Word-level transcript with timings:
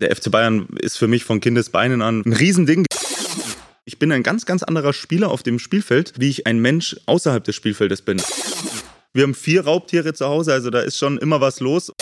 Der 0.00 0.16
FC 0.16 0.30
Bayern 0.30 0.66
ist 0.80 0.96
für 0.96 1.08
mich 1.08 1.24
von 1.24 1.40
Kindesbeinen 1.40 2.00
an 2.00 2.22
ein 2.24 2.32
Riesending. 2.32 2.86
Ich 3.84 3.98
bin 3.98 4.10
ein 4.12 4.22
ganz, 4.22 4.46
ganz 4.46 4.62
anderer 4.62 4.94
Spieler 4.94 5.30
auf 5.30 5.42
dem 5.42 5.58
Spielfeld, 5.58 6.14
wie 6.16 6.30
ich 6.30 6.46
ein 6.46 6.58
Mensch 6.58 6.96
außerhalb 7.04 7.44
des 7.44 7.54
Spielfeldes 7.54 8.00
bin. 8.00 8.22
Wir 9.12 9.24
haben 9.24 9.34
vier 9.34 9.64
Raubtiere 9.64 10.14
zu 10.14 10.26
Hause, 10.26 10.54
also 10.54 10.70
da 10.70 10.80
ist 10.80 10.96
schon 10.96 11.18
immer 11.18 11.42
was 11.42 11.60
los. 11.60 11.92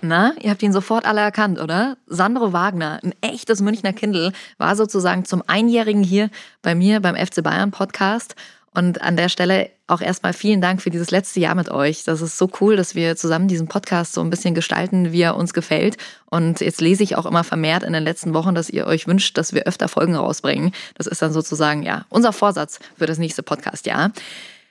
Na, 0.00 0.34
ihr 0.42 0.50
habt 0.50 0.64
ihn 0.64 0.72
sofort 0.72 1.04
alle 1.04 1.20
erkannt, 1.20 1.60
oder? 1.60 1.96
Sandro 2.08 2.52
Wagner, 2.52 2.98
ein 3.04 3.14
echtes 3.20 3.60
Münchner 3.60 3.92
Kindl, 3.92 4.32
war 4.58 4.74
sozusagen 4.74 5.24
zum 5.24 5.44
Einjährigen 5.46 6.02
hier 6.02 6.28
bei 6.60 6.74
mir 6.74 6.98
beim 6.98 7.14
FC 7.14 7.44
Bayern 7.44 7.70
Podcast. 7.70 8.34
Und 8.74 9.00
an 9.00 9.16
der 9.16 9.28
Stelle 9.28 9.70
auch 9.92 10.00
erstmal 10.00 10.32
vielen 10.32 10.60
Dank 10.60 10.82
für 10.82 10.90
dieses 10.90 11.10
letzte 11.10 11.38
Jahr 11.40 11.54
mit 11.54 11.70
euch. 11.70 12.04
Das 12.04 12.20
ist 12.20 12.38
so 12.38 12.50
cool, 12.60 12.76
dass 12.76 12.94
wir 12.94 13.14
zusammen 13.16 13.46
diesen 13.46 13.68
Podcast 13.68 14.14
so 14.14 14.20
ein 14.20 14.30
bisschen 14.30 14.54
gestalten, 14.54 15.12
wie 15.12 15.22
er 15.22 15.36
uns 15.36 15.54
gefällt. 15.54 15.96
Und 16.30 16.60
jetzt 16.60 16.80
lese 16.80 17.02
ich 17.02 17.16
auch 17.16 17.26
immer 17.26 17.44
vermehrt 17.44 17.82
in 17.82 17.92
den 17.92 18.02
letzten 18.02 18.34
Wochen, 18.34 18.54
dass 18.54 18.70
ihr 18.70 18.86
euch 18.86 19.06
wünscht, 19.06 19.36
dass 19.38 19.52
wir 19.52 19.64
öfter 19.64 19.88
Folgen 19.88 20.16
rausbringen. 20.16 20.72
Das 20.96 21.06
ist 21.06 21.22
dann 21.22 21.32
sozusagen, 21.32 21.82
ja, 21.82 22.06
unser 22.08 22.32
Vorsatz 22.32 22.80
für 22.96 23.06
das 23.06 23.18
nächste 23.18 23.42
Podcast-Jahr. 23.42 24.12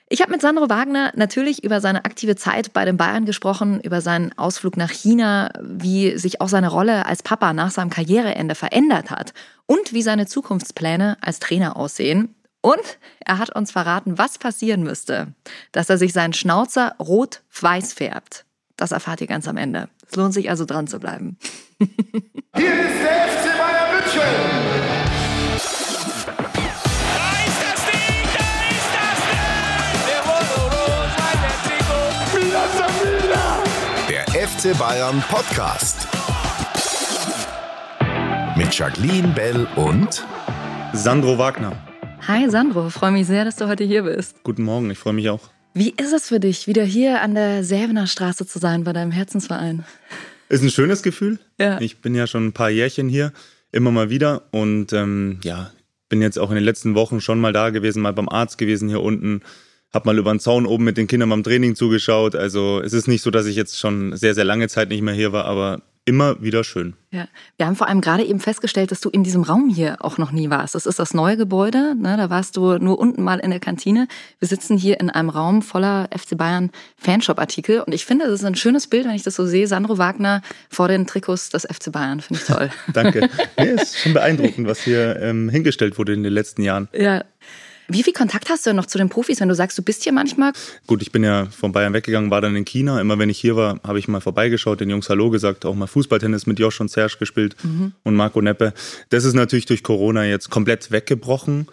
Ich 0.08 0.20
habe 0.20 0.30
mit 0.30 0.42
Sandro 0.42 0.68
Wagner 0.68 1.10
natürlich 1.16 1.64
über 1.64 1.80
seine 1.80 2.04
aktive 2.04 2.36
Zeit 2.36 2.74
bei 2.74 2.84
den 2.84 2.98
Bayern 2.98 3.24
gesprochen, 3.24 3.80
über 3.80 4.02
seinen 4.02 4.36
Ausflug 4.36 4.76
nach 4.76 4.90
China, 4.90 5.50
wie 5.62 6.18
sich 6.18 6.42
auch 6.42 6.48
seine 6.48 6.68
Rolle 6.68 7.06
als 7.06 7.22
Papa 7.22 7.54
nach 7.54 7.70
seinem 7.70 7.88
Karriereende 7.88 8.54
verändert 8.54 9.10
hat 9.10 9.32
und 9.64 9.94
wie 9.94 10.02
seine 10.02 10.26
Zukunftspläne 10.26 11.16
als 11.22 11.38
Trainer 11.38 11.78
aussehen. 11.78 12.34
Und 12.62 12.98
er 13.20 13.38
hat 13.38 13.54
uns 13.54 13.70
verraten, 13.72 14.16
was 14.18 14.38
passieren 14.38 14.82
müsste, 14.84 15.34
dass 15.72 15.90
er 15.90 15.98
sich 15.98 16.12
seinen 16.12 16.32
Schnauzer 16.32 16.94
rot-weiß 16.98 17.92
färbt. 17.92 18.44
Das 18.76 18.92
erfahrt 18.92 19.20
ihr 19.20 19.26
ganz 19.26 19.48
am 19.48 19.56
Ende. 19.56 19.88
Es 20.08 20.14
lohnt 20.16 20.32
sich 20.32 20.48
also 20.48 20.64
dran 20.64 20.86
zu 20.86 20.98
bleiben. 21.00 21.36
Hier 21.78 21.88
ist 21.88 23.02
der 23.02 23.28
FC 23.28 23.58
Bayern 23.58 23.94
München. 23.94 24.22
Da 27.16 27.30
ist 27.46 27.60
das 27.66 27.84
Ding, 27.90 28.28
da 28.32 28.48
ist 28.70 28.90
das 28.94 29.18
Ding! 33.98 34.08
Der 34.08 34.24
FC 34.48 34.78
Bayern 34.78 35.22
Podcast. 35.28 36.06
Mit 38.56 38.72
Jacqueline 38.72 39.28
Bell 39.28 39.66
und 39.74 40.24
Sandro 40.92 41.38
Wagner. 41.38 41.72
Hi 42.28 42.48
Sandro, 42.48 42.88
freue 42.88 43.10
mich 43.10 43.26
sehr, 43.26 43.44
dass 43.44 43.56
du 43.56 43.66
heute 43.66 43.82
hier 43.82 44.04
bist. 44.04 44.44
Guten 44.44 44.62
Morgen, 44.62 44.88
ich 44.92 44.98
freue 44.98 45.12
mich 45.12 45.28
auch. 45.28 45.40
Wie 45.74 45.90
ist 45.90 46.12
es 46.12 46.28
für 46.28 46.38
dich, 46.38 46.68
wieder 46.68 46.84
hier 46.84 47.20
an 47.20 47.34
der 47.34 47.64
Sävener 47.64 48.06
Straße 48.06 48.46
zu 48.46 48.60
sein 48.60 48.84
bei 48.84 48.92
deinem 48.92 49.10
Herzensverein? 49.10 49.84
Ist 50.48 50.62
ein 50.62 50.70
schönes 50.70 51.02
Gefühl. 51.02 51.40
Ja. 51.58 51.80
Ich 51.80 52.00
bin 52.00 52.14
ja 52.14 52.28
schon 52.28 52.46
ein 52.46 52.52
paar 52.52 52.70
Jährchen 52.70 53.08
hier, 53.08 53.32
immer 53.72 53.90
mal 53.90 54.08
wieder. 54.08 54.42
Und 54.52 54.92
ähm, 54.92 55.40
ja, 55.42 55.72
bin 56.08 56.22
jetzt 56.22 56.38
auch 56.38 56.50
in 56.50 56.54
den 56.54 56.64
letzten 56.64 56.94
Wochen 56.94 57.20
schon 57.20 57.40
mal 57.40 57.52
da 57.52 57.70
gewesen, 57.70 58.02
mal 58.02 58.12
beim 58.12 58.28
Arzt 58.28 58.56
gewesen 58.56 58.88
hier 58.88 59.00
unten. 59.00 59.40
Hab 59.92 60.06
mal 60.06 60.16
über 60.16 60.32
den 60.32 60.38
Zaun 60.38 60.64
oben 60.64 60.84
mit 60.84 60.98
den 60.98 61.08
Kindern 61.08 61.30
beim 61.30 61.42
Training 61.42 61.74
zugeschaut. 61.74 62.36
Also 62.36 62.80
es 62.80 62.92
ist 62.92 63.08
nicht 63.08 63.22
so, 63.22 63.32
dass 63.32 63.46
ich 63.46 63.56
jetzt 63.56 63.80
schon 63.80 64.16
sehr, 64.16 64.34
sehr 64.36 64.44
lange 64.44 64.68
Zeit 64.68 64.90
nicht 64.90 65.02
mehr 65.02 65.14
hier 65.14 65.32
war, 65.32 65.46
aber 65.46 65.82
immer 66.04 66.42
wieder 66.42 66.64
schön. 66.64 66.94
Ja, 67.10 67.28
wir 67.56 67.66
haben 67.66 67.76
vor 67.76 67.88
allem 67.88 68.00
gerade 68.00 68.24
eben 68.24 68.40
festgestellt, 68.40 68.90
dass 68.90 69.00
du 69.00 69.08
in 69.08 69.22
diesem 69.22 69.42
Raum 69.42 69.68
hier 69.68 69.96
auch 70.00 70.18
noch 70.18 70.32
nie 70.32 70.50
warst. 70.50 70.74
Das 70.74 70.86
ist 70.86 70.98
das 70.98 71.14
neue 71.14 71.36
Gebäude, 71.36 71.94
ne? 71.94 72.16
da 72.16 72.30
warst 72.30 72.56
du 72.56 72.78
nur 72.78 72.98
unten 72.98 73.22
mal 73.22 73.38
in 73.38 73.50
der 73.50 73.60
Kantine. 73.60 74.08
Wir 74.38 74.48
sitzen 74.48 74.76
hier 74.76 74.98
in 74.98 75.10
einem 75.10 75.28
Raum 75.28 75.62
voller 75.62 76.08
FC 76.16 76.36
Bayern 76.36 76.70
Fanshop-Artikel 76.96 77.80
und 77.80 77.92
ich 77.92 78.04
finde, 78.04 78.24
das 78.24 78.40
ist 78.40 78.44
ein 78.44 78.54
schönes 78.54 78.88
Bild, 78.88 79.04
wenn 79.04 79.14
ich 79.14 79.22
das 79.22 79.36
so 79.36 79.46
sehe. 79.46 79.66
Sandro 79.66 79.98
Wagner 79.98 80.42
vor 80.70 80.88
den 80.88 81.06
Trikots 81.06 81.50
des 81.50 81.62
FC 81.62 81.92
Bayern, 81.92 82.20
finde 82.20 82.42
ich 82.42 82.48
toll. 82.48 82.70
Danke. 82.92 83.28
nee, 83.58 83.70
ist 83.70 83.98
schon 83.98 84.14
beeindruckend, 84.14 84.66
was 84.66 84.82
hier 84.82 85.20
ähm, 85.20 85.48
hingestellt 85.48 85.98
wurde 85.98 86.14
in 86.14 86.22
den 86.22 86.32
letzten 86.32 86.62
Jahren. 86.62 86.88
ja. 86.92 87.24
Wie 87.88 88.02
viel 88.02 88.12
Kontakt 88.12 88.48
hast 88.48 88.64
du 88.64 88.70
denn 88.70 88.76
noch 88.76 88.86
zu 88.86 88.96
den 88.98 89.08
Profis, 89.08 89.40
wenn 89.40 89.48
du 89.48 89.54
sagst, 89.54 89.76
du 89.76 89.82
bist 89.82 90.04
hier 90.04 90.12
manchmal? 90.12 90.52
Gut, 90.86 91.02
ich 91.02 91.12
bin 91.12 91.24
ja 91.24 91.46
von 91.46 91.72
Bayern 91.72 91.92
weggegangen, 91.92 92.30
war 92.30 92.40
dann 92.40 92.56
in 92.56 92.64
China. 92.64 93.00
Immer 93.00 93.18
wenn 93.18 93.28
ich 93.28 93.38
hier 93.38 93.56
war, 93.56 93.80
habe 93.82 93.98
ich 93.98 94.08
mal 94.08 94.20
vorbeigeschaut, 94.20 94.80
den 94.80 94.88
Jungs 94.90 95.08
Hallo 95.08 95.30
gesagt, 95.30 95.64
auch 95.64 95.74
mal 95.74 95.86
Fußballtennis 95.86 96.46
mit 96.46 96.58
Josh 96.58 96.80
und 96.80 96.90
Serge 96.90 97.16
gespielt 97.18 97.56
und 98.04 98.14
Marco 98.14 98.40
Neppe. 98.40 98.72
Das 99.10 99.24
ist 99.24 99.34
natürlich 99.34 99.66
durch 99.66 99.82
Corona 99.82 100.24
jetzt 100.24 100.48
komplett 100.50 100.90
weggebrochen, 100.90 101.66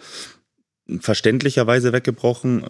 verständlicherweise 1.00 1.92
weggebrochen. 1.92 2.64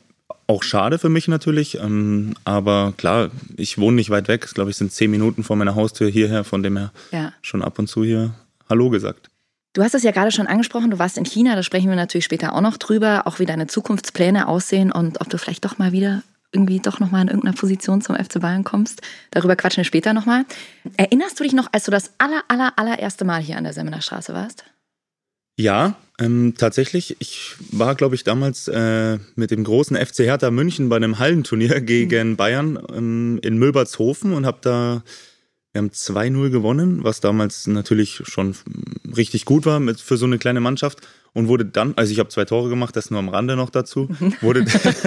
Auch 0.47 0.63
schade 0.65 0.99
für 0.99 1.09
mich 1.09 1.29
natürlich, 1.29 1.77
ähm, 1.79 2.35
aber 2.45 2.93
klar, 2.97 3.31
ich 3.57 3.79
wohne 3.79 3.97
nicht 3.97 4.11
weit 4.11 4.27
weg. 4.29 4.45
Ich 4.47 4.55
glaube, 4.55 4.71
ich 4.71 4.77
sind 4.77 4.93
zehn 4.93 5.11
Minuten 5.11 5.45
vor 5.45 5.55
meiner 5.57 5.77
Haustür 5.77 6.09
hierher, 6.11 6.43
von 6.45 6.63
dem 6.63 6.77
her 6.77 6.93
Ja. 7.13 7.33
schon 7.41 7.63
ab 7.63 7.79
und 7.79 7.87
zu 7.87 8.05
hier 8.05 8.35
Hallo 8.69 8.91
gesagt. 8.91 9.31
Du 9.73 9.85
hast 9.85 9.95
es 9.95 10.03
ja 10.03 10.11
gerade 10.11 10.33
schon 10.33 10.49
angesprochen, 10.49 10.91
du 10.91 10.99
warst 10.99 11.17
in 11.17 11.25
China, 11.25 11.55
da 11.55 11.63
sprechen 11.63 11.89
wir 11.89 11.97
natürlich 11.97 12.25
später 12.25 12.55
auch 12.55 12.61
noch 12.61 12.77
drüber, 12.77 13.27
auch 13.27 13.39
wie 13.39 13.47
deine 13.47 13.69
Zukunftspläne 13.69 14.49
aussehen 14.49 14.91
und 14.91 15.21
ob 15.21 15.29
du 15.31 15.39
vielleicht 15.39 15.65
doch 15.65 15.79
mal 15.79 15.93
wieder 15.93 16.23
irgendwie 16.53 16.81
doch 16.81 16.99
nochmal 16.99 17.23
in 17.23 17.29
irgendeiner 17.29 17.55
Position 17.55 18.01
zum 18.01 18.17
FC 18.17 18.41
Bayern 18.41 18.65
kommst. 18.65 19.03
Darüber 19.31 19.55
quatschen 19.55 19.79
wir 19.79 19.85
später 19.85 20.13
nochmal. 20.13 20.45
Erinnerst 20.97 21.39
du 21.39 21.45
dich 21.45 21.53
noch, 21.53 21.69
als 21.71 21.85
du 21.85 21.93
das 21.93 22.11
aller, 22.19 22.43
aller, 22.49 22.73
allererste 22.77 23.25
Mal 23.25 23.41
hier 23.41 23.57
an 23.57 23.63
der 23.63 23.73
Semmener 23.73 24.01
Straße 24.01 24.35
warst? 24.35 24.65
Ja, 25.57 25.95
ähm, 26.19 26.55
tatsächlich. 26.57 27.17
Ich 27.21 27.55
war, 27.71 27.95
glaube 27.95 28.17
ich, 28.17 28.25
damals 28.25 28.67
äh, 28.67 29.19
mit 29.37 29.51
dem 29.51 29.63
großen 29.63 29.97
FC 29.97 30.21
Hertha 30.21 30.51
München 30.51 30.89
bei 30.89 30.97
einem 30.97 31.21
Hallenturnier 31.21 31.81
gegen 31.83 32.37
Bayern 32.37 32.79
ähm, 32.93 33.39
in 33.43 33.59
Milbertshofen 33.59 34.33
und 34.33 34.47
habe 34.47 34.59
da, 34.63 35.03
wir 35.73 35.81
haben 35.83 35.91
2-0 35.91 36.51
gewonnen, 36.51 37.05
was 37.05 37.21
damals 37.21 37.67
natürlich 37.69 38.23
schon 38.25 38.57
richtig 39.17 39.45
gut 39.45 39.67
war 39.67 39.79
mit, 39.79 40.01
für 40.01 40.17
so 40.17 40.27
eine 40.27 40.39
kleine 40.39 40.61
Mannschaft. 40.61 41.07
Und 41.33 41.47
wurde 41.47 41.65
dann, 41.65 41.93
also 41.95 42.11
ich 42.13 42.19
habe 42.19 42.29
zwei 42.29 42.45
Tore 42.45 42.69
gemacht, 42.69 42.97
das 42.97 43.13
nur 43.13 43.21
am 43.21 43.29
Rande 43.29 43.55
noch 43.55 43.71
dazu. 43.71 44.09
Wurde, 44.41 44.65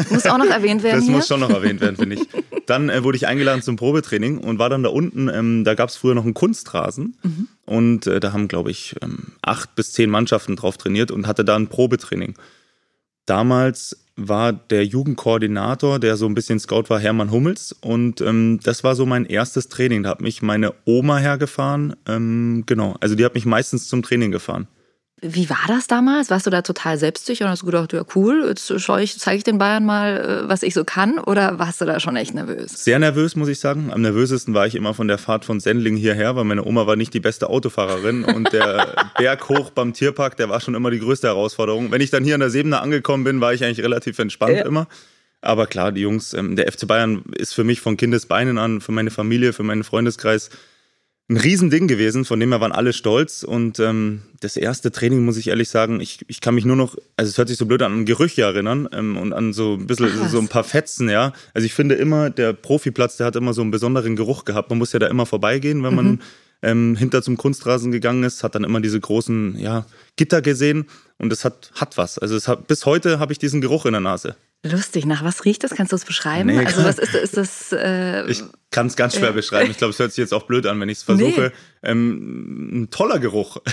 Muss 0.09 0.25
auch 0.25 0.37
noch 0.37 0.45
erwähnt 0.45 0.81
werden 0.81 0.99
das 0.99 1.03
hier. 1.03 1.11
muss 1.13 1.27
schon 1.27 1.41
noch 1.41 1.49
erwähnt 1.49 1.81
werden, 1.81 1.97
finde 1.97 2.15
ich. 2.15 2.21
Dann 2.65 2.89
äh, 2.89 3.03
wurde 3.03 3.17
ich 3.17 3.27
eingeladen 3.27 3.61
zum 3.61 3.75
Probetraining 3.75 4.37
und 4.37 4.57
war 4.57 4.69
dann 4.69 4.83
da 4.83 4.89
unten. 4.89 5.27
Ähm, 5.27 5.65
da 5.65 5.73
gab 5.73 5.89
es 5.89 5.97
früher 5.97 6.15
noch 6.15 6.23
einen 6.23 6.33
Kunstrasen. 6.33 7.17
Und 7.65 8.07
äh, 8.07 8.21
da 8.21 8.31
haben, 8.31 8.47
glaube 8.47 8.71
ich, 8.71 8.95
ähm, 9.01 9.33
acht 9.41 9.75
bis 9.75 9.91
zehn 9.91 10.09
Mannschaften 10.09 10.55
drauf 10.55 10.77
trainiert 10.77 11.11
und 11.11 11.27
hatte 11.27 11.43
da 11.43 11.57
ein 11.57 11.67
Probetraining. 11.67 12.35
Damals 13.25 14.02
war 14.15 14.53
der 14.53 14.85
Jugendkoordinator, 14.85 15.99
der 15.99 16.17
so 16.17 16.25
ein 16.25 16.35
bisschen 16.35 16.59
Scout 16.59 16.85
war, 16.89 16.99
Hermann 16.99 17.31
Hummels. 17.31 17.75
Und 17.81 18.21
ähm, 18.21 18.59
das 18.63 18.83
war 18.83 18.95
so 18.95 19.05
mein 19.05 19.25
erstes 19.25 19.69
Training. 19.69 20.03
Da 20.03 20.09
hat 20.09 20.21
mich 20.21 20.41
meine 20.41 20.73
Oma 20.85 21.17
hergefahren. 21.17 21.95
Ähm, 22.07 22.63
genau, 22.65 22.95
also 22.99 23.15
die 23.15 23.25
hat 23.25 23.33
mich 23.33 23.45
meistens 23.45 23.87
zum 23.87 24.03
Training 24.03 24.31
gefahren. 24.31 24.67
Wie 25.25 25.49
war 25.49 25.63
das 25.67 25.87
damals? 25.87 26.29
Warst 26.29 26.45
du 26.45 26.49
da 26.49 26.61
total 26.61 26.97
selbstsicher 26.97 27.45
und 27.45 27.51
hast 27.51 27.61
du 27.61 27.67
gedacht, 27.67 27.93
ja 27.93 28.03
cool, 28.13 28.45
jetzt 28.47 28.69
ich, 28.69 29.19
zeige 29.19 29.37
ich 29.37 29.43
den 29.45 29.57
Bayern 29.57 29.85
mal, 29.85 30.43
äh, 30.45 30.49
was 30.49 30.63
ich 30.63 30.73
so 30.73 30.83
kann? 30.83 31.17
Oder 31.17 31.59
warst 31.59 31.79
du 31.79 31.85
da 31.85 32.01
schon 32.01 32.17
echt 32.17 32.33
nervös? 32.33 32.83
Sehr 32.83 32.99
nervös, 32.99 33.37
muss 33.37 33.47
ich 33.47 33.59
sagen. 33.59 33.89
Am 33.93 34.01
nervösesten 34.01 34.53
war 34.53 34.67
ich 34.67 34.75
immer 34.75 34.93
von 34.93 35.07
der 35.07 35.17
Fahrt 35.17 35.45
von 35.45 35.61
Sendling 35.61 35.95
hierher, 35.95 36.35
weil 36.35 36.43
meine 36.43 36.65
Oma 36.65 36.87
war 36.87 36.97
nicht 36.97 37.13
die 37.13 37.21
beste 37.21 37.49
Autofahrerin 37.49 38.25
und 38.25 38.51
der 38.51 38.95
Berg 39.17 39.47
hoch 39.47 39.69
beim 39.69 39.93
Tierpark, 39.93 40.35
der 40.35 40.49
war 40.49 40.59
schon 40.59 40.75
immer 40.75 40.91
die 40.91 40.99
größte 40.99 41.27
Herausforderung. 41.27 41.89
Wenn 41.91 42.01
ich 42.01 42.09
dann 42.09 42.25
hier 42.25 42.33
an 42.33 42.41
der 42.41 42.49
Sebener 42.49 42.81
angekommen 42.81 43.23
bin, 43.23 43.39
war 43.39 43.53
ich 43.53 43.63
eigentlich 43.63 43.81
relativ 43.83 44.19
entspannt 44.19 44.57
Ja. 44.57 44.65
immer. 44.65 44.87
Aber 45.39 45.67
klar, 45.67 45.91
die 45.91 46.01
Jungs, 46.01 46.33
ähm, 46.33 46.55
der 46.55 46.71
FC 46.71 46.85
Bayern 46.87 47.23
ist 47.37 47.53
für 47.53 47.63
mich 47.63 47.81
von 47.81 47.97
Kindesbeinen 47.97 48.57
an, 48.57 48.81
für 48.81 48.91
meine 48.91 49.11
Familie, 49.11 49.53
für 49.53 49.63
meinen 49.63 49.83
Freundeskreis 49.83 50.49
ein 51.29 51.37
Riesending 51.37 51.87
gewesen, 51.87 52.25
von 52.25 52.39
dem 52.39 52.51
her 52.51 52.59
waren 52.59 52.73
alle 52.73 52.91
stolz. 52.91 53.43
Und 53.43 53.79
ähm, 53.79 54.23
das 54.41 54.57
erste 54.57 54.91
Training, 54.91 55.23
muss 55.23 55.37
ich 55.37 55.47
ehrlich 55.47 55.69
sagen, 55.69 56.01
ich, 56.01 56.19
ich 56.27 56.41
kann 56.41 56.55
mich 56.55 56.65
nur 56.65 56.75
noch, 56.75 56.95
also 57.15 57.29
es 57.29 57.37
hört 57.37 57.47
sich 57.47 57.57
so 57.57 57.65
blöd 57.65 57.81
an, 57.81 57.93
an 57.93 58.05
Gerüche 58.05 58.41
erinnern 58.41 58.89
ähm, 58.91 59.17
und 59.17 59.31
an 59.33 59.53
so 59.53 59.75
ein 59.75 59.87
bisschen, 59.87 60.11
Ach, 60.21 60.29
so 60.29 60.39
ein 60.39 60.49
paar 60.49 60.65
Fetzen, 60.65 61.09
ja. 61.09 61.31
Also 61.53 61.65
ich 61.65 61.73
finde 61.73 61.95
immer, 61.95 62.29
der 62.29 62.53
Profiplatz, 62.53 63.17
der 63.17 63.27
hat 63.27 63.35
immer 63.35 63.53
so 63.53 63.61
einen 63.61 63.71
besonderen 63.71 64.15
Geruch 64.15 64.43
gehabt. 64.43 64.69
Man 64.69 64.79
muss 64.79 64.91
ja 64.91 64.99
da 64.99 65.07
immer 65.07 65.25
vorbeigehen, 65.25 65.83
wenn 65.83 65.95
man 65.95 66.21
ähm, 66.61 66.95
hinter 66.97 67.21
zum 67.21 67.37
Kunstrasen 67.37 67.91
gegangen 67.91 68.23
ist, 68.23 68.43
hat 68.43 68.55
dann 68.55 68.63
immer 68.63 68.81
diese 68.81 68.99
großen, 68.99 69.57
ja, 69.57 69.85
Gitter 70.17 70.41
gesehen 70.41 70.87
und 71.19 71.31
es 71.31 71.45
hat, 71.45 71.71
hat 71.75 71.97
was. 71.97 72.17
Also 72.19 72.35
es 72.35 72.47
hat, 72.47 72.67
bis 72.67 72.85
heute 72.85 73.19
habe 73.19 73.31
ich 73.31 73.39
diesen 73.39 73.61
Geruch 73.61 73.85
in 73.85 73.93
der 73.93 74.01
Nase. 74.01 74.35
Lustig, 74.65 75.05
nach 75.05 75.25
was 75.25 75.43
riecht 75.43 75.65
das? 75.65 75.71
Kannst 75.71 75.91
du 75.91 75.97
es 75.97 76.05
beschreiben? 76.05 76.47
Nee, 76.47 76.65
also 76.65 76.85
was 76.85 76.97
ist, 76.97 77.13
ist 77.13 77.35
das? 77.35 77.73
Äh, 77.73 78.31
Ich 78.31 78.41
kann 78.71 78.87
es 78.87 78.95
ganz 78.95 79.13
schwer 79.15 79.29
Ja. 79.29 79.31
beschreiben. 79.31 79.69
Ich 79.69 79.77
glaube, 79.77 79.91
es 79.91 79.99
hört 79.99 80.11
sich 80.11 80.19
jetzt 80.19 80.33
auch 80.33 80.43
blöd 80.43 80.65
an, 80.67 80.79
wenn 80.79 80.87
ich 80.87 80.99
es 80.99 81.03
versuche. 81.03 81.51
Ähm, 81.83 82.83
ein 82.83 82.89
toller 82.89 83.19
Geruch. 83.19 83.57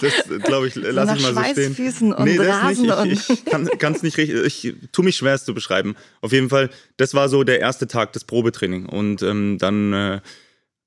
das, 0.00 0.42
glaube 0.44 0.68
ich, 0.68 0.74
lasse 0.74 1.16
ich 1.16 1.22
mal 1.22 1.34
so 1.34 1.40
stehen. 1.52 1.74
Schweißfüßen 1.74 2.12
und 2.12 2.36
das 2.36 2.46
Rasen 2.46 3.08
nicht. 3.08 3.30
Ich, 3.30 3.44
ich 3.46 3.78
kann 3.78 3.92
es 3.94 4.02
nicht 4.02 4.18
richtig. 4.18 4.44
Ich 4.44 4.74
tue 4.92 5.04
mich 5.04 5.16
schwer, 5.16 5.34
es 5.34 5.44
zu 5.44 5.54
beschreiben. 5.54 5.96
Auf 6.20 6.32
jeden 6.32 6.50
Fall, 6.50 6.70
das 6.96 7.14
war 7.14 7.28
so 7.28 7.42
der 7.44 7.60
erste 7.60 7.86
Tag 7.86 8.12
des 8.12 8.24
Probetraining. 8.24 8.86
Und 8.86 9.22
ähm, 9.22 9.56
dann 9.58 9.92
äh, 9.92 10.20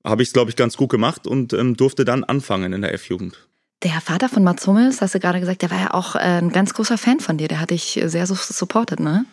habe 0.04 0.22
ich 0.22 0.28
es, 0.28 0.32
glaube 0.32 0.50
ich, 0.50 0.56
ganz 0.56 0.76
gut 0.76 0.90
gemacht 0.90 1.26
und 1.26 1.52
ähm, 1.52 1.76
durfte 1.76 2.04
dann 2.04 2.24
anfangen 2.24 2.72
in 2.72 2.82
der 2.82 2.94
F-Jugend. 2.94 3.36
Der 3.84 4.00
Vater 4.00 4.28
von 4.28 4.42
Mats 4.42 4.66
Hummels, 4.66 5.00
hast 5.00 5.14
du 5.14 5.20
gerade 5.20 5.40
gesagt, 5.40 5.62
der 5.62 5.70
war 5.70 5.78
ja 5.78 5.94
auch 5.94 6.16
äh, 6.16 6.20
ein 6.20 6.50
ganz 6.50 6.74
großer 6.74 6.98
Fan 6.98 7.20
von 7.20 7.36
dir. 7.36 7.48
Der 7.48 7.60
hat 7.60 7.70
dich 7.70 8.00
sehr 8.04 8.26
supportet, 8.26 8.98
ne? 8.98 9.26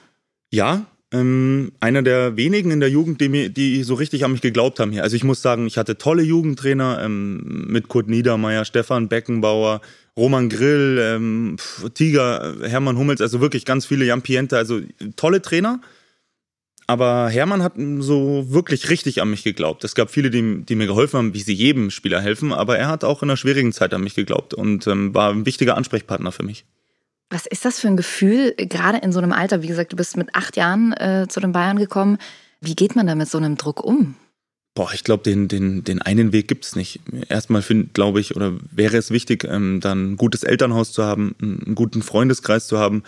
Ja, 0.52 0.86
ähm, 1.14 1.72
einer 1.80 2.04
der 2.04 2.38
wenigen 2.38 2.72
in 2.72 2.80
der 2.80 2.90
Jugend, 2.90 3.20
die, 3.20 3.30
mir, 3.30 3.50
die 3.50 3.84
so 3.84 3.96
richtig 3.96 4.24
an 4.24 4.32
mich 4.32 4.42
geglaubt 4.42 4.80
haben 4.80 4.92
hier. 4.92 5.04
Also 5.04 5.16
ich 5.16 5.24
muss 5.24 5.42
sagen, 5.42 5.68
ich 5.68 5.78
hatte 5.78 5.98
tolle 5.98 6.24
Jugendtrainer 6.24 7.02
ähm, 7.04 7.66
mit 7.68 7.90
Kurt 7.90 8.08
Niedermeyer, 8.08 8.64
Stefan 8.64 9.10
Beckenbauer, 9.10 9.82
Roman 10.18 10.50
Grill, 10.50 11.00
ähm, 11.02 11.58
Tiger, 11.94 12.56
Hermann 12.64 12.98
Hummels, 12.98 13.22
also 13.22 13.42
wirklich 13.42 13.66
ganz 13.66 13.86
viele, 13.86 14.06
Jan 14.06 14.22
Pienta, 14.22 14.58
also 14.58 14.82
tolle 15.16 15.42
Trainer. 15.42 15.82
Aber 16.88 17.30
Hermann 17.30 17.64
hat 17.64 17.74
so 18.00 18.46
wirklich 18.50 18.90
richtig 18.90 19.22
an 19.22 19.30
mich 19.30 19.44
geglaubt. 19.44 19.84
Es 19.84 19.96
gab 19.96 20.10
viele, 20.10 20.30
die, 20.30 20.64
die 20.64 20.76
mir 20.76 20.88
geholfen 20.88 21.18
haben, 21.18 21.34
wie 21.34 21.42
sie 21.42 21.54
jedem 21.54 21.90
Spieler 21.90 22.22
helfen, 22.22 22.52
aber 22.52 22.78
er 22.78 22.88
hat 22.88 23.04
auch 23.04 23.24
in 23.24 23.30
einer 23.30 23.38
schwierigen 23.38 23.72
Zeit 23.72 23.94
an 23.94 24.04
mich 24.04 24.16
geglaubt 24.16 24.54
und 24.54 24.88
ähm, 24.88 25.14
war 25.14 25.32
ein 25.32 25.46
wichtiger 25.46 25.78
Ansprechpartner 25.78 26.32
für 26.32 26.44
mich. 26.44 26.66
Was 27.30 27.46
ist 27.46 27.64
das 27.64 27.80
für 27.80 27.88
ein 27.88 27.96
Gefühl, 27.96 28.54
gerade 28.58 28.98
in 28.98 29.14
so 29.14 29.20
einem 29.20 29.32
Alter? 29.32 29.62
Wie 29.62 29.68
gesagt, 29.68 29.94
du 29.94 29.96
bist 29.96 30.18
mit 30.18 30.36
acht 30.36 30.58
Jahren 30.58 30.92
äh, 30.94 31.28
zu 31.30 31.40
den 31.40 31.54
Bayern 31.54 31.78
gekommen. 31.78 32.18
Wie 32.60 32.76
geht 32.76 32.96
man 32.96 33.08
da 33.08 33.16
mit 33.16 33.30
so 33.30 33.38
einem 33.38 33.56
Druck 33.56 33.84
um? 33.84 34.16
Boah, 34.74 34.92
ich 34.94 35.04
glaube, 35.04 35.24
den, 35.24 35.48
den, 35.48 35.84
den 35.84 36.02
einen 36.02 36.34
Weg 36.34 36.48
gibt's 36.48 36.76
nicht. 36.76 37.00
Erstmal 37.30 37.62
glaube 37.94 38.20
ich, 38.20 38.36
oder 38.36 38.54
wäre 38.72 38.98
es 38.98 39.12
wichtig, 39.12 39.46
ähm, 39.46 39.80
dann 39.82 40.12
ein 40.14 40.18
gutes 40.18 40.44
Elternhaus 40.44 40.92
zu 40.92 41.04
haben, 41.04 41.36
einen 41.42 41.76
guten 41.76 42.02
Freundeskreis 42.02 42.68
zu 42.68 42.80
haben, 42.80 43.04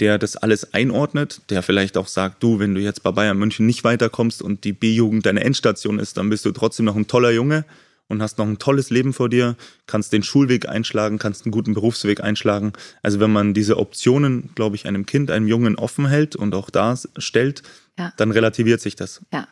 der 0.00 0.18
das 0.18 0.36
alles 0.36 0.72
einordnet, 0.74 1.42
der 1.50 1.62
vielleicht 1.62 1.96
auch 1.96 2.08
sagt, 2.08 2.42
du, 2.42 2.58
wenn 2.58 2.74
du 2.74 2.80
jetzt 2.80 3.02
bei 3.02 3.12
Bayern 3.12 3.38
München 3.38 3.66
nicht 3.66 3.84
weiterkommst 3.84 4.42
und 4.42 4.64
die 4.64 4.72
B-Jugend 4.72 5.26
deine 5.26 5.44
Endstation 5.44 5.98
ist, 5.98 6.16
dann 6.16 6.30
bist 6.30 6.44
du 6.44 6.52
trotzdem 6.52 6.86
noch 6.86 6.96
ein 6.96 7.06
toller 7.06 7.30
Junge 7.30 7.64
und 8.08 8.20
hast 8.20 8.38
noch 8.38 8.46
ein 8.46 8.58
tolles 8.58 8.90
Leben 8.90 9.12
vor 9.12 9.28
dir, 9.28 9.56
kannst 9.86 10.12
den 10.12 10.22
Schulweg 10.22 10.68
einschlagen, 10.68 11.18
kannst 11.18 11.44
einen 11.44 11.52
guten 11.52 11.72
Berufsweg 11.74 12.22
einschlagen. 12.22 12.72
Also 13.02 13.20
wenn 13.20 13.30
man 13.32 13.54
diese 13.54 13.78
Optionen, 13.78 14.50
glaube 14.54 14.76
ich, 14.76 14.86
einem 14.86 15.06
Kind, 15.06 15.30
einem 15.30 15.46
Jungen 15.46 15.76
offen 15.76 16.06
hält 16.08 16.36
und 16.36 16.54
auch 16.54 16.68
da 16.70 16.96
stellt, 17.18 17.62
Ja. 17.98 18.12
dann 18.16 18.30
relativiert 18.30 18.80
sich 18.80 18.96
das. 18.96 19.20
Ja. 19.32 19.46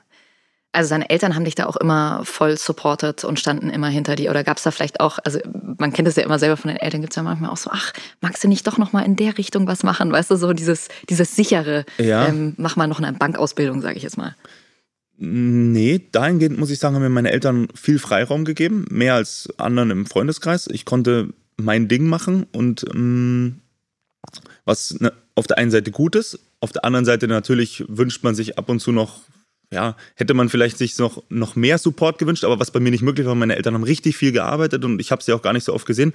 Also 0.73 0.89
seine 0.89 1.11
Eltern 1.11 1.35
haben 1.35 1.45
dich 1.45 1.57
da 1.57 1.67
auch 1.67 1.77
immer 1.77 2.21
voll 2.25 2.57
supportet 2.57 3.25
und 3.25 3.41
standen 3.41 3.71
immer 3.71 3.89
hinter 3.89 4.15
dir. 4.15 4.31
Oder 4.31 4.45
gab 4.45 4.59
es 4.59 4.63
da 4.63 4.71
vielleicht 4.71 5.01
auch, 5.01 5.19
also 5.25 5.41
man 5.79 5.93
kennt 5.93 6.07
es 6.07 6.15
ja 6.15 6.23
immer 6.23 6.39
selber 6.39 6.57
von 6.57 6.69
den 6.69 6.77
Eltern, 6.77 7.01
gibt 7.01 7.13
es 7.13 7.17
ja 7.17 7.25
manchmal 7.25 7.51
auch 7.51 7.57
so, 7.57 7.71
ach, 7.73 7.93
magst 8.21 8.45
du 8.45 8.49
nicht 8.49 8.67
doch 8.69 8.79
nochmal 8.79 9.05
in 9.05 9.17
der 9.17 9.37
Richtung 9.37 9.67
was 9.67 9.83
machen? 9.83 10.13
Weißt 10.13 10.31
du, 10.31 10.37
so 10.37 10.53
dieses, 10.53 10.89
dieses 11.09 11.35
sichere, 11.35 11.85
Ja. 11.99 12.29
ähm, 12.29 12.55
mach 12.57 12.77
mal 12.77 12.87
noch 12.87 13.01
eine 13.01 13.13
Bankausbildung, 13.13 13.83
sage 13.83 13.97
ich 13.97 14.05
jetzt 14.05 14.17
mal. 14.17 14.37
Nee, 15.23 16.01
dahingehend 16.13 16.59
muss 16.59 16.71
ich 16.71 16.79
sagen, 16.79 16.95
haben 16.95 17.03
mir 17.03 17.11
meine 17.11 17.31
Eltern 17.33 17.69
viel 17.75 17.99
Freiraum 17.99 18.45
gegeben, 18.45 18.87
mehr 18.91 19.15
als 19.15 19.49
anderen 19.59 19.91
im 19.91 20.07
Freundeskreis. 20.07 20.67
Ich 20.69 20.85
konnte 20.87 21.29
mein 21.59 21.89
Ding 21.89 22.07
machen 22.07 22.47
und 22.53 22.85
ähm, 22.95 23.59
was 24.65 24.99
ne, 25.01 25.13
auf 25.35 25.47
der 25.47 25.59
einen 25.59 25.71
Seite 25.71 25.91
gut 25.91 26.15
ist, 26.15 26.39
auf 26.61 26.73
der 26.73 26.85
anderen 26.85 27.05
Seite 27.05 27.29
natürlich 27.29 27.85
wünscht 27.89 28.23
man 28.25 28.35
sich 28.35 28.57
ab 28.57 28.69
und 28.69 28.81
zu 28.81 28.93
noch, 28.93 29.21
ja, 29.73 29.97
hätte 30.17 30.35
man 30.35 30.49
vielleicht 30.49 30.79
sich 30.79 30.99
noch, 30.99 31.23
noch 31.29 31.55
mehr 31.55 31.79
Support 31.79 32.19
gewünscht, 32.19 32.45
aber 32.45 32.59
was 32.59 32.73
bei 32.73 32.81
mir 32.81 32.91
nicht 32.91 33.03
möglich 33.03 33.27
war, 33.27 33.35
meine 33.35 33.57
Eltern 33.57 33.75
haben 33.75 33.85
richtig 33.85 34.17
viel 34.17 34.33
gearbeitet 34.33 34.85
und 34.85 35.01
ich 35.01 35.13
habe 35.13 35.23
sie 35.23 35.33
auch 35.33 35.43
gar 35.43 35.53
nicht 35.53 35.65
so 35.65 35.73
oft 35.73 35.87
gesehen. 35.87 36.13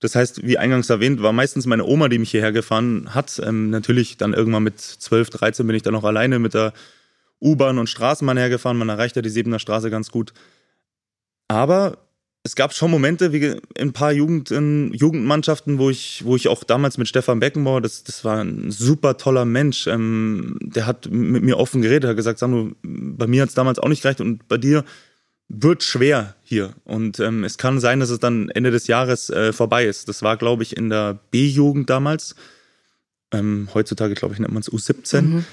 Das 0.00 0.14
heißt, 0.14 0.46
wie 0.46 0.58
eingangs 0.58 0.90
erwähnt, 0.90 1.22
war 1.22 1.32
meistens 1.32 1.66
meine 1.66 1.84
Oma, 1.84 2.08
die 2.08 2.18
mich 2.18 2.30
hierher 2.30 2.52
gefahren 2.52 3.14
hat. 3.14 3.40
Ähm, 3.44 3.70
natürlich 3.70 4.16
dann 4.16 4.32
irgendwann 4.32 4.62
mit 4.62 4.78
12, 4.78 5.30
13 5.30 5.66
bin 5.66 5.74
ich 5.74 5.82
dann 5.82 5.94
noch 5.94 6.04
alleine 6.04 6.38
mit 6.38 6.54
der 6.54 6.72
U-Bahn 7.40 7.78
und 7.78 7.88
Straßenbahn 7.88 8.36
hergefahren. 8.36 8.78
Man 8.78 8.88
erreicht 8.88 9.16
ja 9.16 9.22
die 9.22 9.28
Siebener 9.28 9.58
Straße 9.58 9.90
ganz 9.90 10.10
gut. 10.10 10.32
Aber 11.48 11.98
es 12.44 12.54
gab 12.54 12.72
schon 12.72 12.90
Momente, 12.90 13.32
wie 13.32 13.44
in 13.44 13.60
ein 13.76 13.92
paar 13.92 14.12
Jugend, 14.12 14.50
Jugendmannschaften, 14.50 15.78
wo 15.78 15.90
ich, 15.90 16.24
wo 16.24 16.36
ich 16.36 16.48
auch 16.48 16.64
damals 16.64 16.96
mit 16.96 17.08
Stefan 17.08 17.40
Beckenbauer, 17.40 17.80
das, 17.80 18.04
das 18.04 18.24
war 18.24 18.42
ein 18.42 18.70
super 18.70 19.16
toller 19.16 19.44
Mensch, 19.44 19.86
ähm, 19.86 20.56
der 20.62 20.86
hat 20.86 21.10
mit 21.10 21.42
mir 21.42 21.58
offen 21.58 21.82
geredet, 21.82 22.08
hat 22.08 22.16
gesagt, 22.16 22.38
Sandro, 22.38 22.70
bei 22.82 23.26
mir 23.26 23.42
hat 23.42 23.50
es 23.50 23.54
damals 23.54 23.78
auch 23.78 23.88
nicht 23.88 24.02
gereicht 24.02 24.20
und 24.20 24.48
bei 24.48 24.56
dir 24.56 24.84
wird 25.48 25.82
schwer 25.82 26.36
hier. 26.42 26.74
Und 26.84 27.20
ähm, 27.20 27.42
es 27.42 27.58
kann 27.58 27.80
sein, 27.80 28.00
dass 28.00 28.10
es 28.10 28.20
dann 28.20 28.50
Ende 28.50 28.70
des 28.70 28.86
Jahres 28.86 29.30
äh, 29.30 29.52
vorbei 29.52 29.86
ist. 29.86 30.08
Das 30.08 30.22
war, 30.22 30.36
glaube 30.36 30.62
ich, 30.62 30.76
in 30.76 30.90
der 30.90 31.18
B-Jugend 31.30 31.90
damals. 31.90 32.34
Ähm, 33.32 33.68
heutzutage, 33.74 34.14
glaube 34.14 34.34
ich, 34.34 34.40
nennt 34.40 34.52
man 34.52 34.60
es 34.60 34.70
U17. 34.70 35.20
Mhm. 35.22 35.44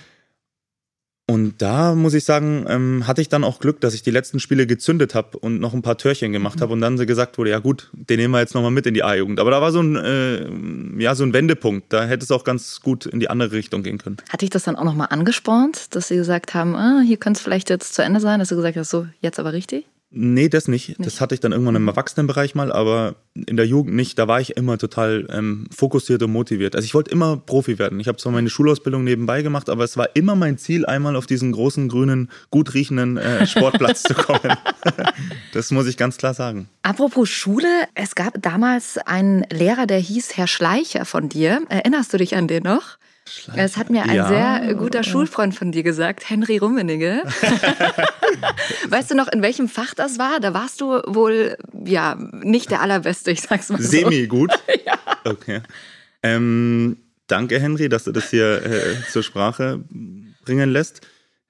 Und 1.27 1.59
da 1.59 1.95
muss 1.95 2.13
ich 2.13 2.23
sagen, 2.23 2.65
ähm, 2.69 3.07
hatte 3.07 3.19
ich 3.19 3.29
dann 3.29 3.43
auch 3.43 3.59
Glück, 3.59 3.81
dass 3.81 3.95
ich 3.95 4.03
die 4.03 4.11
letzten 4.11 4.39
Spiele 4.39 4.67
gezündet 4.67 5.15
habe 5.15 5.39
und 5.39 5.59
noch 5.59 5.73
ein 5.73 5.81
paar 5.81 5.97
Törchen 5.97 6.31
gemacht 6.31 6.61
habe 6.61 6.73
und 6.73 6.81
dann 6.81 6.97
gesagt 6.97 7.39
wurde, 7.39 7.49
ja 7.49 7.57
gut, 7.57 7.89
den 7.93 8.19
nehmen 8.19 8.31
wir 8.31 8.41
jetzt 8.41 8.53
nochmal 8.53 8.69
mit 8.69 8.85
in 8.85 8.93
die 8.93 9.03
A-Jugend. 9.03 9.39
Aber 9.39 9.49
da 9.49 9.59
war 9.59 9.71
so 9.71 9.81
ein, 9.81 9.95
äh, 9.95 11.01
ja, 11.01 11.15
so 11.15 11.23
ein 11.23 11.33
Wendepunkt. 11.33 11.91
Da 11.91 12.05
hätte 12.05 12.23
es 12.23 12.31
auch 12.31 12.43
ganz 12.43 12.79
gut 12.81 13.07
in 13.07 13.19
die 13.19 13.29
andere 13.29 13.53
Richtung 13.53 13.81
gehen 13.81 13.97
können. 13.97 14.17
Hat 14.29 14.41
dich 14.41 14.51
das 14.51 14.63
dann 14.63 14.75
auch 14.75 14.83
nochmal 14.83 15.07
angespornt, 15.09 15.95
dass 15.95 16.09
sie 16.09 16.15
gesagt 16.15 16.53
haben, 16.53 16.75
ah, 16.75 17.01
hier 17.03 17.17
könnte 17.17 17.39
es 17.39 17.43
vielleicht 17.43 17.71
jetzt 17.71 17.95
zu 17.95 18.03
Ende 18.03 18.19
sein, 18.19 18.39
dass 18.39 18.49
du 18.49 18.55
gesagt 18.55 18.77
hast, 18.77 18.91
so, 18.91 19.07
jetzt 19.19 19.39
aber 19.39 19.51
richtig? 19.51 19.87
Nee, 20.11 20.49
das 20.49 20.67
nicht. 20.67 20.89
Nicht? 20.89 21.05
Das 21.05 21.19
hatte 21.19 21.35
ich 21.35 21.41
dann 21.41 21.51
irgendwann 21.51 21.75
im 21.75 21.87
Erwachsenenbereich 21.87 22.55
mal, 22.55 22.71
aber 22.71 23.15
in 23.33 23.57
der 23.57 23.67
Jugend 23.67 23.95
nicht. 23.95 24.17
Da 24.17 24.27
war 24.27 24.39
ich 24.39 24.55
immer 24.55 24.77
total 24.77 25.27
ähm, 25.29 25.67
fokussiert 25.75 26.23
und 26.23 26.31
motiviert. 26.31 26.75
Also 26.75 26.85
ich 26.85 26.93
wollte 26.93 27.11
immer 27.11 27.37
Profi 27.37 27.79
werden. 27.79 27.99
Ich 27.99 28.07
habe 28.07 28.17
zwar 28.17 28.31
meine 28.31 28.49
Schulausbildung 28.49 29.03
nebenbei 29.03 29.41
gemacht, 29.41 29.69
aber 29.69 29.83
es 29.83 29.97
war 29.97 30.15
immer 30.15 30.35
mein 30.35 30.57
Ziel, 30.57 30.85
einmal 30.85 31.15
auf 31.15 31.25
diesen 31.25 31.51
großen, 31.51 31.89
grünen, 31.89 32.29
gut 32.49 32.73
riechenden 32.73 33.17
äh, 33.17 33.45
Sportplatz 33.45 34.03
zu 34.03 34.13
kommen. 34.13 34.55
das 35.53 35.71
muss 35.71 35.87
ich 35.87 35.97
ganz 35.97 36.17
klar 36.17 36.33
sagen. 36.33 36.69
Apropos 36.83 37.27
Schule, 37.29 37.67
es 37.95 38.15
gab 38.15 38.41
damals 38.41 38.97
einen 38.99 39.43
Lehrer, 39.51 39.85
der 39.85 39.99
hieß 39.99 40.37
Herr 40.37 40.47
Schleicher 40.47 41.05
von 41.05 41.29
dir. 41.29 41.63
Erinnerst 41.67 42.13
du 42.13 42.17
dich 42.17 42.35
an 42.35 42.47
den 42.47 42.63
noch? 42.63 42.97
Es 43.55 43.77
hat 43.77 43.89
mir 43.89 44.03
ein 44.03 44.13
Ja. 44.15 44.27
sehr 44.27 44.75
guter 44.75 45.03
Schulfreund 45.03 45.55
von 45.55 45.71
dir 45.71 45.81
gesagt, 45.83 46.29
Henry 46.29 46.57
Rummenigge. 46.57 47.23
weißt 48.89 49.11
du 49.11 49.15
noch, 49.15 49.27
in 49.27 49.41
welchem 49.41 49.67
Fach 49.67 49.93
das 49.95 50.19
war? 50.19 50.39
Da 50.39 50.53
warst 50.53 50.81
du 50.81 51.01
wohl, 51.07 51.57
ja, 51.85 52.15
nicht 52.31 52.69
der 52.71 52.81
Allerbeste, 52.81 53.31
ich 53.31 53.41
sag's 53.41 53.69
mal 53.69 53.81
so. 53.81 53.87
Semi 53.89 54.27
gut. 54.27 54.51
ja. 54.85 54.99
Okay. 55.23 55.61
Ähm, 56.21 56.97
danke, 57.27 57.59
Henry, 57.59 57.89
dass 57.89 58.03
du 58.03 58.11
das 58.11 58.29
hier 58.29 58.63
äh, 58.63 58.95
zur 59.11 59.23
Sprache 59.23 59.83
bringen 60.43 60.69
lässt. 60.69 61.01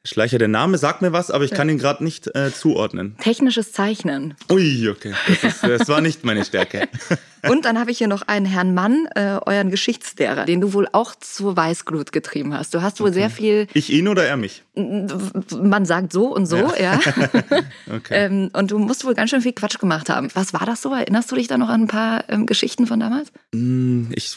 Schleicher, 0.06 0.38
der 0.38 0.48
Name 0.48 0.78
sagt 0.78 1.02
mir 1.02 1.13
was, 1.13 1.31
aber 1.31 1.46
ich 1.46 1.52
kann 1.52 1.68
ihn 1.68 1.80
gerade 1.80 2.04
nicht 2.04 2.34
äh, 2.36 2.52
zuordnen. 2.54 3.18
Technisches 3.18 3.72
Zeichnen. 3.72 4.36
Ui, 4.52 4.88
okay. 4.88 5.13
Das, 5.28 5.44
ist, 5.44 5.63
das 5.63 5.88
war 5.88 6.00
nicht 6.00 6.24
meine 6.24 6.46
Stärke. 6.46 6.88
Und 7.50 7.66
dann 7.66 7.80
habe 7.80 7.90
ich 7.90 7.98
hier 7.98 8.07
noch 8.07 8.22
einen 8.24 8.46
Herrn 8.46 8.75
Mann, 8.75 9.07
äh, 9.16 9.40
euren 9.46 9.72
Geschichtslehrer, 9.72 10.46
den 10.46 10.62
du 10.62 10.74
wohl 10.74 10.88
auch 10.92 11.16
zur 11.16 11.57
Weißglut 11.57 12.12
getrieben 12.12 12.54
hast. 12.54 12.74
Du 12.75 12.84
hast 12.84 13.00
wohl 13.02 13.13
sehr 13.13 13.31
viel, 13.31 13.68
Ich 13.74 13.92
ihn 13.92 14.07
oder 14.07 14.25
er 14.25 14.38
mich? 14.38 14.63
Man 14.75 15.86
sagt 15.86 16.12
so 16.12 16.33
und 16.36 16.45
so, 16.45 16.57
ja. 16.80 17.00
Okay. 17.95 18.12
ähm, 18.12 18.50
und 18.54 18.72
du 18.72 18.80
musst 18.80 19.06
wohl 19.06 19.13
ganz 19.13 19.30
schön 19.30 19.42
viel 19.42 19.54
Quatsch 19.54 19.80
gemacht 19.80 20.10
haben. 20.10 20.30
Was 20.33 20.54
war 20.54 20.66
das 20.66 20.81
so? 20.81 20.94
Erinnerst 20.94 21.31
du 21.31 21.36
dich 21.36 21.48
da 21.48 21.57
noch 21.57 21.69
an 21.69 21.83
ein 21.83 21.88
paar 21.88 22.24
ähm, 22.30 22.45
Geschichten 22.45 22.88
von 22.88 23.00
damals? 23.00 23.32
Hm, 23.53 24.10
Ich, 24.13 24.36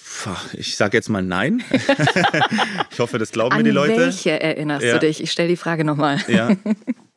ich 0.55 0.77
sage 0.77 0.97
jetzt 0.97 1.09
mal 1.09 1.23
nein. 1.23 1.63
ich 2.91 2.99
hoffe, 2.99 3.19
das 3.19 3.33
glauben 3.33 3.53
An 3.53 3.59
mir 3.59 3.65
die 3.65 3.71
Leute. 3.71 3.97
welche 3.97 4.41
erinnerst 4.41 4.85
Ja. 4.85 4.95
du 4.95 5.01
dich? 5.07 5.23
Ich 5.23 5.31
stelle 5.33 5.49
die 5.49 5.57
Frage 5.57 5.85
nochmal. 5.85 6.19
Ja. 6.29 6.51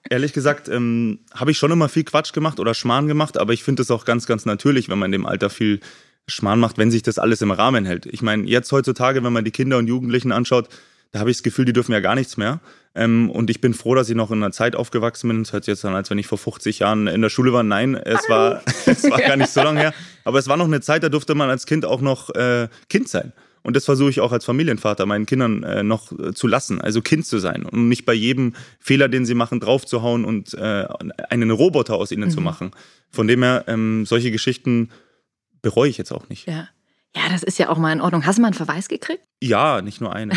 Ehrlich 0.09 0.33
gesagt, 0.33 0.67
ähm, 0.67 1.19
habe 1.33 1.51
ich 1.51 1.57
schon 1.57 1.71
immer 1.71 1.87
viel 1.89 2.03
Quatsch 2.03 2.33
gemacht 2.33 2.59
oder 2.59 2.73
Schmarrn 2.73 3.07
gemacht, 3.07 3.37
aber 3.37 3.53
ich 3.53 3.63
finde 3.63 3.83
es 3.83 3.91
auch 3.91 4.03
ganz, 4.05 4.25
ganz 4.25 4.45
natürlich, 4.45 4.89
wenn 4.89 4.99
man 4.99 5.07
in 5.07 5.21
dem 5.21 5.25
Alter 5.25 5.49
viel 5.49 5.79
Schmarrn 6.27 6.59
macht, 6.59 6.77
wenn 6.77 6.91
sich 6.91 7.03
das 7.03 7.17
alles 7.19 7.41
im 7.41 7.51
Rahmen 7.51 7.85
hält. 7.85 8.05
Ich 8.05 8.21
meine, 8.21 8.43
jetzt 8.47 8.71
heutzutage, 8.71 9.23
wenn 9.23 9.33
man 9.33 9.45
die 9.45 9.51
Kinder 9.51 9.77
und 9.77 9.87
Jugendlichen 9.87 10.31
anschaut, 10.31 10.69
da 11.11 11.19
habe 11.19 11.29
ich 11.29 11.37
das 11.37 11.43
Gefühl, 11.43 11.65
die 11.65 11.73
dürfen 11.73 11.91
ja 11.91 11.99
gar 11.99 12.15
nichts 12.15 12.37
mehr. 12.37 12.61
Ähm, 12.95 13.29
und 13.29 13.49
ich 13.49 13.61
bin 13.61 13.73
froh, 13.73 13.95
dass 13.95 14.09
ich 14.09 14.15
noch 14.15 14.31
in 14.31 14.37
einer 14.37 14.51
Zeit 14.51 14.75
aufgewachsen 14.75 15.27
bin. 15.27 15.41
Es 15.41 15.53
hört 15.53 15.65
sich 15.65 15.73
jetzt 15.73 15.85
an, 15.85 15.95
als 15.95 16.09
wenn 16.09 16.17
ich 16.17 16.27
vor 16.27 16.37
50 16.37 16.79
Jahren 16.79 17.07
in 17.07 17.21
der 17.21 17.29
Schule 17.29 17.53
war. 17.53 17.63
Nein, 17.63 17.95
es 17.95 18.29
war, 18.29 18.61
es 18.85 19.09
war 19.09 19.19
gar 19.19 19.35
nicht 19.35 19.49
so 19.49 19.61
lange 19.63 19.79
her. 19.79 19.93
Aber 20.23 20.39
es 20.39 20.47
war 20.47 20.57
noch 20.57 20.65
eine 20.65 20.81
Zeit, 20.81 21.03
da 21.03 21.09
durfte 21.09 21.35
man 21.35 21.49
als 21.49 21.65
Kind 21.65 21.85
auch 21.85 22.01
noch 22.01 22.29
äh, 22.35 22.67
Kind 22.89 23.09
sein. 23.09 23.33
Und 23.63 23.75
das 23.75 23.85
versuche 23.85 24.09
ich 24.09 24.21
auch 24.21 24.31
als 24.31 24.45
Familienvater 24.45 25.05
meinen 25.05 25.25
Kindern 25.25 25.63
äh, 25.63 25.83
noch 25.83 26.11
äh, 26.17 26.33
zu 26.33 26.47
lassen, 26.47 26.81
also 26.81 27.01
Kind 27.01 27.27
zu 27.27 27.37
sein 27.37 27.63
und 27.63 27.89
nicht 27.89 28.05
bei 28.05 28.13
jedem 28.13 28.53
Fehler, 28.79 29.07
den 29.07 29.25
sie 29.25 29.35
machen, 29.35 29.59
draufzuhauen 29.59 30.25
und 30.25 30.55
äh, 30.55 30.87
einen 31.29 31.51
Roboter 31.51 31.95
aus 31.95 32.11
ihnen 32.11 32.31
zu 32.31 32.41
machen. 32.41 32.71
Von 33.11 33.27
dem 33.27 33.43
her, 33.43 33.65
ähm, 33.67 34.05
solche 34.07 34.31
Geschichten 34.31 34.89
bereue 35.61 35.89
ich 35.89 35.99
jetzt 35.99 36.11
auch 36.11 36.27
nicht. 36.27 36.47
Ja. 36.47 36.69
Ja, 37.15 37.23
das 37.29 37.43
ist 37.43 37.59
ja 37.59 37.69
auch 37.69 37.77
mal 37.77 37.91
in 37.91 38.01
Ordnung. 38.01 38.25
Hast 38.25 38.37
du 38.37 38.41
mal 38.41 38.47
einen 38.47 38.55
Verweis 38.55 38.87
gekriegt? 38.87 39.23
Ja, 39.41 39.81
nicht 39.81 39.99
nur 39.99 40.15
eine. 40.15 40.33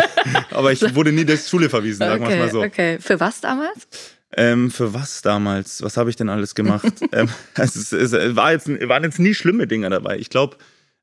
Aber 0.50 0.72
ich 0.72 0.94
wurde 0.94 1.12
nie 1.12 1.24
durch 1.24 1.46
Schule 1.46 1.70
verwiesen, 1.70 1.98
sagen 1.98 2.22
wir 2.22 2.30
es 2.30 2.38
mal 2.38 2.50
so. 2.50 2.62
okay. 2.62 2.98
Für 3.00 3.20
was 3.20 3.40
damals? 3.40 3.88
Ähm, 4.36 4.70
für 4.70 4.92
was 4.92 5.22
damals? 5.22 5.82
Was 5.82 5.96
habe 5.96 6.10
ich 6.10 6.16
denn 6.16 6.28
alles 6.28 6.54
gemacht? 6.54 6.92
ähm, 7.12 7.28
es, 7.54 7.76
ist, 7.76 7.92
es 7.92 8.36
war 8.36 8.52
jetzt, 8.52 8.68
waren 8.68 9.02
jetzt 9.02 9.18
nie 9.18 9.34
schlimme 9.34 9.66
Dinge 9.66 9.88
dabei. 9.88 10.18
Ich 10.18 10.28
glaube, 10.28 10.56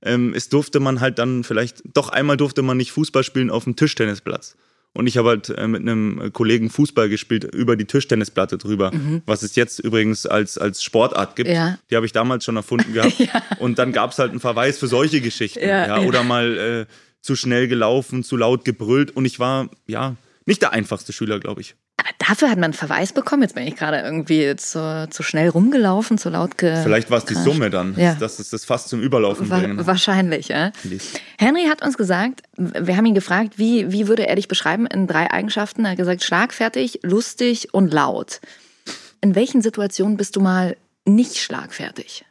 ähm, 0.03 0.33
es 0.35 0.49
durfte 0.49 0.79
man 0.79 1.01
halt 1.01 1.17
dann 1.17 1.43
vielleicht, 1.43 1.81
doch 1.93 2.09
einmal 2.09 2.37
durfte 2.37 2.61
man 2.61 2.77
nicht 2.77 2.91
Fußball 2.91 3.23
spielen 3.23 3.49
auf 3.49 3.63
dem 3.63 3.75
Tischtennisplatz. 3.75 4.55
Und 4.97 5.05
ich 5.05 5.15
habe 5.15 5.29
halt 5.29 5.49
äh, 5.49 5.67
mit 5.67 5.81
einem 5.81 6.33
Kollegen 6.33 6.71
Fußball 6.71 7.07
gespielt 7.07 7.43
über 7.53 7.75
die 7.75 7.85
Tischtennisplatte 7.85 8.57
drüber, 8.57 8.91
was 9.27 9.43
es 9.43 9.55
jetzt 9.55 9.77
übrigens 9.77 10.25
als, 10.25 10.57
als 10.57 10.81
Sportart 10.81 11.35
gibt. 11.35 11.49
Mhm. 11.49 11.55
Ja. 11.55 11.77
Die 11.91 11.95
habe 11.95 12.07
ich 12.07 12.13
damals 12.13 12.43
schon 12.43 12.55
erfunden 12.55 12.93
gehabt. 12.93 13.15
Und 13.59 13.77
dann 13.77 13.91
gab 13.91 14.11
es 14.11 14.17
halt 14.17 14.31
einen 14.31 14.39
Verweis 14.39 14.79
für 14.79 14.87
solche 14.87 15.21
Geschichten. 15.21 15.59
Ja, 15.59 15.87
Ja, 15.87 16.01
ja. 16.01 16.07
Oder 16.07 16.23
mal 16.23 16.57
äh, 16.57 16.85
zu 17.21 17.35
schnell 17.35 17.67
gelaufen, 17.67 18.23
zu 18.23 18.37
laut 18.37 18.65
gebrüllt. 18.65 19.15
Und 19.15 19.25
ich 19.25 19.37
war, 19.37 19.69
ja, 19.85 20.15
nicht 20.47 20.63
der 20.63 20.73
einfachste 20.73 21.13
Schüler, 21.13 21.39
glaube 21.39 21.61
ich. 21.61 21.75
Aber 21.99 22.09
dafür 22.19 22.49
hat 22.49 22.57
man 22.57 22.65
einen 22.65 22.73
Verweis 22.73 23.11
bekommen. 23.11 23.41
Jetzt 23.41 23.55
bin 23.55 23.65
ich 23.65 23.75
gerade 23.75 23.99
irgendwie 23.99 24.55
zu, 24.55 25.07
zu 25.09 25.23
schnell 25.23 25.49
rumgelaufen, 25.49 26.17
zu 26.19 26.29
laut 26.29 26.57
ge 26.57 26.81
Vielleicht 26.83 27.09
war 27.09 27.17
es 27.17 27.25
die. 27.25 27.33
Summe 27.33 27.69
dann, 27.71 27.95
Ja. 27.97 28.13
dass 28.13 28.37
es 28.39 28.51
das 28.51 28.65
fast 28.65 28.89
zum 28.89 29.01
Überlaufen 29.01 29.49
Wa 29.49 29.57
bringen. 29.59 29.85
wahrscheinlich, 29.87 30.49
ja. 30.49 30.71
Henry 31.39 31.65
hat 31.67 31.83
uns 31.83 31.97
gesagt, 31.97 32.43
wir 32.55 32.95
haben 32.97 33.05
ihn 33.07 33.15
gefragt, 33.15 33.57
wie, 33.57 33.91
wie 33.91 34.07
würde 34.07 34.27
er 34.27 34.35
dich 34.35 34.47
beschreiben 34.47 34.85
in 34.85 35.07
drei 35.07 35.31
Eigenschaften? 35.31 35.85
Er 35.85 35.91
hat 35.91 35.97
gesagt, 35.97 36.23
schlagfertig, 36.23 36.99
lustig 37.03 37.73
und 37.73 37.91
laut. 37.91 38.41
In 39.21 39.33
welchen 39.33 39.63
Situationen 39.63 40.17
bist 40.17 40.35
du 40.35 40.39
mal 40.39 40.77
nicht 41.05 41.37
schlagfertig? 41.37 42.25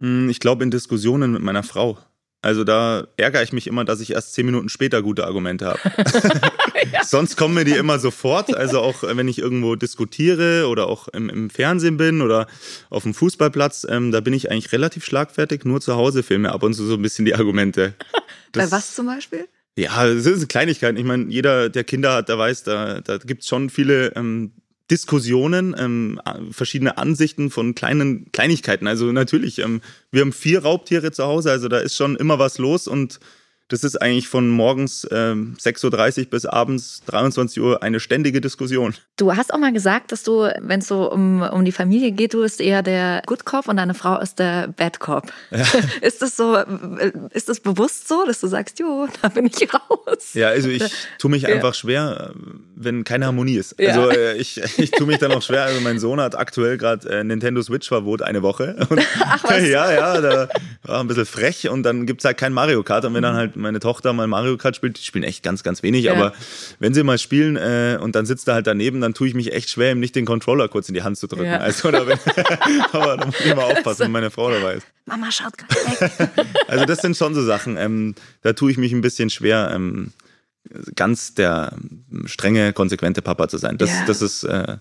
Hm, 0.00 0.28
Ich 0.28 0.38
glaube 0.38 0.62
in 0.62 0.70
Diskussionen 0.70 1.32
mit 1.32 1.42
meiner 1.42 1.64
Frau. 1.64 1.98
Also 2.46 2.62
da 2.62 3.08
ärgere 3.16 3.42
ich 3.42 3.52
mich 3.52 3.66
immer, 3.66 3.84
dass 3.84 3.98
ich 4.00 4.12
erst 4.12 4.32
zehn 4.34 4.46
Minuten 4.46 4.68
später 4.68 5.02
gute 5.02 5.26
Argumente 5.26 5.66
habe. 5.66 5.80
Sonst 7.04 7.36
kommen 7.36 7.54
mir 7.54 7.64
die 7.64 7.72
immer 7.72 7.98
sofort. 7.98 8.54
Also 8.56 8.80
auch 8.80 9.02
äh, 9.02 9.16
wenn 9.16 9.26
ich 9.26 9.38
irgendwo 9.40 9.74
diskutiere 9.74 10.68
oder 10.68 10.86
auch 10.86 11.08
im, 11.08 11.28
im 11.28 11.50
Fernsehen 11.50 11.96
bin 11.96 12.22
oder 12.22 12.46
auf 12.88 13.02
dem 13.02 13.14
Fußballplatz, 13.14 13.84
ähm, 13.90 14.12
da 14.12 14.20
bin 14.20 14.32
ich 14.32 14.48
eigentlich 14.50 14.70
relativ 14.72 15.04
schlagfertig. 15.04 15.64
Nur 15.64 15.80
zu 15.80 15.96
Hause 15.96 16.22
fehlen 16.22 16.42
mir 16.42 16.52
ab 16.52 16.62
und 16.62 16.74
zu 16.74 16.84
so 16.86 16.94
ein 16.94 17.02
bisschen 17.02 17.24
die 17.24 17.34
Argumente. 17.34 17.94
Bei 18.52 18.60
Das- 18.62 18.70
was 18.70 18.94
zum 18.94 19.06
Beispiel? 19.06 19.48
Ja, 19.78 20.06
das 20.06 20.22
sind 20.22 20.48
Kleinigkeiten. 20.48 20.96
Ich 20.96 21.04
meine, 21.04 21.24
jeder, 21.30 21.68
der 21.68 21.82
Kinder 21.84 22.14
hat, 22.14 22.28
der 22.28 22.38
weiß, 22.38 22.62
da, 22.62 23.00
da 23.02 23.18
gibt 23.18 23.42
es 23.42 23.48
schon 23.48 23.68
viele 23.70 24.14
ähm, 24.16 24.52
Diskussionen, 24.90 25.74
ähm, 25.78 26.20
verschiedene 26.50 26.96
Ansichten 26.98 27.50
von 27.50 27.74
kleinen 27.74 28.30
Kleinigkeiten. 28.32 28.86
Also 28.86 29.10
natürlich, 29.12 29.58
ähm, 29.58 29.80
wir 30.12 30.20
haben 30.20 30.32
vier 30.32 30.62
Raubtiere 30.62 31.10
zu 31.10 31.24
Hause, 31.24 31.50
also 31.50 31.68
da 31.68 31.78
ist 31.78 31.96
schon 31.96 32.16
immer 32.16 32.38
was 32.38 32.58
los 32.58 32.86
und 32.86 33.18
das 33.68 33.82
ist 33.82 34.00
eigentlich 34.00 34.28
von 34.28 34.48
morgens 34.48 35.06
ähm, 35.10 35.56
6.30 35.60 36.20
Uhr 36.20 36.30
bis 36.30 36.46
abends 36.46 37.02
23 37.06 37.60
Uhr 37.60 37.82
eine 37.82 37.98
ständige 37.98 38.40
Diskussion. 38.40 38.94
Du 39.16 39.34
hast 39.34 39.52
auch 39.52 39.58
mal 39.58 39.72
gesagt, 39.72 40.12
dass 40.12 40.22
du, 40.22 40.48
wenn 40.60 40.80
es 40.80 40.86
so 40.88 41.10
um, 41.10 41.42
um 41.42 41.64
die 41.64 41.72
Familie 41.72 42.12
geht, 42.12 42.34
du 42.34 42.42
bist 42.42 42.60
eher 42.60 42.82
der 42.82 43.22
Good 43.26 43.44
Cop 43.44 43.66
und 43.68 43.78
deine 43.78 43.94
Frau 43.94 44.20
ist 44.20 44.38
der 44.38 44.68
Bad 44.68 45.00
Cop. 45.00 45.32
ist 46.00 46.22
das 46.22 46.36
so, 46.36 46.56
ist 47.32 47.48
das 47.48 47.60
bewusst 47.60 48.06
so, 48.06 48.24
dass 48.24 48.40
du 48.40 48.46
sagst, 48.46 48.78
jo, 48.78 49.08
da 49.22 49.28
bin 49.28 49.46
ich 49.46 49.68
raus? 49.74 50.34
Ja, 50.34 50.48
also 50.48 50.68
ich 50.68 50.84
tue 51.18 51.30
mich 51.30 51.42
Ja. 51.42 51.48
einfach 51.48 51.74
schwer, 51.74 52.32
wenn 52.76 53.02
keine 53.02 53.26
Harmonie 53.26 53.56
ist. 53.56 53.74
Ja. 53.80 53.88
Also 53.88 54.10
äh, 54.10 54.36
ich, 54.36 54.60
ich 54.78 54.90
tue 54.92 55.06
mich 55.08 55.18
dann 55.18 55.32
auch 55.32 55.42
schwer. 55.42 55.64
Also 55.64 55.80
mein 55.80 55.98
Sohn 55.98 56.20
hat 56.20 56.38
aktuell 56.38 56.78
gerade 56.78 57.08
äh, 57.08 57.24
Nintendo 57.24 57.62
Switch 57.62 57.88
Verbot 57.88 58.22
eine 58.22 58.42
Woche. 58.42 58.76
Und, 58.90 59.00
Ach 59.20 59.42
was. 59.42 59.62
Ja, 59.66 59.90
ja, 59.92 60.20
da 60.20 60.48
war 60.84 61.00
ein 61.00 61.08
bisschen 61.08 61.26
frech 61.26 61.68
und 61.68 61.82
dann 61.82 62.06
gibt's 62.06 62.24
halt 62.24 62.38
kein 62.38 62.52
Mario 62.52 62.82
Kart. 62.84 63.04
Und 63.04 63.14
wenn 63.14 63.22
dann 63.22 63.34
halt 63.34 63.55
meine 63.56 63.80
Tochter 63.80 64.12
mal 64.12 64.26
Mario 64.26 64.56
Kart 64.56 64.76
spielt, 64.76 64.98
die 64.98 65.02
spielen 65.02 65.24
echt 65.24 65.42
ganz, 65.42 65.62
ganz 65.62 65.82
wenig, 65.82 66.04
Ja. 66.04 66.12
aber 66.12 66.32
wenn 66.78 66.94
sie 66.94 67.02
mal 67.02 67.18
spielen 67.18 67.56
äh, 67.56 67.98
und 68.00 68.14
dann 68.14 68.26
sitzt 68.26 68.46
er 68.48 68.54
halt 68.54 68.66
daneben, 68.66 69.00
dann 69.00 69.14
tue 69.14 69.26
ich 69.28 69.34
mich 69.34 69.52
echt 69.52 69.70
schwer, 69.70 69.92
ihm 69.92 70.00
nicht 70.00 70.14
den 70.14 70.26
Controller 70.26 70.68
kurz 70.68 70.88
in 70.88 70.94
die 70.94 71.02
Hand 71.02 71.18
zu 71.18 71.26
drücken. 71.26 71.46
Ja. 71.46 71.58
Also 71.58 71.90
da 71.90 72.04
bin, 72.04 72.18
aber 72.92 73.16
da 73.16 73.26
muss 73.26 73.40
ich 73.44 73.54
mal 73.54 73.64
aufpassen, 73.64 74.04
wenn 74.04 74.12
meine 74.12 74.30
Frau 74.30 74.50
dabei 74.50 74.74
ist. 74.74 74.86
Mama 75.06 75.30
schaut 75.32 75.56
gerade 75.58 76.00
weg. 76.00 76.46
Also 76.68 76.84
das 76.84 76.98
sind 77.00 77.16
schon 77.16 77.34
so 77.34 77.42
Sachen, 77.44 77.76
ähm, 77.76 78.14
da 78.42 78.52
tue 78.52 78.70
ich 78.70 78.76
mich 78.78 78.92
ein 78.92 79.00
bisschen 79.00 79.30
schwer, 79.30 79.70
ähm, 79.74 80.12
ganz 80.96 81.34
der 81.34 81.72
ähm, 81.74 82.26
strenge, 82.26 82.72
konsequente 82.72 83.22
Papa 83.22 83.48
zu 83.48 83.58
sein. 83.58 83.78
Das, 83.78 83.90
Ja. 83.90 84.04
das 84.06 84.20
ist 84.22 84.42
äh, 84.44 84.76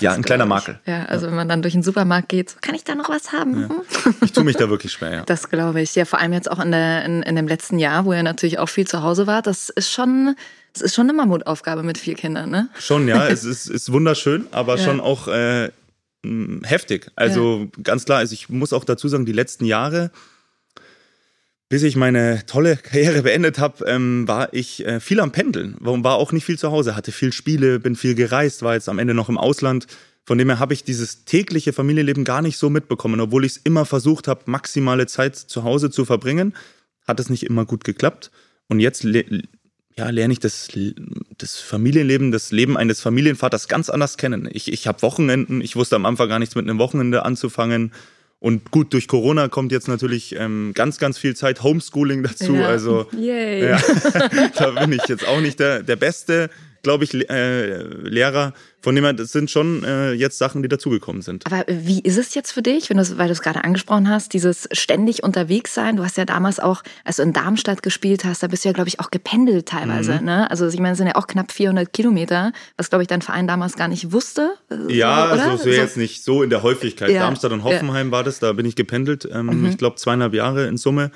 ja 0.00 0.12
ein 0.12 0.22
kleiner. 0.22 0.46
Makel. 0.46 0.78
Ja, 0.86 1.04
also 1.06 1.26
wenn 1.26 1.34
man 1.34 1.48
dann 1.48 1.62
durch 1.62 1.74
den 1.74 1.82
Supermarkt 1.82 2.28
geht, 2.28 2.50
so, 2.50 2.56
kann 2.60 2.74
ich 2.74 2.84
da 2.84 2.94
noch 2.94 3.08
was 3.08 3.32
haben? 3.32 3.68
Hm? 3.68 3.82
Ich 4.22 4.32
tue 4.32 4.44
mich 4.44 4.56
da 4.56 4.68
wirklich 4.70 4.92
schwer, 4.92 5.12
ja. 5.12 5.22
Das 5.24 5.48
glaube 5.50 5.80
ich. 5.80 5.94
Ja, 5.94 6.04
vor 6.04 6.18
allem 6.20 6.32
jetzt 6.32 6.50
auch 6.50 6.58
in, 6.60 6.70
der, 6.70 7.04
in, 7.04 7.22
in 7.22 7.36
dem 7.36 7.48
letzten 7.48 7.78
Jahr, 7.78 8.04
wo 8.04 8.12
ihr 8.12 8.22
natürlich 8.22 8.58
auch 8.58 8.68
viel 8.68 8.86
zu 8.86 9.02
Hause 9.02 9.26
wart. 9.26 9.46
Das 9.46 9.68
ist 9.68 9.90
schon, 9.90 10.36
das 10.72 10.82
ist 10.82 10.94
schon 10.94 11.04
eine 11.04 11.12
Mammutaufgabe 11.14 11.82
mit 11.82 11.98
vier 11.98 12.14
Kindern, 12.14 12.50
ne? 12.50 12.68
Schon, 12.78 13.08
ja, 13.08 13.26
es 13.28 13.44
ist, 13.44 13.66
ist 13.68 13.92
wunderschön, 13.92 14.46
aber 14.52 14.76
Ja. 14.76 14.84
schon 14.84 15.00
auch 15.00 15.28
äh, 15.28 15.70
heftig. 16.64 17.10
Also 17.16 17.68
ganz 17.82 18.04
klar, 18.04 18.18
also 18.18 18.32
ich 18.34 18.48
muss 18.48 18.72
auch 18.72 18.84
dazu 18.84 19.08
sagen, 19.08 19.26
die 19.26 19.32
letzten 19.32 19.64
Jahre, 19.64 20.10
bis 21.68 21.82
ich 21.82 21.96
meine 21.96 22.44
tolle 22.46 22.76
Karriere 22.76 23.22
beendet 23.24 23.58
habe, 23.58 23.84
ähm, 23.86 24.26
war 24.26 24.52
ich 24.52 24.84
äh, 24.86 25.00
viel 25.00 25.20
am 25.20 25.32
Pendeln. 25.32 25.76
War 25.80 26.14
auch 26.14 26.32
nicht 26.32 26.44
viel 26.44 26.58
zu 26.58 26.70
Hause, 26.70 26.96
hatte 26.96 27.12
viel 27.12 27.32
Spiele, 27.32 27.80
bin 27.80 27.96
viel 27.96 28.14
gereist, 28.14 28.62
war 28.62 28.74
jetzt 28.74 28.88
am 28.88 28.98
Ende 28.98 29.14
noch 29.14 29.28
im 29.28 29.38
Ausland. 29.38 29.86
Von 30.24 30.36
dem 30.36 30.48
her 30.48 30.58
habe 30.58 30.74
ich 30.74 30.84
dieses 30.84 31.24
tägliche 31.24 31.72
Familienleben 31.72 32.24
gar 32.24 32.42
nicht 32.42 32.58
so 32.58 32.68
mitbekommen, 32.68 33.20
obwohl 33.20 33.44
ich 33.44 33.52
es 33.52 33.56
immer 33.58 33.86
versucht 33.86 34.28
habe, 34.28 34.42
maximale 34.44 35.06
Zeit 35.06 35.36
zu 35.36 35.64
Hause 35.64 35.90
zu 35.90 36.04
verbringen. 36.04 36.54
Hat 37.06 37.18
es 37.18 37.30
nicht 37.30 37.44
immer 37.44 37.64
gut 37.64 37.84
geklappt. 37.84 38.30
Und 38.68 38.80
jetzt 38.80 39.04
le 39.04 39.24
ja, 39.96 40.10
lerne 40.10 40.32
ich 40.32 40.38
das, 40.38 40.68
das 41.38 41.56
Familienleben, 41.56 42.30
das 42.30 42.52
Leben 42.52 42.76
eines 42.76 43.00
Familienvaters 43.00 43.66
ganz 43.66 43.90
anders 43.90 44.16
kennen. 44.16 44.48
Ich, 44.52 44.72
ich 44.72 44.86
habe 44.86 45.02
Wochenenden, 45.02 45.60
ich 45.60 45.74
wusste 45.74 45.96
am 45.96 46.06
Anfang 46.06 46.28
gar 46.28 46.38
nichts 46.38 46.54
mit 46.54 46.68
einem 46.68 46.78
Wochenende 46.78 47.24
anzufangen. 47.24 47.92
Und 48.40 48.70
gut, 48.70 48.92
durch 48.92 49.08
Corona 49.08 49.48
kommt 49.48 49.72
jetzt 49.72 49.88
natürlich 49.88 50.34
ähm, 50.36 50.70
ganz, 50.74 50.98
ganz 50.98 51.18
viel 51.18 51.34
Zeit 51.34 51.62
Homeschooling 51.62 52.22
dazu. 52.22 52.54
Ja. 52.54 52.68
Also 52.68 53.06
Yay. 53.16 53.70
ja, 53.70 53.80
da 54.58 54.70
bin 54.70 54.92
ich 54.92 55.08
jetzt 55.08 55.26
auch 55.26 55.40
nicht 55.40 55.58
der, 55.58 55.82
der 55.82 55.96
beste, 55.96 56.48
glaube 56.82 57.04
ich, 57.04 57.14
äh, 57.30 57.82
Lehrer. 57.82 58.52
Von 58.80 58.94
dem 58.94 59.02
her, 59.04 59.12
das 59.12 59.32
sind 59.32 59.50
schon 59.50 59.82
äh, 59.82 60.12
jetzt 60.12 60.38
Sachen, 60.38 60.62
die 60.62 60.68
dazugekommen 60.68 61.20
sind. 61.20 61.44
Aber 61.46 61.64
wie 61.68 62.00
ist 62.00 62.16
es 62.16 62.34
jetzt 62.34 62.52
für 62.52 62.62
dich, 62.62 62.88
wenn 62.88 62.96
weil 63.18 63.26
du 63.26 63.32
es 63.32 63.42
gerade 63.42 63.64
angesprochen 63.64 64.08
hast, 64.08 64.32
dieses 64.34 64.68
ständig 64.70 65.24
unterwegs 65.24 65.74
sein? 65.74 65.96
Du 65.96 66.04
hast 66.04 66.16
ja 66.16 66.24
damals 66.24 66.60
auch, 66.60 66.82
als 67.04 67.16
du 67.16 67.22
in 67.22 67.32
Darmstadt 67.32 67.82
gespielt 67.82 68.24
hast, 68.24 68.42
da 68.42 68.46
bist 68.46 68.64
du 68.64 68.68
ja, 68.68 68.72
glaube 68.72 68.88
ich, 68.88 69.00
auch 69.00 69.10
gependelt 69.10 69.66
teilweise. 69.66 70.18
Mhm. 70.20 70.24
Ne? 70.26 70.50
Also 70.50 70.68
ich 70.68 70.78
meine, 70.78 70.92
es 70.92 70.98
sind 70.98 71.08
ja 71.08 71.16
auch 71.16 71.26
knapp 71.26 71.50
400 71.50 71.92
Kilometer, 71.92 72.52
was, 72.76 72.88
glaube 72.88 73.02
ich, 73.02 73.08
dein 73.08 73.20
Verein 73.20 73.48
damals 73.48 73.74
gar 73.74 73.88
nicht 73.88 74.12
wusste. 74.12 74.52
äh, 74.70 74.94
Ja, 74.94 75.32
oder? 75.32 75.42
also 75.50 75.64
so 75.64 75.70
jetzt 75.70 75.96
nicht 75.96 76.22
so 76.22 76.44
in 76.44 76.50
der 76.50 76.62
Häufigkeit. 76.62 77.10
Ja, 77.10 77.22
Darmstadt 77.22 77.50
und 77.52 77.58
ja. 77.58 77.64
Mhm. 77.64 77.68
Hoffenheim 77.70 78.10
war 78.12 78.22
das, 78.22 78.38
da 78.38 78.52
bin 78.52 78.64
ich 78.64 78.76
gependelt. 78.76 79.28
Ähm, 79.30 79.66
Ich 79.66 79.76
glaube 79.76 79.96
zweieinhalb 79.96 80.34
Jahre 80.34 80.68
in 80.68 80.76
Summe. 80.76 81.10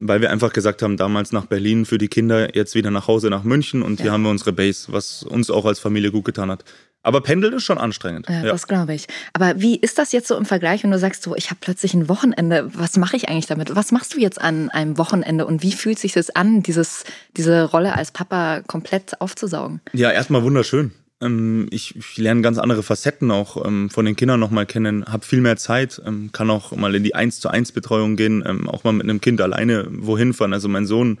Weil 0.00 0.20
wir 0.20 0.30
einfach 0.30 0.52
gesagt 0.52 0.82
haben, 0.82 0.96
damals 0.96 1.32
nach 1.32 1.46
Berlin 1.46 1.84
für 1.84 1.98
die 1.98 2.08
Kinder, 2.08 2.54
jetzt 2.54 2.74
wieder 2.76 2.90
nach 2.92 3.08
Hause 3.08 3.30
nach 3.30 3.42
München 3.42 3.82
und 3.82 3.96
hier 3.98 4.06
Ja. 4.06 4.12
haben 4.12 4.22
wir 4.22 4.30
unsere 4.30 4.52
Base, 4.52 4.92
was 4.92 5.24
uns 5.24 5.50
auch 5.50 5.64
als 5.64 5.80
Familie 5.80 6.12
gut 6.12 6.24
getan 6.24 6.50
hat. 6.50 6.64
Aber 7.02 7.20
Pendeln 7.20 7.54
ist 7.54 7.64
schon 7.64 7.78
anstrengend. 7.78 8.28
Ja, 8.28 8.44
Ja. 8.44 8.52
das 8.52 8.66
glaube 8.68 8.94
ich. 8.94 9.06
Aber 9.32 9.60
wie 9.60 9.76
ist 9.76 9.98
das 9.98 10.12
jetzt 10.12 10.28
so 10.28 10.36
im 10.36 10.44
Vergleich, 10.44 10.82
wenn 10.84 10.90
du 10.90 10.98
sagst, 10.98 11.22
so, 11.22 11.34
ich 11.36 11.50
habe 11.50 11.58
plötzlich 11.60 11.94
ein 11.94 12.08
Wochenende, 12.08 12.70
was 12.74 12.96
mache 12.96 13.16
ich 13.16 13.28
eigentlich 13.28 13.46
damit? 13.46 13.74
Was 13.74 13.92
machst 13.92 14.14
du 14.14 14.20
jetzt 14.20 14.40
an 14.40 14.68
einem 14.70 14.98
Wochenende 14.98 15.46
und 15.46 15.62
wie 15.62 15.72
fühlt 15.72 15.98
sich 15.98 16.12
das 16.12 16.30
an, 16.30 16.62
dieses, 16.62 17.04
diese 17.36 17.64
Rolle 17.64 17.94
als 17.94 18.10
Papa 18.12 18.62
komplett 18.66 19.20
aufzusaugen? 19.20 19.80
Ja, 19.92 20.10
erstmal 20.10 20.42
wunderschön. 20.42 20.92
Ähm, 21.20 21.68
Ich, 21.70 21.96
ich 21.96 22.16
lerne 22.16 22.42
ganz 22.42 22.58
andere 22.58 22.82
Facetten 22.82 23.30
auch 23.30 23.64
ähm, 23.64 23.90
von 23.90 24.04
den 24.04 24.16
Kindern 24.16 24.40
nochmal 24.40 24.66
kennen, 24.66 25.04
habe 25.06 25.26
viel 25.26 25.40
mehr 25.40 25.56
Zeit, 25.56 26.00
ähm, 26.06 26.30
kann 26.32 26.50
auch 26.50 26.72
mal 26.72 26.94
in 26.94 27.04
die 27.04 27.14
1 27.14 27.40
zu 27.40 27.48
1 27.48 27.72
Betreuung 27.72 28.16
gehen, 28.16 28.42
ähm, 28.46 28.68
auch 28.68 28.84
mal 28.84 28.92
mit 28.92 29.04
einem 29.04 29.20
Kind 29.20 29.40
alleine 29.40 29.86
wohin 29.90 30.32
fahren. 30.32 30.52
Also 30.52 30.68
mein 30.68 30.86
Sohn, 30.86 31.18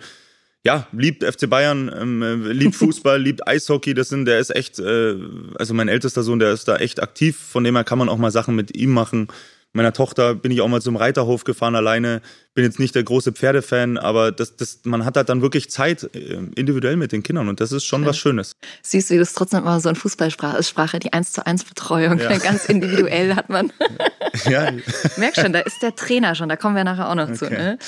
ja, 0.64 0.86
liebt 0.92 1.24
FC 1.24 1.48
Bayern, 1.48 1.90
ähm, 1.94 2.22
äh, 2.22 2.34
liebt 2.52 2.74
Fußball, 2.76 3.20
liebt 3.20 3.46
Eishockey. 3.46 3.94
Das 3.94 4.08
sind, 4.08 4.26
der 4.26 4.38
ist 4.38 4.54
echt, 4.54 4.78
äh, 4.78 5.14
also 5.56 5.74
mein 5.74 5.88
ältester 5.88 6.22
Sohn, 6.22 6.38
der 6.38 6.52
ist 6.52 6.68
da 6.68 6.76
echt 6.76 7.02
aktiv. 7.02 7.36
Von 7.36 7.64
dem 7.64 7.74
her 7.74 7.84
kann 7.84 7.98
man 7.98 8.08
auch 8.08 8.18
mal 8.18 8.30
Sachen 8.30 8.54
mit 8.54 8.76
ihm 8.76 8.90
machen. 8.90 9.28
Meiner 9.74 9.92
Tochter 9.92 10.34
bin 10.34 10.50
ich 10.50 10.62
auch 10.62 10.68
mal 10.68 10.80
zum 10.80 10.96
Reiterhof 10.96 11.44
gefahren 11.44 11.76
alleine. 11.76 12.22
Bin 12.54 12.64
jetzt 12.64 12.80
nicht 12.80 12.94
der 12.94 13.04
große 13.04 13.32
Pferdefan, 13.32 13.98
aber 13.98 14.32
das, 14.32 14.56
das, 14.56 14.80
man 14.84 15.04
hat 15.04 15.16
halt 15.16 15.28
dann 15.28 15.42
wirklich 15.42 15.70
Zeit 15.70 16.08
äh, 16.14 16.40
individuell 16.56 16.96
mit 16.96 17.12
den 17.12 17.22
Kindern 17.22 17.48
und 17.48 17.60
das 17.60 17.72
ist 17.72 17.84
schon 17.84 18.04
was 18.06 18.16
Schönes. 18.16 18.52
Siehst 18.82 19.10
du, 19.10 19.14
wie 19.14 19.18
das 19.18 19.34
trotzdem 19.34 19.60
immer 19.60 19.78
so 19.80 19.90
in 19.90 19.94
Fußballsprache 19.94 20.62
Sprache, 20.62 20.98
die 20.98 21.12
1 21.12 21.32
zu 21.32 21.46
1 21.46 21.64
Betreuung. 21.64 22.18
Ja. 22.18 22.36
Ganz 22.38 22.64
individuell 22.66 23.34
hat 23.34 23.48
man. 23.50 23.72
Ja, 24.44 24.70
Merk 25.16 25.34
schon, 25.34 25.52
da 25.52 25.60
ist 25.60 25.82
der 25.82 25.96
Trainer 25.96 26.34
schon, 26.34 26.48
da 26.48 26.56
kommen 26.56 26.76
wir 26.76 26.84
nachher 26.84 27.08
auch 27.10 27.14
noch 27.14 27.32
zu. 27.32 27.46
Okay. 27.46 27.56
Ne? 27.56 27.78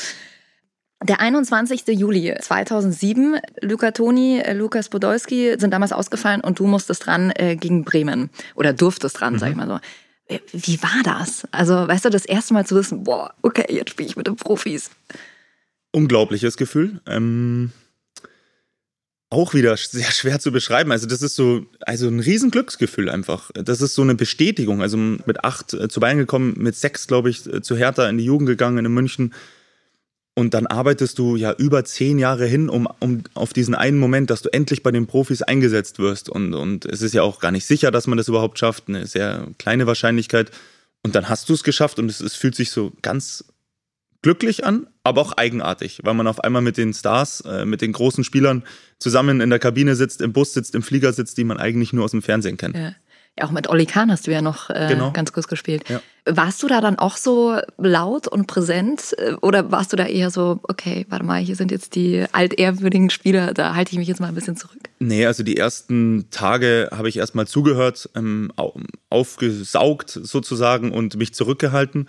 Der 1.03 1.21
21. 1.21 1.87
Juli 1.89 2.35
2007, 2.39 3.39
Luca 3.61 3.93
Toni, 3.93 4.41
äh, 4.41 4.53
Lukas 4.53 4.89
Podolski 4.89 5.55
sind 5.59 5.73
damals 5.73 5.93
ausgefallen 5.93 6.41
und 6.41 6.59
du 6.59 6.67
musstest 6.67 7.07
dran 7.07 7.33
äh, 7.37 7.57
gegen 7.57 7.85
Bremen. 7.85 8.31
Oder 8.55 8.73
durftest 8.73 9.21
dran, 9.21 9.39
sag 9.39 9.51
ich 9.51 9.57
mal 9.57 9.69
so. 9.69 9.79
Äh, 10.31 10.39
Wie 10.53 10.83
war 10.83 11.03
das? 11.05 11.47
Also, 11.51 11.75
weißt 11.75 12.05
du, 12.05 12.11
das 12.11 12.25
erste 12.25 12.55
Mal 12.55 12.67
zu 12.67 12.77
wissen, 12.77 13.05
boah, 13.05 13.35
okay, 13.43 13.67
jetzt 13.69 13.91
spiele 13.91 14.09
ich 14.09 14.17
mit 14.17 14.27
den 14.27 14.37
Profis. 14.37 14.91
unglaubliches 15.93 16.57
Gefühl. 16.57 17.01
Ähm, 17.07 17.73
auch 19.29 19.55
wieder 19.55 19.77
sehr 19.77 20.11
schwer 20.11 20.41
zu 20.41 20.53
beschreiben. 20.53 20.93
Also 20.93 21.07
das 21.07 21.23
ist 21.23 21.37
so, 21.37 21.67
also 21.81 22.09
ein 22.09 22.21
riesen 22.21 22.51
Glücksgefühl 22.51 23.09
einfach. 23.09 23.51
Das 23.55 23.81
ist 23.81 23.95
so 23.95 24.03
eine 24.03 24.15
Bestätigung. 24.15 24.83
Also 24.83 24.97
mit 24.97 25.45
acht 25.45 25.73
äh, 25.73 25.89
zu 25.89 26.01
Bayern 26.01 26.19
gekommen, 26.19 26.55
mit 26.57 26.77
sechs, 26.77 27.07
glaube 27.07 27.31
ich, 27.31 27.47
äh, 27.47 27.63
zu 27.63 27.77
Hertha 27.77 28.09
in 28.09 28.19
die 28.19 28.25
Jugend 28.25 28.49
gegangen 28.49 28.85
in 28.85 28.93
München. 28.93 29.33
Und 30.35 30.55
dann 30.55 30.67
arbeitest 30.67 31.19
du 31.19 31.37
ja 31.37 31.53
über 31.53 31.85
zehn 31.85 32.19
Jahre 32.19 32.47
hin, 32.47 32.69
um, 32.69 32.89
um 33.01 33.23
auf 33.35 33.53
diesen 33.53 33.75
einen 33.75 33.99
Moment, 33.99 34.31
dass 34.31 34.43
du 34.43 34.49
endlich 34.53 34.83
bei 34.83 34.91
den 34.91 35.07
Profis 35.07 35.43
eingesetzt 35.43 35.99
wirst. 35.99 36.29
Und, 36.29 36.55
und 36.55 36.87
es 36.87 37.03
ist 37.03 37.15
ja 37.15 37.23
auch 37.23 37.41
gar 37.41 37.51
nicht 37.51 37.67
sicher, 37.67 37.91
dass 37.91 38.07
man 38.07 38.17
das 38.17 38.29
überhaupt 38.29 38.59
schafft. 38.59 38.89
Eine 38.89 39.07
sehr 39.07 39.49
kleine 39.59 39.87
Wahrscheinlichkeit. 39.87 40.51
Und 41.03 41.15
dann 41.15 41.29
hast 41.29 41.49
du 41.49 41.55
es 41.55 41.65
geschafft 41.65 41.99
und 41.99 42.11
es, 42.11 42.21
es 42.21 42.35
fühlt 42.35 42.55
sich 42.55 42.71
so 42.71 42.93
ganz 43.03 43.45
glücklich 44.23 44.65
an, 44.65 44.87
aber 45.03 45.23
auch 45.23 45.33
eigenartig, 45.33 46.01
weil 46.03 46.15
man 46.15 46.27
auf 46.27 46.41
einmal 46.41 46.63
mit 46.63 46.77
den 46.77 46.93
Stars, 46.93 47.41
äh, 47.43 47.65
mit 47.65 47.81
den 47.81 47.93
großen 47.93 48.23
Spielern 48.23 48.65
zusammen 48.99 49.41
in 49.41 49.51
der 49.51 49.59
Kabine 49.59 49.97
sitzt, 49.97 50.21
im 50.21 50.33
Bus 50.33 50.53
sitzt, 50.53 50.75
im 50.75 50.83
Flieger 50.83 51.13
sitzt, 51.13 51.39
die 51.39 51.45
man 51.45 51.57
eigentlich 51.57 51.93
nur 51.93 52.05
aus 52.05 52.11
dem 52.11 52.23
Fernsehen 52.23 52.57
kennt. 52.57 52.77
Ja. 52.77 52.95
Ja, 53.39 53.47
auch 53.47 53.53
mit 53.53 53.69
Olli 53.69 53.87
Kahn 53.87 54.11
hast 54.11 54.27
du 54.27 54.33
ja 54.33 54.43
noch 54.43 54.71
äh, 54.71 54.87
Genau. 54.89 55.13
ganz 55.13 55.33
kurz 55.33 55.47
gespielt. 55.49 55.89
Ja. 55.89 56.01
Warst 56.27 56.63
du 56.63 56.69
da 56.69 56.81
dann 56.81 56.99
auch 56.99 57.17
so 57.17 57.59
laut 57.79 58.29
und 58.29 58.47
präsent 58.47 59.15
äh, 59.19 59.33
oder 59.41 59.71
warst 59.73 59.93
du 59.93 59.97
da 59.97 60.05
eher 60.07 60.31
so, 60.31 60.61
okay, 60.65 61.07
warte 61.09 61.25
mal, 61.25 61.41
hier 61.41 61.57
sind 61.57 61.71
jetzt 61.71 61.95
die 61.95 62.25
altehrwürdigen 62.33 63.09
Spieler, 63.09 63.55
da 63.55 63.75
halte 63.75 63.93
ich 63.93 63.99
mich 63.99 64.09
jetzt 64.09 64.21
mal 64.21 64.29
ein 64.29 64.35
bisschen 64.35 64.57
zurück? 64.57 64.79
Nee, 64.99 65.25
also 65.27 65.43
die 65.43 65.57
ersten 65.57 66.27
Tage 66.31 66.91
habe 66.93 67.09
ich 67.09 67.17
erstmal 67.17 67.47
zugehört, 67.47 68.11
ähm, 68.15 68.53
au- 68.57 68.75
aufgesaugt 69.09 70.11
sozusagen 70.11 70.93
und 70.93 71.17
mich 71.17 71.33
zurückgehalten. 71.33 72.09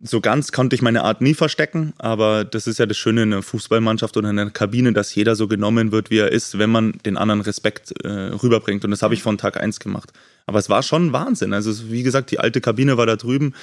So 0.00 0.20
ganz 0.20 0.52
konnte 0.52 0.74
ich 0.76 0.82
meine 0.82 1.02
Art 1.02 1.20
nie 1.20 1.34
verstecken, 1.34 1.94
aber 1.98 2.44
das 2.44 2.66
ist 2.66 2.78
ja 2.78 2.84
das 2.84 2.96
Schöne 2.96 3.22
in 3.22 3.32
einer 3.32 3.42
Fußballmannschaft 3.42 4.16
oder 4.16 4.28
in 4.28 4.38
einer 4.38 4.50
Kabine, 4.50 4.92
dass 4.92 5.14
jeder 5.14 5.36
so 5.36 5.48
genommen 5.48 5.92
wird, 5.92 6.10
wie 6.10 6.18
er 6.18 6.32
ist, 6.32 6.58
wenn 6.58 6.70
man 6.70 6.92
den 7.06 7.16
anderen 7.16 7.40
Respekt 7.40 7.94
äh, 8.04 8.08
rüberbringt. 8.08 8.84
Und 8.84 8.90
das 8.90 9.02
habe 9.02 9.14
ich 9.14 9.22
von 9.22 9.38
Tag 9.38 9.56
eins 9.56 9.80
gemacht. 9.80 10.12
Aber 10.46 10.58
es 10.58 10.68
war 10.68 10.82
schon 10.82 11.12
Wahnsinn. 11.12 11.54
Also 11.54 11.90
wie 11.90 12.02
gesagt, 12.02 12.30
die 12.32 12.38
alte 12.38 12.60
Kabine 12.60 12.96
war 12.96 13.06
da 13.06 13.16
drüben. 13.16 13.54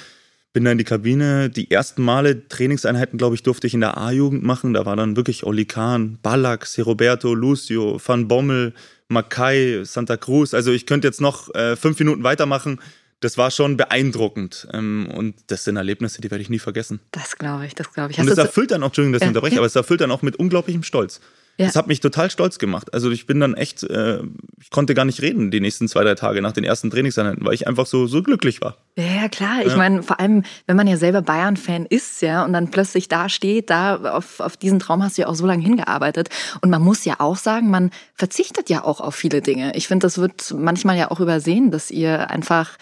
Bin 0.52 0.64
dann 0.64 0.72
in 0.72 0.78
die 0.78 0.84
Kabine. 0.84 1.48
Die 1.48 1.70
ersten 1.70 2.02
Male 2.02 2.48
Trainingseinheiten, 2.48 3.18
glaube 3.18 3.34
ich, 3.34 3.42
durfte 3.42 3.66
ich 3.66 3.74
in 3.74 3.80
der 3.80 3.96
A-Jugend 3.96 4.42
machen. 4.42 4.74
Da 4.74 4.84
war 4.84 4.96
dann 4.96 5.16
wirklich 5.16 5.44
Oli 5.44 5.64
Kahn, 5.64 6.18
Ballack, 6.22 6.66
Roberto, 6.78 7.34
Lucio, 7.34 8.00
Van 8.04 8.26
Bommel, 8.26 8.74
Mackay, 9.08 9.84
Santa 9.84 10.16
Cruz. 10.16 10.54
Also 10.54 10.72
ich 10.72 10.86
könnte 10.86 11.06
jetzt 11.06 11.20
noch 11.20 11.54
äh, 11.54 11.76
fünf 11.76 11.98
Minuten 11.98 12.24
weitermachen. 12.24 12.80
Das 13.22 13.38
war 13.38 13.50
schon 13.50 13.76
beeindruckend. 13.78 14.68
Ähm, 14.72 15.08
und 15.14 15.34
das 15.46 15.64
sind 15.64 15.76
Erlebnisse, 15.76 16.20
die 16.20 16.30
werde 16.30 16.42
ich 16.42 16.50
nie 16.50 16.58
vergessen. 16.58 17.00
Das 17.12 17.36
glaube 17.38 17.64
ich, 17.66 17.74
das 17.74 17.92
glaube 17.92 18.10
ich. 18.12 18.18
Und 18.18 18.24
Hast 18.24 18.30
es 18.32 18.36
du 18.36 18.42
erfüllt 18.42 18.70
dann 18.72 18.82
auch, 18.82 18.88
Entschuldigung, 18.88 19.12
dass 19.14 19.22
ich 19.22 19.26
Ja, 19.26 19.30
unterbreche, 19.30 19.56
aber 19.58 19.66
es 19.66 19.76
erfüllt 19.76 20.00
dann 20.02 20.10
auch 20.10 20.22
mit 20.22 20.36
unglaublichem 20.36 20.82
Stolz. 20.82 21.20
Ja. 21.58 21.66
Das 21.66 21.76
hat 21.76 21.86
mich 21.86 22.00
total 22.00 22.30
stolz 22.30 22.58
gemacht. 22.58 22.94
Also 22.94 23.10
ich 23.10 23.26
bin 23.26 23.38
dann 23.38 23.52
echt, 23.54 23.82
äh, 23.82 24.20
ich 24.58 24.70
konnte 24.70 24.94
gar 24.94 25.04
nicht 25.04 25.20
reden 25.20 25.50
die 25.50 25.60
nächsten 25.60 25.86
zwei, 25.86 26.02
drei 26.02 26.14
Tage 26.14 26.40
nach 26.40 26.52
den 26.52 26.64
ersten 26.64 26.90
Trainingseinheiten, 26.90 27.44
weil 27.44 27.52
ich 27.52 27.68
einfach 27.68 27.84
so, 27.84 28.06
so 28.06 28.22
glücklich 28.22 28.62
war. 28.62 28.78
Ja, 28.96 29.04
ja, 29.04 29.28
klar. 29.28 29.60
Ich 29.60 29.68
Ja. 29.72 29.76
meine, 29.76 30.02
vor 30.02 30.18
allem, 30.18 30.44
wenn 30.66 30.76
man 30.76 30.86
ja 30.86 30.96
selber 30.96 31.20
Bayern-Fan 31.20 31.84
ist, 31.84 32.22
ja, 32.22 32.42
und 32.44 32.54
dann 32.54 32.70
plötzlich 32.70 33.06
da 33.08 33.28
steht, 33.28 33.68
da 33.68 33.96
auf, 34.14 34.40
auf 34.40 34.56
diesen 34.56 34.78
Traum 34.78 35.02
hast 35.02 35.18
du 35.18 35.22
ja 35.22 35.28
auch 35.28 35.34
so 35.34 35.46
lange 35.46 35.62
hingearbeitet. 35.62 36.30
Und 36.62 36.70
man 36.70 36.80
muss 36.80 37.04
ja 37.04 37.16
auch 37.18 37.36
sagen, 37.36 37.70
man 37.70 37.90
verzichtet 38.14 38.70
ja 38.70 38.82
auch 38.82 39.00
auf 39.02 39.14
viele 39.14 39.42
Dinge. 39.42 39.76
Ich 39.76 39.88
finde, 39.88 40.06
das 40.06 40.16
wird 40.16 40.54
manchmal 40.58 40.96
ja 40.96 41.10
auch 41.10 41.20
übersehen, 41.20 41.70
dass 41.70 41.90
ihr 41.90 42.30
einfach, 42.30 42.78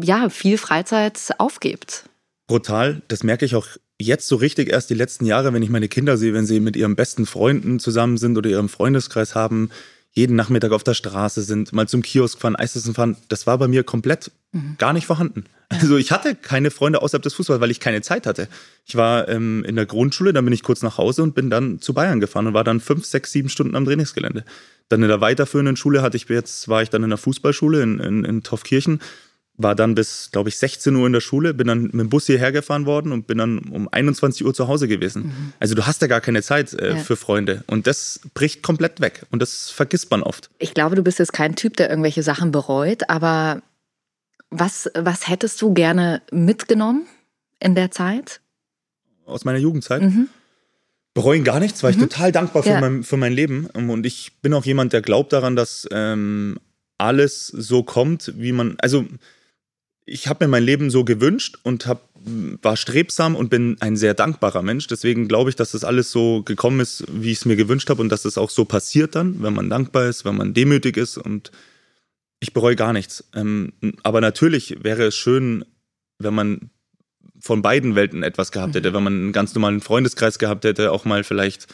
ja, 0.00 0.28
viel 0.28 0.58
Freizeit 0.58 1.18
aufgebt. 1.38 2.04
Brutal, 2.46 3.02
das 3.08 3.22
merke 3.22 3.44
ich 3.44 3.54
auch 3.54 3.66
jetzt 3.98 4.28
so 4.28 4.36
richtig 4.36 4.68
erst 4.68 4.90
die 4.90 4.94
letzten 4.94 5.24
Jahre, 5.24 5.52
wenn 5.52 5.62
ich 5.62 5.70
meine 5.70 5.88
Kinder 5.88 6.16
sehe, 6.16 6.34
wenn 6.34 6.46
sie 6.46 6.60
mit 6.60 6.76
ihren 6.76 6.96
besten 6.96 7.26
Freunden 7.26 7.78
zusammen 7.78 8.18
sind 8.18 8.36
oder 8.36 8.50
ihrem 8.50 8.68
Freundeskreis 8.68 9.34
haben, 9.34 9.70
jeden 10.12 10.36
Nachmittag 10.36 10.72
auf 10.72 10.84
der 10.84 10.94
Straße 10.94 11.42
sind, 11.42 11.72
mal 11.72 11.88
zum 11.88 12.02
Kiosk 12.02 12.40
fahren, 12.40 12.54
Eisessen 12.54 12.94
fahren, 12.94 13.16
das 13.28 13.46
war 13.46 13.58
bei 13.58 13.66
mir 13.66 13.82
komplett 13.82 14.30
gar 14.78 14.92
nicht 14.92 15.06
vorhanden. 15.06 15.44
Also 15.68 15.96
ich 15.96 16.12
hatte 16.12 16.36
keine 16.36 16.70
Freunde 16.70 17.02
außerhalb 17.02 17.22
des 17.22 17.34
Fußballs, 17.34 17.60
weil 17.60 17.72
ich 17.72 17.80
keine 17.80 18.02
Zeit 18.02 18.26
hatte. 18.26 18.48
Ich 18.84 18.94
war 18.94 19.28
ähm, 19.28 19.64
in 19.66 19.74
der 19.74 19.86
Grundschule, 19.86 20.32
dann 20.32 20.44
bin 20.44 20.54
ich 20.54 20.62
kurz 20.62 20.82
nach 20.82 20.98
Hause 20.98 21.24
und 21.24 21.34
bin 21.34 21.50
dann 21.50 21.80
zu 21.80 21.94
Bayern 21.94 22.20
gefahren 22.20 22.46
und 22.46 22.54
war 22.54 22.62
dann 22.62 22.78
fünf, 22.78 23.04
sechs, 23.04 23.32
sieben 23.32 23.48
Stunden 23.48 23.74
am 23.74 23.84
Trainingsgelände. 23.84 24.44
Dann 24.88 25.02
in 25.02 25.08
der 25.08 25.20
weiterführenden 25.20 25.76
Schule 25.76 26.02
hatte 26.02 26.16
ich 26.16 26.28
jetzt, 26.28 26.68
war 26.68 26.82
ich 26.82 26.90
dann 26.90 27.02
in 27.02 27.08
der 27.08 27.18
Fußballschule 27.18 27.82
in, 27.82 27.98
in, 27.98 28.24
in 28.24 28.42
Toffkirchen, 28.44 29.00
war 29.56 29.76
dann 29.76 29.94
bis, 29.94 30.30
glaube 30.32 30.48
ich, 30.48 30.58
16 30.58 30.96
Uhr 30.96 31.06
in 31.06 31.12
der 31.12 31.20
Schule, 31.20 31.54
bin 31.54 31.68
dann 31.68 31.82
mit 31.84 31.94
dem 31.94 32.08
Bus 32.08 32.26
hierher 32.26 32.50
gefahren 32.50 32.86
worden 32.86 33.12
und 33.12 33.28
bin 33.28 33.38
dann 33.38 33.58
um 33.70 33.88
21 33.88 34.44
Uhr 34.44 34.52
zu 34.52 34.66
Hause 34.66 34.88
gewesen. 34.88 35.52
Also 35.60 35.76
du 35.76 35.86
hast 35.86 36.02
ja 36.02 36.08
gar 36.08 36.20
keine 36.20 36.42
Zeit 36.42 36.72
äh, 36.74 36.90
Ja. 36.90 36.96
für 36.96 37.14
Freunde 37.16 37.62
und 37.68 37.86
das 37.86 38.20
bricht 38.34 38.62
komplett 38.62 39.00
weg 39.00 39.24
und 39.30 39.40
das 39.40 39.70
vergisst 39.70 40.10
man 40.10 40.22
oft. 40.24 40.50
Ich 40.58 40.74
glaube, 40.74 40.96
du 40.96 41.02
bist 41.04 41.20
jetzt 41.20 41.32
kein 41.32 41.54
Typ, 41.54 41.76
der 41.76 41.88
irgendwelche 41.88 42.24
Sachen 42.24 42.50
bereut, 42.50 43.08
aber 43.08 43.62
was, 44.50 44.90
was 44.94 45.28
hättest 45.28 45.62
du 45.62 45.72
gerne 45.72 46.22
mitgenommen 46.32 47.06
in 47.60 47.74
der 47.76 47.90
Zeit? 47.92 48.40
Aus 49.26 49.44
meiner 49.44 49.58
Jugendzeit. 49.58 50.02
Mhm. 50.02 50.28
bereuen 51.14 51.44
gar 51.44 51.60
nichts, 51.60 51.80
war 51.84 51.90
ich 51.90 51.96
total 51.96 52.32
dankbar 52.32 52.64
für, 52.64 52.70
Ja. 52.70 52.80
mein, 52.80 53.04
für 53.04 53.16
mein 53.16 53.32
Leben. 53.32 53.68
Ähm, 53.74 53.88
Und 53.88 54.04
ich 54.04 54.32
bin 54.42 54.52
auch 54.52 54.64
jemand, 54.64 54.92
der 54.92 55.00
glaubt 55.00 55.32
daran, 55.32 55.54
dass 55.54 55.86
ähm, 55.92 56.58
alles 56.98 57.46
so 57.46 57.84
kommt, 57.84 58.32
wie 58.36 58.50
man. 58.52 58.74
Also, 58.80 59.04
ich 60.06 60.28
habe 60.28 60.44
mir 60.44 60.50
mein 60.50 60.64
Leben 60.64 60.90
so 60.90 61.04
gewünscht 61.04 61.58
und 61.62 61.86
hab, 61.86 62.08
war 62.14 62.76
strebsam 62.76 63.36
und 63.36 63.48
bin 63.48 63.76
ein 63.80 63.96
sehr 63.96 64.14
dankbarer 64.14 64.62
Mensch. 64.62 64.86
Deswegen 64.86 65.28
glaube 65.28 65.50
ich, 65.50 65.56
dass 65.56 65.72
das 65.72 65.84
alles 65.84 66.10
so 66.10 66.42
gekommen 66.42 66.80
ist, 66.80 67.04
wie 67.10 67.32
ich 67.32 67.38
es 67.38 67.44
mir 67.44 67.56
gewünscht 67.56 67.88
habe 67.90 68.02
und 68.02 68.10
dass 68.10 68.24
es 68.24 68.38
auch 68.38 68.50
so 68.50 68.64
passiert 68.64 69.14
dann, 69.14 69.42
wenn 69.42 69.54
man 69.54 69.70
dankbar 69.70 70.06
ist, 70.06 70.24
wenn 70.24 70.36
man 70.36 70.52
demütig 70.52 70.96
ist. 70.96 71.16
Und 71.16 71.52
ich 72.40 72.52
bereue 72.52 72.76
gar 72.76 72.92
nichts. 72.92 73.24
Ähm, 73.34 73.72
aber 74.02 74.20
natürlich 74.20 74.76
wäre 74.82 75.04
es 75.04 75.14
schön, 75.14 75.64
wenn 76.18 76.34
man 76.34 76.70
von 77.44 77.60
beiden 77.60 77.94
Welten 77.94 78.22
etwas 78.22 78.52
gehabt 78.52 78.74
hätte, 78.74 78.94
wenn 78.94 79.02
man 79.02 79.12
einen 79.12 79.32
ganz 79.32 79.54
normalen 79.54 79.82
Freundeskreis 79.82 80.38
gehabt 80.38 80.64
hätte, 80.64 80.90
auch 80.92 81.04
mal 81.04 81.24
vielleicht 81.24 81.66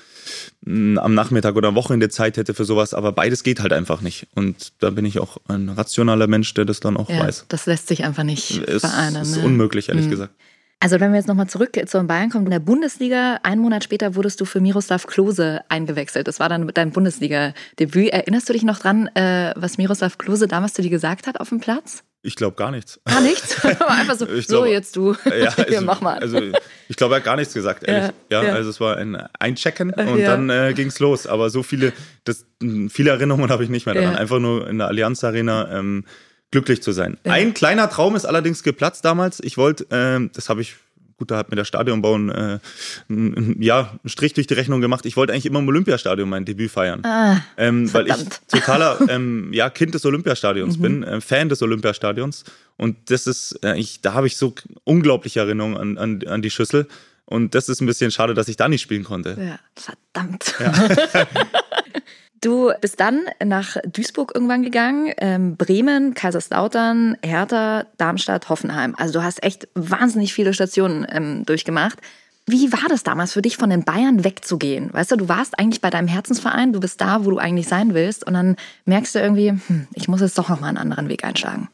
mh, 0.62 1.00
am 1.00 1.14
Nachmittag 1.14 1.54
oder 1.54 1.68
am 1.68 1.76
Wochenende 1.76 2.08
Zeit 2.08 2.36
hätte 2.36 2.54
für 2.54 2.64
sowas, 2.64 2.92
aber 2.92 3.12
beides 3.12 3.44
geht 3.44 3.60
halt 3.60 3.72
einfach 3.72 4.00
nicht. 4.00 4.26
Und 4.34 4.72
da 4.80 4.90
bin 4.90 5.04
ich 5.04 5.20
auch 5.20 5.36
ein 5.46 5.68
rationaler 5.68 6.26
Mensch, 6.26 6.52
der 6.54 6.64
das 6.64 6.80
dann 6.80 6.96
auch 6.96 7.08
Ja, 7.08 7.20
weiß. 7.20 7.44
das 7.48 7.66
lässt 7.66 7.86
sich 7.86 8.02
einfach 8.04 8.24
nicht 8.24 8.66
Es 8.66 8.80
vereinen. 8.80 9.22
ist 9.22 9.36
ne? 9.36 9.44
unmöglich, 9.44 9.88
ehrlich 9.90 10.06
Mhm. 10.06 10.10
gesagt. 10.10 10.34
Also 10.82 10.98
wenn 10.98 11.12
wir 11.12 11.18
jetzt 11.18 11.28
nochmal 11.28 11.46
zurück 11.46 11.78
zu 11.86 12.02
Bayern 12.04 12.30
kommen, 12.30 12.46
in 12.46 12.50
der 12.52 12.58
Bundesliga, 12.58 13.38
einen 13.42 13.60
Monat 13.60 13.84
später 13.84 14.14
wurdest 14.16 14.40
du 14.40 14.46
für 14.46 14.60
Miroslav 14.60 15.06
Klose 15.06 15.60
eingewechselt. 15.68 16.26
Das 16.26 16.40
war 16.40 16.48
dann 16.48 16.66
dein 16.74 16.90
Bundesliga-Debüt. 16.90 18.08
Erinnerst 18.08 18.48
du 18.48 18.54
dich 18.54 18.62
noch 18.62 18.78
dran, 18.78 19.06
äh, 19.14 19.52
was 19.56 19.78
Miroslav 19.78 20.18
Klose 20.18 20.48
damals 20.48 20.72
zu 20.74 20.82
dir 20.82 20.90
gesagt 20.90 21.26
hat 21.26 21.38
auf 21.38 21.50
dem 21.50 21.60
Platz? 21.60 22.02
Ich 22.22 22.36
glaube 22.36 22.54
gar 22.56 22.70
nichts. 22.70 23.00
Gar 23.06 23.22
nichts. 23.22 23.64
Einfach 23.64 24.14
so, 24.16 24.26
Ich 24.28 24.46
so 24.46 24.64
jetzt 24.66 24.94
du. 24.96 25.14
Ja, 25.24 25.54
Hier, 25.54 25.66
also, 25.68 25.80
mach 25.82 26.00
mal. 26.02 26.18
Also, 26.18 26.38
ich 26.88 26.96
glaube, 26.96 27.14
er 27.14 27.16
hat 27.18 27.24
gar 27.24 27.36
nichts 27.36 27.54
gesagt, 27.54 27.84
ehrlich. 27.88 28.12
Ja, 28.30 28.42
Ja, 28.42 28.48
ja. 28.48 28.54
also 28.54 28.68
es 28.68 28.78
war 28.80 28.96
ein 28.98 29.16
Einchecken 29.38 29.90
und 29.92 30.18
Ja. 30.18 30.30
dann 30.36 30.50
äh, 30.50 30.72
ging 30.74 30.88
es 30.88 30.98
los. 30.98 31.26
Aber 31.26 31.48
so 31.50 31.62
viele, 31.62 31.92
das, 32.24 32.44
viele 32.90 33.10
Erinnerungen 33.10 33.50
habe 33.50 33.64
ich 33.64 33.70
nicht 33.70 33.86
mehr 33.86 33.94
daran. 33.94 34.16
Einfach 34.16 34.38
nur 34.38 34.68
in 34.68 34.78
der 34.78 34.88
Allianz 34.88 35.24
Arena 35.24 35.70
ähm, 35.78 36.04
glücklich 36.50 36.82
zu 36.82 36.92
sein. 36.92 37.16
Ein 37.24 37.54
kleiner 37.54 37.88
Traum 37.88 38.16
ist 38.16 38.26
allerdings 38.26 38.62
geplatzt 38.62 39.04
damals. 39.04 39.40
Ich 39.40 39.56
wollte, 39.56 39.86
ähm, 39.90 40.30
das 40.34 40.48
habe 40.48 40.60
ich, 40.60 40.76
gut, 41.20 41.30
da 41.30 41.36
hat 41.36 41.50
mir 41.50 41.56
der 41.56 41.64
Stadionbau 41.66 42.16
ein, 42.16 42.30
äh, 42.30 42.58
ein, 43.10 43.56
ja, 43.60 43.90
einen 44.02 44.08
Strich 44.08 44.32
durch 44.32 44.46
die 44.46 44.54
Rechnung 44.54 44.80
gemacht. 44.80 45.04
Ich 45.06 45.16
wollte 45.16 45.32
eigentlich 45.32 45.44
immer 45.46 45.58
im 45.60 45.68
Olympiastadion 45.68 46.28
mein 46.28 46.44
Debüt 46.46 46.70
feiern. 46.70 47.04
Ah, 47.04 47.36
Ähm, 47.58 47.92
weil 47.92 48.08
ich 48.08 48.14
totaler 48.48 48.98
ähm, 49.08 49.52
ja, 49.52 49.68
Kind 49.70 49.94
des 49.94 50.04
Olympiastadions 50.06 50.78
Mhm. 50.78 50.82
bin, 50.82 51.02
äh, 51.04 51.20
Fan 51.20 51.48
des 51.50 51.60
Olympiastadions. 51.62 52.44
Und 52.78 52.96
das 53.10 53.26
ist, 53.26 53.58
äh, 53.62 53.76
ich, 53.78 54.00
da 54.00 54.14
habe 54.14 54.26
ich 54.26 54.36
so 54.38 54.54
unglaubliche 54.84 55.40
Erinnerungen 55.40 55.76
an, 55.76 55.98
an, 55.98 56.26
an 56.26 56.42
die 56.42 56.50
Schüssel. 56.50 56.88
Und 57.26 57.54
das 57.54 57.68
ist 57.68 57.80
ein 57.80 57.86
bisschen 57.86 58.10
schade, 58.10 58.32
dass 58.34 58.48
ich 58.48 58.56
da 58.56 58.68
nicht 58.68 58.80
spielen 58.82 59.04
konnte. 59.04 59.36
ja, 59.38 59.58
verdammt. 59.76 60.54
Du 62.42 62.72
bist 62.80 62.98
dann 63.00 63.26
nach 63.44 63.76
Duisburg 63.84 64.32
irgendwann 64.34 64.62
gegangen, 64.62 65.12
ähm, 65.18 65.56
Bremen, 65.56 66.14
Kaiserslautern, 66.14 67.18
Hertha, 67.22 67.84
Darmstadt, 67.98 68.48
Hoffenheim. 68.48 68.94
Also 68.96 69.18
du 69.18 69.22
hast 69.22 69.42
echt 69.42 69.68
wahnsinnig 69.74 70.32
viele 70.32 70.54
Stationen 70.54 71.06
ähm, 71.10 71.44
durchgemacht. 71.44 71.98
Wie 72.46 72.72
war 72.72 72.88
das 72.88 73.02
damals 73.02 73.34
für 73.34 73.42
dich, 73.42 73.58
von 73.58 73.68
den 73.68 73.84
Bayern 73.84 74.24
wegzugehen? 74.24 74.90
Weißt 74.92 75.12
du, 75.12 75.16
du 75.16 75.28
warst 75.28 75.58
eigentlich 75.58 75.82
bei 75.82 75.90
deinem 75.90 76.08
Herzensverein, 76.08 76.72
du 76.72 76.80
bist 76.80 77.00
da, 77.02 77.26
wo 77.26 77.30
du 77.30 77.38
eigentlich 77.38 77.68
sein 77.68 77.92
willst, 77.92 78.26
und 78.26 78.32
dann 78.32 78.56
merkst 78.86 79.14
du 79.14 79.18
irgendwie, 79.18 79.50
hm, 79.50 79.86
ich 79.94 80.08
muss 80.08 80.22
jetzt 80.22 80.38
doch 80.38 80.48
noch 80.48 80.60
mal 80.60 80.68
einen 80.68 80.78
anderen 80.78 81.10
Weg 81.10 81.22
einschlagen. 81.22 81.68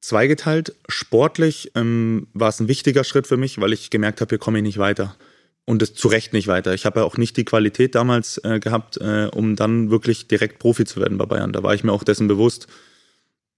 Zweigeteilt, 0.00 0.74
sportlich 0.88 1.72
ähm, 1.74 2.26
war 2.32 2.48
es 2.48 2.58
ein 2.58 2.68
wichtiger 2.68 3.04
Schritt 3.04 3.26
für 3.26 3.36
mich, 3.36 3.60
weil 3.60 3.74
ich 3.74 3.90
gemerkt 3.90 4.22
habe, 4.22 4.30
hier 4.30 4.38
komme 4.38 4.58
ich 4.58 4.64
nicht 4.64 4.78
weiter. 4.78 5.14
Und 5.66 5.82
es 5.82 5.94
zu 5.94 6.08
Recht 6.08 6.32
nicht 6.32 6.48
weiter. 6.48 6.74
Ich 6.74 6.84
habe 6.84 7.00
ja 7.00 7.06
auch 7.06 7.16
nicht 7.16 7.36
die 7.36 7.44
Qualität 7.44 7.94
damals 7.94 8.38
äh, 8.44 8.58
gehabt, 8.58 8.96
äh, 8.96 9.28
um 9.32 9.56
dann 9.56 9.90
wirklich 9.90 10.26
direkt 10.26 10.58
Profi 10.58 10.84
zu 10.84 11.00
werden 11.00 11.18
bei 11.18 11.26
Bayern. 11.26 11.52
Da 11.52 11.62
war 11.62 11.74
ich 11.74 11.84
mir 11.84 11.92
auch 11.92 12.02
dessen 12.02 12.26
bewusst. 12.26 12.66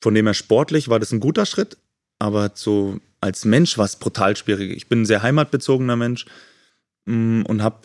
Von 0.00 0.14
dem 0.14 0.26
her 0.26 0.34
sportlich 0.34 0.88
war 0.88 0.98
das 0.98 1.12
ein 1.12 1.20
guter 1.20 1.46
Schritt, 1.46 1.78
aber 2.18 2.50
so 2.54 2.98
als 3.20 3.44
Mensch 3.44 3.78
war 3.78 3.84
es 3.84 3.96
brutal 3.96 4.36
schwierig. 4.36 4.72
Ich 4.72 4.88
bin 4.88 5.02
ein 5.02 5.06
sehr 5.06 5.22
heimatbezogener 5.22 5.96
Mensch 5.96 6.26
mm, 7.06 7.42
und 7.42 7.62
habe 7.62 7.78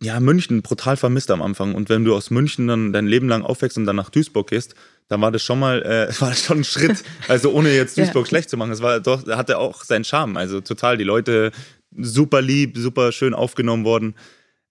ja, 0.00 0.20
München 0.20 0.62
brutal 0.62 0.96
vermisst 0.96 1.30
am 1.30 1.42
Anfang. 1.42 1.74
Und 1.74 1.88
wenn 1.88 2.04
du 2.04 2.14
aus 2.14 2.30
München 2.30 2.68
dann 2.68 2.92
dein 2.92 3.06
Leben 3.06 3.28
lang 3.28 3.42
aufwächst 3.42 3.76
und 3.76 3.84
dann 3.84 3.96
nach 3.96 4.10
Duisburg 4.10 4.48
gehst, 4.48 4.74
dann 5.08 5.20
war 5.20 5.32
das 5.32 5.42
schon 5.42 5.58
mal, 5.58 5.82
äh, 5.82 6.12
war 6.20 6.30
das 6.30 6.44
schon 6.44 6.58
ein 6.58 6.64
Schritt. 6.64 7.02
Also 7.26 7.50
ohne 7.52 7.74
jetzt 7.74 7.96
Ja. 7.96 8.04
Duisburg 8.04 8.26
schlecht 8.28 8.48
zu 8.48 8.56
machen. 8.56 8.70
Es 8.70 8.80
war 8.80 9.00
doch, 9.00 9.26
hatte 9.26 9.58
auch 9.58 9.84
seinen 9.84 10.04
Charme. 10.04 10.36
Also 10.36 10.60
total, 10.60 10.96
die 10.96 11.04
Leute 11.04 11.50
super 11.98 12.40
lieb, 12.40 12.76
super 12.78 13.12
schön 13.12 13.34
aufgenommen 13.34 13.84
worden. 13.84 14.14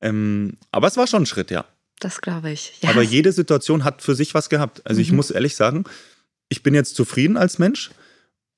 Ähm, 0.01 0.57
aber 0.71 0.87
es 0.87 0.97
war 0.97 1.07
schon 1.07 1.23
ein 1.23 1.25
Schritt, 1.25 1.51
ja. 1.51 1.65
Das 1.99 2.21
glaube 2.21 2.51
ich. 2.51 2.73
Ja, 2.81 2.91
Aber 2.91 3.01
jede 3.01 3.31
Situation 3.31 3.83
hat 3.83 4.01
für 4.01 4.15
sich 4.15 4.33
was 4.33 4.49
gehabt. 4.49 4.81
Also 4.85 5.01
ich 5.01 5.11
muss 5.11 5.31
ehrlich 5.31 5.55
sagen, 5.55 5.85
ich 6.49 6.61
bin 6.63 6.75
jetzt 6.75 6.95
zufrieden 6.95 7.37
als 7.37 7.57
Mensch, 7.57 7.89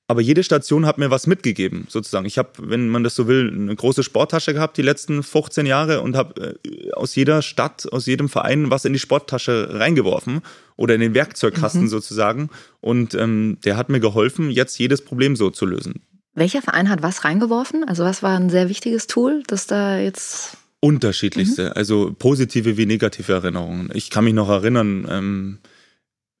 aber 0.06 0.20
jede 0.20 0.42
Station 0.42 0.86
hat 0.86 0.98
mir 0.98 1.10
was 1.10 1.26
mitgegeben, 1.26 1.86
sozusagen. 1.88 2.26
Ich 2.26 2.36
habe, 2.36 2.50
wenn 2.58 2.88
man 2.88 3.04
das 3.04 3.14
so 3.14 3.28
will, 3.28 3.50
eine 3.50 3.74
große 3.74 4.02
Sporttasche 4.02 4.52
gehabt 4.52 4.76
die 4.76 4.82
letzten 4.82 5.22
15 5.22 5.66
Jahre 5.66 6.00
und 6.02 6.16
habe 6.16 6.58
äh, 6.64 6.92
aus 6.92 7.14
jeder 7.14 7.42
Stadt, 7.42 7.90
aus 7.92 8.06
jedem 8.06 8.28
Verein 8.28 8.70
was 8.70 8.84
in 8.84 8.92
die 8.92 8.98
Sporttasche 8.98 9.68
reingeworfen 9.70 10.40
oder 10.76 10.94
in 10.94 11.00
den 11.00 11.14
Werkzeugkasten 11.14 11.88
sozusagen. 11.88 12.50
Und 12.80 13.14
ähm, 13.14 13.58
der 13.64 13.76
hat 13.76 13.88
mir 13.88 14.00
geholfen, 14.00 14.50
jetzt 14.50 14.78
jedes 14.78 15.02
Problem 15.02 15.36
so 15.36 15.48
zu 15.50 15.64
lösen. 15.64 16.02
Welcher 16.34 16.62
Verein 16.62 16.88
hat 16.88 17.02
was 17.02 17.24
reingeworfen? 17.24 17.84
Also 17.84 18.04
was 18.04 18.22
war 18.22 18.38
ein 18.38 18.50
sehr 18.50 18.68
wichtiges 18.68 19.06
Tool, 19.06 19.42
das 19.46 19.66
da 19.66 19.98
jetzt... 19.98 20.56
Unterschiedlichste, 20.82 21.76
also 21.76 22.14
positive 22.18 22.78
wie 22.78 22.86
negative 22.86 23.32
Erinnerungen. 23.32 23.90
Ich 23.92 24.08
kann 24.08 24.24
mich 24.24 24.32
noch 24.32 24.48
erinnern, 24.48 25.06
ähm, 25.10 25.58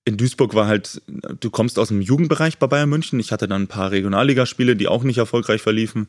in 0.06 0.16
Duisburg 0.16 0.54
war 0.54 0.66
halt, 0.66 1.02
du 1.40 1.50
kommst 1.50 1.78
aus 1.78 1.88
dem 1.88 2.00
Jugendbereich 2.00 2.58
bei 2.58 2.66
Bayern 2.66 2.88
München. 2.88 3.20
Ich 3.20 3.32
hatte 3.32 3.48
dann 3.48 3.62
ein 3.62 3.68
paar 3.68 3.90
Regionalligaspiele, 3.90 4.76
die 4.76 4.88
auch 4.88 5.04
nicht 5.04 5.18
erfolgreich 5.18 5.60
verliefen. 5.60 6.08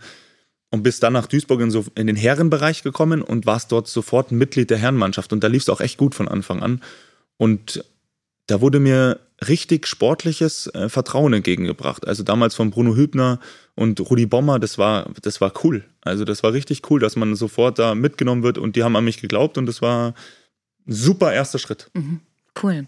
Und 0.74 0.84
bist 0.84 1.04
dann 1.04 1.12
nach 1.12 1.28
Duisburg 1.28 1.60
in, 1.60 1.70
so, 1.70 1.84
in 1.96 2.08
den 2.08 2.16
Herrenbereich 2.16 2.82
gekommen 2.82 3.22
und 3.22 3.46
warst 3.46 3.74
dort 3.74 3.90
sofort 3.90 4.32
Mitglied 4.32 4.70
der 4.70 4.78
Herrenmannschaft. 4.78 5.34
Und 5.34 5.44
da 5.44 5.48
lief 5.48 5.64
es 5.64 5.70
auch 5.70 5.82
echt 5.82 5.98
gut 5.98 6.16
von 6.16 6.30
Anfang 6.30 6.64
an. 6.64 6.82
Und 7.36 7.84
da 8.48 8.62
wurde 8.62 8.80
mir 8.80 9.20
richtig 9.48 9.88
sportliches 9.88 10.68
äh, 10.68 10.90
Vertrauen 10.90 11.34
entgegengebracht. 11.34 12.08
Also 12.08 12.24
damals 12.24 12.56
von 12.56 12.70
Bruno 12.70 12.96
Hübner 12.96 13.40
und 13.76 14.00
Rudi 14.00 14.26
Bommer, 14.26 14.60
das 14.60 14.78
war, 14.78 15.10
das 15.22 15.42
war 15.42 15.54
cool. 15.64 15.86
Also 16.02 16.26
das 16.26 16.44
war 16.44 16.54
richtig 16.54 16.90
cool, 16.90 17.00
dass 17.00 17.16
man 17.16 17.36
sofort 17.36 17.80
da 17.80 17.96
mitgenommen 17.96 18.44
wird 18.44 18.58
und 18.58 18.76
die 18.76 18.84
haben 18.84 18.96
an 18.96 19.06
mich 19.06 19.22
geglaubt 19.22 19.58
und 19.58 19.66
das 19.66 19.82
war 19.82 20.14
ein 20.88 20.94
super 20.94 21.34
erster 21.34 21.60
Schritt. 21.60 21.90
Mhm. 21.94 22.22
Cool. 22.62 22.88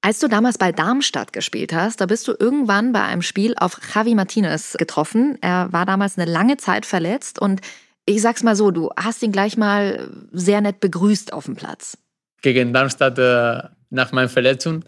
Als 0.00 0.20
du 0.20 0.28
damals 0.28 0.58
bei 0.58 0.70
Darmstadt 0.70 1.32
gespielt 1.32 1.72
hast, 1.72 2.00
da 2.00 2.06
bist 2.06 2.28
du 2.28 2.34
irgendwann 2.38 2.92
bei 2.92 3.02
einem 3.02 3.22
Spiel 3.22 3.54
auf 3.56 3.78
Javi 3.94 4.14
Martinez 4.14 4.76
getroffen. 4.78 5.36
Er 5.40 5.72
war 5.72 5.86
damals 5.86 6.16
eine 6.16 6.30
lange 6.30 6.56
Zeit 6.56 6.86
verletzt 6.86 7.40
und 7.40 7.60
ich 8.06 8.22
sag's 8.22 8.42
mal 8.42 8.56
so, 8.56 8.70
du 8.70 8.90
hast 8.96 9.22
ihn 9.22 9.32
gleich 9.32 9.56
mal 9.56 10.08
sehr 10.32 10.60
nett 10.60 10.80
begrüßt 10.80 11.32
auf 11.32 11.44
dem 11.46 11.56
Platz. 11.56 11.98
Gegen 12.40 12.72
Darmstadt 12.72 13.18
äh, 13.18 13.68
nach 13.90 14.12
meiner 14.12 14.28
Verletzung, 14.28 14.84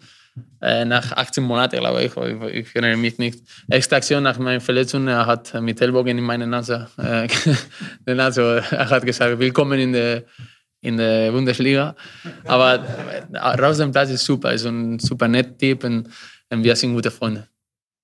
äh, 0.61 0.85
nach 0.85 1.13
18 1.13 1.43
Monaten, 1.43 1.79
glaube 1.81 2.05
ich, 2.05 2.17
ich, 2.17 2.69
ich 2.69 2.77
erinnere 2.77 2.97
mich 2.97 3.19
nicht. 3.19 3.41
Erste 3.69 3.97
Aktion 3.97 4.23
nach 4.23 4.39
meiner 4.39 4.61
Verletzung, 4.61 5.09
er 5.09 5.27
hat 5.27 5.55
mit 5.61 5.81
Ellbogen 5.81 6.19
in 6.19 6.25
meine 6.25 6.47
Nase, 6.47 6.89
äh, 6.99 7.29
also 8.19 8.43
er 8.43 8.91
hat 8.91 9.05
gesagt, 9.05 9.39
willkommen 9.39 9.79
in 9.79 9.93
der 9.93 10.25
in 10.83 10.97
der 10.97 11.31
Bundesliga. 11.33 11.95
Aber 12.45 12.83
raus 13.35 13.77
dem 13.77 13.93
Platz 13.93 14.11
ist 14.11 14.25
super, 14.25 14.53
ist 14.53 14.65
ein 14.65 14.99
super 14.99 15.29
netter 15.29 15.57
Typ 15.59 15.85
und 15.85 16.09
wir 16.51 16.75
sind 16.75 16.95
gute 16.95 17.11
Freunde. 17.11 17.49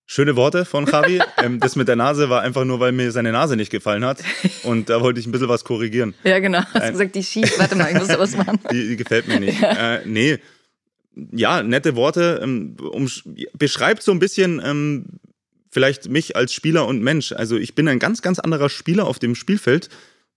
Schöne 0.08 0.36
Worte 0.36 0.64
von 0.64 0.86
Javi. 0.86 1.20
ähm, 1.42 1.58
das 1.58 1.74
mit 1.74 1.88
der 1.88 1.96
Nase 1.96 2.30
war 2.30 2.42
einfach 2.42 2.64
nur, 2.64 2.78
weil 2.78 2.92
mir 2.92 3.10
seine 3.10 3.32
Nase 3.32 3.56
nicht 3.56 3.72
gefallen 3.72 4.04
hat. 4.04 4.18
Und 4.62 4.88
da 4.88 5.00
wollte 5.00 5.18
ich 5.18 5.26
ein 5.26 5.32
bisschen 5.32 5.48
was 5.48 5.64
korrigieren. 5.64 6.14
Ja, 6.22 6.38
genau. 6.38 6.60
Hast 6.60 6.86
du 6.86 6.92
gesagt, 6.92 7.14
die 7.16 7.24
schief. 7.24 7.58
Warte 7.58 7.74
mal, 7.74 7.90
ich 7.90 7.98
muss 7.98 8.06
da 8.06 8.18
was 8.18 8.36
machen. 8.36 8.60
Die, 8.70 8.88
die 8.88 8.96
gefällt 8.96 9.26
mir 9.26 9.40
nicht. 9.40 9.60
Ja. 9.60 9.96
Äh, 9.96 10.02
nee. 10.04 10.38
Ja, 11.32 11.62
nette 11.62 11.96
Worte. 11.96 12.40
Ähm, 12.42 12.76
um, 12.80 13.10
beschreibt 13.58 14.02
so 14.02 14.12
ein 14.12 14.18
bisschen 14.18 14.60
ähm, 14.64 15.06
vielleicht 15.70 16.08
mich 16.08 16.36
als 16.36 16.52
Spieler 16.52 16.86
und 16.86 17.02
Mensch. 17.02 17.32
Also 17.32 17.56
ich 17.56 17.74
bin 17.74 17.88
ein 17.88 17.98
ganz, 17.98 18.22
ganz 18.22 18.38
anderer 18.38 18.68
Spieler 18.68 19.06
auf 19.06 19.18
dem 19.18 19.34
Spielfeld 19.34 19.88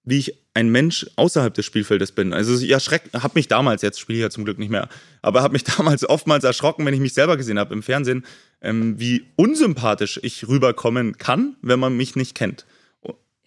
wie 0.10 0.18
ich 0.18 0.36
ein 0.54 0.70
Mensch 0.70 1.06
außerhalb 1.16 1.54
des 1.54 1.66
Spielfeldes 1.66 2.12
bin. 2.12 2.34
Also 2.34 2.58
ich 2.58 2.74
habe 2.74 3.32
mich 3.36 3.48
damals, 3.48 3.82
jetzt 3.82 4.00
spiele 4.00 4.18
ich 4.18 4.24
ja 4.24 4.30
zum 4.30 4.44
Glück 4.44 4.58
nicht 4.58 4.72
mehr, 4.72 4.90
aber 5.22 5.42
habe 5.42 5.54
mich 5.54 5.64
damals 5.78 6.08
oftmals 6.08 6.44
erschrocken, 6.44 6.86
wenn 6.86 6.94
ich 6.94 7.00
mich 7.00 7.14
selber 7.14 7.38
gesehen 7.38 7.60
habe 7.60 7.74
im 7.74 7.84
Fernsehen, 7.84 8.26
ähm, 8.62 9.00
wie 9.00 9.26
unsympathisch 9.36 10.20
ich 10.24 10.48
rüberkommen 10.48 11.18
kann, 11.18 11.56
wenn 11.62 11.80
man 11.80 11.96
mich 11.96 12.16
nicht 12.16 12.36
kennt. 12.36 12.66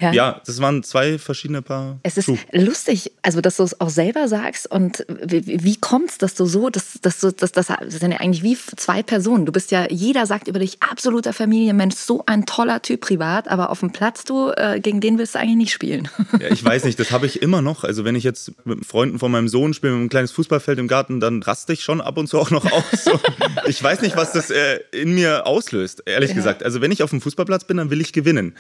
Ja. 0.03 0.13
ja, 0.13 0.41
das 0.45 0.61
waren 0.61 0.83
zwei 0.83 1.19
verschiedene 1.19 1.63
Paar. 1.63 1.99
Es 2.03 2.17
ist 2.17 2.27
Schuh. 2.27 2.37
lustig, 2.51 3.13
also 3.23 3.41
dass 3.41 3.57
du 3.57 3.63
es 3.63 3.81
auch 3.81 3.91
selber 3.91 4.27
sagst 4.27 4.69
und 4.71 5.07
wie, 5.23 5.63
wie 5.63 5.77
kommt 5.77 6.11
es, 6.11 6.19
dass 6.19 6.35
du 6.35 6.45
so, 6.45 6.71
dass, 6.71 6.99
dass 7.01 7.21
du, 7.21 7.33
dass, 7.33 7.53
das 7.53 7.69
sind 7.87 8.11
ja 8.11 8.19
eigentlich 8.19 8.43
wie 8.43 8.59
zwei 8.77 9.03
Personen. 9.03 9.47
Du 9.47 9.53
bist 9.53 9.71
ja, 9.71 9.87
jeder 9.89 10.27
sagt 10.27 10.49
über 10.49 10.59
dich 10.59 10.83
absoluter 10.83 11.33
Familienmensch, 11.33 11.95
so 11.95 12.25
ein 12.27 12.47
toller 12.47 12.83
Typ 12.83 13.01
privat, 13.03 13.49
aber 13.49 13.71
auf 13.71 13.81
dem 13.81 13.93
Platz, 13.93 14.25
du, 14.25 14.51
äh, 14.51 14.81
gegen 14.81 15.01
den 15.01 15.19
willst 15.19 15.37
du 15.37 15.39
eigentlich 15.39 15.57
nicht 15.57 15.73
spielen. 15.73 16.09
Ja, 16.41 16.49
ich 16.51 16.65
weiß 16.65 16.85
nicht, 16.85 16.99
das 16.99 17.13
habe 17.13 17.27
ich 17.27 17.43
immer 17.43 17.61
noch. 17.61 17.85
Also 17.85 18.05
wenn 18.05 18.17
ich 18.17 18.25
jetzt 18.25 18.53
mit 18.65 18.87
Freunden 18.87 19.19
von 19.19 19.31
meinem 19.31 19.49
Sohn 19.49 19.75
spiele, 19.75 19.93
mit 19.93 20.01
einem 20.01 20.09
kleines 20.09 20.33
Fußballfeld 20.33 20.79
im 20.79 20.89
Garten, 20.89 21.21
dann 21.21 21.43
raste 21.43 21.75
ich 21.75 21.85
schon 21.85 22.01
ab 22.01 22.17
und 22.17 22.27
zu 22.27 22.39
auch 22.39 22.51
noch 22.51 22.65
aus. 22.65 22.83
Ich 23.67 23.83
weiß 23.83 24.01
nicht, 24.01 24.17
was 24.17 24.33
das 24.33 24.51
äh, 24.51 24.81
in 24.93 25.15
mir 25.15 25.47
auslöst, 25.47 26.03
ehrlich 26.07 26.31
ja. 26.31 26.37
gesagt. 26.37 26.65
Also 26.65 26.81
wenn 26.81 26.91
ich 26.91 27.03
auf 27.03 27.11
dem 27.11 27.21
Fußballplatz 27.21 27.65
bin, 27.65 27.77
dann 27.77 27.91
will 27.91 28.01
ich 28.01 28.13
gewinnen. 28.13 28.55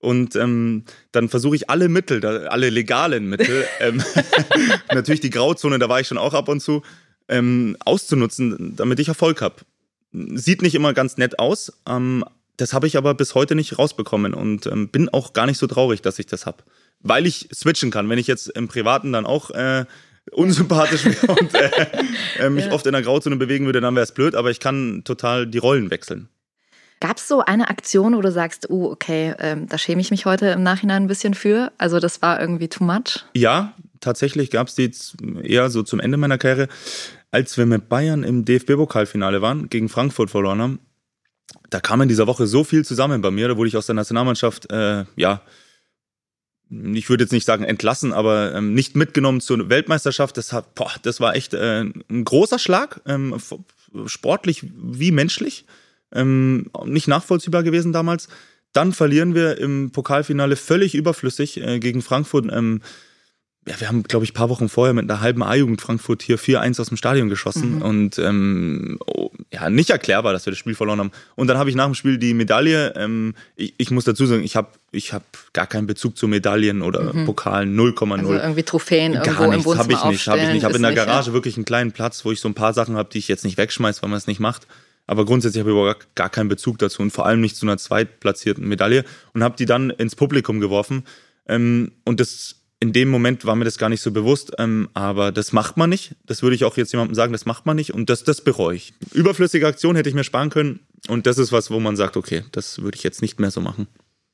Und 0.00 0.36
ähm, 0.36 0.84
dann 1.10 1.28
versuche 1.28 1.56
ich 1.56 1.70
alle 1.70 1.88
Mittel, 1.88 2.24
alle 2.24 2.70
legalen 2.70 3.28
Mittel, 3.28 3.66
ähm, 3.80 4.02
natürlich 4.92 5.20
die 5.20 5.30
Grauzone, 5.30 5.78
da 5.78 5.88
war 5.88 6.00
ich 6.00 6.06
schon 6.06 6.18
auch 6.18 6.34
ab 6.34 6.48
und 6.48 6.60
zu, 6.60 6.82
ähm, 7.28 7.76
auszunutzen, 7.80 8.76
damit 8.76 9.00
ich 9.00 9.08
Erfolg 9.08 9.42
habe. 9.42 9.56
Sieht 10.12 10.62
nicht 10.62 10.74
immer 10.74 10.94
ganz 10.94 11.16
nett 11.16 11.38
aus, 11.38 11.72
ähm, 11.86 12.24
das 12.58 12.72
habe 12.72 12.86
ich 12.86 12.96
aber 12.96 13.14
bis 13.14 13.34
heute 13.34 13.54
nicht 13.54 13.78
rausbekommen 13.78 14.34
und 14.34 14.66
ähm, 14.66 14.88
bin 14.88 15.08
auch 15.08 15.32
gar 15.32 15.46
nicht 15.46 15.58
so 15.58 15.66
traurig, 15.66 16.02
dass 16.02 16.18
ich 16.18 16.26
das 16.26 16.44
habe. 16.44 16.64
Weil 17.00 17.26
ich 17.26 17.48
switchen 17.54 17.92
kann. 17.92 18.08
Wenn 18.08 18.18
ich 18.18 18.26
jetzt 18.26 18.48
im 18.48 18.66
Privaten 18.66 19.12
dann 19.12 19.26
auch 19.26 19.50
äh, 19.50 19.84
unsympathisch 20.32 21.04
wäre 21.04 21.32
und 21.32 21.54
äh, 21.54 21.70
äh, 22.38 22.50
mich 22.50 22.64
ja. 22.66 22.72
oft 22.72 22.84
in 22.86 22.92
der 22.92 23.02
Grauzone 23.02 23.36
bewegen 23.36 23.66
würde, 23.66 23.80
dann 23.80 23.94
wäre 23.94 24.02
es 24.02 24.12
blöd, 24.12 24.34
aber 24.34 24.50
ich 24.50 24.58
kann 24.58 25.02
total 25.04 25.46
die 25.46 25.58
Rollen 25.58 25.90
wechseln. 25.90 26.28
Gab 27.00 27.18
es 27.18 27.28
so 27.28 27.40
eine 27.40 27.68
Aktion, 27.70 28.16
wo 28.16 28.20
du 28.20 28.32
sagst, 28.32 28.70
oh, 28.70 28.90
okay, 28.90 29.34
ähm, 29.38 29.68
da 29.68 29.78
schäme 29.78 30.00
ich 30.00 30.10
mich 30.10 30.26
heute 30.26 30.48
im 30.48 30.62
Nachhinein 30.62 31.04
ein 31.04 31.08
bisschen 31.08 31.34
für? 31.34 31.72
Also 31.78 32.00
das 32.00 32.22
war 32.22 32.40
irgendwie 32.40 32.68
too 32.68 32.82
much? 32.82 33.24
Ja, 33.34 33.74
tatsächlich 34.00 34.50
gab 34.50 34.66
es 34.68 34.74
die 34.74 34.90
eher 35.42 35.70
so 35.70 35.82
zum 35.82 36.00
Ende 36.00 36.16
meiner 36.16 36.38
Karriere. 36.38 36.68
Als 37.30 37.56
wir 37.56 37.66
mit 37.66 37.88
Bayern 37.88 38.24
im 38.24 38.44
DFB-Pokalfinale 38.44 39.42
waren, 39.42 39.68
gegen 39.68 39.88
Frankfurt 39.88 40.30
verloren 40.30 40.60
haben, 40.60 40.78
da 41.70 41.80
kam 41.80 42.00
in 42.00 42.08
dieser 42.08 42.26
Woche 42.26 42.46
so 42.46 42.64
viel 42.64 42.84
zusammen 42.84 43.20
bei 43.20 43.30
mir, 43.30 43.48
da 43.48 43.56
wurde 43.56 43.68
ich 43.68 43.76
aus 43.76 43.86
der 43.86 43.94
Nationalmannschaft, 43.94 44.72
äh, 44.72 45.04
ja, 45.16 45.42
ich 46.70 47.08
würde 47.08 47.24
jetzt 47.24 47.32
nicht 47.32 47.46
sagen 47.46 47.64
entlassen, 47.64 48.12
aber 48.12 48.54
ähm, 48.54 48.74
nicht 48.74 48.94
mitgenommen 48.94 49.40
zur 49.40 49.70
Weltmeisterschaft. 49.70 50.36
Das, 50.36 50.52
hat, 50.52 50.74
boah, 50.74 50.92
das 51.02 51.18
war 51.18 51.34
echt 51.34 51.54
äh, 51.54 51.80
ein 51.80 52.24
großer 52.24 52.58
Schlag, 52.58 53.00
ähm, 53.06 53.36
sportlich 54.06 54.66
wie 54.74 55.10
menschlich 55.10 55.64
ähm, 56.12 56.70
nicht 56.84 57.08
nachvollziehbar 57.08 57.62
gewesen 57.62 57.92
damals. 57.92 58.28
Dann 58.72 58.92
verlieren 58.92 59.34
wir 59.34 59.58
im 59.58 59.90
Pokalfinale 59.90 60.56
völlig 60.56 60.94
überflüssig 60.94 61.60
äh, 61.60 61.78
gegen 61.78 62.02
Frankfurt. 62.02 62.46
Ähm, 62.52 62.80
ja, 63.68 63.78
wir 63.80 63.88
haben, 63.88 64.02
glaube 64.02 64.24
ich, 64.24 64.30
ein 64.30 64.34
paar 64.34 64.48
Wochen 64.48 64.68
vorher 64.68 64.94
mit 64.94 65.10
einer 65.10 65.20
halben 65.20 65.42
A-Jugend 65.42 65.80
Frankfurt 65.80 66.22
hier 66.22 66.38
4-1 66.38 66.80
aus 66.80 66.88
dem 66.88 66.96
Stadion 66.96 67.28
geschossen. 67.28 67.76
Mhm. 67.76 67.82
Und 67.82 68.18
ähm, 68.18 68.98
oh, 69.06 69.30
ja, 69.52 69.68
nicht 69.68 69.90
erklärbar, 69.90 70.32
dass 70.32 70.46
wir 70.46 70.52
das 70.52 70.58
Spiel 70.58 70.74
verloren 70.74 71.00
haben. 71.00 71.12
Und 71.34 71.48
dann 71.48 71.58
habe 71.58 71.68
ich 71.68 71.76
nach 71.76 71.84
dem 71.84 71.94
Spiel 71.94 72.18
die 72.18 72.34
Medaille. 72.34 72.94
Ähm, 72.96 73.34
ich, 73.56 73.74
ich, 73.76 73.90
muss 73.90 74.04
dazu 74.04 74.26
sagen, 74.26 74.42
ich 74.42 74.56
habe 74.56 74.68
ich 74.90 75.12
hab 75.12 75.24
gar 75.52 75.66
keinen 75.66 75.86
Bezug 75.86 76.16
zu 76.16 76.28
Medaillen 76.28 76.82
oder 76.82 77.12
mhm. 77.12 77.26
Pokalen, 77.26 77.78
0,0. 77.78 78.18
Also 78.18 78.32
irgendwie 78.32 78.62
Trophäen 78.62 79.12
gar 79.14 79.26
irgendwo 79.26 79.44
nichts, 79.44 79.56
im 79.56 79.64
Wohnzimmer 79.64 80.00
habe 80.04 80.14
ich 80.14 80.18
nicht. 80.18 80.28
Hab 80.28 80.36
ich 80.36 80.46
nicht. 80.48 80.56
Ich 80.58 80.64
habe 80.64 80.76
in 80.76 80.82
der 80.82 80.94
Garage 80.94 81.30
ja? 81.30 81.34
wirklich 81.34 81.56
einen 81.56 81.66
kleinen 81.66 81.92
Platz, 81.92 82.24
wo 82.24 82.32
ich 82.32 82.40
so 82.40 82.48
ein 82.48 82.54
paar 82.54 82.72
Sachen 82.72 82.96
habe, 82.96 83.10
die 83.12 83.18
ich 83.18 83.28
jetzt 83.28 83.44
nicht 83.44 83.58
wegschmeiße, 83.58 84.02
weil 84.02 84.08
man 84.08 84.18
es 84.18 84.26
nicht 84.26 84.40
macht. 84.40 84.66
Aber 85.08 85.24
grundsätzlich 85.24 85.60
habe 85.60 85.70
ich 85.70 85.76
überhaupt 85.76 86.14
gar 86.14 86.28
keinen 86.28 86.48
Bezug 86.48 86.78
dazu 86.78 87.02
und 87.02 87.10
vor 87.10 87.26
allem 87.26 87.40
nicht 87.40 87.56
zu 87.56 87.66
einer 87.66 87.78
zweitplatzierten 87.78 88.68
Medaille 88.68 89.04
und 89.32 89.42
habe 89.42 89.56
die 89.56 89.64
dann 89.64 89.90
ins 89.90 90.14
Publikum 90.14 90.60
geworfen. 90.60 91.04
Ähm, 91.48 91.92
und 92.04 92.20
das 92.20 92.56
in 92.78 92.92
dem 92.92 93.08
Moment 93.08 93.44
war 93.44 93.56
mir 93.56 93.64
das 93.64 93.78
gar 93.78 93.88
nicht 93.88 94.02
so 94.02 94.12
bewusst, 94.12 94.52
ähm, 94.58 94.88
aber 94.94 95.32
das 95.32 95.52
macht 95.52 95.76
man 95.76 95.90
nicht. 95.90 96.14
Das 96.26 96.42
würde 96.42 96.54
ich 96.54 96.64
auch 96.64 96.76
jetzt 96.76 96.92
jemandem 96.92 97.14
sagen, 97.14 97.32
das 97.32 97.46
macht 97.46 97.66
man 97.66 97.74
nicht 97.74 97.92
und 97.92 98.08
das, 98.10 98.22
das 98.22 98.42
bereue 98.42 98.76
ich. 98.76 98.92
Überflüssige 99.14 99.66
Aktion 99.66 99.96
hätte 99.96 100.10
ich 100.10 100.14
mir 100.14 100.24
sparen 100.24 100.50
können 100.50 100.80
und 101.08 101.26
das 101.26 101.38
ist 101.38 101.50
was, 101.52 101.70
wo 101.70 101.80
man 101.80 101.96
sagt, 101.96 102.16
okay, 102.16 102.44
das 102.52 102.80
würde 102.80 102.96
ich 102.96 103.02
jetzt 103.02 103.22
nicht 103.22 103.40
mehr 103.40 103.50
so 103.50 103.60
machen. 103.60 103.88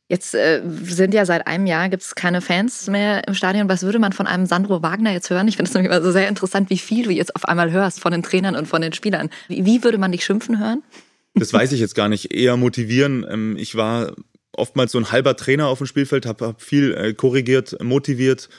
Jetzt 0.09 0.35
äh, 0.35 0.61
sind 0.83 1.15
ja 1.15 1.25
seit 1.25 1.47
einem 1.47 1.67
Jahr 1.67 1.89
gibt 1.89 2.03
es 2.03 2.15
keine 2.15 2.43
Fans 2.43 2.89
mehr 2.89 3.27
im 3.27 3.35
Stadion. 3.35 3.69
Was 3.71 3.83
würde 3.83 3.99
man 3.99 4.13
von 4.13 4.27
einem 4.27 4.45
Sandro 4.45 4.83
Wagner 4.83 5.13
jetzt 5.13 5.31
hören? 5.31 5.49
Ich 5.49 5.57
finde 5.57 5.71
es 5.71 5.75
nämlich 5.75 5.91
immer 5.91 6.03
so 6.03 6.13
sehr 6.13 6.29
interessant, 6.29 6.69
wie 6.69 6.79
viel 6.79 7.05
du 7.05 7.11
jetzt 7.11 7.35
auf 7.35 7.47
einmal 7.47 7.73
hörst 7.73 8.01
von 8.01 8.13
den 8.13 8.23
Trainern 8.23 8.55
und 8.55 8.67
von 8.67 8.83
den 8.83 8.93
Spielern. 8.93 9.31
Wie, 9.49 9.65
wie 9.65 9.83
würde 9.83 9.97
man 9.97 10.13
dich 10.13 10.25
schimpfen 10.25 10.59
hören? 10.59 10.83
Das 11.35 11.53
weiß 11.53 11.73
ich 11.73 11.81
jetzt 11.81 11.95
gar 11.95 12.09
nicht. 12.09 12.35
Eher 12.35 12.57
motivieren. 12.59 13.27
Ähm, 13.29 13.57
ich 13.59 13.77
war 13.77 14.13
oftmals 14.53 14.93
so 14.93 14.99
ein 14.99 15.11
halber 15.11 15.37
Trainer 15.37 15.69
auf 15.69 15.79
dem 15.79 15.87
Spielfeld, 15.87 16.27
habe 16.27 16.47
hab 16.47 16.63
viel 16.63 16.95
äh, 16.95 17.15
korrigiert, 17.15 17.83
motiviert 17.83 18.51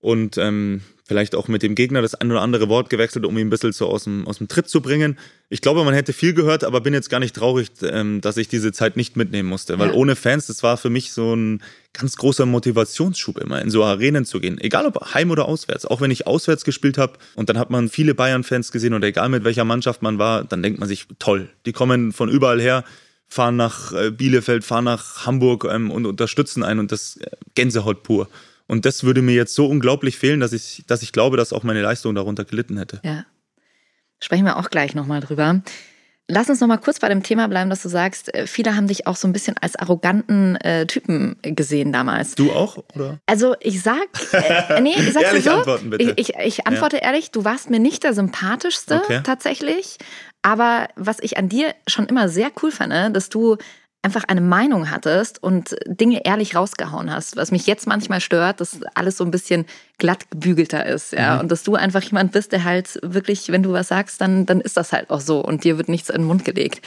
und 0.00 0.38
ähm, 0.38 0.80
vielleicht 1.06 1.34
auch 1.34 1.48
mit 1.48 1.62
dem 1.62 1.74
Gegner 1.74 2.00
das 2.00 2.14
ein 2.14 2.30
oder 2.30 2.40
andere 2.40 2.68
Wort 2.68 2.88
gewechselt, 2.88 3.26
um 3.26 3.36
ihn 3.36 3.46
ein 3.46 3.50
bisschen 3.50 3.72
so 3.72 3.88
aus 3.88 4.04
dem, 4.04 4.26
aus 4.26 4.38
dem 4.38 4.48
Tritt 4.48 4.68
zu 4.68 4.80
bringen. 4.80 5.18
Ich 5.50 5.60
glaube, 5.60 5.84
man 5.84 5.92
hätte 5.92 6.14
viel 6.14 6.32
gehört, 6.32 6.64
aber 6.64 6.80
bin 6.80 6.94
jetzt 6.94 7.10
gar 7.10 7.20
nicht 7.20 7.36
traurig, 7.36 7.68
ähm, 7.82 8.22
dass 8.22 8.38
ich 8.38 8.48
diese 8.48 8.72
Zeit 8.72 8.96
nicht 8.96 9.16
mitnehmen 9.16 9.48
musste. 9.48 9.78
Weil 9.78 9.88
ja. 9.88 9.94
ohne 9.94 10.16
Fans, 10.16 10.46
das 10.46 10.62
war 10.62 10.78
für 10.78 10.88
mich 10.88 11.12
so 11.12 11.34
ein 11.34 11.62
ganz 11.92 12.16
großer 12.16 12.46
Motivationsschub 12.46 13.38
immer, 13.38 13.60
in 13.60 13.70
so 13.70 13.84
Arenen 13.84 14.24
zu 14.24 14.40
gehen. 14.40 14.58
Egal 14.58 14.86
ob 14.86 15.12
heim 15.12 15.30
oder 15.30 15.46
auswärts. 15.46 15.84
Auch 15.84 16.00
wenn 16.00 16.10
ich 16.10 16.26
auswärts 16.26 16.64
gespielt 16.64 16.96
habe 16.96 17.18
und 17.34 17.50
dann 17.50 17.58
hat 17.58 17.68
man 17.70 17.90
viele 17.90 18.14
Bayern-Fans 18.14 18.72
gesehen 18.72 18.94
und 18.94 19.04
egal 19.04 19.28
mit 19.28 19.44
welcher 19.44 19.64
Mannschaft 19.64 20.00
man 20.00 20.18
war, 20.18 20.44
dann 20.44 20.62
denkt 20.62 20.80
man 20.80 20.88
sich, 20.88 21.06
toll, 21.18 21.50
die 21.66 21.72
kommen 21.72 22.12
von 22.12 22.30
überall 22.30 22.60
her 22.60 22.84
fahren 23.28 23.56
nach 23.56 23.92
äh, 23.92 24.10
Bielefeld, 24.10 24.64
fahren 24.64 24.84
nach 24.84 25.26
Hamburg 25.26 25.66
ähm, 25.70 25.90
und 25.90 26.06
unterstützen 26.06 26.62
einen 26.62 26.80
und 26.80 26.92
das 26.92 27.16
äh, 27.16 27.30
Gänsehaut 27.54 28.02
pur. 28.02 28.28
Und 28.66 28.86
das 28.86 29.04
würde 29.04 29.22
mir 29.22 29.34
jetzt 29.34 29.54
so 29.54 29.66
unglaublich 29.66 30.16
fehlen, 30.18 30.40
dass 30.40 30.52
ich, 30.52 30.84
dass 30.86 31.02
ich 31.02 31.12
glaube, 31.12 31.36
dass 31.36 31.52
auch 31.52 31.62
meine 31.64 31.82
Leistung 31.82 32.14
darunter 32.14 32.44
gelitten 32.44 32.78
hätte. 32.78 33.00
Ja. 33.04 33.24
Sprechen 34.20 34.44
wir 34.46 34.56
auch 34.56 34.70
gleich 34.70 34.94
nochmal 34.94 35.20
drüber. 35.20 35.60
Lass 36.26 36.48
uns 36.48 36.60
nochmal 36.60 36.78
kurz 36.78 37.00
bei 37.00 37.10
dem 37.10 37.22
Thema 37.22 37.48
bleiben, 37.48 37.68
dass 37.68 37.82
du 37.82 37.90
sagst, 37.90 38.32
äh, 38.34 38.46
viele 38.46 38.74
haben 38.74 38.86
dich 38.86 39.06
auch 39.06 39.16
so 39.16 39.28
ein 39.28 39.34
bisschen 39.34 39.56
als 39.60 39.76
arroganten 39.76 40.56
äh, 40.56 40.86
Typen 40.86 41.36
gesehen 41.42 41.92
damals. 41.92 42.34
Du 42.34 42.50
auch, 42.50 42.82
oder? 42.94 43.18
Also 43.26 43.54
ich 43.60 43.82
sag, 43.82 44.08
äh, 44.32 44.80
nee, 44.80 44.94
ich 44.96 45.12
sag's 45.12 45.26
Ehrlich 45.26 45.44
so, 45.44 45.50
antworten, 45.50 45.90
bitte. 45.90 46.14
Ich, 46.16 46.30
ich, 46.30 46.36
ich 46.42 46.66
antworte 46.66 46.96
ehrlich, 46.96 47.30
du 47.30 47.44
warst 47.44 47.68
mir 47.68 47.78
nicht 47.78 48.04
der 48.04 48.14
sympathischste 48.14 49.02
Okay. 49.04 49.20
tatsächlich. 49.22 49.98
Aber 50.40 50.88
was 50.96 51.18
ich 51.20 51.36
an 51.36 51.50
dir 51.50 51.74
schon 51.86 52.06
immer 52.06 52.30
sehr 52.30 52.50
cool 52.62 52.70
fand, 52.70 53.14
dass 53.14 53.28
du 53.28 53.58
einfach 54.04 54.24
eine 54.24 54.40
Meinung 54.40 54.90
hattest 54.90 55.42
und 55.42 55.74
Dinge 55.86 56.24
ehrlich 56.24 56.54
rausgehauen 56.54 57.10
hast. 57.10 57.36
Was 57.36 57.50
mich 57.50 57.66
jetzt 57.66 57.86
manchmal 57.86 58.20
stört, 58.20 58.60
dass 58.60 58.80
alles 58.94 59.16
so 59.16 59.24
ein 59.24 59.30
bisschen 59.30 59.64
glatt 59.98 60.30
gebügelter 60.30 60.84
ist, 60.86 61.12
ja. 61.12 61.34
Mhm. 61.34 61.40
Und 61.40 61.52
dass 61.52 61.62
du 61.62 61.74
einfach 61.74 62.02
jemand 62.02 62.32
bist, 62.32 62.52
der 62.52 62.64
halt 62.64 62.98
wirklich, 63.02 63.50
wenn 63.50 63.62
du 63.62 63.72
was 63.72 63.88
sagst, 63.88 64.20
dann, 64.20 64.46
dann 64.46 64.60
ist 64.60 64.76
das 64.76 64.92
halt 64.92 65.10
auch 65.10 65.20
so 65.20 65.40
und 65.40 65.64
dir 65.64 65.78
wird 65.78 65.88
nichts 65.88 66.10
in 66.10 66.22
den 66.22 66.26
Mund 66.26 66.44
gelegt. 66.44 66.84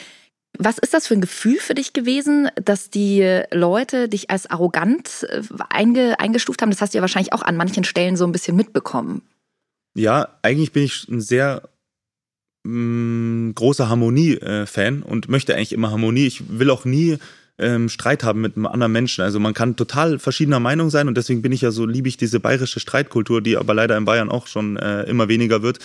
Was 0.60 0.78
ist 0.78 0.94
das 0.94 1.08
für 1.08 1.14
ein 1.14 1.22
Gefühl 1.22 1.58
für 1.58 1.76
dich 1.76 1.94
gewesen, 1.94 2.50
dass 2.56 2.90
die 2.90 3.44
Leute 3.52 4.10
dich 4.10 4.30
als 4.30 4.50
arrogant 4.50 5.28
äh, 5.30 5.42
einge, 5.70 6.20
eingestuft 6.20 6.62
haben? 6.62 6.72
Das 6.72 6.82
hast 6.82 6.94
du 6.94 6.98
ja 6.98 7.02
wahrscheinlich 7.02 7.34
auch 7.34 7.42
an 7.42 7.58
manchen 7.58 7.84
Stellen 7.84 8.16
so 8.16 8.26
ein 8.26 8.32
bisschen 8.32 8.56
mitbekommen. 8.56 9.24
Ja, 9.96 10.38
eigentlich 10.44 10.72
bin 10.72 10.84
ich 10.84 11.08
ein 11.10 11.22
sehr 11.22 11.70
mh, 12.68 13.54
großer 13.56 13.90
Harmonie-Fan 13.90 15.02
und 15.04 15.30
möchte 15.30 15.56
eigentlich 15.56 15.74
immer 15.74 15.92
Harmonie. 15.92 16.28
Ich 16.28 16.44
will 16.50 16.70
auch 16.70 16.86
nie 16.86 17.18
ähm, 17.60 17.90
Streit 17.90 18.24
haben 18.24 18.42
mit 18.42 18.56
einem 18.56 18.68
anderen 18.68 18.92
Menschen. 18.92 19.24
Also 19.24 19.40
man 19.40 19.54
kann 19.54 19.76
total 19.76 20.20
verschiedener 20.20 20.60
Meinung 20.60 20.90
sein 20.90 21.08
und 21.08 21.18
deswegen 21.18 21.42
bin 21.42 21.52
ich 21.52 21.62
ja 21.62 21.72
so, 21.72 21.86
liebe 21.86 22.08
ich 22.08 22.18
diese 22.18 22.40
bayerische 22.40 22.80
Streitkultur, 22.80 23.42
die 23.42 23.58
aber 23.58 23.74
leider 23.74 23.98
in 23.98 24.06
Bayern 24.06 24.30
auch 24.30 24.48
schon 24.48 24.78
äh, 24.78 25.04
immer 25.04 25.28
weniger 25.28 25.64
wird, 25.64 25.80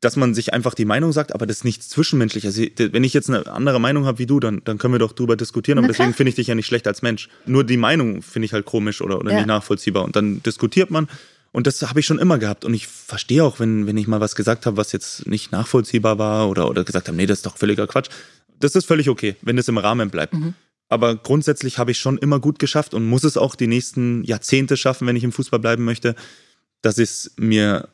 dass 0.00 0.16
man 0.16 0.34
sich 0.34 0.52
einfach 0.52 0.74
die 0.74 0.84
Meinung 0.84 1.12
sagt, 1.12 1.32
aber 1.32 1.46
das 1.46 1.58
ist 1.58 1.64
nichts 1.64 1.88
zwischenmenschlich. 1.88 2.44
Also 2.44 2.60
wenn 2.76 3.04
ich 3.04 3.14
jetzt 3.14 3.30
eine 3.30 3.46
andere 3.46 3.80
Meinung 3.80 4.04
habe 4.04 4.18
wie 4.18 4.26
du, 4.26 4.40
dann, 4.40 4.60
dann 4.64 4.78
können 4.78 4.94
wir 4.94 4.98
doch 4.98 5.12
drüber 5.12 5.36
diskutieren, 5.36 5.78
aber 5.78 5.86
klar. 5.86 5.96
deswegen 5.98 6.14
finde 6.14 6.30
ich 6.30 6.34
dich 6.34 6.48
ja 6.48 6.56
nicht 6.56 6.66
schlecht 6.66 6.88
als 6.88 7.02
Mensch. 7.02 7.28
Nur 7.46 7.62
die 7.62 7.76
Meinung 7.76 8.20
finde 8.20 8.46
ich 8.46 8.52
halt 8.52 8.64
komisch 8.64 9.00
oder, 9.00 9.20
oder 9.20 9.30
Ja. 9.30 9.36
nicht 9.36 9.46
nachvollziehbar 9.46 10.04
und 10.04 10.16
dann 10.16 10.42
diskutiert 10.42 10.90
man 10.90 11.06
und 11.52 11.66
das 11.66 11.82
habe 11.82 12.00
ich 12.00 12.06
schon 12.06 12.18
immer 12.18 12.38
gehabt. 12.38 12.64
Und 12.64 12.74
ich 12.74 12.86
verstehe 12.88 13.44
auch, 13.44 13.60
wenn, 13.60 13.86
wenn 13.86 13.96
ich 13.96 14.06
mal 14.06 14.20
was 14.20 14.34
gesagt 14.34 14.66
habe, 14.66 14.78
was 14.78 14.92
jetzt 14.92 15.26
nicht 15.26 15.52
nachvollziehbar 15.52 16.18
war 16.18 16.48
oder, 16.48 16.68
oder 16.68 16.82
gesagt 16.82 17.08
habe, 17.08 17.16
nee, 17.16 17.26
das 17.26 17.38
ist 17.38 17.46
doch 17.46 17.58
völliger 17.58 17.86
Quatsch. 17.86 18.08
Das 18.58 18.74
ist 18.74 18.86
völlig 18.86 19.08
okay, 19.08 19.36
wenn 19.42 19.56
das 19.56 19.68
im 19.68 19.78
Rahmen 19.78 20.10
bleibt. 20.10 20.34
Aber 20.88 21.16
grundsätzlich 21.16 21.78
habe 21.78 21.90
ich 21.90 21.98
schon 21.98 22.18
immer 22.18 22.38
gut 22.38 22.58
geschafft 22.58 22.94
und 22.94 23.06
muss 23.06 23.24
es 23.24 23.36
auch 23.36 23.54
die 23.54 23.66
nächsten 23.66 24.24
Jahrzehnte 24.24 24.76
schaffen, 24.76 25.06
wenn 25.06 25.16
ich 25.16 25.24
im 25.24 25.32
Fußball 25.32 25.58
bleiben 25.58 25.84
möchte, 25.84 26.14
dass 26.80 26.98
es 26.98 27.32
mir 27.36 27.88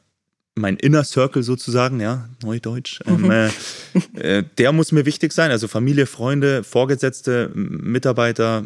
mein 0.54 0.76
Inner 0.76 1.04
Circle 1.04 1.42
sozusagen, 1.42 2.00
ja, 2.00 2.28
Neudeutsch, 2.42 3.00
ähm, 3.06 3.30
äh, 3.30 3.50
äh, 4.14 4.44
der 4.58 4.72
muss 4.72 4.92
mir 4.92 5.06
wichtig 5.06 5.32
sein. 5.32 5.50
Also 5.50 5.68
Familie, 5.68 6.06
Freunde, 6.06 6.64
Vorgesetzte, 6.64 7.50
Mitarbeiter, 7.54 8.64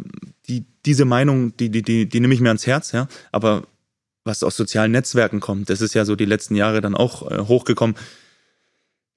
die, 0.48 0.64
diese 0.86 1.04
Meinung, 1.04 1.56
die, 1.58 1.70
die, 1.70 1.82
die, 1.82 2.08
die 2.08 2.20
nehme 2.20 2.34
ich 2.34 2.40
mir 2.40 2.48
ans 2.48 2.66
Herz, 2.66 2.92
ja. 2.92 3.08
Aber 3.30 3.64
was 4.24 4.42
aus 4.42 4.56
sozialen 4.56 4.92
Netzwerken 4.92 5.40
kommt, 5.40 5.70
das 5.70 5.80
ist 5.80 5.94
ja 5.94 6.04
so 6.04 6.16
die 6.16 6.24
letzten 6.24 6.54
Jahre 6.54 6.80
dann 6.80 6.94
auch 6.94 7.30
äh, 7.30 7.38
hochgekommen. 7.38 7.96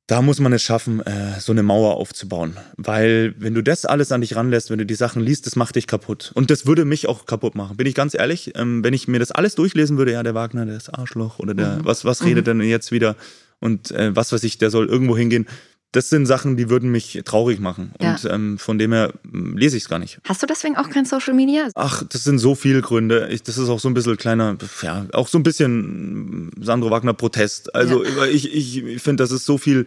Da 0.07 0.21
muss 0.21 0.39
man 0.39 0.53
es 0.53 0.61
schaffen, 0.61 1.01
äh, 1.01 1.39
so 1.39 1.51
eine 1.51 1.63
Mauer 1.63 1.95
aufzubauen. 1.95 2.57
Weil, 2.77 3.33
wenn 3.39 3.55
du 3.55 3.63
das 3.63 3.85
alles 3.85 4.11
an 4.11 4.21
dich 4.21 4.35
ranlässt, 4.35 4.69
wenn 4.69 4.77
du 4.77 4.85
die 4.85 4.93
Sachen 4.93 5.19
liest, 5.19 5.47
das 5.47 5.55
macht 5.55 5.75
dich 5.75 5.87
kaputt. 5.87 6.31
Und 6.35 6.51
das 6.51 6.67
würde 6.67 6.85
mich 6.85 7.07
auch 7.07 7.25
kaputt 7.25 7.55
machen. 7.55 7.75
Bin 7.75 7.87
ich 7.87 7.95
ganz 7.95 8.13
ehrlich, 8.13 8.51
ähm, 8.55 8.83
wenn 8.83 8.93
ich 8.93 9.07
mir 9.07 9.17
das 9.17 9.31
alles 9.31 9.55
durchlesen 9.55 9.97
würde, 9.97 10.11
ja, 10.11 10.21
der 10.21 10.35
Wagner, 10.35 10.67
der 10.67 10.77
ist 10.77 10.89
Arschloch 10.89 11.39
oder 11.39 11.55
der, 11.55 11.79
was, 11.83 12.05
was 12.05 12.23
redet 12.23 12.45
denn 12.45 12.61
jetzt 12.61 12.91
wieder 12.91 13.15
und 13.59 13.89
äh, 13.91 14.15
was 14.15 14.31
weiß 14.31 14.43
ich, 14.43 14.59
der 14.59 14.69
soll 14.69 14.87
irgendwo 14.87 15.17
hingehen. 15.17 15.47
Das 15.95 16.09
sind 16.09 16.25
Sachen, 16.25 16.57
die 16.57 16.69
würden 16.69 16.91
mich 16.91 17.21
traurig 17.23 17.59
machen. 17.59 17.93
Ja. 18.01 18.11
Und 18.11 18.25
ähm, 18.25 18.57
von 18.57 18.77
dem 18.77 18.91
her 18.91 19.13
ähm, 19.33 19.55
lese 19.57 19.77
ich 19.77 19.83
es 19.83 19.89
gar 19.89 19.99
nicht. 19.99 20.19
Hast 20.27 20.43
du 20.43 20.45
deswegen 20.45 20.75
auch 20.75 20.89
kein 20.89 21.05
Social 21.05 21.33
Media? 21.33 21.69
Ach, 21.75 22.03
das 22.03 22.25
sind 22.25 22.39
so 22.39 22.53
viele 22.53 22.81
Gründe. 22.81 23.29
Ich, 23.31 23.43
das 23.43 23.57
ist 23.57 23.69
auch 23.69 23.79
so 23.79 23.87
ein 23.87 23.93
bisschen 23.93 24.17
kleiner, 24.17 24.57
ja, 24.81 25.05
auch 25.13 25.29
so 25.29 25.37
ein 25.37 25.43
bisschen 25.43 26.47
mm, 26.47 26.51
Sandro 26.61 26.91
Wagner 26.91 27.13
Protest. 27.13 27.73
Also 27.73 28.03
ich, 28.03 28.53
ich, 28.53 28.83
ich 28.83 29.01
finde, 29.01 29.23
das 29.23 29.31
ist 29.31 29.45
so 29.45 29.57
viel 29.57 29.85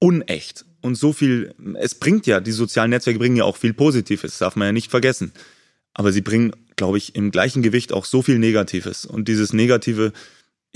unecht 0.00 0.64
und 0.82 0.96
so 0.96 1.12
viel, 1.12 1.54
es 1.74 1.94
bringt 1.94 2.26
ja, 2.26 2.40
die 2.40 2.52
sozialen 2.52 2.90
Netzwerke 2.90 3.18
bringen 3.18 3.36
ja 3.36 3.44
auch 3.44 3.56
viel 3.56 3.72
Positives, 3.72 4.32
das 4.32 4.38
darf 4.38 4.56
man 4.56 4.66
ja 4.66 4.72
nicht 4.72 4.90
vergessen. 4.90 5.32
Aber 5.94 6.12
sie 6.12 6.20
bringen, 6.20 6.52
glaube 6.76 6.98
ich, 6.98 7.14
im 7.14 7.30
gleichen 7.30 7.62
Gewicht 7.62 7.92
auch 7.92 8.04
so 8.04 8.20
viel 8.20 8.38
Negatives. 8.38 9.06
Und 9.06 9.28
dieses 9.28 9.52
Negative, 9.52 10.12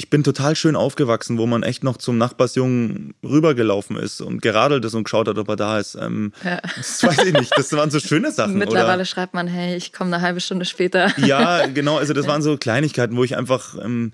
ich 0.01 0.09
bin 0.09 0.25
total 0.25 0.57
schön 0.57 0.77
aufgewachsen, 0.77 1.37
wo 1.37 1.47
man 1.47 1.63
echt 1.63 1.85
noch 1.85 1.99
zum 1.99 2.17
Nachbarsjungen 2.17 3.13
rübergelaufen 3.23 3.99
ist 3.99 4.23
und 4.23 4.41
geradelt 4.41 4.83
ist 4.87 4.95
und 4.95 5.05
geschaut 5.05 5.29
hat, 5.29 5.37
ob 5.37 5.47
er 5.51 5.57
da 5.57 5.79
ist. 5.79 5.95
Ähm, 5.95 6.33
Ja. 6.43 6.59
Das 6.75 7.03
weiß 7.03 7.27
ich 7.27 7.35
nicht. 7.35 7.53
Das 7.55 7.71
waren 7.75 7.91
so 7.91 8.01
schöne 8.01 8.33
Sachen. 8.33 8.57
Mittlerweile 8.57 8.95
oder? 8.95 9.05
schreibt 9.05 9.35
man, 9.35 9.47
hey, 9.47 9.77
ich 9.77 9.93
komme 9.93 10.15
eine 10.17 10.23
halbe 10.25 10.41
Stunde 10.41 10.65
später. 10.65 11.13
Ja, 11.19 11.67
genau. 11.75 11.99
Also 11.99 12.15
das 12.15 12.27
waren 12.27 12.41
so 12.41 12.57
Kleinigkeiten, 12.57 13.15
wo 13.15 13.25
ich 13.25 13.37
einfach, 13.37 13.77
ähm, 13.85 14.13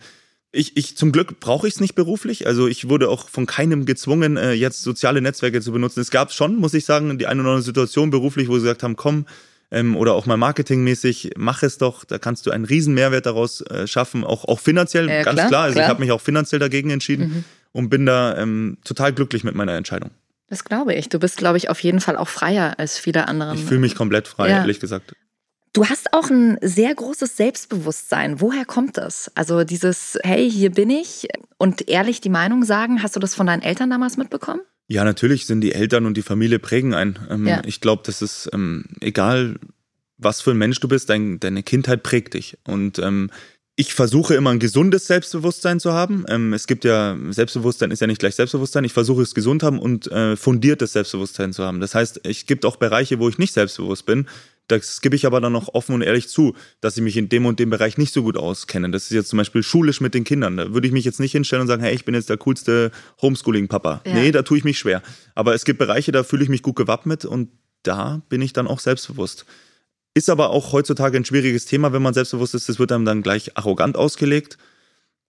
ich, 0.50 0.76
ich 0.76 0.96
zum 0.96 1.12
Glück 1.12 1.38
brauche 1.38 1.68
ich 1.68 1.74
es 1.74 1.80
nicht 1.80 1.94
beruflich. 1.94 2.48
Also 2.48 2.66
ich 2.66 2.88
wurde 2.88 3.08
auch 3.08 3.28
von 3.28 3.46
keinem 3.46 3.86
gezwungen, 3.86 4.36
äh, 4.36 4.54
jetzt 4.54 4.82
soziale 4.82 5.20
Netzwerke 5.20 5.60
zu 5.60 5.70
benutzen. 5.70 6.00
Es 6.00 6.10
gab 6.10 6.32
schon, 6.32 6.56
muss 6.56 6.74
ich 6.74 6.84
sagen, 6.84 7.16
die 7.16 7.28
eine 7.28 7.42
oder 7.42 7.50
andere 7.50 7.62
Situation 7.62 8.10
beruflich, 8.10 8.48
wo 8.48 8.54
sie 8.54 8.62
gesagt 8.62 8.82
haben, 8.82 8.96
komm, 8.96 9.26
ähm, 9.70 9.96
oder 9.96 10.14
auch 10.14 10.26
mal 10.26 10.36
marketingmäßig, 10.36 11.32
mach 11.36 11.62
es 11.62 11.78
doch, 11.78 12.04
da 12.04 12.18
kannst 12.18 12.46
du 12.46 12.50
einen 12.50 12.64
riesen 12.64 12.94
Mehrwert 12.94 13.26
daraus 13.26 13.60
äh, 13.62 13.86
schaffen, 13.86 14.24
auch, 14.24 14.44
auch 14.44 14.60
finanziell, 14.60 15.08
Ja, 15.08 15.22
ganz 15.22 15.36
klar, 15.36 15.48
klar. 15.48 15.62
Also 15.62 15.74
klar. 15.74 15.84
ich 15.84 15.88
habe 15.90 16.00
mich 16.00 16.12
auch 16.12 16.20
finanziell 16.20 16.58
dagegen 16.58 16.90
entschieden 16.90 17.44
und 17.72 17.88
bin 17.88 18.06
da 18.06 18.36
ähm, 18.38 18.78
total 18.84 19.12
glücklich 19.12 19.44
mit 19.44 19.54
meiner 19.54 19.74
Entscheidung. 19.74 20.10
Das 20.48 20.64
glaube 20.64 20.94
ich. 20.94 21.08
Du 21.08 21.18
bist, 21.18 21.36
glaube 21.36 21.58
ich, 21.58 21.68
auf 21.70 21.80
jeden 21.80 22.00
Fall 22.00 22.16
auch 22.16 22.28
freier 22.28 22.78
als 22.78 22.98
viele 22.98 23.26
andere. 23.26 23.54
Ich 23.54 23.64
fühle 23.64 23.80
mich 23.80 23.96
komplett 23.96 24.28
frei, 24.28 24.48
Ja. 24.50 24.58
ehrlich 24.58 24.78
gesagt. 24.78 25.12
Du 25.72 25.84
hast 25.86 26.14
auch 26.14 26.30
ein 26.30 26.56
sehr 26.62 26.94
großes 26.94 27.36
Selbstbewusstsein. 27.36 28.40
Woher 28.40 28.64
kommt 28.64 28.96
das? 28.96 29.30
Also 29.34 29.64
dieses, 29.64 30.18
hey, 30.22 30.50
hier 30.50 30.70
bin 30.70 30.88
ich 30.88 31.28
und 31.58 31.88
ehrlich 31.88 32.22
die 32.22 32.30
Meinung 32.30 32.64
sagen, 32.64 33.02
hast 33.02 33.14
du 33.16 33.20
das 33.20 33.34
von 33.34 33.46
deinen 33.46 33.60
Eltern 33.60 33.90
damals 33.90 34.16
mitbekommen? 34.16 34.60
Ja, 34.88 35.04
natürlich 35.04 35.46
sind 35.46 35.60
die 35.62 35.72
Eltern 35.72 36.06
und 36.06 36.16
die 36.16 36.22
Familie 36.22 36.58
prägen 36.58 36.94
ein. 36.94 37.18
Ähm, 37.28 37.46
Ja. 37.46 37.62
Ich 37.66 37.80
glaube, 37.80 38.02
das 38.06 38.22
ist 38.22 38.48
ähm, 38.52 38.84
egal, 39.00 39.56
was 40.18 40.40
für 40.40 40.52
ein 40.52 40.58
Mensch 40.58 40.80
du 40.80 40.88
bist, 40.88 41.10
dein, 41.10 41.40
deine 41.40 41.62
Kindheit 41.62 42.02
prägt 42.02 42.34
dich. 42.34 42.56
Und 42.66 42.98
ähm, 42.98 43.30
ich 43.74 43.92
versuche 43.92 44.34
immer 44.34 44.50
ein 44.50 44.58
gesundes 44.58 45.06
Selbstbewusstsein 45.06 45.80
zu 45.80 45.92
haben. 45.92 46.24
Ähm, 46.28 46.54
es 46.54 46.66
gibt 46.66 46.84
ja, 46.84 47.16
Selbstbewusstsein 47.30 47.90
ist 47.90 48.00
ja 48.00 48.06
nicht 48.06 48.20
gleich 48.20 48.34
Selbstbewusstsein. 48.34 48.84
Ich 48.84 48.94
versuche 48.94 49.22
es 49.22 49.34
gesund 49.34 49.62
haben 49.62 49.78
und 49.78 50.10
äh, 50.10 50.36
fundiertes 50.36 50.92
Selbstbewusstsein 50.92 51.52
zu 51.52 51.62
haben. 51.62 51.80
Das 51.80 51.94
heißt, 51.94 52.20
es 52.24 52.46
gibt 52.46 52.64
auch 52.64 52.76
Bereiche, 52.76 53.18
wo 53.18 53.28
ich 53.28 53.36
nicht 53.36 53.52
selbstbewusst 53.52 54.06
bin. 54.06 54.26
Das 54.68 55.00
gebe 55.00 55.14
ich 55.14 55.26
aber 55.26 55.40
dann 55.40 55.54
auch 55.54 55.74
offen 55.74 55.94
und 55.94 56.02
ehrlich 56.02 56.28
zu, 56.28 56.54
dass 56.80 56.96
ich 56.96 57.02
mich 57.02 57.16
in 57.16 57.28
dem 57.28 57.46
und 57.46 57.60
dem 57.60 57.70
Bereich 57.70 57.98
nicht 57.98 58.12
so 58.12 58.22
gut 58.22 58.36
auskenne. 58.36 58.90
Das 58.90 59.04
ist 59.04 59.10
jetzt 59.10 59.28
zum 59.28 59.36
Beispiel 59.36 59.62
schulisch 59.62 60.00
mit 60.00 60.12
den 60.14 60.24
Kindern. 60.24 60.56
Da 60.56 60.74
würde 60.74 60.86
ich 60.88 60.92
mich 60.92 61.04
jetzt 61.04 61.20
nicht 61.20 61.32
hinstellen 61.32 61.62
und 61.62 61.68
sagen, 61.68 61.82
hey, 61.82 61.94
ich 61.94 62.04
bin 62.04 62.14
jetzt 62.14 62.28
der 62.30 62.36
coolste 62.36 62.90
Homeschooling-Papa. 63.22 64.02
Ja. 64.04 64.14
Nee, 64.14 64.32
da 64.32 64.42
tue 64.42 64.58
ich 64.58 64.64
mich 64.64 64.78
schwer. 64.78 65.02
Aber 65.34 65.54
es 65.54 65.64
gibt 65.64 65.78
Bereiche, 65.78 66.10
da 66.10 66.24
fühle 66.24 66.42
ich 66.42 66.48
mich 66.48 66.62
gut 66.62 66.76
gewappnet 66.76 67.24
und 67.24 67.50
da 67.84 68.22
bin 68.28 68.42
ich 68.42 68.52
dann 68.52 68.66
auch 68.66 68.80
selbstbewusst. 68.80 69.46
Ist 70.14 70.30
aber 70.30 70.50
auch 70.50 70.72
heutzutage 70.72 71.16
ein 71.16 71.24
schwieriges 71.24 71.66
Thema, 71.66 71.92
wenn 71.92 72.02
man 72.02 72.14
selbstbewusst 72.14 72.54
ist. 72.54 72.68
Das 72.68 72.78
wird 72.78 72.90
einem 72.90 73.04
dann 73.04 73.22
gleich 73.22 73.56
arrogant 73.56 73.96
ausgelegt. 73.96 74.58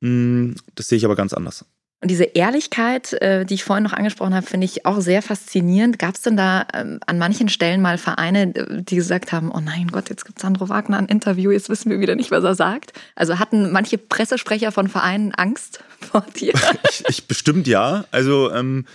Hm, 0.02 0.56
Das 0.76 0.88
sehe 0.88 0.97
ich 0.97 1.06
aber 1.06 1.15
ganz 1.15 1.34
anders. 1.34 1.65
Und 1.99 2.12
diese 2.12 2.25
Ehrlichkeit, 2.25 3.13
äh, 3.13 3.43
die 3.43 3.55
ich 3.55 3.63
vorhin 3.63 3.83
noch 3.83 3.93
angesprochen 3.93 4.36
habe, 4.36 4.45
finde 4.45 4.65
ich 4.65 4.86
auch 4.86 5.01
sehr 5.01 5.23
faszinierend. 5.23 5.97
Gab 5.97 6.13
es 6.13 6.21
denn 6.21 6.38
da 6.38 6.67
ähm, 6.73 6.99
an 7.07 7.17
manchen 7.17 7.49
Stellen 7.49 7.81
mal 7.81 7.97
Vereine, 7.97 8.55
äh, 8.55 8.83
die 8.83 8.97
gesagt 8.97 9.31
haben, 9.31 9.51
oh 9.51 9.60
nein 9.60 9.88
Gott, 9.88 10.10
jetzt 10.10 10.23
gibt 10.23 10.38
Sandro 10.38 10.69
Wagner 10.69 10.99
ein 10.99 11.07
Interview, 11.07 11.49
jetzt 11.49 11.69
wissen 11.69 11.89
wir 11.89 11.99
wieder 11.99 12.15
nicht, 12.15 12.29
was 12.29 12.43
er 12.43 12.53
sagt? 12.53 12.93
Also 13.15 13.39
hatten 13.39 13.71
manche 13.71 13.97
Pressesprecher 13.97 14.71
von 14.71 14.89
Vereinen 14.89 15.33
Angst 15.33 15.83
vor 15.99 16.23
dir? 16.36 16.53
Ich, 16.88 17.03
ich 17.07 17.27
bestimmt 17.27 17.65
ja. 17.65 18.05
Also 18.12 18.51
ähm, 18.51 18.86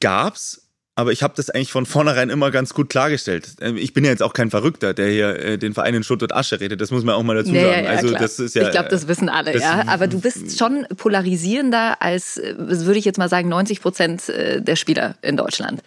gab's, 0.00 0.63
aber 0.96 1.10
ich 1.12 1.22
habe 1.22 1.34
das 1.36 1.50
eigentlich 1.50 1.72
von 1.72 1.86
vornherein 1.86 2.30
immer 2.30 2.50
ganz 2.50 2.72
gut 2.74 2.88
klargestellt. 2.88 3.56
Ähm, 3.60 3.76
Ich 3.76 3.92
bin 3.94 4.04
ja 4.04 4.10
jetzt 4.10 4.22
auch 4.22 4.32
kein 4.32 4.50
Verrückter, 4.50 4.94
der 4.94 5.08
hier 5.10 5.38
äh, 5.38 5.58
den 5.58 5.74
Verein 5.74 5.94
in 5.94 6.04
Schutt 6.04 6.22
und 6.22 6.32
Asche 6.34 6.60
redet. 6.60 6.80
Das 6.80 6.90
muss 6.92 7.02
man 7.04 7.14
auch 7.16 7.22
mal 7.24 7.34
dazu 7.34 7.52
Ja, 7.52 7.62
sagen. 7.72 7.84
ja, 7.84 7.90
also 7.90 8.08
klar. 8.08 8.20
das 8.20 8.38
ist 8.38 8.54
ja. 8.54 8.62
ich 8.64 8.70
glaube, 8.70 8.88
das 8.90 9.08
wissen 9.08 9.28
alle, 9.28 9.52
das- 9.52 9.62
ja. 9.62 9.84
Aber 9.88 10.06
du 10.06 10.20
bist 10.20 10.56
schon 10.58 10.86
polarisierender 10.96 12.00
als, 12.00 12.36
äh, 12.36 12.54
würde 12.56 12.98
ich 12.98 13.04
jetzt 13.04 13.18
mal 13.18 13.28
sagen, 13.28 13.48
90 13.48 13.80
Prozent 13.80 14.28
äh, 14.28 14.60
der 14.62 14.76
Spieler 14.76 15.16
in 15.22 15.36
Deutschland. 15.36 15.82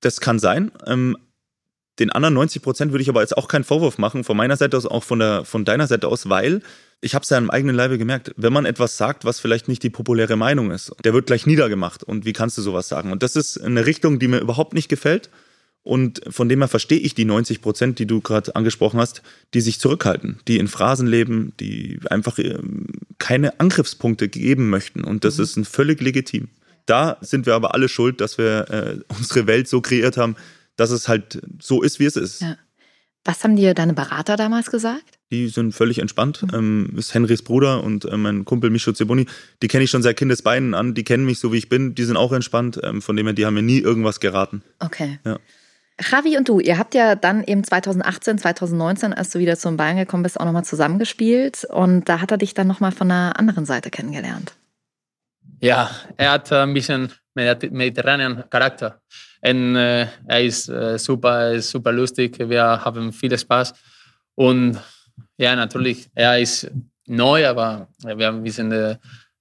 Das 0.00 0.20
kann 0.20 0.38
sein. 0.38 0.70
Ähm, 0.86 1.16
den 1.98 2.10
anderen 2.12 2.34
90 2.34 2.62
Prozent 2.62 2.92
würde 2.92 3.02
ich 3.02 3.08
aber 3.08 3.22
jetzt 3.22 3.36
auch 3.36 3.48
keinen 3.48 3.64
Vorwurf 3.64 3.98
machen, 3.98 4.22
von 4.24 4.36
meiner 4.36 4.56
Seite 4.56 4.76
aus, 4.76 4.86
auch 4.86 5.02
von, 5.04 5.18
der, 5.18 5.44
von 5.44 5.64
deiner 5.64 5.86
Seite 5.86 6.06
aus, 6.06 6.28
weil 6.28 6.60
ich 7.00 7.14
habe 7.14 7.22
es 7.22 7.30
ja 7.30 7.38
im 7.38 7.50
eigenen 7.50 7.76
Leibe 7.76 7.98
gemerkt, 7.98 8.32
wenn 8.36 8.52
man 8.52 8.66
etwas 8.66 8.96
sagt, 8.96 9.24
was 9.24 9.38
vielleicht 9.38 9.68
nicht 9.68 9.82
die 9.82 9.90
populäre 9.90 10.36
Meinung 10.36 10.70
ist, 10.70 10.92
der 11.04 11.14
wird 11.14 11.26
gleich 11.26 11.46
niedergemacht. 11.46 12.02
Und 12.02 12.24
wie 12.24 12.32
kannst 12.32 12.58
du 12.58 12.62
sowas 12.62 12.88
sagen? 12.88 13.12
Und 13.12 13.22
das 13.22 13.36
ist 13.36 13.58
eine 13.58 13.86
Richtung, 13.86 14.18
die 14.18 14.28
mir 14.28 14.40
überhaupt 14.40 14.74
nicht 14.74 14.88
gefällt. 14.88 15.30
Und 15.84 16.20
von 16.28 16.48
dem 16.48 16.60
her 16.60 16.68
verstehe 16.68 16.98
ich 16.98 17.14
die 17.14 17.24
90 17.24 17.62
Prozent, 17.62 17.98
die 17.98 18.06
du 18.06 18.20
gerade 18.20 18.54
angesprochen 18.56 19.00
hast, 19.00 19.22
die 19.54 19.60
sich 19.60 19.78
zurückhalten, 19.78 20.40
die 20.48 20.58
in 20.58 20.68
Phrasen 20.68 21.06
leben, 21.06 21.52
die 21.60 22.00
einfach 22.10 22.38
ähm, 22.38 22.86
keine 23.18 23.58
Angriffspunkte 23.60 24.28
geben 24.28 24.68
möchten. 24.68 25.04
Und 25.04 25.24
das 25.24 25.38
ist 25.38 25.56
ein 25.56 25.64
völlig 25.64 26.00
legitim. 26.00 26.48
Da 26.84 27.16
sind 27.20 27.46
wir 27.46 27.54
aber 27.54 27.74
alle 27.74 27.88
schuld, 27.88 28.20
dass 28.20 28.38
wir 28.38 28.70
äh, 28.70 28.98
unsere 29.18 29.46
Welt 29.46 29.68
so 29.68 29.80
kreiert 29.80 30.16
haben, 30.16 30.36
dass 30.76 30.90
es 30.90 31.08
halt 31.08 31.40
so 31.60 31.82
ist, 31.82 32.00
wie 32.00 32.06
es 32.06 32.16
ist. 32.16 32.42
Ja. 32.42 32.56
Was 33.28 33.44
haben 33.44 33.56
dir 33.56 33.74
deine 33.74 33.92
Berater 33.92 34.38
damals 34.38 34.70
gesagt? 34.70 35.04
Die 35.30 35.48
sind 35.48 35.72
völlig 35.74 35.98
entspannt. 35.98 36.46
Ähm, 36.54 36.94
ist 36.96 37.12
Henrys 37.12 37.42
Bruder 37.42 37.84
und 37.84 38.06
äh, 38.06 38.16
mein 38.16 38.46
Kumpel 38.46 38.70
Micho 38.70 38.90
Zeboni. 38.90 39.26
Die 39.62 39.68
kenne 39.68 39.84
ich 39.84 39.90
schon 39.90 40.02
seit 40.02 40.16
Kindesbeinen 40.16 40.72
an. 40.72 40.94
Die 40.94 41.04
kennen 41.04 41.26
mich 41.26 41.38
so, 41.38 41.52
wie 41.52 41.58
ich 41.58 41.68
bin. 41.68 41.94
Die 41.94 42.04
sind 42.04 42.16
auch 42.16 42.32
entspannt. 42.32 42.80
Ähm, 42.82 43.02
von 43.02 43.16
dem 43.16 43.26
her, 43.26 43.34
die 43.34 43.44
haben 43.44 43.52
mir 43.52 43.60
nie 43.62 43.80
irgendwas 43.80 44.20
geraten. 44.20 44.62
Okay. 44.78 45.18
Ja. 45.26 45.38
Javi 46.00 46.38
und 46.38 46.48
du, 46.48 46.58
ihr 46.58 46.78
habt 46.78 46.94
ja 46.94 47.16
dann 47.16 47.44
eben 47.44 47.62
2018, 47.64 48.38
2019, 48.38 49.12
als 49.12 49.28
du 49.28 49.38
wieder 49.40 49.58
zum 49.58 49.76
Bayern 49.76 49.98
gekommen 49.98 50.22
bist, 50.22 50.40
auch 50.40 50.46
nochmal 50.46 50.64
zusammengespielt. 50.64 51.66
Und 51.68 52.08
da 52.08 52.22
hat 52.22 52.30
er 52.30 52.38
dich 52.38 52.54
dann 52.54 52.66
nochmal 52.66 52.92
von 52.92 53.10
einer 53.10 53.38
anderen 53.38 53.66
Seite 53.66 53.90
kennengelernt. 53.90 54.54
Ja, 55.60 55.90
er 56.16 56.30
hat 56.30 56.50
ein 56.50 56.72
bisschen 56.72 57.12
mediter- 57.34 57.70
mediterranean 57.70 58.44
Charakter. 58.48 59.02
Und 59.40 59.76
äh, 59.76 60.06
er 60.26 60.42
ist 60.42 60.68
äh, 60.68 60.98
super, 60.98 61.40
er 61.40 61.52
ist 61.54 61.70
super 61.70 61.92
lustig. 61.92 62.38
Wir 62.38 62.62
haben 62.84 63.12
viel 63.12 63.36
Spaß. 63.38 63.72
Und 64.34 64.78
ja, 65.36 65.54
natürlich, 65.54 66.08
er 66.14 66.38
ist 66.38 66.70
neu, 67.06 67.46
aber 67.46 67.88
wir 68.02 68.42
wissen, 68.42 68.72
äh, 68.72 68.96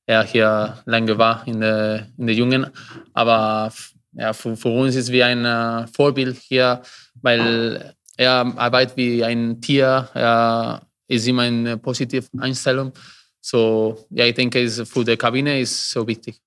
er 0.05 0.23
hier 0.23 0.81
lange 0.86 1.17
war 1.17 1.45
in 1.47 1.60
der, 1.60 2.07
in 2.17 2.27
der 2.27 2.36
Jungen. 2.36 2.67
Aber 3.13 3.71
ja, 4.13 4.33
für, 4.33 4.55
für 4.55 4.69
uns 4.69 4.95
ist 4.95 5.12
wie 5.12 5.23
ein 5.23 5.45
äh, 5.45 5.88
Vorbild 5.88 6.38
hier, 6.38 6.81
weil 7.21 7.93
er 8.15 8.53
arbeitet 8.57 8.97
wie 8.97 9.23
ein 9.23 9.62
Tier. 9.62 10.10
Er 10.13 10.81
ist 11.07 11.27
immer 11.27 11.43
eine 11.43 11.77
positive 11.77 12.27
Einstellung. 12.39 12.93
So, 13.41 14.05
ja, 14.10 14.25
ich 14.25 14.33
denke, 14.36 14.67
für 14.69 15.03
die 15.03 15.17
Kabine 15.17 15.60
ist 15.60 15.91
so 15.91 16.07
wichtig. 16.07 16.41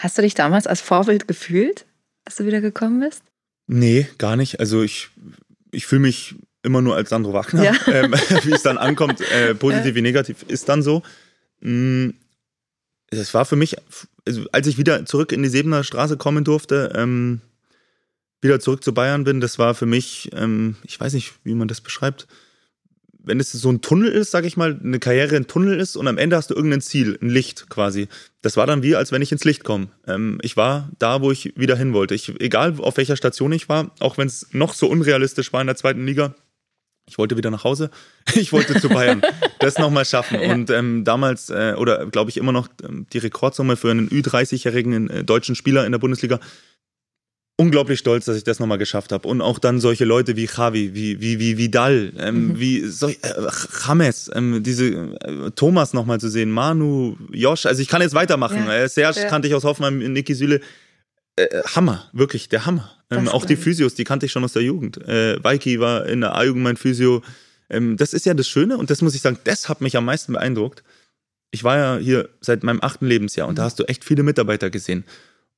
Hast 0.00 0.18
du 0.18 0.22
dich 0.22 0.34
damals 0.34 0.66
als 0.66 0.80
Vorbild 0.80 1.26
gefühlt, 1.26 1.86
als 2.26 2.36
du 2.36 2.44
wieder 2.44 2.60
gekommen 2.60 3.00
bist? 3.00 3.22
Nee, 3.66 4.06
gar 4.18 4.36
nicht. 4.36 4.60
Also 4.60 4.82
ich, 4.82 5.08
ich 5.70 5.86
fühle 5.86 6.02
mich 6.02 6.34
immer 6.62 6.82
nur 6.82 6.96
als 6.96 7.08
Sandro 7.08 7.32
Wagner. 7.32 7.64
Ja. 7.64 7.72
Ähm, 7.86 8.12
wie 8.42 8.52
es 8.52 8.62
dann 8.62 8.76
ankommt, 8.78 9.20
äh, 9.20 9.54
positiv 9.54 9.94
wie 9.94 10.02
negativ, 10.02 10.42
ist 10.48 10.68
dann 10.68 10.82
so. 10.82 11.02
Mm, 11.60 12.10
Es 13.08 13.32
war 13.32 13.44
für 13.44 13.56
mich, 13.56 13.76
also 14.26 14.44
als 14.52 14.66
ich 14.66 14.76
wieder 14.76 15.06
zurück 15.06 15.32
in 15.32 15.42
die 15.42 15.48
Sebener 15.48 15.84
Straße 15.84 16.16
kommen 16.16 16.44
durfte, 16.44 16.92
ähm, 16.94 17.40
wieder 18.42 18.60
zurück 18.60 18.84
zu 18.84 18.92
Bayern 18.92 19.24
bin, 19.24 19.40
das 19.40 19.58
war 19.58 19.74
für 19.74 19.86
mich, 19.86 20.30
ähm, 20.34 20.76
ich 20.82 21.00
weiß 21.00 21.14
nicht, 21.14 21.32
wie 21.44 21.54
man 21.54 21.68
das 21.68 21.80
beschreibt, 21.80 22.26
wenn 23.26 23.40
es 23.40 23.52
so 23.52 23.70
ein 23.70 23.82
Tunnel 23.82 24.10
ist, 24.10 24.30
sag 24.30 24.44
ich 24.44 24.56
mal, 24.56 24.80
eine 24.82 24.98
Karriere 24.98 25.36
ein 25.36 25.46
Tunnel 25.46 25.78
ist 25.78 25.96
und 25.96 26.08
am 26.08 26.16
Ende 26.16 26.36
hast 26.36 26.50
du 26.50 26.54
irgendein 26.54 26.80
Ziel, 26.80 27.18
ein 27.20 27.28
Licht 27.28 27.68
quasi. 27.68 28.08
Das 28.40 28.56
war 28.56 28.66
dann 28.66 28.82
wie, 28.82 28.96
als 28.96 29.12
wenn 29.12 29.20
ich 29.20 29.32
ins 29.32 29.44
Licht 29.44 29.64
komme. 29.64 29.88
Ähm, 30.06 30.38
ich 30.42 30.56
war 30.56 30.90
da, 30.98 31.20
wo 31.20 31.30
ich 31.30 31.52
wieder 31.56 31.76
hin 31.76 31.92
wollte. 31.92 32.14
Ich, 32.14 32.40
egal 32.40 32.74
auf 32.78 32.96
welcher 32.96 33.16
Station 33.16 33.52
ich 33.52 33.68
war, 33.68 33.90
auch 34.00 34.16
wenn 34.16 34.28
es 34.28 34.48
noch 34.52 34.72
so 34.72 34.86
unrealistisch 34.86 35.52
war 35.52 35.60
in 35.60 35.66
der 35.66 35.76
zweiten 35.76 36.06
Liga, 36.06 36.34
ich 37.08 37.18
wollte 37.18 37.36
wieder 37.36 37.50
nach 37.50 37.64
Hause. 37.64 37.90
Ich 38.34 38.52
wollte 38.52 38.80
zu 38.80 38.88
Bayern. 38.88 39.22
Das 39.60 39.78
nochmal 39.78 40.04
schaffen. 40.04 40.40
Ja. 40.46 40.52
Und 40.52 40.70
ähm, 40.70 41.04
damals, 41.04 41.50
äh, 41.50 41.74
oder 41.78 42.06
glaube 42.06 42.30
ich 42.30 42.36
immer 42.36 42.52
noch, 42.52 42.68
ähm, 42.82 43.06
die 43.12 43.18
Rekordsumme 43.18 43.76
für 43.76 43.90
einen 43.90 44.08
Ü30-jährigen 44.08 45.10
äh, 45.10 45.24
deutschen 45.24 45.54
Spieler 45.54 45.86
in 45.86 45.92
der 45.92 45.98
Bundesliga. 45.98 46.40
Unglaublich 47.58 47.98
stolz, 47.98 48.26
dass 48.26 48.36
ich 48.36 48.44
das 48.44 48.60
nochmal 48.60 48.76
geschafft 48.76 49.12
habe. 49.12 49.26
Und 49.26 49.40
auch 49.40 49.58
dann 49.58 49.80
solche 49.80 50.04
Leute 50.04 50.36
wie 50.36 50.44
Javi, 50.44 50.94
wie, 50.94 51.22
wie, 51.22 51.38
wie 51.38 51.56
Vidal, 51.56 52.12
ähm, 52.18 52.58
wie 52.58 52.86
solch, 52.86 53.18
äh, 53.22 53.32
James, 53.86 54.30
ähm, 54.34 54.62
diese 54.62 54.88
äh, 54.88 55.50
Thomas 55.54 55.94
nochmal 55.94 56.20
zu 56.20 56.28
sehen, 56.28 56.50
Manu, 56.50 57.16
Josh. 57.32 57.64
Also 57.64 57.80
ich 57.80 57.88
kann 57.88 58.02
jetzt 58.02 58.14
weitermachen. 58.14 58.66
Ja. 58.66 58.74
Äh, 58.74 58.88
Serge 58.90 59.20
Ja. 59.20 59.28
kannte 59.28 59.48
ich 59.48 59.54
aus 59.54 59.64
Hoffenheim, 59.64 59.98
Niki 60.12 60.34
Süle. 60.34 60.60
Äh, 61.36 61.62
Hammer, 61.74 62.10
wirklich, 62.12 62.50
der 62.50 62.66
Hammer. 62.66 62.90
Ähm, 63.10 63.28
auch 63.28 63.46
die. 63.46 63.56
Physios, 63.56 63.94
die 63.94 64.04
kannte 64.04 64.26
ich 64.26 64.32
schon 64.32 64.44
aus 64.44 64.52
der 64.52 64.62
Jugend. 64.62 64.98
Äh, 64.98 65.42
Weiki 65.42 65.80
war 65.80 66.06
in 66.06 66.20
der 66.20 66.34
A-Jugend 66.34 66.62
mein 66.62 66.76
Physio. 66.76 67.22
Ähm, 67.70 67.96
das 67.96 68.12
ist 68.12 68.26
ja 68.26 68.34
das 68.34 68.48
Schöne 68.48 68.76
und 68.76 68.90
das 68.90 69.00
muss 69.00 69.14
ich 69.14 69.22
sagen, 69.22 69.38
das 69.44 69.68
hat 69.68 69.80
mich 69.80 69.96
am 69.96 70.04
meisten 70.04 70.32
beeindruckt. 70.34 70.82
Ich 71.52 71.64
war 71.64 71.78
ja 71.78 71.96
hier 71.96 72.28
seit 72.40 72.64
meinem 72.64 72.80
achten 72.82 73.06
Lebensjahr 73.06 73.48
und 73.48 73.56
da 73.58 73.62
hast 73.64 73.78
du 73.78 73.84
echt 73.84 74.04
viele 74.04 74.22
Mitarbeiter 74.22 74.68
gesehen. 74.68 75.04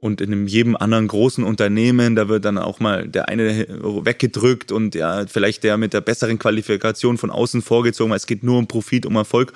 Und 0.01 0.21
in 0.21 0.47
jedem 0.47 0.77
anderen 0.77 1.09
großen 1.09 1.43
Unternehmen, 1.43 2.15
da 2.15 2.29
wird 2.29 2.45
dann 2.45 2.57
auch 2.57 2.79
mal 2.79 3.09
der 3.09 3.29
eine 3.29 3.67
weggedrückt 4.05 4.71
und 4.71 4.95
ja, 4.95 5.27
vielleicht 5.27 5.65
der 5.65 5.77
mit 5.77 5.93
der 5.93 6.01
besseren 6.01 6.39
Qualifikation 6.39 7.19
von 7.19 7.31
außen 7.31 7.63
vorgezogen, 7.63 8.11
weil 8.11 8.19
es 8.19 8.29
geht 8.29 8.45
nur 8.45 8.59
um 8.59 8.69
Profit, 8.69 9.07
um 9.07 9.17
Erfolg. 9.17 9.53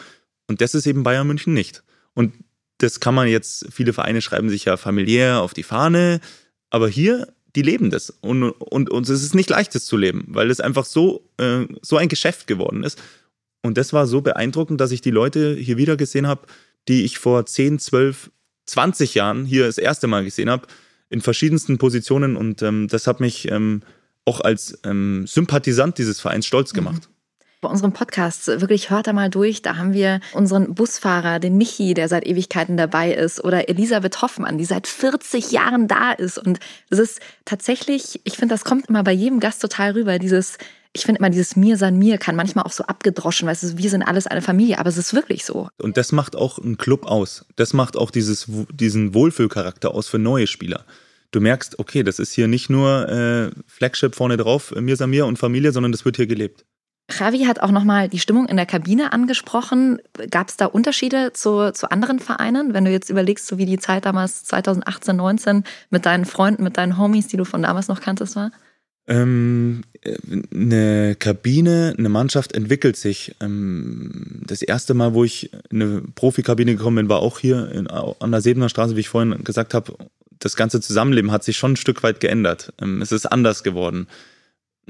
Und 0.49 0.61
das 0.61 0.75
ist 0.75 0.87
eben 0.87 1.05
Bayern 1.05 1.29
München 1.29 1.55
nicht. 1.55 1.85
Und 2.15 2.35
das 2.79 2.99
kann 2.99 3.15
man 3.15 3.29
jetzt, 3.29 3.69
viele 3.71 3.93
Vereine 3.93 4.21
schreiben 4.21 4.51
sich 4.51 4.65
ja 4.65 4.77
familiär 4.77 5.41
auf 5.41 5.55
die 5.55 5.63
Fahne, 5.63 6.21
aber 6.71 6.89
hier, 6.89 7.29
die 7.55 7.63
leben 7.63 7.91
das. 7.91 8.11
Und, 8.11 8.51
und, 8.51 8.91
und 8.91 9.09
es 9.09 9.23
ist 9.23 9.35
nicht 9.35 9.51
leicht, 9.51 9.75
das 9.75 9.85
zu 9.85 9.97
leben, 9.97 10.25
weil 10.29 10.51
es 10.51 10.61
einfach 10.61 10.85
so, 10.85 11.29
äh, 11.37 11.67
so 11.83 11.97
ein 11.97 12.09
Geschäft 12.09 12.49
geworden 12.49 12.83
ist. 12.83 13.01
Und 13.63 13.79
das 13.79 13.93
war 13.93 14.09
so 14.09 14.23
beeindruckend, 14.23 14.81
dass 14.81 14.91
ich 14.91 15.03
die 15.03 15.11
Leute 15.11 15.55
hier 15.55 15.77
wieder 15.77 15.97
gesehen 15.97 16.27
habe, 16.27 16.47
die 16.89 17.05
ich 17.05 17.19
vor 17.19 17.47
10, 17.47 17.79
12, 17.79 18.31
20 18.67 19.15
Jahren 19.15 19.45
hier 19.45 19.67
das 19.67 19.79
erste 19.79 20.07
Mal 20.07 20.25
gesehen 20.25 20.51
habe, 20.51 20.67
in 21.09 21.21
verschiedensten 21.21 21.79
Positionen. 21.79 22.37
Und 22.37 22.63
ähm, 22.63 22.89
das 22.89 23.07
hat 23.07 23.21
mich 23.21 23.51
ähm, 23.51 23.83
auch 24.25 24.41
als 24.41 24.79
ähm, 24.85 25.27
Sympathisant 25.27 25.99
dieses 25.99 26.21
Vereins 26.21 26.47
stolz 26.47 26.73
gemacht. 26.73 27.09
Bei 27.61 27.69
unserem 27.69 27.93
Podcast, 27.93 28.49
wirklich 28.49 28.91
hört 28.91 29.07
da 29.07 29.13
mal 29.13 29.31
durch, 29.31 29.63
da 29.63 29.77
haben 29.77 29.93
wir 29.93 30.19
unseren 30.33 30.75
Busfahrer, 30.75 31.39
den 31.39 31.57
Michi, 31.57 31.95
der 31.95 32.09
seit 32.09 32.27
Ewigkeiten 32.27 32.77
dabei 32.77 33.15
ist, 33.15 33.45
oder 33.45 33.69
Elisabeth 33.69 34.21
Hoffmann, 34.21 34.59
die 34.59 34.65
seit 34.65 34.89
40 34.89 35.53
Jahren 35.53 35.87
da 35.87 36.11
ist. 36.11 36.39
Und 36.39 36.59
es 36.91 36.99
ist 36.99 37.21
tatsächlich, 37.45 38.21
ich 38.25 38.37
finde, 38.37 38.55
das 38.55 38.65
kommt 38.65 38.89
immer 38.89 39.05
bei 39.05 39.13
jedem 39.13 39.39
Gast 39.39 39.63
total 39.63 39.93
rüber, 39.93 40.19
dieses, 40.19 40.59
ich 40.95 41.05
finde 41.05 41.21
immer 41.21 41.31
dieses 41.31 41.57
Mir 41.57 41.77
sein 41.77 41.99
Mir 41.99 42.19
kann 42.19 42.37
manchmal 42.37 42.65
auch 42.65 42.73
so 42.73 42.85
abgedroschen, 42.85 43.49
weißt 43.49 43.63
du, 43.63 43.79
wir 43.79 43.91
sind 43.91 44.03
alles 44.03 44.27
eine 44.27 44.43
Familie, 44.43 44.79
aber 44.79 44.89
es 44.89 44.99
ist 44.99 45.15
wirklich 45.15 45.45
so. 45.45 45.69
Und 45.79 45.97
das 45.97 46.13
macht 46.13 46.37
auch 46.37 46.59
einen 46.59 46.77
Club 46.77 47.07
aus. 47.07 47.47
Das 47.57 47.73
macht 47.73 47.97
auch 47.97 48.11
dieses, 48.11 48.47
diesen 48.73 49.15
Wohlfühlcharakter 49.15 49.95
aus 49.95 50.09
für 50.09 50.19
neue 50.19 50.47
Spieler. 50.47 50.85
Du 51.31 51.41
merkst, 51.41 51.79
okay, 51.79 52.03
das 52.03 52.19
ist 52.19 52.33
hier 52.33 52.47
nicht 52.47 52.69
nur 52.69 53.09
äh, 53.09 53.51
Flagship 53.67 54.15
vorne 54.15 54.37
drauf, 54.37 54.73
äh, 54.77 54.83
Mir 54.83 54.97
Samir 54.97 55.27
und 55.27 55.39
Familie, 55.39 55.73
sondern 55.73 55.93
das 55.93 56.05
wird 56.05 56.17
hier 56.17 56.27
gelebt. 56.27 56.67
Javi 57.11 57.45
hat 57.45 57.61
auch 57.61 57.71
nochmal 57.71 58.09
die 58.09 58.19
Stimmung 58.19 58.47
in 58.47 58.57
der 58.57 58.67
Kabine 58.67 59.13
angesprochen. 59.13 59.99
Gab 60.31 60.49
es 60.49 60.57
da 60.57 60.67
Unterschiede 60.67 61.33
zu, 61.33 61.73
zu 61.73 61.91
anderen 61.91 62.21
Vereinen, 62.21 62.75
wenn 62.75 62.85
du 62.85 62.91
jetzt 62.91 63.11
überlegst, 63.11 63.47
so 63.47 63.59
wie 63.59 63.67
die 63.67 63.79
Zeit 63.79 64.05
damals 64.05 64.45
2018, 64.45 65.17
19 65.17 65.65
mit 65.91 66.07
deinen 66.07 66.27
Freunden, 66.27 66.63
mit 66.63 66.77
deinen 66.77 66.99
Homies, 66.99 67.29
die 67.29 67.37
du 67.37 67.45
von 67.45 67.63
damals 67.63 67.89
noch 67.89 68.01
kanntest, 68.01 68.37
war? 68.37 68.51
Ähm, 69.09 69.83
äh, 70.03 70.17
eine 70.55 71.17
Kabine, 71.17 71.95
eine 71.99 72.09
Mannschaft 72.09 72.53
entwickelt 72.53 72.97
sich. 72.97 73.35
Ähm, 73.41 74.43
das 74.47 74.63
erste 74.63 74.95
Mal, 74.95 75.15
wo 75.15 75.25
ich 75.25 75.53
in 75.71 75.83
eine 75.83 76.03
Profikabine 76.15 76.77
gekommen 76.77 76.97
bin, 76.97 77.09
war 77.09 77.21
auch 77.21 77.39
hier 77.39 77.71
in, 77.73 77.89
an 77.89 78.31
der 78.31 78.41
Sebener 78.41 78.69
Straße, 78.69 78.97
wie 78.97 79.01
ich 79.01 79.09
vorhin 79.09 79.43
gesagt 79.45 79.75
habe. 79.75 79.95
Das 80.39 80.57
ganze 80.57 80.81
Zusammenleben 80.81 81.33
hat 81.33 81.45
sich 81.45 81.57
schon 81.57 81.73
ein 81.73 81.77
Stück 81.77 82.03
weit 82.03 82.21
geändert. 82.21 82.73
Ähm, 82.81 83.03
es 83.03 83.13
ist 83.13 83.27
anders 83.27 83.63
geworden. 83.63 84.07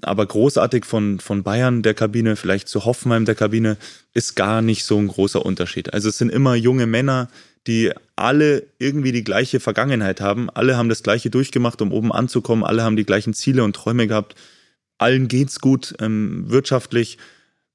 Aber 0.01 0.25
großartig 0.25 0.87
von, 0.87 1.20
von 1.20 1.42
Bayern 1.42 1.83
der 1.83 1.94
Kabine, 1.94 2.37
vielleicht 2.37 2.68
zu 2.68 2.85
Hoffenheim 2.85 3.25
der 3.25 3.35
Kabine, 3.35 3.77
ist 4.14 4.37
gar 4.37 4.62
nicht 4.62 4.85
so 4.85 4.98
ein 4.98 5.09
großer 5.09 5.44
Unterschied. 5.44 5.92
Also 5.92 6.09
es 6.09 6.18
sind 6.18 6.31
immer 6.31 6.55
junge 6.55 6.87
Männer, 6.87 7.29
die 7.66 7.92
alle 8.16 8.66
irgendwie 8.79 9.12
die 9.12 9.25
gleiche 9.25 9.61
Vergangenheit 9.61 10.20
haben. 10.20 10.51
Alle 10.51 10.77
haben 10.77 10.88
das 10.88 11.03
Gleiche 11.03 11.31
durchgemacht, 11.31 11.81
um 11.83 11.92
oben 11.92 12.12
anzukommen. 12.12 12.64
Alle 12.64 12.83
haben 12.83 12.96
die 12.96 13.07
gleichen 13.07 13.35
Ziele 13.35 13.64
und 13.64 13.77
Träume 13.77 14.07
gehabt. 14.07 14.35
Allen 14.98 15.29
geht's 15.29 15.61
gut, 15.61 15.94
ähm, 16.01 16.44
wirtschaftlich. 16.48 17.18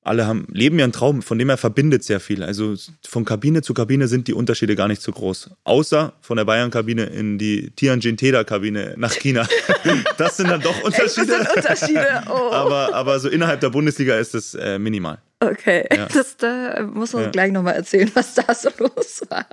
Alle 0.02 0.26
haben, 0.26 0.48
leben 0.54 0.80
ja 0.80 0.86
einen 0.86 0.94
Traum, 0.94 1.22
von 1.22 1.38
dem 1.38 1.50
er 1.50 1.58
verbindet 1.58 2.02
sehr 2.02 2.22
viel. 2.22 2.42
Also 2.42 2.76
von 3.06 3.26
Kabine 3.26 3.62
zu 3.62 3.74
Kabine 3.74 4.08
sind 4.08 4.30
die 4.30 4.34
Unterschiede 4.34 4.78
gar 4.78 4.88
nicht 4.88 5.02
so 5.02 5.12
groß. 5.12 5.50
Außer 5.66 6.14
von 6.22 6.38
der 6.38 6.46
Bayern-Kabine 6.46 7.08
in 7.08 7.38
die 7.38 7.72
Tianjin-Teda-Kabine 7.72 8.94
nach 8.96 9.12
China. 9.12 9.46
das 10.18 10.38
sind 10.38 10.50
dann 10.50 10.62
doch 10.62 10.82
Unterschiede. 10.82 11.46
Unterschiede, 11.54 12.24
oh. 12.30 12.54
aber, 12.54 12.94
aber 12.94 13.20
so 13.20 13.28
innerhalb 13.28 13.60
der 13.60 13.70
Bundesliga 13.70 14.18
ist 14.18 14.34
es 14.34 14.54
äh, 14.54 14.80
minimal. 14.80 15.20
Okay, 15.40 15.88
Ja. 15.96 16.08
das 16.14 16.38
da 16.38 16.82
muss 16.92 17.14
man 17.14 17.24
Ja. 17.26 17.30
gleich 17.30 17.52
nochmal 17.52 17.76
erzählen, 17.76 18.10
was 18.16 18.34
da 18.34 18.52
so 18.56 18.70
los 18.80 19.22
war. 19.30 19.46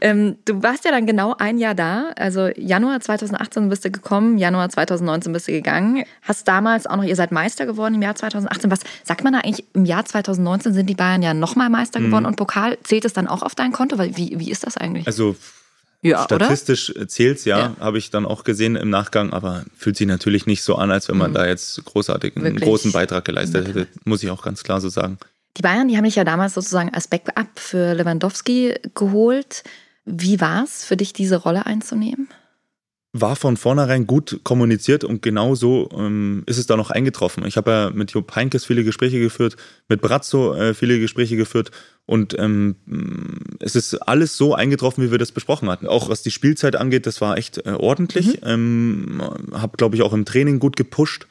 Ähm, 0.00 0.36
du 0.46 0.62
warst 0.62 0.86
ja 0.86 0.90
dann 0.90 1.04
genau 1.06 1.34
ein 1.38 1.58
Jahr 1.58 1.74
da, 1.74 2.12
also 2.16 2.48
Januar 2.56 3.00
2018 3.00 3.68
bist 3.68 3.84
du 3.84 3.90
gekommen, 3.90 4.38
Januar 4.38 4.70
2019 4.70 5.32
bist 5.34 5.48
du 5.48 5.52
gegangen. 5.52 6.04
Hast 6.22 6.48
damals 6.48 6.86
auch 6.86 6.96
noch, 6.96 7.04
ihr 7.04 7.16
seid 7.16 7.30
Meister 7.30 7.66
geworden 7.66 7.94
im 7.96 8.02
Jahr 8.02 8.14
2018. 8.14 8.70
Was 8.70 8.80
sagt 9.04 9.22
man 9.22 9.34
da 9.34 9.40
eigentlich, 9.40 9.66
im 9.74 9.84
Jahr 9.84 10.04
2019 10.06 10.72
sind 10.72 10.86
die 10.88 10.94
Bayern 10.94 11.22
ja 11.22 11.34
nochmal 11.34 11.68
Meister 11.68 12.00
geworden 12.00 12.24
und 12.24 12.36
Pokal, 12.36 12.78
zählt 12.82 13.04
es 13.04 13.12
dann 13.12 13.26
auch 13.28 13.42
auf 13.42 13.54
dein 13.54 13.72
Konto? 13.72 13.98
Weil 13.98 14.16
wie, 14.16 14.38
wie 14.38 14.50
ist 14.50 14.66
das 14.66 14.78
eigentlich? 14.78 15.06
Also 15.06 15.36
Ja? 16.10 16.24
Statistisch 16.24 16.92
zählt's 17.08 17.44
ja, 17.44 17.58
Ja. 17.58 17.76
habe 17.80 17.98
ich 17.98 18.10
dann 18.10 18.26
auch 18.26 18.44
gesehen 18.44 18.76
im 18.76 18.90
Nachgang, 18.90 19.32
aber 19.32 19.64
fühlt 19.76 19.96
sich 19.96 20.06
natürlich 20.06 20.46
nicht 20.46 20.62
so 20.62 20.76
an, 20.76 20.90
als 20.90 21.08
wenn 21.08 21.16
man 21.16 21.32
da 21.34 21.46
jetzt 21.46 21.84
großartig 21.84 22.36
einen 22.36 22.44
Mhm. 22.44 22.48
Wirklich. 22.50 22.64
großen 22.68 22.92
Beitrag 22.92 23.24
geleistet 23.24 23.68
hätte, 23.68 23.86
muss 24.04 24.22
ich 24.22 24.30
auch 24.30 24.42
ganz 24.42 24.62
klar 24.62 24.80
so 24.80 24.88
sagen. 24.88 25.18
Die 25.56 25.62
Bayern, 25.62 25.88
die 25.88 25.96
haben 25.96 26.04
dich 26.04 26.16
ja 26.16 26.24
damals 26.24 26.54
sozusagen 26.54 26.92
als 26.92 27.08
Backup 27.08 27.46
für 27.56 27.94
Lewandowski 27.94 28.74
geholt. 28.94 29.64
Wie 30.04 30.40
war 30.40 30.64
es 30.64 30.84
für 30.84 30.96
dich, 30.96 31.12
diese 31.14 31.36
Rolle 31.36 31.66
einzunehmen? 31.66 32.28
War 33.20 33.36
von 33.36 33.56
vornherein 33.56 34.06
gut 34.06 34.40
kommuniziert 34.44 35.04
und 35.04 35.22
genau 35.22 35.54
so 35.54 35.88
ähm, 35.96 36.42
ist 36.46 36.58
es 36.58 36.66
da 36.66 36.76
noch 36.76 36.90
eingetroffen. 36.90 37.46
Ich 37.46 37.56
habe 37.56 37.70
ja 37.70 37.90
mit 37.90 38.12
Jupp 38.12 38.34
Heynckes 38.34 38.64
viele 38.64 38.84
Gespräche 38.84 39.18
geführt, 39.20 39.56
mit 39.88 40.00
Brazzo 40.00 40.54
äh, 40.54 40.74
viele 40.74 40.98
Gespräche 40.98 41.36
geführt 41.36 41.70
und 42.06 42.38
ähm, 42.38 42.76
es 43.58 43.74
ist 43.74 43.94
alles 43.94 44.36
so 44.36 44.54
eingetroffen, 44.54 45.04
wie 45.04 45.10
wir 45.10 45.18
das 45.18 45.32
besprochen 45.32 45.68
hatten. 45.68 45.88
Auch 45.88 46.08
was 46.08 46.22
die 46.22 46.30
Spielzeit 46.30 46.76
angeht, 46.76 47.06
das 47.06 47.20
war 47.20 47.36
echt 47.36 47.66
äh, 47.66 47.70
ordentlich. 47.70 48.40
Ähm, 48.44 49.20
habe, 49.52 49.76
glaube 49.76 49.96
ich, 49.96 50.02
auch 50.02 50.12
im 50.12 50.24
Training 50.24 50.60
gut 50.60 50.76
gepusht. 50.76 51.26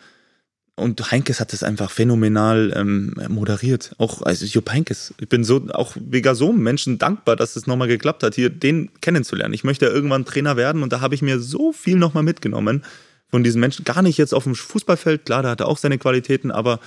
Und 0.77 1.09
Heinkes 1.09 1.39
hat 1.39 1.53
das 1.53 1.63
einfach 1.63 1.89
phänomenal 1.89 2.73
ähm, 2.75 3.13
moderiert. 3.29 3.95
Auch, 3.97 4.21
also 4.21 4.45
Jupp 4.45 4.69
Heinkes. 4.69 5.13
Ich 5.21 5.29
bin 5.29 5.45
so, 5.45 5.69
auch 5.69 5.95
wegen 5.95 6.35
so 6.35 6.51
Menschen 6.51 6.97
dankbar, 6.97 7.37
dass 7.37 7.55
es 7.55 7.65
nochmal 7.65 7.87
geklappt 7.87 8.23
hat, 8.23 8.35
hier 8.35 8.49
den 8.49 8.91
kennenzulernen. 8.99 9.53
Ich 9.53 9.63
möchte 9.63 9.85
ja 9.85 9.91
irgendwann 9.91 10.25
Trainer 10.25 10.57
werden 10.57 10.83
und 10.83 10.91
da 10.91 10.99
habe 10.99 11.15
ich 11.15 11.21
mir 11.21 11.39
so 11.39 11.71
viel 11.71 11.95
nochmal 11.95 12.23
mitgenommen 12.23 12.83
von 13.29 13.41
diesen 13.41 13.61
Menschen. 13.61 13.85
Gar 13.85 14.01
nicht 14.01 14.17
jetzt 14.17 14.33
auf 14.33 14.43
dem 14.43 14.55
Fußballfeld, 14.55 15.25
klar, 15.25 15.43
da 15.43 15.51
hat 15.51 15.61
er 15.61 15.69
auch 15.69 15.77
seine 15.77 15.97
Qualitäten, 15.97 16.51
aber 16.51 16.81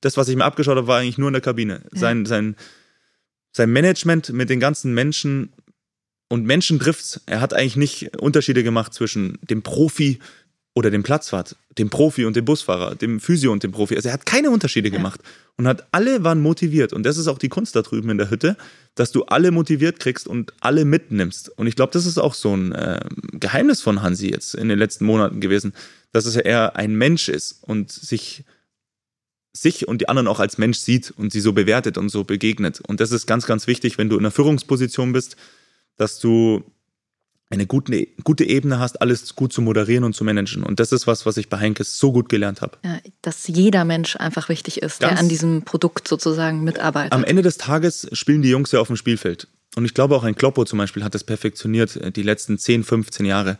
das, 0.00 0.16
was 0.16 0.28
ich 0.28 0.36
mir 0.36 0.44
abgeschaut 0.44 0.76
habe, 0.76 0.86
war 0.86 1.00
eigentlich 1.00 1.18
nur 1.18 1.28
in 1.28 1.34
der 1.34 1.42
Kabine. 1.42 1.82
Sein, 1.92 2.24
sein, 2.24 2.56
sein 3.52 3.70
Management 3.70 4.30
mit 4.32 4.48
den 4.48 4.60
ganzen 4.60 4.94
Menschen 4.94 5.52
und 6.28 6.44
Menschen 6.44 6.78
trifft's. 6.78 7.20
Er 7.26 7.40
hat 7.40 7.52
eigentlich 7.52 7.76
nicht 7.76 8.16
Unterschiede 8.16 8.62
gemacht 8.62 8.94
zwischen 8.94 9.38
dem 9.42 9.62
Profi 9.62 10.20
oder 10.76 10.90
dem 10.90 11.02
Platzwart, 11.02 11.56
dem 11.78 11.88
Profi 11.88 12.26
und 12.26 12.36
dem 12.36 12.44
Busfahrer, 12.44 12.96
dem 12.96 13.18
Physio 13.18 13.50
und 13.50 13.62
dem 13.62 13.72
Profi. 13.72 13.96
Also 13.96 14.10
er 14.10 14.12
hat 14.12 14.26
keine 14.26 14.50
Unterschiede 14.50 14.90
gemacht 14.90 15.22
und 15.56 15.66
hat 15.66 15.88
alle 15.90 16.22
waren 16.22 16.42
motiviert 16.42 16.92
und 16.92 17.04
das 17.04 17.16
ist 17.16 17.28
auch 17.28 17.38
die 17.38 17.48
Kunst 17.48 17.74
da 17.74 17.80
drüben 17.80 18.10
in 18.10 18.18
der 18.18 18.28
Hütte, 18.28 18.58
dass 18.94 19.10
du 19.10 19.24
alle 19.24 19.52
motiviert 19.52 20.00
kriegst 20.00 20.28
und 20.28 20.52
alle 20.60 20.84
mitnimmst. 20.84 21.48
Und 21.58 21.66
ich 21.66 21.76
glaube, 21.76 21.94
das 21.94 22.04
ist 22.04 22.18
auch 22.18 22.34
so 22.34 22.54
ein 22.54 22.72
äh, 22.72 23.00
Geheimnis 23.32 23.80
von 23.80 24.02
Hansi 24.02 24.28
jetzt 24.28 24.54
in 24.54 24.68
den 24.68 24.78
letzten 24.78 25.06
Monaten 25.06 25.40
gewesen, 25.40 25.72
dass 26.12 26.26
es 26.26 26.34
ja 26.34 26.42
eher 26.42 26.76
ein 26.76 26.94
Mensch 26.94 27.30
ist 27.30 27.64
und 27.64 27.90
sich 27.90 28.44
sich 29.54 29.88
und 29.88 30.02
die 30.02 30.10
anderen 30.10 30.28
auch 30.28 30.40
als 30.40 30.58
Mensch 30.58 30.76
sieht 30.76 31.10
und 31.16 31.32
sie 31.32 31.40
so 31.40 31.54
bewertet 31.54 31.96
und 31.96 32.10
so 32.10 32.24
begegnet. 32.24 32.82
Und 32.86 33.00
das 33.00 33.12
ist 33.12 33.26
ganz, 33.26 33.46
ganz 33.46 33.66
wichtig, 33.66 33.96
wenn 33.96 34.10
du 34.10 34.16
in 34.16 34.20
einer 34.20 34.30
Führungsposition 34.30 35.14
bist, 35.14 35.36
dass 35.96 36.18
du 36.18 36.62
eine 37.48 37.66
gute, 37.66 38.06
gute 38.24 38.44
Ebene 38.44 38.78
hast, 38.78 39.00
alles 39.00 39.36
gut 39.36 39.52
zu 39.52 39.62
moderieren 39.62 40.04
und 40.04 40.14
zu 40.14 40.24
managen. 40.24 40.64
Und 40.64 40.80
das 40.80 40.90
ist 40.92 41.06
was, 41.06 41.26
was 41.26 41.36
ich 41.36 41.48
bei 41.48 41.58
Heinkes 41.58 41.98
so 41.98 42.12
gut 42.12 42.28
gelernt 42.28 42.60
habe. 42.60 42.78
Ja, 42.84 42.98
dass 43.22 43.46
jeder 43.46 43.84
Mensch 43.84 44.16
einfach 44.16 44.48
wichtig 44.48 44.82
ist, 44.82 45.00
der 45.00 45.10
Ganz- 45.10 45.20
an 45.20 45.28
diesem 45.28 45.62
Produkt 45.62 46.08
sozusagen 46.08 46.64
mitarbeitet. 46.64 47.12
Am 47.12 47.24
Ende 47.24 47.42
des 47.42 47.56
Tages 47.56 48.08
spielen 48.12 48.42
die 48.42 48.50
Jungs 48.50 48.72
ja 48.72 48.80
auf 48.80 48.88
dem 48.88 48.96
Spielfeld. 48.96 49.48
Und 49.76 49.84
ich 49.84 49.94
glaube 49.94 50.16
auch 50.16 50.24
ein 50.24 50.34
Kloppo 50.34 50.64
zum 50.64 50.78
Beispiel 50.78 51.04
hat 51.04 51.14
das 51.14 51.22
perfektioniert 51.22 51.96
äh, 51.96 52.10
die 52.10 52.22
letzten 52.22 52.58
10, 52.58 52.82
15 52.82 53.26
Jahre. 53.26 53.58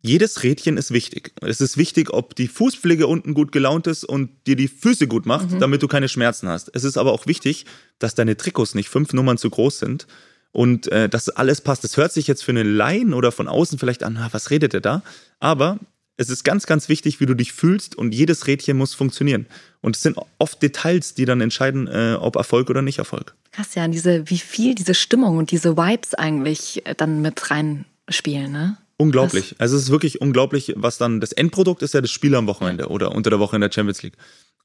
Jedes 0.00 0.42
Rädchen 0.42 0.76
ist 0.76 0.90
wichtig. 0.90 1.32
Es 1.40 1.62
ist 1.62 1.78
wichtig, 1.78 2.12
ob 2.12 2.34
die 2.34 2.48
Fußpflege 2.48 3.06
unten 3.06 3.32
gut 3.32 3.52
gelaunt 3.52 3.86
ist 3.86 4.04
und 4.04 4.30
dir 4.46 4.54
die 4.54 4.68
Füße 4.68 5.06
gut 5.06 5.24
macht, 5.24 5.46
damit 5.60 5.82
du 5.82 5.88
keine 5.88 6.10
Schmerzen 6.10 6.46
hast. 6.46 6.70
Es 6.74 6.84
ist 6.84 6.98
aber 6.98 7.10
auch 7.12 7.26
wichtig, 7.26 7.64
dass 7.98 8.14
deine 8.14 8.36
Trikots 8.36 8.74
nicht 8.74 8.90
fünf 8.90 9.14
Nummern 9.14 9.38
zu 9.38 9.48
groß 9.48 9.78
sind 9.78 10.06
und 10.54 10.86
äh, 10.90 11.08
dass 11.08 11.28
alles 11.28 11.60
passt. 11.60 11.84
Das 11.84 11.96
hört 11.98 12.12
sich 12.12 12.26
jetzt 12.26 12.44
für 12.44 12.52
einen 12.52 12.74
Laien 12.74 13.12
oder 13.12 13.32
von 13.32 13.48
außen 13.48 13.78
vielleicht 13.78 14.02
an, 14.02 14.16
"Ah, 14.16 14.28
was 14.32 14.50
redet 14.50 14.72
er 14.72 14.80
da? 14.80 15.02
Aber 15.40 15.78
es 16.16 16.30
ist 16.30 16.44
ganz, 16.44 16.66
ganz 16.66 16.88
wichtig, 16.88 17.20
wie 17.20 17.26
du 17.26 17.34
dich 17.34 17.52
fühlst 17.52 17.96
und 17.96 18.14
jedes 18.14 18.46
Rädchen 18.46 18.76
muss 18.76 18.94
funktionieren. 18.94 19.46
Und 19.80 19.96
es 19.96 20.02
sind 20.02 20.16
oft 20.38 20.62
Details, 20.62 21.14
die 21.14 21.24
dann 21.24 21.40
entscheiden, 21.40 21.88
äh, 21.88 22.16
ob 22.20 22.36
Erfolg 22.36 22.70
oder 22.70 22.82
nicht 22.82 22.98
Erfolg. 22.98 23.34
Krass, 23.50 23.74
ja, 23.74 23.86
diese, 23.88 24.30
wie 24.30 24.38
viel 24.38 24.76
diese 24.76 24.94
Stimmung 24.94 25.38
und 25.38 25.50
diese 25.50 25.76
Vibes 25.76 26.14
eigentlich 26.14 26.86
äh, 26.86 26.94
dann 26.94 27.20
mit 27.20 27.50
reinspielen, 27.50 28.52
ne? 28.52 28.78
Unglaublich. 28.96 29.56
Also 29.58 29.76
es 29.76 29.84
ist 29.84 29.90
wirklich 29.90 30.20
unglaublich, 30.20 30.72
was 30.76 30.98
dann 30.98 31.20
das 31.20 31.32
Endprodukt 31.32 31.82
ist 31.82 31.94
ja 31.94 32.00
das 32.00 32.12
Spiel 32.12 32.36
am 32.36 32.46
Wochenende 32.46 32.86
oder 32.88 33.10
unter 33.10 33.28
der 33.28 33.40
Woche 33.40 33.56
in 33.56 33.60
der 33.60 33.72
Champions 33.72 34.04
League. 34.04 34.16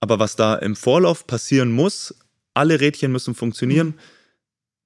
Aber 0.02 0.20
was 0.20 0.36
da 0.36 0.54
im 0.54 0.76
Vorlauf 0.76 1.26
passieren 1.26 1.72
muss, 1.72 2.14
alle 2.54 2.80
Rädchen 2.80 3.12
müssen 3.12 3.34
funktionieren. 3.34 3.96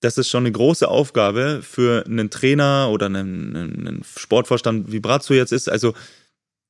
Das 0.04 0.18
ist 0.18 0.30
schon 0.30 0.43
eine 0.43 0.51
große 0.51 0.88
Aufgabe 0.88 1.62
für 1.62 2.06
einen 2.06 2.30
Trainer 2.30 2.89
oder 2.91 3.06
einen, 3.06 3.56
einen 3.56 4.04
Sportvorstand, 4.18 4.91
wie 4.91 4.99
Brazzo 4.99 5.34
jetzt 5.34 5.54
ist. 5.54 5.70
Also 5.70 5.93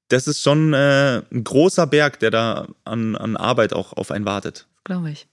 das 0.09 0.27
ist 0.27 0.41
schon 0.41 0.73
äh, 0.73 1.23
ein 1.31 1.43
großer 1.43 1.87
Berg, 1.87 2.19
der 2.19 2.29
da 2.29 2.67
an, 2.83 3.15
an 3.15 3.35
Arbeit 3.35 3.73
auch 3.73 3.93
auf 3.93 4.11
einen 4.11 4.25
wartet. 4.25 4.67
Glaube 4.83 5.09
ich. 5.09 5.27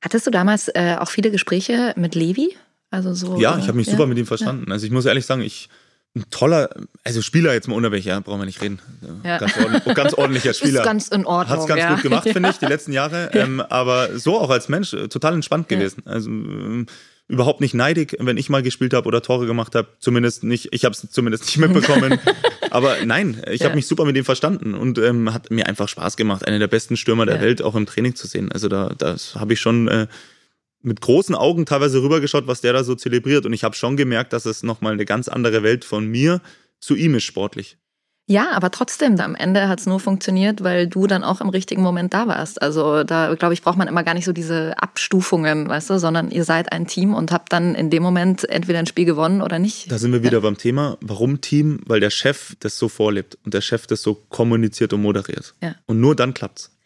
Hattest 0.00 0.28
du 0.28 0.30
damals 0.30 0.68
äh, 0.68 0.96
auch 1.00 1.10
viele 1.10 1.32
Gespräche 1.32 1.92
mit 1.96 2.14
Levi? 2.14 2.56
Also 2.90 3.12
so, 3.14 3.36
Ja, 3.40 3.58
ich 3.58 3.66
habe 3.66 3.76
mich 3.76 3.88
ja? 3.88 3.94
super 3.94 4.06
mit 4.06 4.16
ihm 4.16 4.26
verstanden. 4.26 4.70
Also 4.70 4.86
ich 4.86 4.92
muss 4.92 5.04
ehrlich 5.04 5.26
sagen, 5.26 5.42
ich 5.42 5.68
ein 6.18 6.24
toller, 6.30 6.70
also 7.04 7.22
Spieler 7.22 7.52
jetzt 7.52 7.68
mal 7.68 7.74
unabhängig, 7.74 8.04
ja, 8.06 8.20
brauchen 8.20 8.40
wir 8.40 8.46
nicht 8.46 8.60
reden. 8.60 8.80
Ja. 9.24 9.38
Ganz, 9.38 9.56
ordentlich, 9.56 9.94
ganz 9.94 10.14
ordentlicher 10.14 10.54
Spieler. 10.54 10.80
Ist 10.80 10.86
ganz 10.86 11.08
in 11.08 11.24
Ordnung. 11.26 11.56
Hat 11.56 11.60
es 11.60 11.66
ganz 11.66 11.80
ja. 11.80 11.94
gut 11.94 12.02
gemacht, 12.02 12.28
finde 12.32 12.50
ich, 12.50 12.58
die 12.58 12.66
letzten 12.66 12.92
Jahre. 12.92 13.30
Ähm, 13.32 13.60
aber 13.60 14.18
so 14.18 14.38
auch 14.38 14.50
als 14.50 14.68
Mensch 14.68 14.92
äh, 14.92 15.08
total 15.08 15.34
entspannt 15.34 15.68
gewesen. 15.68 16.02
Also 16.06 16.28
ähm, 16.30 16.86
überhaupt 17.28 17.60
nicht 17.60 17.74
neidig, 17.74 18.16
wenn 18.20 18.36
ich 18.38 18.48
mal 18.48 18.62
gespielt 18.62 18.94
habe 18.94 19.06
oder 19.06 19.22
Tore 19.22 19.46
gemacht 19.46 19.74
habe. 19.74 19.88
Zumindest 20.00 20.44
nicht, 20.44 20.68
ich 20.72 20.84
habe 20.84 20.94
es 20.94 21.10
zumindest 21.10 21.44
nicht 21.44 21.58
mitbekommen. 21.58 22.18
aber 22.70 22.96
nein, 23.04 23.42
ich 23.50 23.60
Ja. 23.60 23.66
habe 23.66 23.76
mich 23.76 23.86
super 23.86 24.04
mit 24.04 24.16
ihm 24.16 24.24
verstanden 24.24 24.74
und 24.74 24.98
ähm, 24.98 25.32
hat 25.32 25.50
mir 25.50 25.66
einfach 25.66 25.88
Spaß 25.88 26.16
gemacht, 26.16 26.46
einer 26.46 26.58
der 26.58 26.68
besten 26.68 26.96
Stürmer 26.96 27.26
der 27.26 27.36
Ja. 27.36 27.42
Welt 27.42 27.62
auch 27.62 27.74
im 27.74 27.86
Training 27.86 28.14
zu 28.14 28.26
sehen. 28.26 28.50
Also 28.50 28.68
da 28.68 28.92
das 28.96 29.34
habe 29.34 29.52
ich 29.52 29.60
schon 29.60 29.88
äh, 29.88 30.06
mit 30.82 31.00
großen 31.00 31.34
Augen 31.34 31.66
teilweise 31.66 32.02
rübergeschaut, 32.02 32.46
was 32.46 32.60
der 32.60 32.72
da 32.72 32.84
so 32.84 32.94
zelebriert. 32.94 33.46
Und 33.46 33.52
ich 33.52 33.64
habe 33.64 33.74
schon 33.74 33.96
gemerkt, 33.96 34.32
dass 34.32 34.46
es 34.46 34.62
nochmal 34.62 34.92
eine 34.92 35.04
ganz 35.04 35.28
andere 35.28 35.62
Welt 35.62 35.84
von 35.84 36.06
mir 36.06 36.40
zu 36.80 36.94
ihm 36.94 37.14
ist 37.14 37.24
sportlich. 37.24 37.76
Ja, 38.30 38.50
aber 38.52 38.70
trotzdem, 38.70 39.18
am 39.20 39.34
Ende 39.34 39.68
hat 39.68 39.80
es 39.80 39.86
nur 39.86 40.00
funktioniert, 40.00 40.62
weil 40.62 40.86
du 40.86 41.06
dann 41.06 41.24
auch 41.24 41.40
im 41.40 41.48
richtigen 41.48 41.80
Moment 41.80 42.12
da 42.12 42.28
warst. 42.28 42.60
Also 42.60 43.02
da, 43.02 43.34
glaube 43.34 43.54
ich, 43.54 43.62
braucht 43.62 43.78
man 43.78 43.88
immer 43.88 44.04
gar 44.04 44.12
nicht 44.12 44.26
so 44.26 44.32
diese 44.32 44.74
Abstufungen, 44.76 45.66
weißt 45.66 45.88
du, 45.88 45.98
sondern 45.98 46.30
ihr 46.30 46.44
seid 46.44 46.70
ein 46.70 46.86
Team 46.86 47.14
und 47.14 47.32
habt 47.32 47.54
dann 47.54 47.74
in 47.74 47.88
dem 47.88 48.02
Moment 48.02 48.46
entweder 48.46 48.80
ein 48.80 48.86
Spiel 48.86 49.06
gewonnen 49.06 49.40
oder 49.40 49.58
nicht. 49.58 49.90
Da 49.90 49.96
sind 49.96 50.12
wir 50.12 50.22
wieder 50.22 50.42
beim 50.42 50.58
Thema, 50.58 50.98
warum 51.00 51.40
Team? 51.40 51.80
Weil 51.86 52.00
der 52.00 52.10
Chef 52.10 52.54
das 52.60 52.78
so 52.78 52.90
vorlebt 52.90 53.38
und 53.46 53.54
der 53.54 53.62
Chef 53.62 53.86
das 53.86 54.02
so 54.02 54.14
kommuniziert 54.28 54.92
und 54.92 55.00
moderiert. 55.00 55.54
Ja. 55.62 55.76
Und 55.86 55.98
nur 55.98 56.14
dann 56.14 56.34
klappt's. 56.34 56.77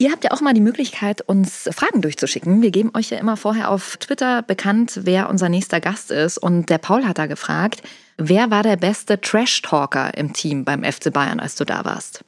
Ihr 0.00 0.12
habt 0.12 0.24
ja 0.24 0.30
auch 0.30 0.40
mal 0.40 0.54
die 0.54 0.62
Möglichkeit, 0.62 1.20
uns 1.20 1.68
Fragen 1.74 2.00
durchzuschicken. 2.00 2.62
Wir 2.62 2.70
geben 2.70 2.90
euch 2.94 3.10
ja 3.10 3.18
immer 3.18 3.36
vorher 3.36 3.70
auf 3.70 3.98
Twitter 3.98 4.40
bekannt, 4.40 5.00
wer 5.02 5.28
unser 5.28 5.50
nächster 5.50 5.78
Gast 5.78 6.10
ist. 6.10 6.38
Und 6.38 6.70
der 6.70 6.78
Paul 6.78 7.04
hat 7.04 7.18
da 7.18 7.26
gefragt, 7.26 7.82
wer 8.16 8.50
war 8.50 8.62
der 8.62 8.76
beste 8.76 9.20
Trash-Talker 9.20 10.16
im 10.16 10.32
Team 10.32 10.64
beim 10.64 10.84
FC 10.84 11.12
Bayern, 11.12 11.38
als 11.38 11.54
du 11.54 11.66
da 11.66 11.84
warst? 11.84 12.24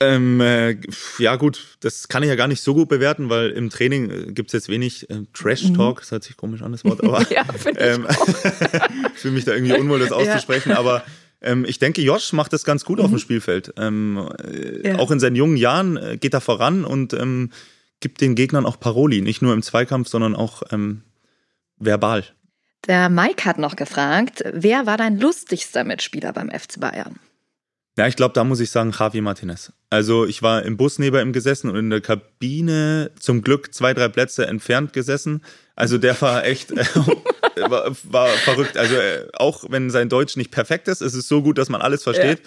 Ähm, 0.00 0.40
äh, 0.40 0.78
ja 1.18 1.36
gut, 1.36 1.76
das 1.80 2.08
kann 2.08 2.22
ich 2.22 2.30
ja 2.30 2.36
gar 2.36 2.48
nicht 2.48 2.62
so 2.62 2.72
gut 2.72 2.88
bewerten, 2.88 3.28
weil 3.28 3.50
im 3.50 3.68
Training 3.68 4.10
äh, 4.10 4.32
gibt's 4.32 4.54
jetzt 4.54 4.70
wenig 4.70 5.10
äh, 5.10 5.24
Trash-Talk. 5.34 6.00
Das 6.00 6.10
hört 6.10 6.24
sich 6.24 6.38
komisch 6.38 6.62
an, 6.62 6.72
das 6.72 6.86
Wort, 6.86 7.04
aber 7.04 7.20
Mhm. 7.20 7.26
Ja, 7.30 7.44
finde 7.44 7.80
ich 7.80 7.86
ähm, 7.86 8.06
ich 9.14 9.20
fühle 9.20 9.34
mich 9.34 9.44
da 9.44 9.52
irgendwie 9.52 9.76
unwohl, 9.76 9.98
das 9.98 10.12
auszusprechen, 10.12 10.72
aber 10.72 11.04
ähm, 11.40 11.64
ich 11.64 11.78
denke, 11.78 12.02
Josh 12.02 12.32
macht 12.32 12.52
das 12.52 12.64
ganz 12.64 12.84
gut 12.84 13.00
auf 13.00 13.10
dem 13.10 13.18
Spielfeld. 13.18 13.72
Ähm, 13.76 14.28
äh, 14.42 14.58
Mhm. 14.78 14.84
Ja. 14.84 14.98
Auch 14.98 15.10
in 15.10 15.20
seinen 15.20 15.36
jungen 15.36 15.56
Jahren 15.56 15.96
äh, 15.96 16.16
geht 16.16 16.34
er 16.34 16.40
voran 16.40 16.84
und 16.84 17.12
ähm, 17.12 17.50
gibt 18.00 18.20
den 18.20 18.34
Gegnern 18.34 18.66
auch 18.66 18.78
Paroli, 18.78 19.20
nicht 19.20 19.42
nur 19.42 19.52
im 19.54 19.62
Zweikampf, 19.62 20.08
sondern 20.08 20.36
auch 20.36 20.62
ähm, 20.70 21.02
verbal. 21.78 22.24
Der 22.86 23.08
Mike 23.08 23.44
hat 23.44 23.58
noch 23.58 23.76
gefragt, 23.76 24.44
wer 24.52 24.86
war 24.86 24.96
dein 24.96 25.18
lustigster 25.18 25.84
Mitspieler 25.84 26.32
beim 26.32 26.50
FC 26.50 26.78
Bayern? 26.78 27.18
Ja, 27.98 28.06
ich 28.06 28.14
glaube, 28.14 28.32
da 28.32 28.44
muss 28.44 28.60
ich 28.60 28.70
sagen, 28.70 28.94
Javi 28.96 29.20
Martinez. 29.20 29.72
Also 29.90 30.24
ich 30.24 30.40
war 30.40 30.62
im 30.62 30.76
Bus 30.76 31.00
neben 31.00 31.18
ihm 31.20 31.32
gesessen 31.32 31.68
und 31.68 31.74
in 31.76 31.90
der 31.90 32.00
Kabine 32.00 33.10
zum 33.18 33.42
Glück 33.42 33.74
zwei, 33.74 33.92
drei 33.92 34.06
Plätze 34.08 34.46
entfernt 34.46 34.92
gesessen. 34.92 35.42
Also 35.74 35.98
der 35.98 36.18
war 36.20 36.44
echt, 36.44 36.70
äh, 36.70 36.84
war, 37.68 37.90
war 38.04 38.28
verrückt. 38.28 38.76
Also 38.76 38.94
äh, 38.94 39.26
auch 39.32 39.64
wenn 39.68 39.90
sein 39.90 40.08
Deutsch 40.08 40.36
nicht 40.36 40.52
perfekt 40.52 40.86
ist, 40.86 41.00
ist 41.00 41.14
es 41.14 41.26
so 41.26 41.42
gut, 41.42 41.58
dass 41.58 41.70
man 41.70 41.80
alles 41.80 42.04
versteht. 42.04 42.40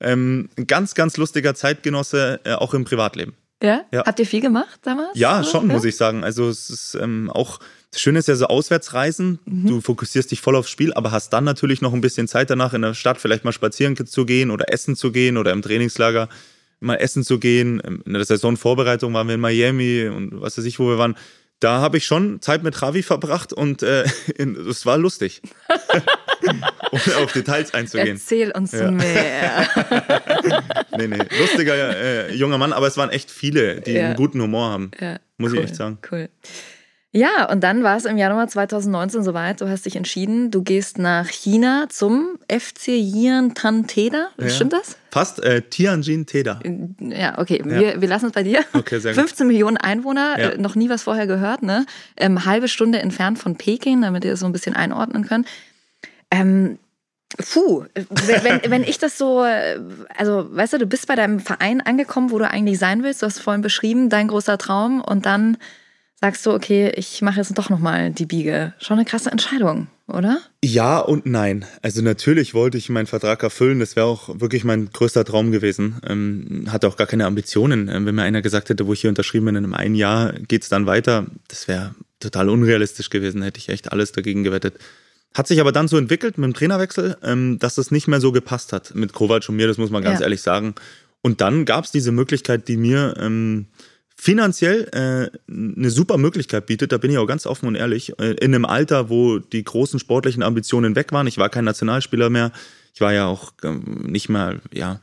Ähm, 0.00 0.48
ein 0.58 0.66
ganz, 0.66 0.96
ganz 0.96 1.16
lustiger 1.16 1.54
Zeitgenosse, 1.54 2.40
äh, 2.42 2.54
auch 2.54 2.74
im 2.74 2.84
Privatleben. 2.84 3.36
Ja? 3.62 3.84
Ja. 3.92 4.04
Habt 4.04 4.18
ihr 4.18 4.26
viel 4.26 4.40
gemacht 4.40 4.80
damals? 4.82 5.10
Ja, 5.14 5.44
schon, 5.44 5.68
muss 5.68 5.84
ich 5.84 5.96
sagen. 5.96 6.24
Also 6.24 6.48
es 6.48 6.68
ist 6.68 6.94
ähm, 7.00 7.30
auch, 7.30 7.60
das 7.96 8.02
Schöne 8.02 8.18
ist 8.18 8.28
ja 8.28 8.36
so 8.36 8.46
Auswärtsreisen. 8.48 9.38
Du 9.46 9.80
fokussierst 9.80 10.30
dich 10.30 10.42
voll 10.42 10.54
aufs 10.54 10.68
Spiel, 10.68 10.92
aber 10.92 11.12
hast 11.12 11.30
dann 11.32 11.44
natürlich 11.44 11.80
noch 11.80 11.94
ein 11.94 12.02
bisschen 12.02 12.28
Zeit 12.28 12.50
danach 12.50 12.74
in 12.74 12.82
der 12.82 12.92
Stadt 12.92 13.18
vielleicht 13.18 13.42
mal 13.46 13.52
spazieren 13.52 13.96
zu 14.06 14.26
gehen 14.26 14.50
oder 14.50 14.70
essen 14.70 14.96
zu 14.96 15.12
gehen 15.12 15.38
oder 15.38 15.52
im 15.52 15.62
Trainingslager 15.62 16.28
mal 16.78 16.96
essen 16.96 17.24
zu 17.24 17.38
gehen. 17.38 17.80
In 18.04 18.12
der 18.12 18.22
Saisonvorbereitung 18.22 19.14
waren 19.14 19.28
wir 19.28 19.36
in 19.36 19.40
Miami 19.40 20.08
und 20.14 20.42
was 20.42 20.58
weiß 20.58 20.66
ich, 20.66 20.78
wo 20.78 20.88
wir 20.88 20.98
waren. 20.98 21.16
da 21.58 21.80
habe 21.80 21.96
ich 21.96 22.04
schon 22.04 22.42
Zeit 22.42 22.62
mit 22.62 22.82
Ravi 22.82 23.02
verbracht 23.02 23.54
und 23.54 23.82
äh, 23.82 24.04
es 24.68 24.84
war 24.84 24.98
lustig. 24.98 25.40
um 26.90 27.00
auf 27.22 27.32
Details 27.32 27.72
einzugehen. 27.72 28.16
Erzähl 28.18 28.50
uns 28.50 28.72
mehr. 28.74 29.66
Nee, 30.98 31.08
nee, 31.08 31.18
lustiger 31.40 31.74
äh, 31.96 32.34
junger 32.34 32.56
Mann, 32.58 32.72
aber 32.72 32.86
es 32.86 32.96
waren 32.96 33.10
echt 33.10 33.30
viele, 33.30 33.80
die 33.82 33.92
Ja. 33.92 34.06
einen 34.06 34.16
guten 34.16 34.40
Humor 34.40 34.70
haben. 34.70 34.90
Ja, 34.98 35.18
Muss 35.36 35.52
cool, 35.52 35.58
ich 35.58 35.64
echt 35.64 35.76
sagen. 35.76 35.98
Cool. 36.10 36.28
Ja, 37.16 37.50
und 37.50 37.62
dann 37.64 37.82
war 37.82 37.96
es 37.96 38.04
im 38.04 38.18
Januar 38.18 38.46
2019 38.46 39.22
soweit. 39.22 39.62
Du 39.62 39.68
hast 39.70 39.86
dich 39.86 39.96
entschieden, 39.96 40.50
du 40.50 40.62
gehst 40.62 40.98
nach 40.98 41.28
China 41.28 41.86
zum 41.88 42.38
FC 42.52 42.88
Yian 42.88 43.54
Tan 43.54 43.86
Teda. 43.86 44.28
Ja. 44.38 44.50
Stimmt 44.50 44.74
das? 44.74 44.98
Fast 45.10 45.42
äh, 45.42 45.62
Tianjin 45.62 46.26
Teda. 46.26 46.60
Ja, 47.00 47.38
okay. 47.38 47.62
Wir, 47.64 48.02
wir 48.02 48.08
lassen 48.08 48.26
es 48.26 48.32
bei 48.32 48.42
dir. 48.42 48.60
Okay, 48.74 48.98
sehr 48.98 49.12
gut. 49.14 49.20
15 49.22 49.46
Millionen 49.46 49.78
Einwohner, 49.78 50.38
Ja. 50.38 50.48
äh, 50.50 50.58
noch 50.58 50.74
nie 50.74 50.90
was 50.90 51.04
vorher 51.04 51.26
gehört, 51.26 51.62
ne? 51.62 51.86
Ähm, 52.18 52.44
halbe 52.44 52.68
Stunde 52.68 52.98
entfernt 52.98 53.38
von 53.38 53.56
Peking, 53.56 54.02
damit 54.02 54.22
ihr 54.26 54.32
das 54.32 54.40
so 54.40 54.46
ein 54.46 54.52
bisschen 54.52 54.76
einordnen 54.76 55.26
könnt. 55.26 55.46
Ähm, 56.30 56.78
puh, 57.50 57.84
wenn, 58.42 58.60
wenn- 58.70 58.82
ich 58.84 58.98
das 58.98 59.16
so, 59.16 59.42
äh, 59.42 59.80
also 60.18 60.48
weißt 60.54 60.74
du, 60.74 60.78
du 60.80 60.86
bist 60.86 61.06
bei 61.06 61.14
deinem 61.14 61.40
Verein 61.40 61.80
angekommen, 61.80 62.30
wo 62.30 62.38
du 62.38 62.46
eigentlich 62.46 62.78
sein 62.78 63.02
willst, 63.02 63.22
du 63.22 63.26
hast 63.26 63.38
vorhin 63.40 63.62
beschrieben, 63.62 64.10
dein 64.10 64.28
großer 64.28 64.58
Traum 64.58 65.00
und 65.00 65.24
dann 65.24 65.56
sagst 66.20 66.46
du, 66.46 66.52
okay, 66.52 66.92
ich 66.96 67.20
mache 67.22 67.36
jetzt 67.38 67.56
doch 67.58 67.68
nochmal 67.70 68.10
die 68.10 68.26
Biege. 68.26 68.72
Schon 68.78 68.96
eine 68.98 69.04
krasse 69.04 69.30
Entscheidung, 69.30 69.88
oder? 70.08 70.40
Ja 70.64 70.98
und 70.98 71.26
nein. 71.26 71.64
Also 71.82 72.00
natürlich 72.02 72.54
wollte 72.54 72.78
ich 72.78 72.88
meinen 72.88 73.06
Vertrag 73.06 73.42
erfüllen. 73.42 73.80
Das 73.80 73.96
wäre 73.96 74.06
auch 74.06 74.40
wirklich 74.40 74.64
mein 74.64 74.88
größter 74.90 75.24
Traum 75.24 75.52
gewesen. 75.52 75.96
Ähm, 76.06 76.66
hatte 76.68 76.88
auch 76.88 76.96
gar 76.96 77.06
keine 77.06 77.26
Ambitionen. 77.26 77.88
Ähm, 77.88 78.06
wenn 78.06 78.14
mir 78.14 78.22
einer 78.22 78.42
gesagt 78.42 78.70
hätte, 78.70 78.86
wo 78.86 78.92
ich 78.94 79.02
hier 79.02 79.10
unterschrieben 79.10 79.46
bin, 79.46 79.56
in 79.56 79.64
einem 79.64 79.74
ein 79.74 79.94
Jahr 79.94 80.32
geht's 80.32 80.68
dann 80.70 80.86
weiter, 80.86 81.26
das 81.48 81.68
wäre 81.68 81.94
total 82.18 82.48
unrealistisch 82.48 83.10
gewesen. 83.10 83.42
Hätte 83.42 83.58
ich 83.58 83.68
echt 83.68 83.92
alles 83.92 84.12
dagegen 84.12 84.42
gewettet. 84.42 84.78
Hat 85.34 85.46
sich 85.46 85.60
aber 85.60 85.70
dann 85.70 85.86
so 85.86 85.98
entwickelt 85.98 86.38
mit 86.38 86.46
dem 86.46 86.54
Trainerwechsel, 86.54 87.18
ähm, 87.22 87.58
dass 87.58 87.76
es 87.76 87.90
nicht 87.90 88.08
mehr 88.08 88.22
so 88.22 88.32
gepasst 88.32 88.72
hat 88.72 88.94
mit 88.94 89.12
Kovac 89.12 89.46
und 89.50 89.56
mir, 89.56 89.66
das 89.66 89.76
muss 89.76 89.90
man 89.90 90.02
ganz 90.02 90.20
Ja. 90.20 90.24
ehrlich 90.24 90.40
sagen. 90.40 90.74
Und 91.20 91.42
dann 91.42 91.66
gab 91.66 91.84
es 91.84 91.90
diese 91.90 92.10
Möglichkeit, 92.10 92.68
die 92.68 92.78
mir 92.78 93.14
ähm, 93.20 93.66
finanziell 94.16 94.88
äh, 94.92 95.52
eine 95.52 95.90
super 95.90 96.16
Möglichkeit 96.16 96.66
bietet, 96.66 96.92
da 96.92 96.98
bin 96.98 97.10
ich 97.10 97.18
auch 97.18 97.26
ganz 97.26 97.46
offen 97.46 97.66
und 97.66 97.74
ehrlich, 97.74 98.18
äh, 98.18 98.32
in 98.32 98.54
einem 98.54 98.64
Alter, 98.64 99.10
wo 99.10 99.38
die 99.38 99.62
großen 99.62 100.00
sportlichen 100.00 100.42
Ambitionen 100.42 100.96
weg 100.96 101.12
waren. 101.12 101.26
Ich 101.26 101.38
war 101.38 101.50
kein 101.50 101.64
Nationalspieler 101.64 102.30
mehr. 102.30 102.50
Ich 102.94 103.00
war 103.00 103.12
ja 103.12 103.26
auch 103.26 103.52
ähm, 103.62 104.04
nicht 104.06 104.28
mehr, 104.28 104.58
ja, 104.72 105.00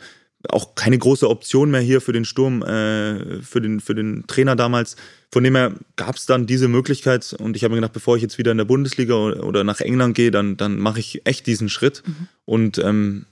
auch 0.49 0.75
keine 0.75 0.97
große 0.97 1.29
Option 1.29 1.71
mehr 1.71 1.79
hier 1.79 2.01
für 2.01 2.11
den 2.11 2.25
Sturm, 2.25 2.63
äh, 2.63 3.41
für, 3.41 3.61
den, 3.61 3.79
für 3.79 3.95
den 3.95 4.25
Trainer 4.27 4.55
damals. 4.55 4.97
Von 5.31 5.43
dem 5.43 5.55
her 5.55 5.73
gab 5.95 6.15
es 6.15 6.25
dann 6.25 6.47
diese 6.47 6.67
Möglichkeit 6.67 7.33
und 7.39 7.55
ich 7.55 7.63
habe 7.63 7.73
mir 7.73 7.77
gedacht, 7.77 7.93
bevor 7.93 8.17
ich 8.17 8.21
jetzt 8.23 8.37
wieder 8.37 8.51
in 8.51 8.57
der 8.57 8.65
Bundesliga 8.65 9.15
oder 9.15 9.63
nach 9.63 9.79
England 9.79 10.15
gehe, 10.15 10.31
dann, 10.31 10.57
dann 10.57 10.79
mache 10.79 10.99
ich 10.99 11.25
echt 11.25 11.47
diesen 11.47 11.69
Schritt 11.69 12.03
und 12.45 12.77
ähm, 12.79 13.25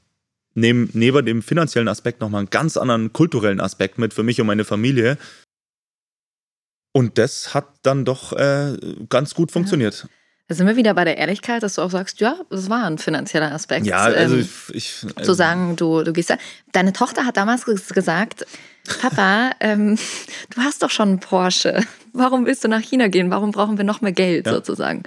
nehme 0.54 0.88
neben 0.94 1.26
dem 1.26 1.42
finanziellen 1.42 1.88
Aspekt 1.88 2.22
nochmal 2.22 2.40
einen 2.40 2.50
ganz 2.50 2.78
anderen 2.78 3.14
kulturellen 3.14 3.60
Aspekt 3.60 3.98
mit 3.98 4.14
für 4.14 4.24
mich 4.24 4.40
und 4.40 4.48
meine 4.48 4.64
Familie. 4.64 5.18
Und 6.94 7.18
das 7.18 7.54
hat 7.54 7.68
dann 7.84 8.06
doch 8.06 8.34
äh, 8.34 8.78
ganz 9.10 9.34
gut 9.34 9.52
funktioniert. 9.52 10.08
Da 10.48 10.56
sind 10.56 10.68
wir 10.68 10.76
wieder 10.76 10.94
bei 10.94 11.06
der 11.06 11.18
Ehrlichkeit, 11.18 11.64
dass 11.64 11.76
du 11.76 11.82
auch 11.82 11.92
sagst, 11.92 12.20
ja, 12.20 12.36
das 12.50 12.70
war 12.70 12.84
ein 12.86 12.98
finanzieller 12.98 13.54
Aspekt. 13.54 13.86
Ja, 13.86 14.00
also 14.04 14.36
Ähm, 14.36 14.50
ich, 14.74 14.76
ich 14.76 15.06
äh, 15.18 15.22
zu 15.24 15.34
sagen, 15.34 15.78
du, 15.78 16.04
du 16.04 16.12
gehst 16.12 16.30
da. 16.30 16.38
Deine 16.74 16.92
Tochter 16.92 17.26
hat 17.26 17.38
damals 17.38 17.66
ges- 17.66 17.94
gesagt, 17.94 18.46
Papa, 19.00 19.52
ähm, 19.62 19.98
du 20.54 20.62
hast 20.62 20.84
doch 20.84 20.90
schon 20.90 21.08
einen 21.08 21.20
Porsche. 21.22 21.82
Warum 22.12 22.46
willst 22.46 22.66
du 22.66 22.68
nach 22.68 22.82
China 22.82 23.08
gehen? 23.08 23.32
Warum 23.32 23.52
brauchen 23.52 23.78
wir 23.78 23.86
noch 23.86 24.02
mehr 24.02 24.12
Geld 24.12 24.46
Ja. 24.46 24.52
sozusagen? 24.54 25.04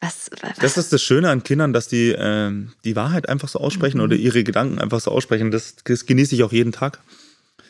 Was, 0.00 0.30
was 0.42 0.56
Das 0.60 0.76
ist 0.76 0.92
das 0.92 1.02
Schöne 1.02 1.30
an 1.30 1.44
Kindern, 1.44 1.72
dass 1.72 1.86
die 1.86 2.14
ähm, 2.18 2.72
die 2.84 2.96
Wahrheit 2.96 3.28
einfach 3.28 3.48
so 3.48 3.60
aussprechen 3.60 4.00
oder 4.00 4.16
ihre 4.16 4.42
Gedanken 4.42 4.80
einfach 4.80 5.00
so 5.00 5.12
aussprechen. 5.12 5.52
Das, 5.52 5.76
das 5.84 6.06
genieße 6.06 6.34
ich 6.34 6.42
auch 6.42 6.52
jeden 6.52 6.72
Tag. 6.72 7.00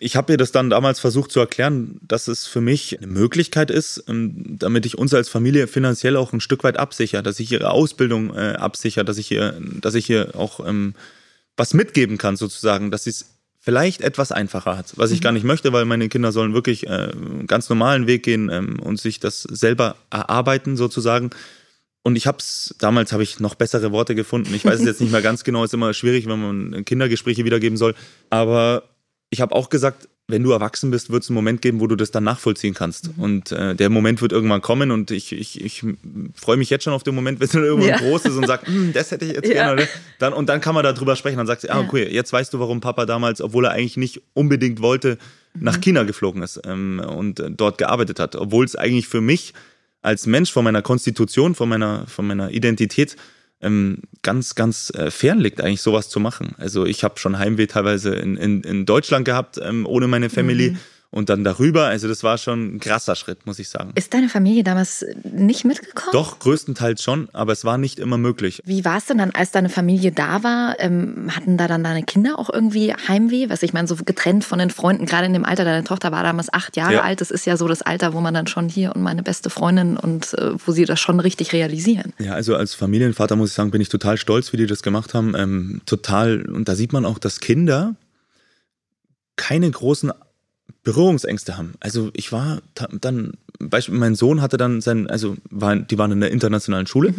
Ich 0.01 0.17
habe 0.17 0.33
ihr 0.33 0.37
das 0.37 0.53
dann 0.53 0.71
damals 0.71 1.01
versucht 1.01 1.33
zu 1.33 1.41
erklären, 1.41 1.99
dass 2.03 2.29
es 2.29 2.47
für 2.47 2.61
mich 2.61 2.99
eine 2.99 3.07
Möglichkeit 3.07 3.71
ist, 3.71 4.05
ähm, 4.09 4.59
damit 4.59 4.87
ich 4.87 4.99
uns 4.99 5.15
als 5.15 5.29
Familie 5.29 5.67
finanziell 5.67 6.17
auch 6.17 6.33
ein 6.33 6.41
Stück 6.41 6.65
weit 6.65 6.79
absichere, 6.79 7.23
dass 7.23 7.41
ich 7.41 7.51
ihre 7.53 7.71
Ausbildung 7.71 8.35
äh, 8.35 8.55
absichere, 8.59 9.05
dass 9.05 9.19
ich 9.19 9.29
hier, 9.29 9.61
dass 9.81 9.95
ich 9.95 10.07
hier 10.07 10.35
auch 10.35 10.67
ähm, 10.67 10.95
was 11.57 11.75
mitgeben 11.75 12.19
kann 12.19 12.37
sozusagen, 12.37 12.91
dass 12.91 13.05
sie 13.05 13.11
es 13.11 13.27
vielleicht 13.61 14.01
etwas 14.01 14.33
einfacher 14.33 14.79
hat, 14.79 14.93
was 14.97 15.11
ich 15.11 15.21
gar 15.21 15.33
nicht 15.33 15.45
möchte, 15.45 15.73
weil 15.73 15.85
meine 15.85 16.09
Kinder 16.09 16.33
sollen 16.33 16.55
wirklich 16.55 16.87
äh, 16.87 17.11
einen 17.13 17.47
ganz 17.47 17.69
normalen 17.69 18.07
Weg 18.07 18.23
gehen 18.23 18.49
ähm, 18.51 18.79
und 18.81 19.01
sich 19.01 19.21
das 19.21 19.43
selber 19.43 19.97
erarbeiten 20.11 20.77
sozusagen. 20.77 21.31
Und 22.03 22.17
ich 22.17 22.27
habe 22.27 22.39
es, 22.39 22.75
damals 22.79 23.13
habe 23.13 23.23
ich 23.23 23.41
noch 23.41 23.57
bessere 23.57 23.93
Worte 23.93 24.15
gefunden. 24.15 24.55
Ich 24.55 24.65
weiß 24.65 24.81
es 24.81 24.87
jetzt 24.87 25.01
nicht 25.01 25.13
mehr 25.13 25.23
ganz 25.29 25.45
genau, 25.45 25.65
ist 25.65 25.75
immer 25.75 25.93
schwierig, 25.93 26.27
wenn 26.27 26.41
man 26.41 26.85
Kindergespräche 26.85 27.45
wiedergeben 27.45 27.77
soll. 27.77 27.95
Aber 28.31 28.85
ich 29.31 29.41
habe 29.41 29.55
auch 29.55 29.69
gesagt, 29.69 30.09
wenn 30.31 30.43
du 30.43 30.53
erwachsen 30.53 30.91
bist, 30.91 31.11
wird 31.11 31.23
es 31.23 31.31
einen 31.31 31.37
Moment 31.37 31.63
geben, 31.63 31.81
wo 31.81 31.87
du 31.87 31.97
das 31.97 32.11
dann 32.11 32.25
nachvollziehen 32.25 32.75
kannst. 32.75 33.11
Und 33.17 33.51
äh, 33.51 33.75
der 33.75 33.89
Moment 33.89 34.21
wird 34.21 34.33
irgendwann 34.33 34.61
kommen 34.61 34.91
und 34.91 35.11
ich, 35.11 35.33
ich, 35.33 35.63
ich 35.65 35.83
freue 36.35 36.59
mich 36.59 36.69
jetzt 36.69 36.85
schon 36.85 36.93
auf 36.93 37.03
den 37.03 37.15
Moment, 37.15 37.41
wenn 37.41 37.47
es 37.47 37.53
dann 37.53 37.65
irgendwann 37.65 37.89
Ja. 37.91 37.97
groß 37.97 38.27
ist 38.27 38.37
und 38.37 38.47
sagt, 38.47 38.67
"Hm, 38.69 38.93
das 38.93 39.11
hätte 39.11 39.25
ich 39.25 39.33
jetzt 39.33 39.47
Ja. 39.49 39.75
gerne. 39.75 39.89
Dann, 40.19 40.35
und 40.35 40.49
dann 40.51 40.61
kann 40.61 40.75
man 40.75 40.85
darüber 40.85 41.17
sprechen. 41.17 41.39
Dann 41.39 41.47
sagt 41.47 41.63
sie, 41.63 41.71
ah, 41.71 41.81
Ja. 41.81 41.87
okay, 41.89 42.09
jetzt 42.13 42.31
weißt 42.33 42.53
du, 42.53 42.59
warum 42.61 42.81
Papa 42.81 43.07
damals, 43.07 43.41
obwohl 43.41 43.65
er 43.65 43.71
eigentlich 43.73 43.97
nicht 43.97 44.21
unbedingt 44.35 44.83
wollte, 44.83 45.17
nach 45.59 45.81
China 45.81 46.03
geflogen 46.03 46.43
ist 46.43 46.61
ähm, 46.67 47.01
und 47.01 47.41
äh, 47.41 47.51
dort 47.51 47.79
gearbeitet 47.79 48.21
hat. 48.21 48.37
Obwohl 48.37 48.67
es 48.67 48.77
eigentlich 48.77 49.09
für 49.09 49.23
mich 49.23 49.55
als 50.03 50.27
Mensch 50.27 50.53
von 50.53 50.63
meiner 50.63 50.83
Konstitution, 50.83 51.55
von 51.55 51.71
meiner, 51.71 52.07
von 52.07 52.27
meiner 52.27 52.51
Identität 52.51 53.17
ähm, 53.61 53.99
ganz, 54.23 54.55
ganz 54.55 54.91
äh, 54.95 55.11
fern 55.11 55.39
liegt, 55.39 55.61
eigentlich 55.61 55.83
sowas 55.83 56.09
zu 56.09 56.21
machen. 56.21 56.55
Also 56.59 56.87
ich 56.87 57.05
habe 57.05 57.19
schon 57.19 57.39
Heimweh 57.39 57.67
teilweise 57.67 58.15
in, 58.15 58.37
in, 58.37 58.63
in 58.63 58.87
Deutschland 58.87 59.25
gehabt, 59.25 59.59
ähm, 59.63 59.87
ohne 59.87 60.07
meine 60.07 60.31
Family. 60.31 60.77
Und 61.11 61.31
dann 61.31 61.43
darüber, 61.43 61.87
also 61.87 62.07
das 62.07 62.23
war 62.23 62.37
schon 62.37 62.75
ein 62.77 62.81
krasser 62.81 63.17
Schritt, 63.17 63.47
muss 63.47 63.59
ich 63.59 63.71
sagen. 63.71 63.93
Ist 63.95 64.13
deine 64.13 64.29
Familie 64.29 64.63
damals 64.63 65.07
nicht 65.25 65.65
mitgekommen? 65.65 66.11
Doch, 66.13 66.39
größtenteils 66.39 67.03
schon, 67.03 67.31
aber 67.33 67.53
es 67.53 67.65
war 67.65 67.79
nicht 67.79 67.99
immer 67.99 68.19
möglich. 68.19 68.61
Wie 68.67 68.85
war 68.85 68.99
es 68.99 69.07
denn 69.07 69.17
dann, 69.17 69.31
als 69.31 69.51
deine 69.51 69.71
Familie 69.71 70.13
da 70.13 70.43
war? 70.43 70.77
Ähm, 70.79 71.31
hatten 71.35 71.57
da 71.57 71.67
dann 71.67 71.83
deine 71.83 72.03
Kinder 72.03 72.39
auch 72.39 72.51
irgendwie 72.53 72.93
Heimweh? 72.93 73.49
Was 73.49 73.63
ich 73.63 73.73
meine, 73.73 73.89
so 73.89 73.97
getrennt 73.97 74.45
von 74.45 74.59
den 74.59 74.69
Freunden, 74.69 75.07
gerade 75.07 75.27
in 75.27 75.33
dem 75.33 75.47
Alter, 75.47 75.65
deine 75.65 75.83
Tochter 75.83 76.13
war 76.13 76.23
damals 76.25 76.53
acht 76.53 76.77
Jahre 76.77 76.93
Ja. 76.97 77.03
alt. 77.05 77.23
Das 77.23 77.31
ist 77.31 77.47
ja 77.47 77.57
so 77.57 77.67
das 77.69 77.81
Alter, 77.81 78.13
wo 78.13 78.21
man 78.21 78.35
dann 78.35 78.47
schon 78.47 78.69
hier 78.69 78.95
und 78.95 79.01
meine 79.03 79.23
beste 79.23 79.49
Freundin 79.49 79.97
und 79.97 80.35
äh, 80.35 80.51
wo 80.67 80.73
sie 80.73 80.85
das 80.85 81.01
schon 81.01 81.21
richtig 81.21 81.55
realisieren. 81.55 82.13
Ja, 82.19 82.35
also 82.35 82.55
als 82.55 82.75
Familienvater 82.75 83.35
muss 83.35 83.49
ich 83.49 83.55
sagen, 83.55 83.71
bin 83.71 83.81
ich 83.81 83.89
total 83.89 84.19
stolz, 84.19 84.53
wie 84.53 84.59
die 84.59 84.67
das 84.67 84.83
gemacht 84.83 85.15
haben. 85.15 85.35
Ähm, 85.35 85.81
total, 85.87 86.43
und 86.51 86.69
da 86.69 86.75
sieht 86.75 86.93
man 86.93 87.07
auch, 87.07 87.19
dass 87.19 87.41
Kinder 87.41 87.95
keine 89.37 89.71
großen 89.71 90.13
Berührungsängste 90.83 91.57
haben. 91.57 91.75
Also 91.81 92.11
ich 92.15 92.33
war 92.33 92.61
dann, 93.01 93.33
Beispiel, 93.59 93.95
mein 93.95 94.15
Sohn 94.15 94.41
hatte 94.41 94.57
dann 94.57 94.81
sein, 94.81 95.09
also 95.09 95.37
war, 95.51 95.77
die 95.77 95.99
waren 95.99 96.13
in 96.13 96.21
der 96.21 96.31
internationalen 96.31 96.87
Schule 96.87 97.15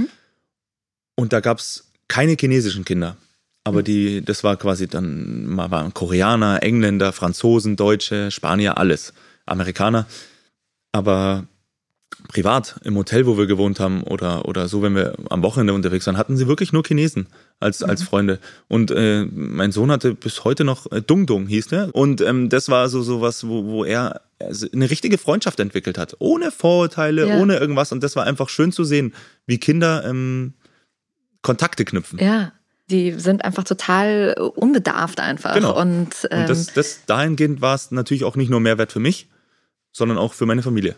und 1.15 1.33
da 1.33 1.39
gab 1.39 1.59
es 1.59 1.91
keine 2.07 2.35
chinesischen 2.39 2.85
Kinder. 2.85 3.17
Aber 3.65 3.83
die, 3.83 4.23
das 4.23 4.43
war 4.43 4.57
quasi 4.57 4.87
dann, 4.87 5.45
mal 5.45 5.69
waren 5.69 5.93
Koreaner, 5.93 6.63
Engländer, 6.63 7.11
Franzosen, 7.11 7.75
Deutsche, 7.75 8.31
Spanier, 8.31 8.77
alles. 8.77 9.13
Amerikaner. 9.45 10.07
Aber 10.91 11.45
privat 12.27 12.79
im 12.83 12.95
Hotel, 12.95 13.25
wo 13.25 13.37
wir 13.37 13.47
gewohnt 13.47 13.79
haben 13.79 14.03
oder, 14.03 14.45
oder 14.47 14.67
so, 14.67 14.81
wenn 14.81 14.95
wir 14.95 15.15
am 15.29 15.41
Wochenende 15.41 15.73
unterwegs 15.73 16.05
waren, 16.05 16.17
hatten 16.17 16.37
sie 16.37 16.47
wirklich 16.47 16.73
nur 16.73 16.83
Chinesen 16.85 17.27
als, 17.59 17.81
als 17.81 18.03
Freunde. 18.03 18.39
Und 18.67 18.91
äh, 18.91 19.25
mein 19.25 19.71
Sohn 19.71 19.91
hatte 19.91 20.13
bis 20.15 20.43
heute 20.43 20.63
noch 20.63 20.91
äh, 20.91 21.01
Dung 21.01 21.25
Dung 21.25 21.47
hieß 21.47 21.67
der. 21.67 21.93
Und 21.95 22.21
ähm, 22.21 22.49
das 22.49 22.69
war 22.69 22.89
so, 22.89 23.01
so 23.01 23.21
was, 23.21 23.47
wo, 23.47 23.65
wo 23.65 23.83
er 23.85 24.21
also 24.39 24.67
eine 24.71 24.89
richtige 24.89 25.17
Freundschaft 25.17 25.59
entwickelt 25.59 25.97
hat. 25.97 26.15
Ohne 26.19 26.51
Vorurteile, 26.51 27.27
Ja. 27.27 27.39
ohne 27.39 27.57
irgendwas. 27.57 27.91
Und 27.91 28.03
das 28.03 28.15
war 28.15 28.25
einfach 28.25 28.49
schön 28.49 28.71
zu 28.71 28.83
sehen, 28.83 29.13
wie 29.45 29.57
Kinder 29.57 30.03
ähm, 30.05 30.53
Kontakte 31.41 31.85
knüpfen. 31.85 32.19
Ja, 32.19 32.51
die 32.89 33.13
sind 33.13 33.43
einfach 33.45 33.63
total 33.63 34.33
unbedarft 34.55 35.19
einfach. 35.19 35.53
Genau. 35.53 35.79
Und, 35.79 36.27
ähm, 36.31 36.41
Und 36.41 36.49
das, 36.49 36.73
das 36.73 37.05
dahingehend 37.05 37.61
war 37.61 37.75
es 37.75 37.91
natürlich 37.91 38.23
auch 38.23 38.35
nicht 38.35 38.49
nur 38.49 38.59
Mehrwert 38.59 38.91
für 38.91 38.99
mich, 38.99 39.29
sondern 39.91 40.17
auch 40.17 40.33
für 40.33 40.45
meine 40.45 40.63
Familie. 40.63 40.95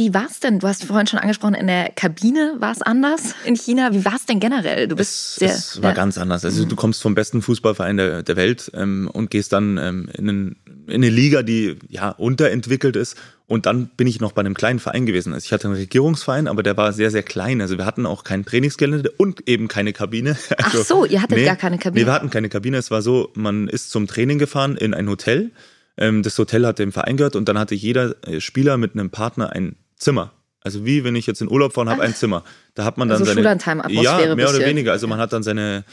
Wie 0.00 0.14
war 0.14 0.24
es 0.30 0.40
denn? 0.40 0.60
Du 0.60 0.66
hast 0.66 0.84
vorhin 0.84 1.06
schon 1.06 1.18
angesprochen, 1.18 1.52
in 1.52 1.66
der 1.66 1.90
Kabine 1.90 2.54
war 2.58 2.72
es 2.72 2.80
anders 2.80 3.34
in 3.44 3.54
China. 3.54 3.92
Wie 3.92 4.02
war 4.02 4.14
es 4.14 4.24
denn 4.24 4.40
generell? 4.40 4.88
Du 4.88 4.96
bist 4.96 5.10
Es, 5.10 5.36
sehr. 5.36 5.50
es 5.50 5.82
war 5.82 5.90
ja. 5.90 5.94
ganz 5.94 6.16
anders. 6.16 6.42
Also 6.42 6.64
du 6.64 6.74
kommst 6.74 7.02
vom 7.02 7.14
besten 7.14 7.42
Fußballverein 7.42 7.98
der, 7.98 8.22
der 8.22 8.36
Welt 8.36 8.70
ähm, 8.72 9.10
und 9.12 9.30
gehst 9.30 9.52
dann 9.52 9.76
ähm, 9.76 10.08
in, 10.16 10.26
einen, 10.30 10.56
in 10.86 10.94
eine 10.94 11.10
Liga, 11.10 11.42
die 11.42 11.76
ja 11.86 12.12
unterentwickelt 12.12 12.96
ist. 12.96 13.18
Und 13.46 13.66
dann 13.66 13.90
bin 13.94 14.06
ich 14.06 14.20
noch 14.20 14.32
bei 14.32 14.40
einem 14.40 14.54
kleinen 14.54 14.78
Verein 14.78 15.04
gewesen. 15.04 15.34
Also 15.34 15.44
ich 15.44 15.52
hatte 15.52 15.68
einen 15.68 15.76
Regierungsverein, 15.76 16.48
aber 16.48 16.62
der 16.62 16.78
war 16.78 16.94
sehr, 16.94 17.10
sehr 17.10 17.22
klein. 17.22 17.60
Also 17.60 17.76
wir 17.76 17.84
hatten 17.84 18.06
auch 18.06 18.24
kein 18.24 18.46
Trainingsgelände 18.46 19.10
und 19.10 19.46
eben 19.50 19.68
keine 19.68 19.92
Kabine. 19.92 20.34
Ach 20.56 20.72
Also, 20.72 20.82
so, 20.82 21.04
ihr 21.04 21.20
hattet 21.20 21.44
gar 21.44 21.56
keine 21.56 21.76
Kabine. 21.76 22.00
Nee, 22.00 22.08
wir 22.08 22.14
hatten 22.14 22.30
keine 22.30 22.48
Kabine. 22.48 22.78
Es 22.78 22.90
war 22.90 23.02
so, 23.02 23.32
man 23.34 23.68
ist 23.68 23.90
zum 23.90 24.06
Training 24.06 24.38
gefahren 24.38 24.78
in 24.78 24.94
ein 24.94 25.10
Hotel. 25.10 25.50
Ähm, 25.98 26.22
das 26.22 26.38
Hotel 26.38 26.66
hat 26.66 26.78
dem 26.78 26.90
Verein 26.90 27.18
gehört 27.18 27.36
und 27.36 27.50
dann 27.50 27.58
hatte 27.58 27.74
jeder 27.74 28.14
äh, 28.26 28.40
Spieler 28.40 28.78
mit 28.78 28.94
einem 28.94 29.10
Partner 29.10 29.52
ein 29.52 29.76
Zimmer 30.00 30.32
Also 30.62 30.84
wie 30.84 31.04
wenn 31.04 31.14
ich 31.14 31.26
jetzt 31.26 31.40
in 31.40 31.50
Urlaub 31.50 31.72
fahre 31.72 31.86
und 31.86 31.92
habe 31.92 32.02
ein 32.02 32.14
Zimmer. 32.14 32.42
Da 32.74 32.84
hat 32.84 32.98
man 32.98 33.08
dann 33.08 33.20
Also 33.20 33.32
seine. 33.32 33.42
Ja, 33.88 34.16
mehr 34.18 34.32
oder 34.34 34.36
bisschen. 34.46 34.66
weniger. 34.66 34.92
Also 34.92 35.06
man 35.06 35.18
hat 35.20 35.32
dann 35.32 35.42
seine 35.42 35.84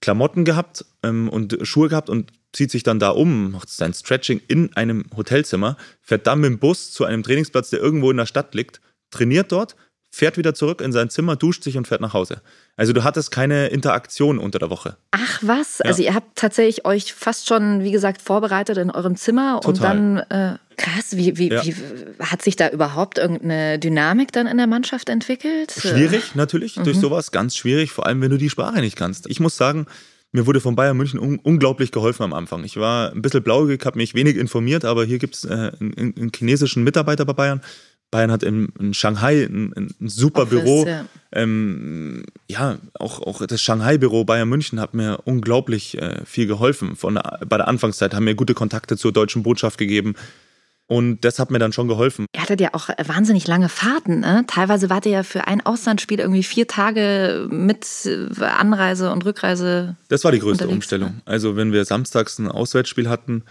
Klamotten 0.00 0.44
gehabt 0.44 0.84
ähm, 1.02 1.28
und 1.28 1.56
Schuhe 1.62 1.88
gehabt 1.88 2.10
und 2.10 2.32
zieht 2.52 2.70
sich 2.70 2.82
dann 2.82 2.98
da 2.98 3.10
um, 3.10 3.52
macht 3.52 3.68
sein 3.68 3.92
Stretching 3.92 4.40
in 4.48 4.74
einem 4.76 5.04
Hotelzimmer, 5.16 5.76
fährt 6.00 6.26
dann 6.26 6.40
mit 6.40 6.50
dem 6.50 6.58
Bus 6.58 6.92
zu 6.92 7.04
einem 7.04 7.22
Trainingsplatz, 7.22 7.70
der 7.70 7.80
irgendwo 7.80 8.10
in 8.10 8.16
der 8.16 8.26
Stadt 8.26 8.54
liegt, 8.54 8.80
trainiert 9.10 9.52
dort, 9.52 9.76
fährt 10.10 10.38
wieder 10.38 10.54
zurück 10.54 10.80
in 10.80 10.92
sein 10.92 11.10
Zimmer, 11.10 11.36
duscht 11.36 11.62
sich 11.64 11.76
und 11.76 11.86
fährt 11.86 12.00
nach 12.00 12.14
Hause. 12.14 12.40
Also 12.76 12.92
du 12.92 13.04
hattest 13.04 13.30
keine 13.30 13.66
Interaktion 13.68 14.38
unter 14.38 14.58
der 14.58 14.70
Woche. 14.70 14.96
Ach 15.10 15.38
was, 15.42 15.80
also 15.82 16.02
ihr 16.02 16.14
habt 16.14 16.36
tatsächlich 16.36 16.84
euch 16.86 17.12
fast 17.12 17.46
schon, 17.48 17.82
wie 17.82 17.90
gesagt, 17.90 18.22
vorbereitet 18.22 18.78
in 18.78 18.90
eurem 18.90 19.16
Zimmer 19.16 19.60
und 19.64 19.76
Total. 19.78 19.96
dann, 19.96 20.16
äh, 20.30 20.58
krass, 20.76 21.16
wie, 21.16 21.36
wie, 21.38 21.50
Ja. 21.50 21.64
wie 21.64 21.74
hat 22.20 22.42
sich 22.42 22.56
da 22.56 22.68
überhaupt 22.70 23.18
irgendeine 23.18 23.78
Dynamik 23.78 24.32
dann 24.32 24.46
in 24.46 24.56
der 24.56 24.66
Mannschaft 24.66 25.08
entwickelt? 25.08 25.72
Schwierig 25.78 26.34
natürlich 26.34 26.76
Mhm. 26.76 26.84
durch 26.84 26.98
sowas, 26.98 27.30
ganz 27.32 27.56
schwierig, 27.56 27.90
vor 27.92 28.06
allem 28.06 28.20
wenn 28.20 28.30
du 28.30 28.38
die 28.38 28.50
Sprache 28.50 28.80
nicht 28.80 28.96
kannst. 28.96 29.26
Ich 29.28 29.40
muss 29.40 29.56
sagen, 29.56 29.86
mir 30.32 30.46
wurde 30.46 30.60
von 30.60 30.76
Bayern 30.76 30.96
München 30.96 31.18
un 31.18 31.38
unglaublich 31.38 31.92
geholfen 31.92 32.22
am 32.22 32.32
Anfang. 32.34 32.64
Ich 32.64 32.76
war 32.76 33.12
ein 33.12 33.22
bisschen 33.22 33.42
blauäugig, 33.42 33.84
habe 33.86 33.96
mich 33.98 34.14
wenig 34.14 34.36
informiert, 34.36 34.84
aber 34.84 35.04
hier 35.04 35.18
gibt 35.18 35.36
es 35.36 35.44
äh, 35.44 35.72
einen, 35.80 36.14
einen 36.16 36.30
chinesischen 36.34 36.84
Mitarbeiter 36.84 37.24
bei 37.24 37.32
Bayern. 37.32 37.62
Bayern 38.10 38.30
hat 38.30 38.42
in, 38.44 38.68
in 38.78 38.94
Shanghai 38.94 39.44
ein, 39.44 39.72
ein 39.76 40.08
super 40.08 40.42
Office, 40.42 40.62
Büro. 40.62 40.86
ja. 40.86 41.06
Ähm, 41.32 42.24
ja, 42.48 42.78
auch, 42.98 43.20
auch 43.20 43.44
das 43.46 43.60
Shanghai-Büro 43.62 44.24
Bayern 44.24 44.48
München 44.48 44.78
hat 44.80 44.94
mir 44.94 45.18
unglaublich 45.24 45.98
äh, 45.98 46.20
viel 46.24 46.46
geholfen. 46.46 46.96
Von 46.96 47.14
bei 47.48 47.56
der 47.56 47.66
Anfangszeit 47.68 48.14
haben 48.14 48.24
mir 48.24 48.34
gute 48.34 48.54
Kontakte 48.54 48.96
zur 48.96 49.12
deutschen 49.12 49.42
Botschaft 49.42 49.78
gegeben. 49.78 50.14
Und 50.88 51.24
das 51.24 51.40
hat 51.40 51.50
mir 51.50 51.58
dann 51.58 51.72
schon 51.72 51.88
geholfen. 51.88 52.26
Ihr 52.34 52.40
hattet 52.40 52.60
ja 52.60 52.68
auch 52.72 52.88
wahnsinnig 53.04 53.48
lange 53.48 53.68
Fahrten. 53.68 54.20
Ne? 54.20 54.44
Teilweise 54.46 54.88
wart 54.88 55.04
ihr 55.06 55.12
ja 55.12 55.22
für 55.24 55.48
ein 55.48 55.64
Auslandsspiel 55.66 56.20
irgendwie 56.20 56.44
vier 56.44 56.68
Tage 56.68 57.48
mit 57.50 57.84
äh, 58.06 58.44
Anreise 58.44 59.10
und 59.10 59.24
Rückreise. 59.24 59.96
Das 60.08 60.22
war 60.22 60.30
die 60.30 60.38
größte 60.38 60.68
Umstellung. 60.68 61.20
Also 61.24 61.56
wenn 61.56 61.72
wir 61.72 61.84
samstags 61.84 62.38
ein 62.38 62.48
Auswärtsspiel 62.48 63.08
hatten, 63.08 63.42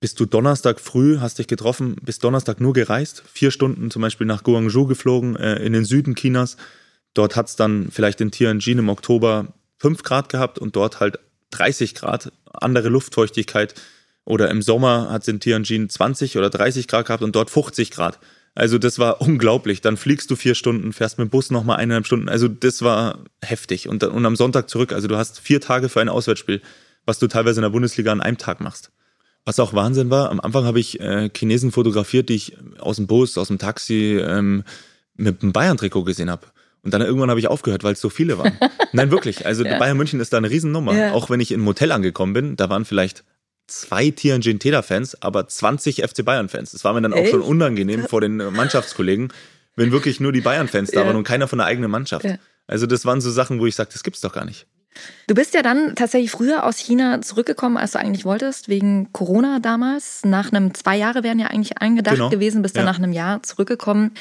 bist 0.00 0.20
du 0.20 0.26
Donnerstag 0.26 0.78
früh, 0.78 1.18
hast 1.18 1.38
dich 1.38 1.46
getroffen, 1.46 1.96
bist 2.02 2.22
Donnerstag 2.22 2.60
nur 2.60 2.74
gereist, 2.74 3.22
vier 3.32 3.50
Stunden 3.50 3.90
zum 3.90 4.02
Beispiel 4.02 4.26
nach 4.26 4.42
Guangzhou 4.42 4.86
geflogen, 4.86 5.36
äh, 5.36 5.56
in 5.56 5.72
den 5.72 5.86
Süden 5.86 6.14
Chinas. 6.14 6.58
Dort 7.14 7.36
hat 7.36 7.48
es 7.48 7.56
dann 7.56 7.88
vielleicht 7.90 8.20
in 8.20 8.30
Tianjin 8.30 8.78
im 8.78 8.90
Oktober 8.90 9.54
5 9.78 10.02
Grad 10.02 10.28
gehabt 10.28 10.58
und 10.58 10.76
dort 10.76 11.00
halt 11.00 11.18
30 11.52 11.94
Grad, 11.94 12.30
andere 12.52 12.90
Luftfeuchtigkeit. 12.90 13.74
Oder 14.26 14.50
im 14.50 14.60
Sommer 14.60 15.08
hat 15.10 15.22
es 15.22 15.28
in 15.28 15.40
Tianjin 15.40 15.88
20 15.88 16.36
oder 16.36 16.50
30 16.50 16.88
Grad 16.88 17.06
gehabt 17.06 17.22
und 17.22 17.34
dort 17.34 17.48
50 17.48 17.92
Grad. 17.92 18.18
Also 18.56 18.76
das 18.78 18.98
war 18.98 19.20
unglaublich. 19.20 19.80
Dann 19.82 19.96
fliegst 19.96 20.30
du 20.30 20.36
vier 20.36 20.56
Stunden, 20.56 20.92
fährst 20.92 21.18
mit 21.18 21.28
dem 21.28 21.30
Bus 21.30 21.50
nochmal 21.50 21.76
eineinhalb 21.76 22.06
Stunden. 22.06 22.28
Also 22.28 22.48
das 22.48 22.82
war 22.82 23.20
heftig. 23.40 23.88
Und, 23.88 24.02
dann, 24.02 24.10
und 24.10 24.26
am 24.26 24.34
Sonntag 24.34 24.68
zurück. 24.68 24.92
Also 24.92 25.06
du 25.06 25.16
hast 25.16 25.38
vier 25.38 25.60
Tage 25.60 25.88
für 25.88 26.00
ein 26.00 26.08
Auswärtsspiel, 26.08 26.60
was 27.04 27.20
du 27.20 27.28
teilweise 27.28 27.60
in 27.60 27.62
der 27.62 27.70
Bundesliga 27.70 28.10
an 28.10 28.20
einem 28.20 28.36
Tag 28.36 28.60
machst. 28.60 28.90
Was 29.44 29.60
auch 29.60 29.74
Wahnsinn 29.74 30.10
war, 30.10 30.30
am 30.30 30.40
Anfang 30.40 30.64
habe 30.64 30.80
ich 30.80 30.98
äh, 30.98 31.30
Chinesen 31.34 31.70
fotografiert, 31.70 32.28
die 32.28 32.34
ich 32.34 32.56
aus 32.80 32.96
dem 32.96 33.06
Bus, 33.06 33.38
aus 33.38 33.46
dem 33.46 33.58
Taxi 33.58 34.18
ähm, 34.20 34.64
mit 35.14 35.40
einem 35.42 35.52
Bayern-Trikot 35.52 36.02
gesehen 36.02 36.30
habe. 36.30 36.48
Und 36.82 36.92
dann 36.92 37.00
irgendwann 37.00 37.30
habe 37.30 37.38
ich 37.38 37.46
aufgehört, 37.46 37.84
weil 37.84 37.92
es 37.92 38.00
so 38.00 38.08
viele 38.08 38.38
waren. 38.38 38.58
Nein, 38.92 39.12
wirklich. 39.12 39.46
Also 39.46 39.62
Bayern 39.62 39.96
München 39.96 40.18
ist 40.18 40.32
da 40.32 40.38
eine 40.38 40.50
Riesennummer. 40.50 40.94
Ja. 40.94 41.12
Auch 41.12 41.30
wenn 41.30 41.38
ich 41.38 41.52
in 41.52 41.60
ein 41.60 41.64
Motel 41.64 41.92
angekommen 41.92 42.32
bin, 42.32 42.56
da 42.56 42.68
waren 42.68 42.84
vielleicht 42.84 43.22
zwei 43.66 44.10
Tianjin 44.10 44.58
Teda-Fans, 44.58 45.22
aber 45.22 45.48
20 45.48 46.02
FC 46.02 46.24
Bayern-Fans. 46.24 46.72
Das 46.72 46.84
war 46.84 46.92
mir 46.94 47.02
dann 47.02 47.12
auch 47.12 47.18
Echt? 47.18 47.30
schon 47.30 47.42
unangenehm 47.42 48.06
vor 48.06 48.20
den 48.20 48.36
Mannschaftskollegen, 48.36 49.32
wenn 49.76 49.92
wirklich 49.92 50.20
nur 50.20 50.32
die 50.32 50.40
Bayern-Fans 50.40 50.90
da 50.92 51.00
Ja. 51.00 51.06
waren 51.06 51.16
und 51.16 51.24
keiner 51.24 51.48
von 51.48 51.58
der 51.58 51.66
eigenen 51.66 51.90
Mannschaft. 51.90 52.24
Ja. 52.24 52.36
Also 52.66 52.86
das 52.86 53.04
waren 53.04 53.20
so 53.20 53.30
Sachen, 53.30 53.60
wo 53.60 53.66
ich 53.66 53.74
sage, 53.74 53.90
das 53.92 54.02
gibt's 54.02 54.20
doch 54.20 54.32
gar 54.32 54.44
nicht. 54.44 54.66
Du 55.26 55.34
bist 55.34 55.52
ja 55.52 55.60
dann 55.62 55.94
tatsächlich 55.94 56.30
früher 56.30 56.64
aus 56.64 56.78
China 56.78 57.20
zurückgekommen, 57.20 57.76
als 57.76 57.92
du 57.92 57.98
eigentlich 57.98 58.24
wolltest, 58.24 58.68
wegen 58.70 59.12
Corona 59.12 59.58
damals. 59.60 60.24
Nach 60.24 60.50
einem 60.50 60.72
zwei 60.72 60.96
Jahre 60.96 61.22
wären 61.22 61.38
ja 61.38 61.48
eigentlich 61.48 61.76
eingedacht 61.78 62.14
Genau. 62.16 62.30
gewesen, 62.30 62.62
bist 62.62 62.76
dann 62.76 62.86
Ja. 62.86 62.92
nach 62.92 62.98
einem 62.98 63.12
Jahr 63.12 63.42
zurückgekommen. 63.42 64.12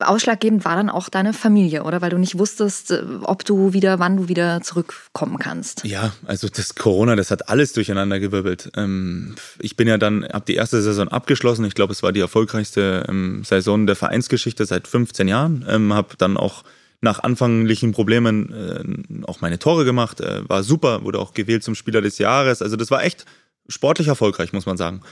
Ausschlaggebend 0.00 0.64
war 0.64 0.74
dann 0.74 0.90
auch 0.90 1.08
deine 1.08 1.32
Familie, 1.32 1.84
oder? 1.84 2.02
Weil 2.02 2.10
du 2.10 2.18
nicht 2.18 2.38
wusstest, 2.38 2.90
äh, 2.90 3.02
ob 3.22 3.44
du 3.44 3.72
wieder, 3.72 3.98
wann 4.00 4.16
du 4.16 4.28
wieder 4.28 4.60
zurückkommen 4.60 5.38
kannst. 5.38 5.84
Ja, 5.84 6.12
also 6.26 6.48
das 6.48 6.74
Corona, 6.74 7.14
das 7.14 7.30
hat 7.30 7.48
alles 7.48 7.72
durcheinander 7.72 8.18
gewirbelt. 8.18 8.70
Ähm, 8.76 9.36
ich 9.60 9.76
bin 9.76 9.86
ja 9.86 9.96
dann, 9.96 10.24
habe 10.24 10.44
die 10.46 10.54
erste 10.56 10.82
Saison 10.82 11.08
abgeschlossen. 11.08 11.64
Ich 11.64 11.74
glaube, 11.74 11.92
es 11.92 12.02
war 12.02 12.12
die 12.12 12.20
erfolgreichste 12.20 13.06
ähm, 13.08 13.44
Saison 13.44 13.86
der 13.86 13.96
Vereinsgeschichte 13.96 14.66
seit 14.66 14.88
15 14.88 15.28
Jahren. 15.28 15.64
Ähm, 15.68 15.94
habe 15.94 16.16
dann 16.18 16.36
auch 16.36 16.64
nach 17.00 17.20
anfänglichen 17.20 17.92
Problemen 17.92 18.52
äh, 18.52 19.24
auch 19.26 19.40
meine 19.40 19.60
Tore 19.60 19.84
gemacht. 19.84 20.20
Äh, 20.20 20.48
war 20.48 20.64
super, 20.64 21.04
wurde 21.04 21.20
auch 21.20 21.34
gewählt 21.34 21.62
zum 21.62 21.76
Spieler 21.76 22.00
des 22.00 22.18
Jahres. 22.18 22.62
Also 22.62 22.74
das 22.74 22.90
war 22.90 23.04
echt 23.04 23.26
sportlich 23.68 24.08
erfolgreich, 24.08 24.52
muss 24.52 24.66
man 24.66 24.76
sagen. 24.76 25.02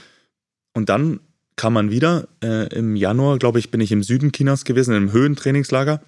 Und 0.73 0.89
dann 0.89 1.21
kam 1.55 1.73
man 1.73 1.91
wieder. 1.91 2.27
Äh, 2.43 2.67
Im 2.75 2.95
Januar, 2.95 3.37
glaube 3.37 3.59
ich, 3.59 3.71
bin 3.71 3.81
ich 3.81 3.91
im 3.91 4.03
Süden 4.03 4.31
Chinas 4.31 4.65
gewesen, 4.65 4.95
im 4.95 5.11
Höhentrainingslager. 5.11 6.01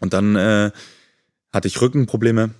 Und 0.00 0.12
dann 0.12 0.36
äh, 0.36 0.70
hatte 1.52 1.68
ich 1.68 1.80
Rückenprobleme. 1.80 2.50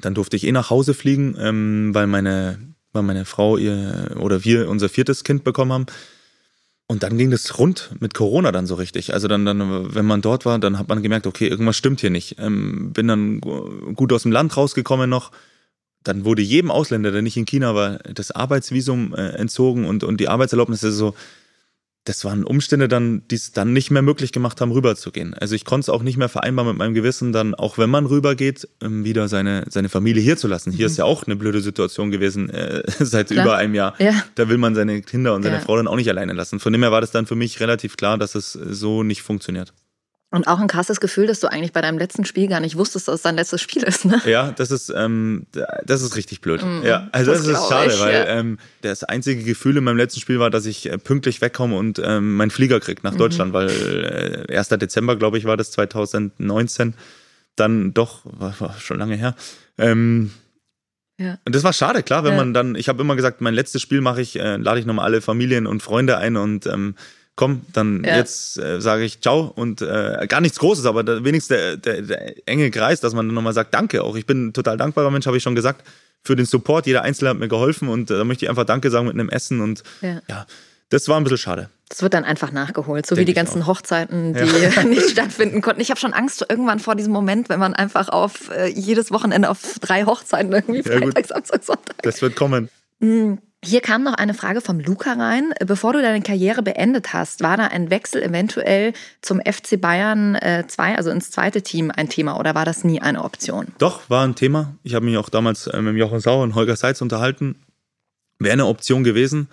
Dann 0.00 0.14
durfte 0.14 0.36
ich 0.36 0.46
eh 0.46 0.52
nach 0.52 0.70
Hause 0.70 0.94
fliegen, 0.94 1.36
ähm, 1.38 1.90
weil 1.92 2.06
meine, 2.06 2.58
weil 2.92 3.02
meine 3.02 3.24
Frau 3.24 3.56
ihr 3.56 4.16
oder 4.18 4.44
wir 4.44 4.68
unser 4.68 4.88
viertes 4.88 5.24
Kind 5.24 5.44
bekommen 5.44 5.72
haben. 5.72 5.86
Und 6.86 7.04
dann 7.04 7.18
ging 7.18 7.30
das 7.30 7.58
rund 7.58 7.90
mit 8.00 8.14
Corona 8.14 8.50
dann 8.50 8.66
so 8.66 8.74
richtig. 8.74 9.14
Also 9.14 9.28
dann, 9.28 9.44
dann, 9.44 9.94
wenn 9.94 10.06
man 10.06 10.22
dort 10.22 10.44
war, 10.44 10.58
dann 10.58 10.76
hat 10.76 10.88
man 10.88 11.02
gemerkt, 11.02 11.26
okay, 11.26 11.46
irgendwas 11.46 11.76
stimmt 11.76 12.00
hier 12.00 12.10
nicht. 12.10 12.36
Ähm, 12.38 12.92
bin 12.92 13.06
dann 13.06 13.40
gu- 13.40 13.92
gut 13.92 14.12
aus 14.12 14.22
dem 14.24 14.32
Land 14.32 14.56
rausgekommen 14.56 15.08
noch. 15.08 15.30
Dann 16.02 16.24
wurde 16.24 16.42
jedem 16.42 16.70
Ausländer, 16.70 17.10
der 17.10 17.22
nicht 17.22 17.36
in 17.36 17.44
China 17.44 17.74
war, 17.74 17.98
das 17.98 18.30
Arbeitsvisum 18.30 19.14
äh, 19.14 19.28
entzogen 19.30 19.84
und, 19.86 20.02
und 20.02 20.18
die 20.18 20.28
Arbeitserlaubnis. 20.28 20.82
Also 20.82 20.96
so, 20.96 21.14
das 22.04 22.24
waren 22.24 22.44
Umstände 22.44 22.88
dann, 22.88 23.22
die 23.30 23.34
es 23.34 23.52
dann 23.52 23.74
nicht 23.74 23.90
mehr 23.90 24.00
möglich 24.00 24.32
gemacht 24.32 24.60
haben, 24.62 24.72
rüberzugehen. 24.72 25.34
Also 25.34 25.54
ich 25.54 25.66
konnte 25.66 25.84
es 25.84 25.88
auch 25.90 26.02
nicht 26.02 26.16
mehr 26.16 26.30
vereinbaren 26.30 26.70
mit 26.70 26.78
meinem 26.78 26.94
Gewissen, 26.94 27.32
dann, 27.32 27.54
auch 27.54 27.76
wenn 27.76 27.90
man 27.90 28.06
rübergeht, 28.06 28.66
ähm, 28.82 29.04
wieder 29.04 29.28
seine, 29.28 29.66
seine 29.68 29.90
Familie 29.90 30.22
hier 30.22 30.38
zu 30.38 30.48
lassen. 30.48 30.72
Hier 30.72 30.86
ist 30.86 30.96
ja 30.96 31.04
auch 31.04 31.24
eine 31.24 31.36
blöde 31.36 31.60
Situation 31.60 32.10
gewesen, 32.10 32.48
äh, 32.48 32.82
seit 32.98 33.28
Klar. 33.28 33.44
über 33.44 33.56
einem 33.56 33.74
Jahr. 33.74 33.94
Ja. 34.00 34.24
Da 34.34 34.48
will 34.48 34.56
man 34.56 34.74
seine 34.74 35.02
Kinder 35.02 35.34
und 35.34 35.42
seine 35.42 35.56
Ja. 35.56 35.60
Frau 35.62 35.76
dann 35.76 35.88
auch 35.88 35.96
nicht 35.96 36.08
alleine 36.08 36.32
lassen. 36.32 36.58
Von 36.58 36.72
dem 36.72 36.82
her 36.82 36.90
war 36.90 37.02
das 37.02 37.10
dann 37.10 37.26
für 37.26 37.36
mich 37.36 37.60
relativ 37.60 37.98
klar, 37.98 38.16
dass 38.16 38.34
es 38.34 38.52
so 38.52 39.02
nicht 39.02 39.20
funktioniert. 39.20 39.74
Und 40.32 40.46
auch 40.46 40.60
ein 40.60 40.68
krasses 40.68 41.00
Gefühl, 41.00 41.26
dass 41.26 41.40
du 41.40 41.48
eigentlich 41.50 41.72
bei 41.72 41.80
deinem 41.80 41.98
letzten 41.98 42.24
Spiel 42.24 42.46
gar 42.46 42.60
nicht 42.60 42.76
wusstest, 42.76 43.08
dass 43.08 43.16
es 43.16 43.22
dein 43.22 43.34
letztes 43.34 43.60
Spiel 43.60 43.82
ist, 43.82 44.04
ne? 44.04 44.22
Ja, 44.26 44.52
das 44.52 44.70
ist, 44.70 44.92
ähm, 44.94 45.46
das 45.84 46.02
ist 46.02 46.14
richtig 46.14 46.40
blöd. 46.40 46.64
ja, 46.84 47.08
also 47.10 47.32
Mm, 47.32 47.34
das 47.34 47.46
das, 47.46 47.60
ist 47.62 47.68
schade, 47.68 47.92
ich, 47.94 48.00
weil 48.00 48.12
ja. 48.14 48.26
ähm, 48.26 48.58
das 48.82 49.02
einzige 49.02 49.42
Gefühl 49.42 49.76
in 49.76 49.82
meinem 49.82 49.96
letzten 49.96 50.20
Spiel 50.20 50.38
war, 50.38 50.48
dass 50.50 50.66
ich 50.66 50.88
äh, 50.88 50.98
pünktlich 50.98 51.40
wegkomme 51.40 51.76
und 51.76 52.00
ähm, 52.04 52.36
meinen 52.36 52.50
Flieger 52.52 52.78
krieg 52.78 53.02
Mhm. 53.02 53.10
nach 53.10 53.16
Deutschland, 53.16 53.52
weil 53.52 54.46
äh, 54.48 54.56
1. 54.56 54.68
Dezember, 54.68 55.16
glaube 55.16 55.36
ich, 55.36 55.46
war 55.46 55.56
das 55.56 55.72
2019. 55.72 56.94
Dann 57.56 57.92
doch, 57.92 58.20
war, 58.24 58.54
war 58.60 58.78
schon 58.78 58.98
lange 59.00 59.16
her. 59.16 59.34
Ähm, 59.78 60.30
Ja. 61.18 61.38
und 61.44 61.54
das 61.56 61.64
war 61.64 61.72
schade, 61.72 62.02
klar, 62.04 62.22
wenn 62.22 62.32
Ja. 62.32 62.36
man 62.38 62.54
dann, 62.54 62.76
ich 62.76 62.88
habe 62.88 63.02
immer 63.02 63.16
gesagt, 63.16 63.40
mein 63.40 63.52
letztes 63.54 63.82
Spiel 63.82 64.00
mache 64.00 64.22
ich, 64.22 64.38
äh, 64.38 64.56
lade 64.58 64.78
ich 64.78 64.86
nochmal 64.86 65.04
alle 65.06 65.20
Familien 65.20 65.66
und 65.66 65.82
Freunde 65.82 66.18
ein 66.18 66.36
und 66.36 66.66
ähm, 66.66 66.94
komm, 67.40 67.62
dann 67.72 68.04
Ja. 68.04 68.16
jetzt 68.18 68.58
äh, 68.58 68.80
sage 68.80 69.02
ich 69.02 69.20
ciao 69.22 69.50
und 69.56 69.80
äh, 69.82 70.26
gar 70.28 70.40
nichts 70.42 70.58
Großes, 70.58 70.84
aber 70.84 71.02
da, 71.02 71.24
wenigstens 71.24 71.48
der, 71.56 71.76
der, 71.78 72.02
der 72.02 72.34
enge 72.46 72.70
Kreis, 72.70 73.00
dass 73.00 73.14
man 73.14 73.26
dann 73.26 73.34
nochmal 73.34 73.54
sagt, 73.54 73.72
danke 73.74 74.04
auch. 74.04 74.14
Ich 74.14 74.26
bin 74.26 74.52
total 74.52 74.76
dankbarer 74.76 75.10
Mensch, 75.10 75.26
habe 75.26 75.36
ich 75.38 75.42
schon 75.42 75.54
gesagt, 75.54 75.84
für 76.22 76.36
den 76.36 76.44
Support. 76.44 76.86
Jeder 76.86 77.00
Einzelne 77.02 77.30
hat 77.30 77.38
mir 77.38 77.48
geholfen 77.48 77.88
und 77.88 78.10
äh, 78.10 78.18
da 78.18 78.24
möchte 78.24 78.44
ich 78.44 78.50
einfach 78.50 78.64
Danke 78.66 78.90
sagen 78.90 79.06
mit 79.06 79.14
einem 79.14 79.30
Essen 79.30 79.60
und 79.62 79.82
Ja. 80.02 80.20
ja, 80.28 80.46
das 80.90 81.08
war 81.08 81.16
ein 81.16 81.22
bisschen 81.24 81.38
schade. 81.38 81.70
Das 81.88 82.02
wird 82.02 82.12
dann 82.14 82.24
einfach 82.24 82.52
nachgeholt, 82.52 83.06
so 83.06 83.14
Denk 83.16 83.22
wie 83.22 83.30
die 83.30 83.34
ganzen 83.34 83.62
auch. 83.62 83.68
Hochzeiten, 83.68 84.34
die 84.34 84.84
nicht 84.88 85.10
stattfinden 85.10 85.62
konnten. 85.62 85.80
Ich 85.80 85.88
habe 85.90 85.98
schon 85.98 86.12
Angst 86.12 86.44
irgendwann 86.48 86.78
vor 86.78 86.94
diesem 86.94 87.12
Moment, 87.12 87.48
wenn 87.48 87.58
man 87.58 87.74
einfach 87.74 88.10
auf 88.10 88.50
äh, 88.50 88.68
jedes 88.68 89.10
Wochenende 89.10 89.48
auf 89.48 89.60
drei 89.80 90.04
Hochzeiten 90.04 90.52
irgendwie 90.52 90.82
Ja. 90.88 90.98
Freitag, 90.98 91.26
Samstag, 91.26 91.64
Sonntag. 91.64 92.02
Das 92.02 92.20
wird 92.22 92.36
kommen. 92.36 92.68
Hier 93.62 93.82
kam 93.82 94.02
noch 94.02 94.14
eine 94.14 94.32
Frage 94.32 94.62
vom 94.62 94.80
Luca 94.80 95.12
rein. 95.12 95.52
Bevor 95.66 95.92
du 95.92 96.00
deine 96.00 96.22
Karriere 96.22 96.62
beendet 96.62 97.12
hast, 97.12 97.42
war 97.42 97.58
da 97.58 97.66
ein 97.66 97.90
Wechsel 97.90 98.22
eventuell 98.22 98.94
zum 99.20 99.38
FC 99.38 99.78
Bayern 99.78 100.38
2, 100.66 100.96
also 100.96 101.10
ins 101.10 101.30
zweite 101.30 101.60
Team, 101.60 101.90
ein 101.94 102.08
Thema 102.08 102.38
oder 102.40 102.54
war 102.54 102.64
das 102.64 102.84
nie 102.84 103.02
eine 103.02 103.22
Option? 103.22 103.66
Doch, 103.76 104.08
war 104.08 104.26
ein 104.26 104.34
Thema. 104.34 104.76
Ich 104.82 104.94
habe 104.94 105.04
mich 105.04 105.18
auch 105.18 105.28
damals 105.28 105.66
äh, 105.66 105.82
mit 105.82 105.96
Jochen 105.96 106.20
Sauer 106.20 106.42
und 106.42 106.54
Holger 106.54 106.74
Seitz 106.74 107.02
unterhalten. 107.02 107.56
Wäre 108.38 108.54
eine 108.54 108.66
Option 108.66 109.04
gewesen. 109.04 109.48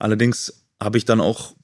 Allerdings 0.00 0.64
habe 0.80 0.98
ich 0.98 1.04
dann 1.04 1.20
auch, 1.20 1.54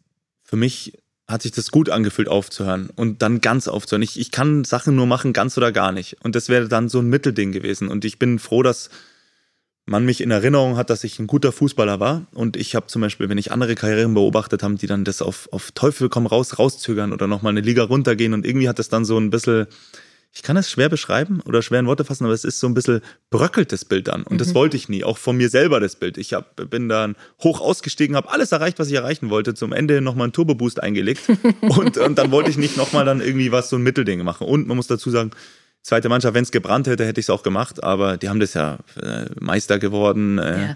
für 0.44 0.56
mich 0.56 0.96
hat 1.26 1.42
sich 1.42 1.52
das 1.52 1.72
gut 1.72 1.90
angefühlt 1.90 2.28
aufzuhören 2.28 2.90
und 2.94 3.20
dann 3.22 3.40
ganz 3.40 3.66
aufzuhören. 3.66 4.02
Ich, 4.02 4.20
ich 4.20 4.30
kann 4.30 4.62
Sachen 4.62 4.94
nur 4.94 5.06
machen, 5.06 5.32
ganz 5.32 5.56
oder 5.58 5.72
gar 5.72 5.90
nicht. 5.90 6.18
Und 6.22 6.36
das 6.36 6.48
wäre 6.48 6.68
dann 6.68 6.88
so 6.88 7.00
ein 7.00 7.08
Mittelding 7.08 7.50
gewesen. 7.50 7.88
Und 7.88 8.04
ich 8.04 8.20
bin 8.20 8.38
froh, 8.38 8.62
dass 8.62 8.90
man 9.86 10.04
mich 10.04 10.20
in 10.20 10.30
Erinnerung 10.30 10.76
hat, 10.76 10.90
dass 10.90 11.04
ich 11.04 11.18
ein 11.18 11.26
guter 11.26 11.52
Fußballer 11.52 12.00
war. 12.00 12.26
Und 12.32 12.56
ich 12.56 12.74
habe 12.74 12.86
zum 12.86 13.02
Beispiel, 13.02 13.28
wenn 13.28 13.38
ich 13.38 13.52
andere 13.52 13.74
Karrieren 13.74 14.14
beobachtet 14.14 14.62
habe, 14.62 14.76
die 14.76 14.86
dann 14.86 15.04
das 15.04 15.20
auf, 15.20 15.48
auf 15.52 15.72
Teufel 15.72 16.08
komm 16.08 16.26
raus, 16.26 16.58
rauszögern 16.58 17.12
oder 17.12 17.26
nochmal 17.26 17.50
eine 17.50 17.60
Liga 17.60 17.84
runtergehen 17.84 18.32
und 18.32 18.46
irgendwie 18.46 18.68
hat 18.68 18.78
das 18.78 18.88
dann 18.88 19.04
so 19.04 19.18
ein 19.18 19.28
bisschen, 19.28 19.66
ich 20.32 20.42
kann 20.42 20.56
es 20.56 20.70
schwer 20.70 20.88
beschreiben 20.88 21.42
oder 21.44 21.60
schwer 21.60 21.80
in 21.80 21.86
Worte 21.86 22.04
fassen, 22.06 22.24
aber 22.24 22.32
es 22.32 22.44
ist 22.44 22.60
so 22.60 22.66
ein 22.66 22.72
bisschen 22.72 23.02
bröckeltes 23.28 23.84
Bild 23.84 24.08
dann. 24.08 24.22
Und 24.22 24.40
das 24.40 24.54
wollte 24.54 24.78
ich 24.78 24.88
nie, 24.88 25.04
auch 25.04 25.18
von 25.18 25.36
mir 25.36 25.50
selber 25.50 25.80
das 25.80 25.96
Bild. 25.96 26.16
Ich 26.16 26.32
hab, 26.32 26.70
bin 26.70 26.88
dann 26.88 27.14
hoch 27.42 27.60
ausgestiegen, 27.60 28.16
habe 28.16 28.30
alles 28.30 28.52
erreicht, 28.52 28.78
was 28.78 28.88
ich 28.88 28.94
erreichen 28.94 29.28
wollte, 29.28 29.52
zum 29.52 29.74
Ende 29.74 30.00
nochmal 30.00 30.24
einen 30.24 30.32
Turbo-Boost 30.32 30.82
eingelegt 30.82 31.28
und, 31.60 31.98
und 31.98 32.16
dann 32.16 32.30
wollte 32.30 32.48
ich 32.48 32.56
nicht 32.56 32.78
nochmal 32.78 33.04
dann 33.04 33.20
irgendwie 33.20 33.52
was, 33.52 33.68
so 33.68 33.76
ein 33.76 33.82
Mittelding 33.82 34.24
machen. 34.24 34.46
Und 34.46 34.66
man 34.66 34.78
muss 34.78 34.86
dazu 34.86 35.10
sagen, 35.10 35.30
zweite 35.84 36.08
Mannschaft, 36.08 36.34
wenn 36.34 36.42
es 36.42 36.50
gebrannt 36.50 36.86
hätte, 36.88 37.04
hätte 37.06 37.20
ich 37.20 37.26
es 37.26 37.30
auch 37.30 37.42
gemacht, 37.42 37.84
aber 37.84 38.16
die 38.16 38.28
haben 38.28 38.40
das 38.40 38.54
ja 38.54 38.78
äh, 39.00 39.26
Meister 39.38 39.78
geworden, 39.78 40.38
äh, 40.38 40.60
Ja. 40.68 40.74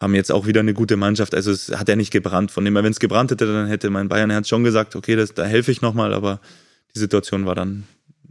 haben 0.00 0.14
jetzt 0.14 0.30
auch 0.30 0.46
wieder 0.46 0.60
eine 0.60 0.74
gute 0.74 0.96
Mannschaft, 0.96 1.34
also 1.34 1.50
es 1.50 1.70
hat 1.76 1.88
ja 1.88 1.96
nicht 1.96 2.10
gebrannt. 2.12 2.50
Von 2.50 2.64
dem 2.64 2.74
her, 2.76 2.84
wenn 2.84 2.92
es 2.92 3.00
gebrannt 3.00 3.30
hätte, 3.30 3.46
dann 3.46 3.66
hätte 3.68 3.88
mein 3.90 4.08
Bayern-Herz 4.08 4.48
schon 4.48 4.64
gesagt, 4.64 4.94
okay, 4.96 5.16
das, 5.16 5.32
da 5.34 5.44
helfe 5.44 5.70
ich 5.72 5.80
nochmal, 5.80 6.12
aber 6.12 6.40
die 6.94 6.98
Situation 6.98 7.46
war 7.46 7.54
dann 7.54 7.84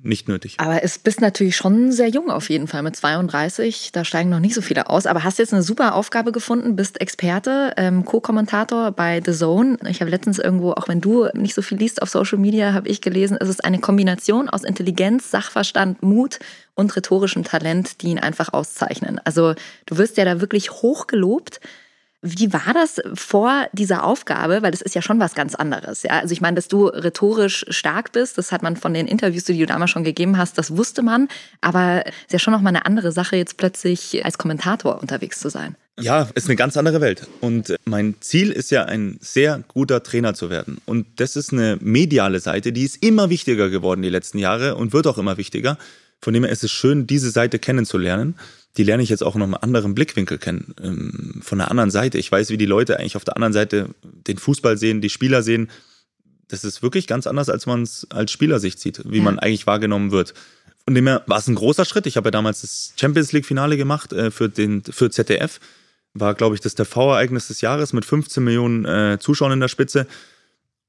nicht 0.04 0.28
nötig. 0.28 0.56
Aber 0.58 0.84
es 0.84 1.00
bist 1.00 1.22
natürlich 1.22 1.56
schon 1.56 1.92
sehr 1.92 2.08
jung 2.08 2.30
auf 2.30 2.50
jeden 2.50 2.68
Fall 2.68 2.84
mit 2.84 2.96
32. 2.96 3.92
Da 3.92 4.06
steigen 4.06 4.30
noch 4.30 4.40
nicht 4.40 4.54
so 4.54 4.62
viele 4.62 4.90
aus. 4.90 5.06
Aber 5.06 5.24
hast 5.24 5.40
jetzt 5.40 5.54
eine 5.54 5.64
super 5.64 5.96
Aufgabe 5.96 6.32
gefunden, 6.32 6.76
bist 6.76 7.02
Experte, 7.02 7.74
ähm, 7.78 8.06
Co-Kommentator 8.06 8.92
bei 8.92 9.22
The 9.26 9.34
Zone. 9.34 9.78
Ich 9.90 10.02
habe 10.02 10.12
letztens 10.12 10.40
irgendwo, 10.40 10.72
auch 10.72 10.88
wenn 10.88 11.02
du 11.02 11.28
nicht 11.34 11.56
so 11.56 11.62
viel 11.62 11.78
liest 11.78 12.02
auf 12.02 12.10
Social 12.10 12.38
Media, 12.38 12.74
habe 12.74 12.88
ich 12.88 13.02
gelesen, 13.02 13.38
es 13.40 13.50
ist 13.50 13.66
eine 13.66 13.80
Kombination 13.80 14.50
aus 14.50 14.64
Intelligenz, 14.64 15.32
Sachverstand, 15.32 16.04
Mut 16.04 16.40
und 16.76 16.96
rhetorischem 16.96 17.44
Talent, 17.44 18.02
die 18.02 18.10
ihn 18.10 18.20
einfach 18.20 18.54
auszeichnen. 18.54 19.20
Also 19.24 19.56
du 19.88 19.98
wirst 19.98 20.18
ja 20.18 20.26
da 20.26 20.42
wirklich 20.42 20.72
hoch 20.72 21.08
gelobt. 21.08 21.60
Wie 22.28 22.52
war 22.52 22.74
das 22.74 23.02
vor 23.14 23.68
dieser 23.74 24.04
Aufgabe? 24.04 24.62
Weil 24.62 24.72
das 24.72 24.82
ist 24.82 24.96
ja 24.96 25.02
schon 25.02 25.20
was 25.20 25.36
ganz 25.36 25.56
anderes. 25.56 26.04
Ja? 26.04 26.20
Also 26.20 26.34
ich 26.34 26.42
meine, 26.42 26.56
dass 26.56 26.68
du 26.68 26.88
rhetorisch 26.88 27.66
stark 27.70 28.12
bist, 28.12 28.38
das 28.38 28.52
hat 28.52 28.64
man 28.64 28.76
von 28.76 28.94
den 28.94 29.08
Interviews, 29.08 29.46
die 29.46 29.58
du 29.58 29.66
damals 29.66 29.92
schon 29.92 30.04
gegeben 30.04 30.38
hast, 30.38 30.58
das 30.58 30.76
wusste 30.76 31.02
man. 31.02 31.28
Aber 31.62 32.04
es 32.06 32.14
ist 32.14 32.34
ja 32.34 32.40
schon 32.40 32.54
noch 32.54 32.62
mal 32.62 32.70
eine 32.70 32.86
andere 32.86 33.12
Sache, 33.12 33.36
jetzt 33.36 33.58
plötzlich 33.58 34.24
als 34.26 34.38
Kommentator 34.38 35.02
unterwegs 35.02 35.40
zu 35.40 35.50
sein. 35.50 35.76
Ja, 36.00 36.30
ist 36.36 36.48
eine 36.48 36.56
ganz 36.56 36.78
andere 36.78 37.02
Welt. 37.02 37.28
Und 37.42 37.76
mein 37.86 38.16
Ziel 38.20 38.52
ist 38.52 38.70
ja, 38.70 38.86
ein 38.86 39.18
sehr 39.20 39.64
guter 39.68 40.04
Trainer 40.04 40.36
zu 40.36 40.50
werden. 40.50 40.80
Und 40.86 41.08
das 41.16 41.36
ist 41.36 41.52
eine 41.52 41.78
mediale 41.82 42.40
Seite, 42.40 42.72
die 42.72 42.84
ist 42.84 43.04
immer 43.04 43.30
wichtiger 43.30 43.70
geworden 43.70 44.04
die 44.04 44.10
letzten 44.10 44.38
Jahre 44.38 44.76
und 44.76 44.94
wird 44.94 45.08
auch 45.08 45.18
immer 45.18 45.38
wichtiger. 45.38 45.78
Von 46.22 46.34
dem 46.34 46.44
her 46.44 46.52
ist 46.52 46.64
es 46.64 46.72
schön, 46.72 47.08
diese 47.08 47.32
Seite 47.32 47.58
kennenzulernen. 47.58 48.36
Die 48.78 48.84
lerne 48.84 49.02
ich 49.04 49.10
jetzt 49.10 49.24
auch 49.24 49.36
noch 49.36 49.46
einen 49.46 49.56
anderen 49.56 49.96
Blickwinkel 49.96 50.38
kennen, 50.38 50.74
ähm, 50.82 51.42
von 51.42 51.58
der 51.58 51.72
anderen 51.72 51.90
Seite. 51.92 52.18
Ich 52.18 52.32
weiß, 52.32 52.50
wie 52.52 52.58
die 52.58 52.66
Leute 52.66 53.00
eigentlich 53.00 53.16
auf 53.16 53.26
der 53.26 53.36
anderen 53.36 53.54
Seite 53.54 53.90
den 54.04 54.38
Fußball 54.38 54.78
sehen, 54.78 55.02
die 55.02 55.10
Spieler 55.10 55.42
sehen. 55.42 55.70
Das 56.48 56.64
ist 56.64 56.82
wirklich 56.84 57.08
ganz 57.08 57.28
anders, 57.28 57.50
als 57.50 57.66
man 57.66 57.82
es 57.82 58.08
als 58.12 58.32
Spieler 58.32 58.60
sich 58.60 58.78
sieht, 58.78 59.02
wie 59.10 59.18
Ja. 59.18 59.24
man 59.24 59.40
eigentlich 59.40 59.68
wahrgenommen 59.68 60.12
wird. 60.12 60.34
Von 60.86 60.96
dem 60.96 61.08
her 61.08 61.24
war 61.26 61.40
es 61.40 61.48
ein 61.48 61.56
großer 61.56 61.84
Schritt. 61.86 62.06
Ich 62.08 62.16
habe 62.16 62.28
ja 62.28 62.32
damals 62.32 62.62
das 62.62 62.94
Champions 62.98 63.34
League-Finale 63.34 63.76
gemacht 63.76 64.14
äh, 64.14 64.32
für, 64.32 64.48
den, 64.48 64.84
für 64.84 65.10
ZDF. 65.10 65.60
War, 66.14 66.34
glaube 66.34 66.56
ich, 66.56 66.62
das 66.62 66.76
TV-Ereignis 66.76 67.48
des 67.50 67.62
Jahres 67.62 67.92
mit 67.94 68.06
15 68.06 68.44
Millionen 68.44 68.86
äh, 68.86 69.18
Zuschauern 69.20 69.52
in 69.52 69.60
der 69.60 69.68
Spitze. 69.68 70.08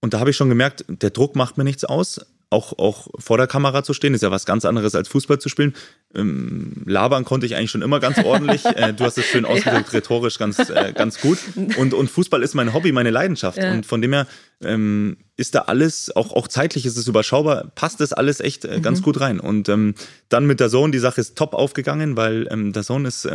Und 0.01 0.15
da 0.15 0.21
habe 0.21 0.31
ich 0.31 0.37
schon 0.37 0.49
gemerkt, 0.49 0.85
der 0.89 1.11
Druck 1.11 1.35
macht 1.35 1.59
mir 1.59 1.65
nichts 1.65 1.85
aus. 1.85 2.21
Auch, 2.51 2.79
auch 2.79 3.09
vor 3.19 3.37
der 3.37 3.47
Kamera 3.47 3.83
zu 3.83 3.93
stehen, 3.93 4.15
ist 4.15 4.23
ja 4.23 4.31
was 4.31 4.47
ganz 4.47 4.65
anderes 4.65 4.95
als 4.95 5.09
Fußball 5.09 5.39
zu 5.39 5.51
spielen. 5.51 5.75
Ähm, 6.15 6.83
labern 6.87 7.25
konnte 7.25 7.45
ich 7.45 7.57
eigentlich 7.57 7.71
schon 7.71 7.83
immer 7.83 8.01
ganz 8.01 8.19
ordentlich. 8.19 8.65
äh, 8.77 8.95
du 8.95 9.05
hast 9.05 9.19
es 9.19 9.27
schön 9.27 9.45
ausgedrückt, 9.45 9.93
rhetorisch 9.93 10.39
ganz, 10.39 10.59
äh, 10.59 10.93
ganz 10.95 11.21
gut. 11.21 11.39
Und, 11.77 11.93
und 11.93 12.11
Fußball 12.11 12.43
ist 12.43 12.55
mein 12.55 12.73
Hobby, 12.73 12.93
meine 12.93 13.11
Leidenschaft. 13.11 13.59
Ja. 13.59 13.73
Und 13.73 13.85
von 13.85 14.01
dem 14.01 14.15
her 14.15 14.27
ähm, 14.63 15.19
ist 15.37 15.55
da 15.55 15.61
alles, 15.63 16.15
auch, 16.17 16.33
auch 16.33 16.49
zeitlich 16.49 16.87
ist 16.87 16.97
es 16.97 17.07
überschaubar, 17.07 17.71
passt 17.75 18.01
das 18.01 18.15
alles 18.15 18.41
echt 18.41 18.65
äh, 18.65 18.81
ganz 18.81 19.03
gut 19.03 19.21
rein. 19.21 19.41
Und 19.41 19.69
ähm, 19.69 19.95
dann 20.31 20.47
mit 20.47 20.61
der 20.61 20.71
Zone, 20.71 20.91
die 20.91 20.99
Sache 20.99 21.21
ist 21.21 21.37
top 21.37 21.53
aufgegangen, 21.53 22.17
weil 22.17 22.49
ähm, 22.51 22.73
der 22.73 22.83
Zone 22.83 23.09
ist. 23.09 23.29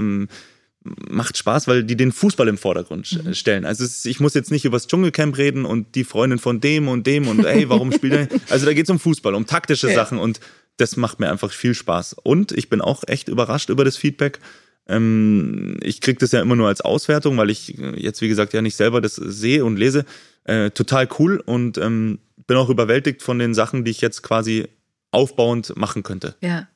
Macht 1.09 1.37
Spaß, 1.37 1.67
weil 1.67 1.83
die 1.83 1.95
den 1.95 2.11
Fußball 2.11 2.47
im 2.47 2.57
Vordergrund 2.57 3.05
sch- 3.05 3.33
stellen. 3.35 3.63
Also 3.65 3.85
ich 4.09 4.19
muss 4.19 4.33
jetzt 4.33 4.51
nicht 4.51 4.65
über 4.65 4.75
das 4.75 4.87
Dschungelcamp 4.87 5.37
reden 5.37 5.63
und 5.65 5.95
die 5.95 6.03
Freundin 6.03 6.39
von 6.39 6.59
dem 6.59 6.87
und 6.89 7.07
dem 7.07 7.27
und 7.27 7.45
ey, 7.45 7.69
warum 7.69 7.91
spielt 7.91 8.13
er? 8.13 8.27
Also 8.49 8.65
da 8.65 8.73
geht 8.73 8.85
es 8.85 8.89
um 8.89 8.99
Fußball, 8.99 9.33
um 9.35 9.45
taktische 9.45 9.87
Ja. 9.89 9.95
Sachen 9.95 10.17
und 10.17 10.39
das 10.77 10.97
macht 10.97 11.19
mir 11.19 11.29
einfach 11.31 11.51
viel 11.51 11.73
Spaß. 11.73 12.15
Und 12.23 12.51
ich 12.51 12.67
bin 12.69 12.81
auch 12.81 13.03
echt 13.07 13.29
überrascht 13.29 13.69
über 13.69 13.85
das 13.85 13.95
Feedback. 13.95 14.39
Ähm, 14.87 15.77
ich 15.81 16.01
kriege 16.01 16.19
das 16.19 16.31
ja 16.31 16.41
immer 16.41 16.55
nur 16.55 16.67
als 16.67 16.81
Auswertung, 16.81 17.37
weil 17.37 17.49
ich 17.49 17.77
äh, 17.79 17.99
jetzt, 17.99 18.21
wie 18.21 18.27
gesagt, 18.27 18.53
ja 18.53 18.61
nicht 18.61 18.75
selber 18.75 18.99
das 18.99 19.15
sehe 19.15 19.63
und 19.65 19.77
lese. 19.77 20.05
Äh, 20.43 20.71
total 20.71 21.07
cool 21.19 21.41
und 21.45 21.77
ähm, 21.77 22.19
bin 22.47 22.57
auch 22.57 22.69
überwältigt 22.69 23.21
von 23.21 23.39
den 23.39 23.53
Sachen, 23.53 23.85
die 23.85 23.91
ich 23.91 24.01
jetzt 24.01 24.23
quasi 24.23 24.67
aufbauend 25.11 25.77
machen 25.77 26.03
könnte. 26.03 26.35
Ja. 26.41 26.67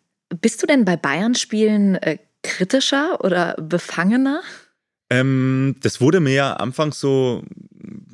Bist 0.42 0.62
du 0.62 0.68
denn 0.68 0.84
bei 0.86 0.96
Bayern-Spielen 0.98 1.96
äh, 1.96 2.18
kritischer 2.48 3.24
oder 3.24 3.56
befangener? 3.62 4.42
Ähm, 5.10 5.76
das 5.82 6.02
wurde 6.02 6.20
mir 6.20 6.34
ja 6.34 6.54
anfangs 6.54 7.00
so 7.00 7.44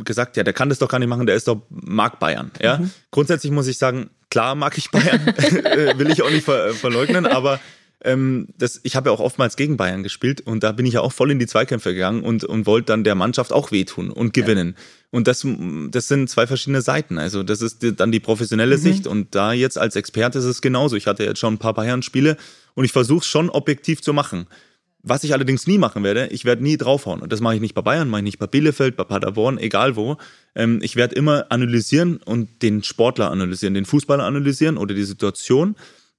gesagt, 0.03 0.37
ja, 0.37 0.43
der 0.43 0.53
kann 0.53 0.69
das 0.69 0.79
doch 0.79 0.89
gar 0.89 0.99
nicht 0.99 1.07
machen, 1.07 1.25
der 1.25 1.35
ist 1.35 1.47
doch, 1.47 1.61
mag 1.69 2.19
Bayern. 2.19 2.51
Ja? 2.61 2.81
Grundsätzlich 3.11 3.51
muss 3.51 3.67
ich 3.67 3.77
sagen, 3.77 4.09
klar 4.29 4.55
mag 4.55 4.77
ich 4.77 4.91
Bayern, 4.91 5.27
Äh, 5.27 5.97
will 5.97 6.11
ich 6.11 6.21
auch 6.21 6.29
nicht 6.29 6.45
ver 6.45 6.73
verleugnen, 6.73 7.25
aber 7.25 7.59
ähm, 8.03 8.47
das, 8.57 8.81
ich 8.83 8.95
habe 8.95 9.09
ja 9.09 9.15
auch 9.15 9.19
oftmals 9.19 9.55
gegen 9.55 9.77
Bayern 9.77 10.03
gespielt 10.03 10.41
und 10.41 10.63
da 10.63 10.71
bin 10.73 10.85
ich 10.85 10.95
ja 10.95 11.01
auch 11.01 11.13
voll 11.13 11.31
in 11.31 11.39
die 11.39 11.47
Zweikämpfe 11.47 11.93
gegangen 11.93 12.23
und, 12.23 12.43
und 12.43 12.65
wollte 12.65 12.87
dann 12.87 13.03
der 13.03 13.15
Mannschaft 13.15 13.53
auch 13.53 13.71
wehtun 13.71 14.11
und 14.11 14.33
gewinnen. 14.33 14.75
Und 15.09 15.27
das, 15.27 15.45
das 15.89 16.07
sind 16.07 16.29
zwei 16.29 16.47
verschiedene 16.47 16.81
Seiten. 16.81 17.17
Also 17.17 17.43
das 17.43 17.61
ist 17.61 17.85
dann 17.97 18.11
die 18.11 18.19
professionelle 18.19 18.77
Sicht 18.77 19.07
und 19.07 19.35
da 19.35 19.53
jetzt 19.53 19.77
als 19.77 19.95
Experte 19.95 20.39
ist 20.39 20.45
es 20.45 20.61
genauso. 20.61 20.95
Ich 20.95 21.07
hatte 21.07 21.23
jetzt 21.23 21.39
schon 21.39 21.53
ein 21.53 21.59
paar 21.59 21.73
Bayern-Spiele 21.73 22.35
und 22.75 22.85
ich 22.85 22.91
versuche 22.91 23.19
es 23.19 23.27
schon 23.27 23.49
objektiv 23.49 24.01
zu 24.01 24.13
machen. 24.13 24.47
Was 25.05 25.25
ich 25.25 25.33
allerdings 25.33 25.67
nie 25.67 25.77
machen 25.77 26.03
werde, 26.03 26.27
ich 26.27 26.45
werde 26.45 26.63
nie 26.63 26.77
draufhauen. 26.77 27.21
Und 27.21 27.33
das 27.33 27.41
mache 27.41 27.55
ich 27.55 27.61
nicht 27.61 27.73
bei 27.73 27.81
Bayern, 27.81 28.09
mache 28.09 28.21
ich 28.21 28.25
nicht 28.25 28.39
bei 28.39 28.47
Bielefeld, 28.47 28.95
bei 28.95 29.03
Paderborn, 29.03 29.57
egal 29.57 29.97
wo. 29.97 30.15
Ähm, 30.55 30.79
ich 30.81 30.95
werde 30.95 31.15
immer 31.15 31.47
analysieren 31.49 32.17
und 32.17 32.61
den 32.61 32.83
Sportler 32.83 33.29
analysieren, 33.29 33.73
den 33.73 33.83
Fußballer 33.83 34.23
analysieren 34.23 34.77
oder 34.77 34.95
die 34.95 35.03
Situation 35.03 35.75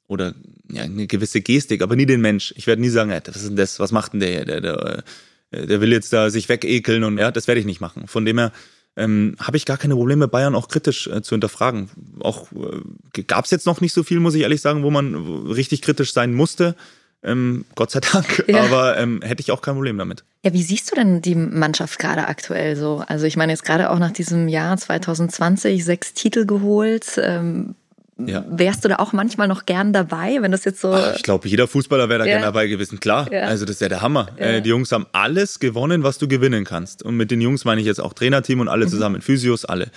oder 0.06 0.34
ja, 0.70 0.82
eine 0.82 1.06
gewisse 1.06 1.40
Gestik, 1.40 1.80
aber 1.80 1.96
nie 1.96 2.04
den 2.04 2.20
Mensch. 2.20 2.52
Ich 2.56 2.66
werde 2.66 2.82
nie 2.82 2.90
sagen, 2.90 3.10
ey, 3.10 3.20
was 3.26 3.36
ist 3.36 3.48
denn 3.48 3.56
das, 3.56 3.80
was 3.80 3.90
macht 3.90 4.12
denn 4.12 4.20
der 4.20 4.30
hier? 4.30 4.44
Der, 4.44 4.60
der, 4.60 5.02
äh, 5.50 5.66
der 5.66 5.80
will 5.80 5.90
jetzt 5.90 6.12
da 6.12 6.28
sich 6.28 6.50
wegekeln 6.50 7.04
und 7.04 7.16
ja, 7.16 7.30
das 7.30 7.48
werde 7.48 7.60
ich 7.60 7.66
nicht 7.66 7.80
machen. 7.80 8.06
Von 8.06 8.26
dem 8.26 8.38
her 8.38 8.52
ähm, 8.96 9.36
habe 9.40 9.56
ich 9.56 9.66
gar 9.66 9.76
keine 9.76 9.94
Probleme, 9.94 10.28
Bayern 10.28 10.54
auch 10.54 10.68
kritisch 10.68 11.08
äh, 11.08 11.22
zu 11.22 11.34
hinterfragen. 11.34 11.90
Auch 12.20 12.52
äh, 12.52 13.22
gab 13.22 13.44
es 13.44 13.50
jetzt 13.50 13.66
noch 13.66 13.80
nicht 13.80 13.92
so 13.92 14.02
viel, 14.02 14.20
muss 14.20 14.34
ich 14.34 14.42
ehrlich 14.42 14.60
sagen, 14.60 14.82
wo 14.82 14.90
man 14.90 15.14
richtig 15.46 15.82
kritisch 15.82 16.12
sein 16.12 16.32
musste. 16.32 16.76
Ähm, 17.24 17.64
Gott 17.74 17.90
sei 17.90 18.00
Dank. 18.00 18.44
Ja. 18.48 18.62
Aber 18.64 18.98
ähm, 18.98 19.22
hätte 19.22 19.40
ich 19.40 19.50
auch 19.50 19.62
kein 19.62 19.74
Problem 19.74 19.96
damit. 19.96 20.24
Ja, 20.44 20.52
wie 20.52 20.62
siehst 20.62 20.90
du 20.90 20.94
denn 20.94 21.22
die 21.22 21.34
Mannschaft 21.34 21.98
gerade 21.98 22.28
aktuell 22.28 22.76
so? 22.76 23.02
Also 23.06 23.24
ich 23.24 23.36
meine 23.36 23.52
jetzt 23.52 23.64
gerade 23.64 23.90
auch 23.90 23.98
nach 23.98 24.12
diesem 24.12 24.46
Jahr 24.48 24.76
2020 24.76 25.84
sechs 25.84 26.12
Titel 26.12 26.44
geholt. 26.44 27.18
Ähm, 27.20 27.74
Ja. 28.16 28.44
Wärst 28.48 28.84
du 28.84 28.88
da 28.88 28.96
auch 28.96 29.12
manchmal 29.12 29.48
noch 29.48 29.66
gern 29.66 29.92
dabei, 29.92 30.38
wenn 30.40 30.52
das 30.52 30.64
jetzt 30.64 30.80
so... 30.80 30.92
Ah, 30.92 31.14
Ich 31.16 31.22
glaube, 31.24 31.48
jeder 31.48 31.66
Fußballer 31.66 32.08
wäre 32.08 32.20
da 32.20 32.24
Ja. 32.26 32.32
gerne 32.34 32.44
dabei 32.46 32.68
gewesen. 32.68 33.00
Klar, 33.00 33.32
Ja. 33.32 33.42
also 33.42 33.64
das 33.64 33.76
ist 33.76 33.80
ja 33.80 33.88
der 33.88 34.02
Hammer. 34.02 34.28
Äh, 34.36 34.62
die 34.62 34.68
Jungs 34.70 34.92
haben 34.92 35.06
alles 35.12 35.58
gewonnen, 35.58 36.02
was 36.04 36.18
du 36.18 36.28
gewinnen 36.28 36.64
kannst. 36.64 37.02
Und 37.02 37.16
mit 37.16 37.30
den 37.32 37.40
Jungs 37.40 37.64
meine 37.64 37.80
ich 37.80 37.86
jetzt 37.88 38.00
auch 38.00 38.12
Trainerteam 38.12 38.60
und 38.60 38.66
Mhm. 38.66 38.72
alle 38.72 38.86
zusammen, 38.86 39.20
Physios, 39.20 39.64
alle. 39.64 39.90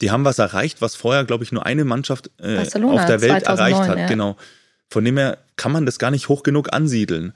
Die 0.00 0.10
haben 0.10 0.24
was 0.24 0.38
erreicht, 0.38 0.80
was 0.80 0.96
vorher, 0.96 1.24
glaube 1.24 1.44
ich, 1.44 1.52
nur 1.52 1.66
eine 1.66 1.84
Mannschaft 1.84 2.30
äh, 2.42 2.58
auf 2.58 2.68
der 3.06 3.20
Welt 3.20 3.44
2009, 3.44 3.46
erreicht 3.46 3.88
hat. 3.88 4.08
Genau. 4.08 4.36
Von 4.90 5.04
dem 5.04 5.16
her 5.18 5.38
kann 5.56 5.70
man 5.72 5.86
das 5.86 5.98
gar 5.98 6.10
nicht 6.10 6.28
hoch 6.30 6.42
genug 6.44 6.72
ansiedeln. 6.72 7.32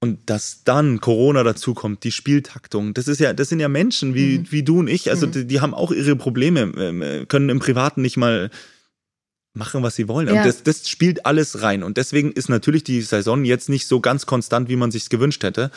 Und 0.00 0.30
dass 0.30 0.62
dann 0.62 1.00
Corona 1.00 1.42
dazukommt, 1.42 2.04
die 2.04 2.12
Spieltaktung, 2.12 2.94
das 2.94 3.08
ist 3.08 3.18
ja, 3.18 3.32
das 3.32 3.48
sind 3.48 3.58
ja 3.58 3.68
Menschen 3.68 4.14
wie, 4.14 4.44
wie 4.52 4.62
du 4.62 4.78
und 4.78 4.86
ich. 4.88 5.10
Also 5.10 5.26
die, 5.26 5.44
die 5.46 5.60
haben 5.60 5.74
auch 5.74 5.90
ihre 5.90 6.14
Probleme, 6.14 6.60
ähm, 6.78 7.26
können 7.26 7.48
im 7.48 7.58
Privaten 7.58 8.02
nicht 8.02 8.16
mal 8.16 8.50
machen, 9.58 9.82
was 9.82 9.96
sie 9.96 10.08
wollen. 10.08 10.28
Ja. 10.28 10.34
Und 10.34 10.46
das, 10.46 10.62
das 10.62 10.88
spielt 10.88 11.26
alles 11.26 11.62
rein. 11.62 11.82
Und 11.82 11.98
deswegen 11.98 12.32
ist 12.32 12.48
natürlich 12.48 12.84
die 12.84 13.02
Saison 13.02 13.44
jetzt 13.44 13.68
nicht 13.68 13.86
so 13.86 14.00
ganz 14.00 14.24
konstant, 14.24 14.68
wie 14.68 14.76
man 14.76 14.90
sich 14.90 15.10
gewünscht 15.10 15.42
hätte. 15.42 15.70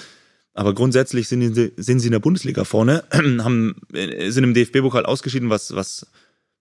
Aber 0.54 0.74
grundsätzlich 0.74 1.28
sind 1.28 1.54
sie, 1.54 1.74
sind 1.76 2.00
sie 2.00 2.08
in 2.08 2.12
der 2.12 2.20
Bundesliga 2.20 2.64
vorne, 2.64 3.04
haben, 3.12 3.76
äh, 3.94 4.30
sind 4.30 4.44
im 4.44 4.54
DFB-Pokal 4.54 5.06
ausgeschieden, 5.06 5.50
was, 5.50 5.76
was 5.76 6.08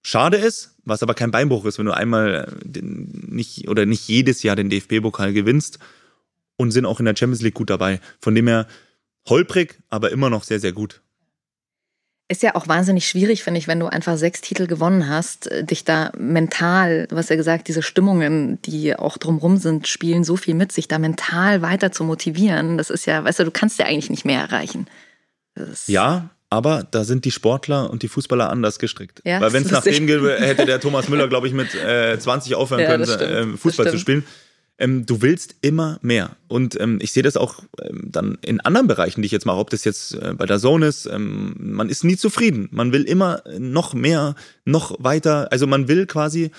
schade 0.02 0.36
ist, 0.36 0.76
was 0.84 1.02
aber 1.02 1.14
kein 1.14 1.30
Beinbruch 1.30 1.64
ist, 1.64 1.78
wenn 1.78 1.86
du 1.86 1.92
einmal 1.92 2.48
äh, 2.48 2.64
den, 2.64 3.26
nicht 3.28 3.68
oder 3.68 3.86
nicht 3.86 4.08
jedes 4.08 4.42
Jahr 4.42 4.56
den 4.56 4.70
DFB-Pokal 4.70 5.32
gewinnst 5.32 5.78
und 6.56 6.70
sind 6.70 6.86
auch 6.86 7.00
in 7.00 7.06
der 7.06 7.16
Champions 7.16 7.42
League 7.42 7.54
gut 7.54 7.70
dabei. 7.70 8.00
Von 8.20 8.34
dem 8.34 8.46
her 8.46 8.66
holprig, 9.28 9.78
aber 9.88 10.10
immer 10.10 10.30
noch 10.30 10.44
sehr, 10.44 10.60
sehr 10.60 10.72
gut. 10.72 11.02
Ist 12.30 12.44
ja 12.44 12.54
auch 12.54 12.68
wahnsinnig 12.68 13.08
schwierig, 13.08 13.42
finde 13.42 13.58
ich, 13.58 13.66
wenn 13.66 13.80
du 13.80 13.86
einfach 13.86 14.16
sechs 14.16 14.40
Titel 14.40 14.68
gewonnen 14.68 15.08
hast, 15.08 15.48
äh, 15.48 15.64
dich 15.64 15.82
da 15.82 16.12
mental, 16.16 17.08
du 17.08 17.16
hast 17.16 17.28
ja 17.28 17.34
gesagt, 17.34 17.66
diese 17.66 17.82
Stimmungen, 17.82 18.62
die 18.62 18.94
auch 18.94 19.18
drumrum 19.18 19.56
sind, 19.56 19.88
spielen 19.88 20.22
so 20.22 20.36
viel 20.36 20.54
mit, 20.54 20.70
sich 20.70 20.86
da 20.86 21.00
mental 21.00 21.60
weiter 21.60 21.90
zu 21.90 22.04
motivieren. 22.04 22.78
Das 22.78 22.88
ist 22.88 23.04
ja, 23.04 23.24
weißt 23.24 23.40
du, 23.40 23.44
du 23.44 23.50
kannst 23.50 23.80
ja 23.80 23.86
eigentlich 23.86 24.10
nicht 24.10 24.24
mehr 24.24 24.40
erreichen. 24.40 24.86
Ja, 25.88 26.30
aber 26.50 26.86
da 26.88 27.02
sind 27.02 27.24
die 27.24 27.32
Sportler 27.32 27.90
und 27.90 28.04
die 28.04 28.08
Fußballer 28.08 28.48
anders 28.48 28.78
gestrickt. 28.78 29.22
Ja, 29.24 29.40
Weil 29.40 29.52
wenn 29.52 29.64
es 29.64 29.72
nach 29.72 29.82
dem 29.82 30.06
geht, 30.06 30.22
hätte 30.22 30.66
der 30.66 30.80
Thomas 30.80 31.08
Müller, 31.08 31.26
glaube 31.26 31.48
ich, 31.48 31.52
mit 31.52 31.74
äh, 31.74 32.16
20 32.16 32.54
aufhören 32.56 32.80
Ja, 32.80 32.90
können, 32.90 33.06
Das 33.06 33.60
Fußball 33.60 33.90
zu 33.90 33.98
spielen. 33.98 34.24
Ähm, 34.80 35.06
du 35.06 35.22
willst 35.22 35.56
immer 35.60 35.98
mehr. 36.02 36.36
Und 36.48 36.80
ähm, 36.80 36.98
ich 37.02 37.12
sehe 37.12 37.22
das 37.22 37.36
auch 37.36 37.62
ähm, 37.82 38.08
dann 38.10 38.38
in 38.42 38.60
anderen 38.60 38.86
Bereichen, 38.86 39.22
die 39.22 39.26
ich 39.26 39.32
jetzt 39.32 39.46
mache, 39.46 39.58
ob 39.58 39.70
das 39.70 39.84
jetzt 39.84 40.14
äh, 40.14 40.34
bei 40.36 40.46
der 40.46 40.58
Zone 40.58 40.86
ist. 40.86 41.06
Ähm, 41.06 41.54
man 41.58 41.88
ist 41.88 42.02
nie 42.02 42.16
zufrieden. 42.16 42.68
Man 42.72 42.92
will 42.92 43.04
immer 43.04 43.42
noch 43.58 43.94
mehr, 43.94 44.34
noch 44.64 44.96
weiter. 44.98 45.52
Also 45.52 45.66
man 45.66 45.86
will 45.86 46.06
quasi 46.06 46.50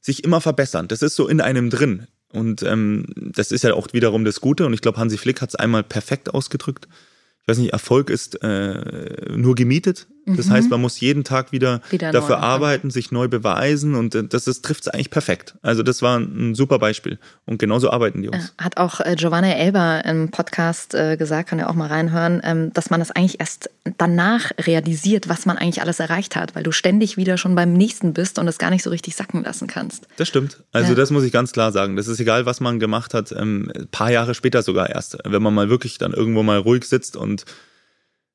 sich 0.00 0.24
immer 0.24 0.40
verbessern. 0.40 0.88
Das 0.88 1.00
ist 1.00 1.14
so 1.14 1.28
in 1.28 1.40
einem 1.40 1.70
drin. 1.70 2.08
Und 2.32 2.64
ähm, 2.64 3.06
das 3.14 3.52
ist 3.52 3.62
ja 3.62 3.74
auch 3.74 3.92
wiederum 3.92 4.24
das 4.24 4.40
Gute. 4.40 4.66
Und 4.66 4.74
ich 4.74 4.80
glaube, 4.80 4.98
Hansi 4.98 5.16
Flick 5.16 5.40
hat 5.40 5.50
es 5.50 5.54
einmal 5.54 5.84
perfekt 5.84 6.34
ausgedrückt. 6.34 6.88
Ich 7.42 7.48
weiß 7.48 7.58
nicht, 7.58 7.72
Erfolg 7.72 8.10
ist 8.10 8.42
äh, 8.42 9.36
nur 9.36 9.54
gemietet. 9.54 10.08
Das 10.26 10.48
heißt, 10.50 10.70
man 10.70 10.80
muss 10.80 11.00
jeden 11.00 11.22
Tag 11.24 11.52
wieder, 11.52 11.76
Mhm. 11.76 11.92
Wieder 11.92 12.12
dafür 12.12 12.38
arbeiten, 12.38 12.90
sich 12.90 13.12
neu 13.12 13.28
beweisen 13.28 13.94
und 13.94 14.14
äh, 14.14 14.24
das 14.24 14.44
trifft 14.62 14.82
es 14.82 14.88
eigentlich 14.88 15.10
perfekt. 15.10 15.54
Also 15.62 15.82
das 15.82 16.00
war 16.02 16.18
ein 16.18 16.54
super 16.54 16.78
Beispiel. 16.78 17.18
Und 17.46 17.58
genauso 17.58 17.90
arbeiten 17.90 18.22
die 18.22 18.26
Jungs. 18.28 18.54
Hat 18.58 18.76
auch 18.78 19.00
äh, 19.00 19.16
Giovanna 19.16 19.54
Elber 19.54 20.02
im 20.04 20.30
Podcast 20.30 20.94
äh, 20.94 21.16
gesagt, 21.16 21.50
kann 21.50 21.58
ja 21.58 21.68
auch 21.68 21.74
mal 21.74 21.88
reinhören, 21.88 22.40
ähm, 22.44 22.72
dass 22.72 22.88
man 22.90 23.00
das 23.00 23.10
eigentlich 23.10 23.38
erst 23.40 23.68
danach 23.98 24.50
realisiert, 24.66 25.28
was 25.28 25.44
man 25.46 25.58
eigentlich 25.58 25.82
alles 25.82 26.00
erreicht 26.00 26.36
hat, 26.36 26.54
weil 26.54 26.62
du 26.62 26.72
ständig 26.72 27.16
wieder 27.16 27.36
schon 27.36 27.54
beim 27.54 27.72
nächsten 27.74 28.14
bist 28.14 28.38
und 28.38 28.48
es 28.48 28.58
gar 28.58 28.70
nicht 28.70 28.82
so 28.82 28.90
richtig 28.90 29.16
sacken 29.16 29.42
lassen 29.44 29.66
kannst. 29.66 30.06
Das 30.16 30.28
stimmt. 30.28 30.62
Also 30.72 30.90
Ja. 30.90 30.94
das 30.96 31.10
muss 31.10 31.24
ich 31.24 31.32
ganz 31.32 31.52
klar 31.52 31.70
sagen. 31.72 31.96
Das 31.96 32.06
ist 32.08 32.18
egal, 32.18 32.46
was 32.46 32.60
man 32.60 32.80
gemacht 32.80 33.12
hat, 33.14 33.30
ähm, 33.32 33.70
ein 33.74 33.88
paar 33.88 34.10
Jahre 34.10 34.34
später 34.34 34.62
sogar 34.62 34.88
erst. 34.90 35.18
Wenn 35.24 35.42
man 35.42 35.52
mal 35.54 35.68
wirklich 35.68 35.98
dann 35.98 36.12
irgendwo 36.12 36.42
mal 36.42 36.58
ruhig 36.58 36.84
sitzt 36.84 37.16
und 37.16 37.44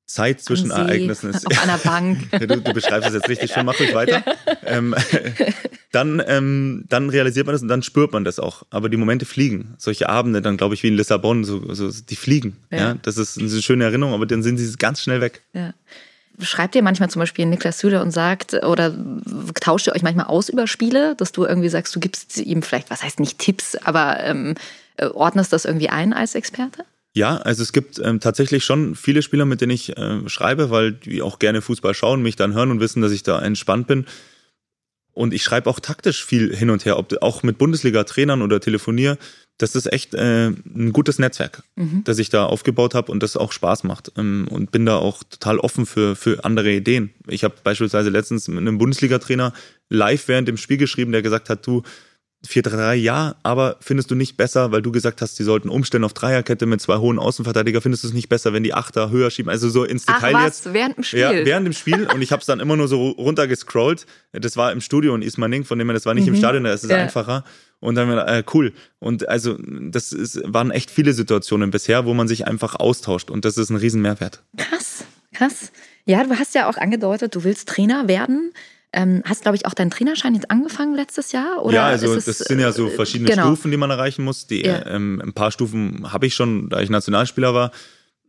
Zeit 0.09 0.41
zwischen 0.41 0.71
See, 0.71 0.75
Ereignissen 0.75 1.29
ist. 1.29 1.45
Auf 1.45 1.63
einer 1.63 1.77
Bank. 1.77 2.27
Ja, 2.31 2.39
du, 2.39 2.61
du 2.61 2.73
beschreibst 2.73 3.07
es 3.07 3.13
jetzt 3.13 3.29
richtig 3.29 3.51
schön, 3.51 3.65
mach 3.65 3.79
ruhig 3.79 3.93
weiter. 3.93 4.23
Ähm, 4.65 4.95
dann, 5.91 6.21
ähm, 6.25 6.85
dann 6.89 7.09
realisiert 7.09 7.45
man 7.45 7.53
das 7.53 7.61
und 7.61 7.67
dann 7.67 7.83
spürt 7.83 8.11
man 8.11 8.23
das 8.23 8.39
auch. 8.39 8.63
Aber 8.71 8.89
die 8.89 8.97
Momente 8.97 9.25
fliegen. 9.25 9.75
Solche 9.77 10.09
Abende, 10.09 10.41
dann 10.41 10.57
glaube 10.57 10.73
ich 10.73 10.83
wie 10.83 10.87
in 10.87 10.95
Lissabon, 10.95 11.43
so, 11.43 11.73
so, 11.73 11.91
die 11.91 12.15
fliegen. 12.15 12.57
Ja. 12.71 12.77
Ja. 12.77 12.97
Das 13.01 13.17
ist 13.17 13.37
eine 13.37 13.49
schöne 13.61 13.83
Erinnerung, 13.83 14.13
aber 14.15 14.25
dann 14.25 14.41
sind 14.41 14.57
sie 14.57 14.71
ganz 14.77 15.01
schnell 15.01 15.21
weg. 15.21 15.41
Ja. 15.53 15.73
Schreibt 16.41 16.75
ihr 16.75 16.81
manchmal 16.81 17.09
zum 17.09 17.19
Beispiel 17.19 17.45
Niklas 17.45 17.79
Süle 17.79 18.01
und 18.01 18.11
sagt, 18.11 18.53
oder 18.65 18.95
tauscht 19.61 19.87
ihr 19.87 19.93
euch 19.93 20.03
manchmal 20.03 20.27
aus 20.27 20.49
über 20.49 20.65
Spiele, 20.67 21.15
dass 21.15 21.33
du 21.33 21.45
irgendwie 21.45 21.69
sagst, 21.69 21.95
du 21.95 21.99
gibst 21.99 22.37
ihm 22.37 22.63
vielleicht, 22.63 22.89
was 22.89 23.03
heißt 23.03 23.19
nicht 23.19 23.37
Tipps, 23.37 23.75
aber 23.75 24.23
ähm, 24.23 24.55
äh, 24.97 25.07
ordnest 25.07 25.53
das 25.53 25.65
irgendwie 25.65 25.89
ein 25.89 26.13
als 26.13 26.35
Experte? 26.35 26.85
Ja, 27.15 27.37
also 27.37 27.63
es 27.63 27.73
gibt 27.73 27.99
ähm, 27.99 28.19
tatsächlich 28.19 28.63
schon 28.63 28.95
viele 28.95 29.21
Spieler, 29.21 29.45
mit 29.45 29.61
denen 29.61 29.71
ich 29.71 29.97
äh, 29.97 30.29
schreibe, 30.29 30.69
weil 30.69 30.93
die 30.93 31.21
auch 31.21 31.39
gerne 31.39 31.61
Fußball 31.61 31.93
schauen, 31.93 32.21
mich 32.21 32.35
dann 32.35 32.53
hören 32.53 32.71
und 32.71 32.79
wissen, 32.79 33.01
dass 33.01 33.11
ich 33.11 33.23
da 33.23 33.41
entspannt 33.41 33.87
bin. 33.87 34.05
Und 35.11 35.33
ich 35.33 35.43
schreibe 35.43 35.69
auch 35.69 35.79
taktisch 35.79 36.23
viel 36.23 36.55
hin 36.55 36.69
und 36.69 36.85
her, 36.85 36.97
ob 36.97 37.13
auch 37.21 37.43
mit 37.43 37.57
Bundesliga-Trainern 37.57 38.41
oder 38.41 38.61
telefoniere. 38.61 39.17
Das 39.57 39.75
ist 39.75 39.91
echt 39.91 40.13
äh, 40.13 40.47
ein 40.47 40.93
gutes 40.93 41.19
Netzwerk, 41.19 41.63
das 42.05 42.19
ich 42.19 42.29
da 42.29 42.45
aufgebaut 42.45 42.93
habe 42.93 43.11
und 43.11 43.21
das 43.21 43.35
auch 43.35 43.51
Spaß 43.51 43.83
macht. 43.83 44.13
Ähm, 44.15 44.47
und 44.49 44.71
bin 44.71 44.85
da 44.85 44.95
auch 44.95 45.23
total 45.23 45.59
offen 45.59 45.85
für, 45.85 46.15
für 46.15 46.45
andere 46.45 46.71
Ideen. 46.71 47.09
Ich 47.27 47.43
habe 47.43 47.55
beispielsweise 47.63 48.09
letztens 48.09 48.47
mit 48.47 48.59
einem 48.59 48.77
Bundesliga-Trainer 48.77 49.51
live 49.89 50.27
während 50.29 50.47
dem 50.47 50.55
Spiel 50.55 50.77
geschrieben, 50.77 51.11
der 51.11 51.21
gesagt 51.21 51.49
hat, 51.49 51.67
du, 51.67 51.83
4-3-3, 52.47 52.93
ja, 52.93 53.35
aber 53.43 53.75
findest 53.81 54.09
du 54.11 54.15
nicht 54.15 54.37
besser, 54.37 54.71
weil 54.71 54.81
du 54.81 54.91
gesagt 54.91 55.21
hast, 55.21 55.37
die 55.39 55.43
sollten 55.43 55.67
umstellen 55.67 56.05
auf 56.05 56.13
Dreierkette 56.13 56.65
mit 56.65 56.79
zwei 56.81 56.97
hohen 56.97 57.19
Außenverteidiger, 57.19 57.81
findest 57.81 58.03
du 58.03 58.07
es 58.07 58.13
nicht 58.13 58.29
besser, 58.29 58.53
wenn 58.53 58.63
die 58.63 58.73
Achter 58.73 59.09
höher 59.09 59.29
schieben? 59.29 59.49
Also 59.49 59.69
so 59.69 59.83
ins 59.83 60.05
Ach 60.07 60.15
Detail 60.21 60.33
was, 60.35 60.43
jetzt. 60.63 60.73
während 60.73 60.97
dem 60.97 61.03
Spiel? 61.03 61.19
Ja, 61.19 61.31
während 61.33 61.65
dem 61.67 61.73
Spiel 61.73 62.07
und 62.13 62.21
ich 62.21 62.31
habe 62.31 62.39
es 62.39 62.45
dann 62.45 62.59
immer 62.61 62.77
nur 62.77 62.87
so 62.87 63.09
runtergescrollt. 63.09 64.05
Das 64.31 64.55
war 64.55 64.71
im 64.71 64.79
Studio 64.79 65.13
in 65.15 65.21
Ismaning, 65.21 65.65
von 65.65 65.77
dem 65.79 65.87
her, 65.89 65.93
das 65.93 66.05
war 66.05 66.13
nicht 66.13 66.27
im 66.27 66.35
Stadion, 66.35 66.63
da 66.63 66.71
ist 66.73 66.83
es 66.83 66.89
Mhm. 66.89 66.95
Ja. 66.95 67.01
einfacher. 67.03 67.43
Und 67.81 67.95
dann 67.95 68.09
äh, 68.17 68.43
cool. 68.53 68.73
Und 68.99 69.27
also 69.29 69.57
das 69.61 70.11
ist, 70.11 70.41
waren 70.45 70.71
echt 70.71 70.91
viele 70.91 71.13
Situationen 71.13 71.71
bisher, 71.71 72.05
wo 72.05 72.13
man 72.13 72.27
sich 72.27 72.47
einfach 72.47 72.75
austauscht 72.75 73.29
und 73.31 73.45
das 73.45 73.57
ist 73.57 73.69
ein 73.69 73.75
riesen 73.77 74.01
Mehrwert. 74.01 74.43
Krass, 74.57 75.03
krass. 75.33 75.71
Ja, 76.05 76.23
du 76.23 76.37
hast 76.39 76.55
ja 76.55 76.69
auch 76.69 76.77
angedeutet, 76.77 77.35
du 77.35 77.43
willst 77.43 77.67
Trainer 77.69 78.07
werden. 78.07 78.51
Ähm, 78.91 79.21
hast, 79.25 79.43
glaube 79.43 79.55
ich, 79.55 79.65
auch 79.67 79.75
deinen 79.75 79.91
Trainerschein 79.91 80.33
jetzt 80.33 80.49
angefangen 80.49 80.95
letztes 80.95 81.31
Jahr? 81.31 81.63
Oder 81.63 81.75
ja, 81.75 81.85
also 81.85 82.11
ist 82.13 82.27
es, 82.27 82.39
das 82.39 82.47
sind 82.47 82.59
ja 82.59 82.71
so 82.71 82.87
äh, 82.87 82.91
verschiedene 82.91 83.29
genau. 83.29 83.47
Stufen, 83.47 83.69
die 83.69 83.77
man 83.77 83.91
erreichen 83.91 84.23
muss. 84.23 84.47
Die, 84.47 84.61
Ja. 84.65 84.83
ähm, 84.87 85.21
ein 85.23 85.33
paar 85.33 85.51
Stufen 85.51 86.11
habe 86.11 86.25
ich 86.25 86.33
schon, 86.33 86.69
da 86.69 86.79
ich 86.79 86.89
Nationalspieler 86.89 87.53
war. 87.53 87.71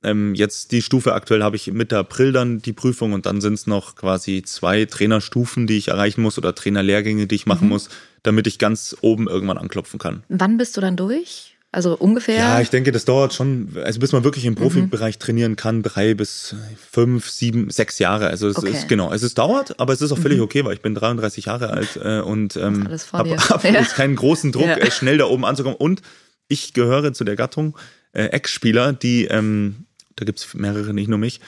Ähm, 0.02 0.34
jetzt 0.34 0.72
die 0.72 0.80
Stufe 0.82 1.12
aktuell 1.14 1.42
habe 1.42 1.56
ich 1.56 1.70
Mitte 1.72 1.98
April 1.98 2.32
dann 2.32 2.58
die 2.60 2.72
Prüfung 2.72 3.12
und 3.12 3.26
dann 3.26 3.40
sind 3.42 3.54
es 3.54 3.66
noch 3.66 3.96
quasi 3.96 4.42
zwei 4.42 4.86
Trainerstufen, 4.86 5.66
die 5.66 5.76
ich 5.76 5.88
erreichen 5.88 6.22
muss 6.22 6.38
oder 6.38 6.54
Trainerlehrgänge, 6.54 7.26
die 7.26 7.34
ich 7.34 7.46
machen 7.46 7.64
Mhm. 7.64 7.70
muss, 7.70 7.88
damit 8.22 8.46
ich 8.46 8.58
ganz 8.58 8.96
oben 9.02 9.28
irgendwann 9.28 9.58
anklopfen 9.58 9.98
kann. 9.98 10.22
Wann 10.28 10.56
bist 10.56 10.76
du 10.76 10.80
dann 10.80 10.96
durch? 10.96 11.49
Also 11.72 11.96
ungefähr? 11.96 12.36
Ja, 12.36 12.60
ich 12.60 12.70
denke, 12.70 12.90
das 12.90 13.04
dauert 13.04 13.32
schon, 13.32 13.68
also 13.84 14.00
bis 14.00 14.10
man 14.10 14.24
wirklich 14.24 14.44
im 14.44 14.56
Profibereich 14.56 15.18
trainieren 15.18 15.54
kann, 15.54 15.84
drei 15.84 16.14
bis 16.14 16.56
fünf, 16.90 17.30
sieben, 17.30 17.70
sechs 17.70 18.00
Jahre. 18.00 18.26
Also 18.26 18.48
es 18.48 18.56
Okay. 18.56 18.70
ist 18.70 18.88
genau, 18.88 19.12
es 19.12 19.34
dauert, 19.34 19.78
aber 19.78 19.92
es 19.92 20.02
ist 20.02 20.10
auch 20.10 20.18
völlig 20.18 20.40
okay, 20.40 20.64
weil 20.64 20.74
ich 20.74 20.82
bin 20.82 20.96
33 20.96 21.44
Jahre 21.44 21.70
alt 21.70 21.96
äh, 22.02 22.20
und 22.20 22.56
ähm, 22.56 22.88
habe 23.12 23.36
hab 23.36 23.64
Ja. 23.64 23.70
jetzt 23.70 23.94
keinen 23.94 24.16
großen 24.16 24.50
Druck, 24.50 24.66
Ja. 24.66 24.78
äh, 24.78 24.90
schnell 24.90 25.18
da 25.18 25.26
oben 25.26 25.44
anzukommen. 25.44 25.76
Und 25.76 26.02
ich 26.48 26.72
gehöre 26.74 27.12
zu 27.12 27.22
der 27.22 27.36
Gattung 27.36 27.76
äh, 28.12 28.24
Ex-Spieler, 28.24 28.92
die, 28.92 29.26
ähm, 29.26 29.84
da 30.16 30.24
gibt's 30.24 30.52
mehrere, 30.54 30.92
nicht 30.92 31.06
nur 31.06 31.18
mich, 31.18 31.40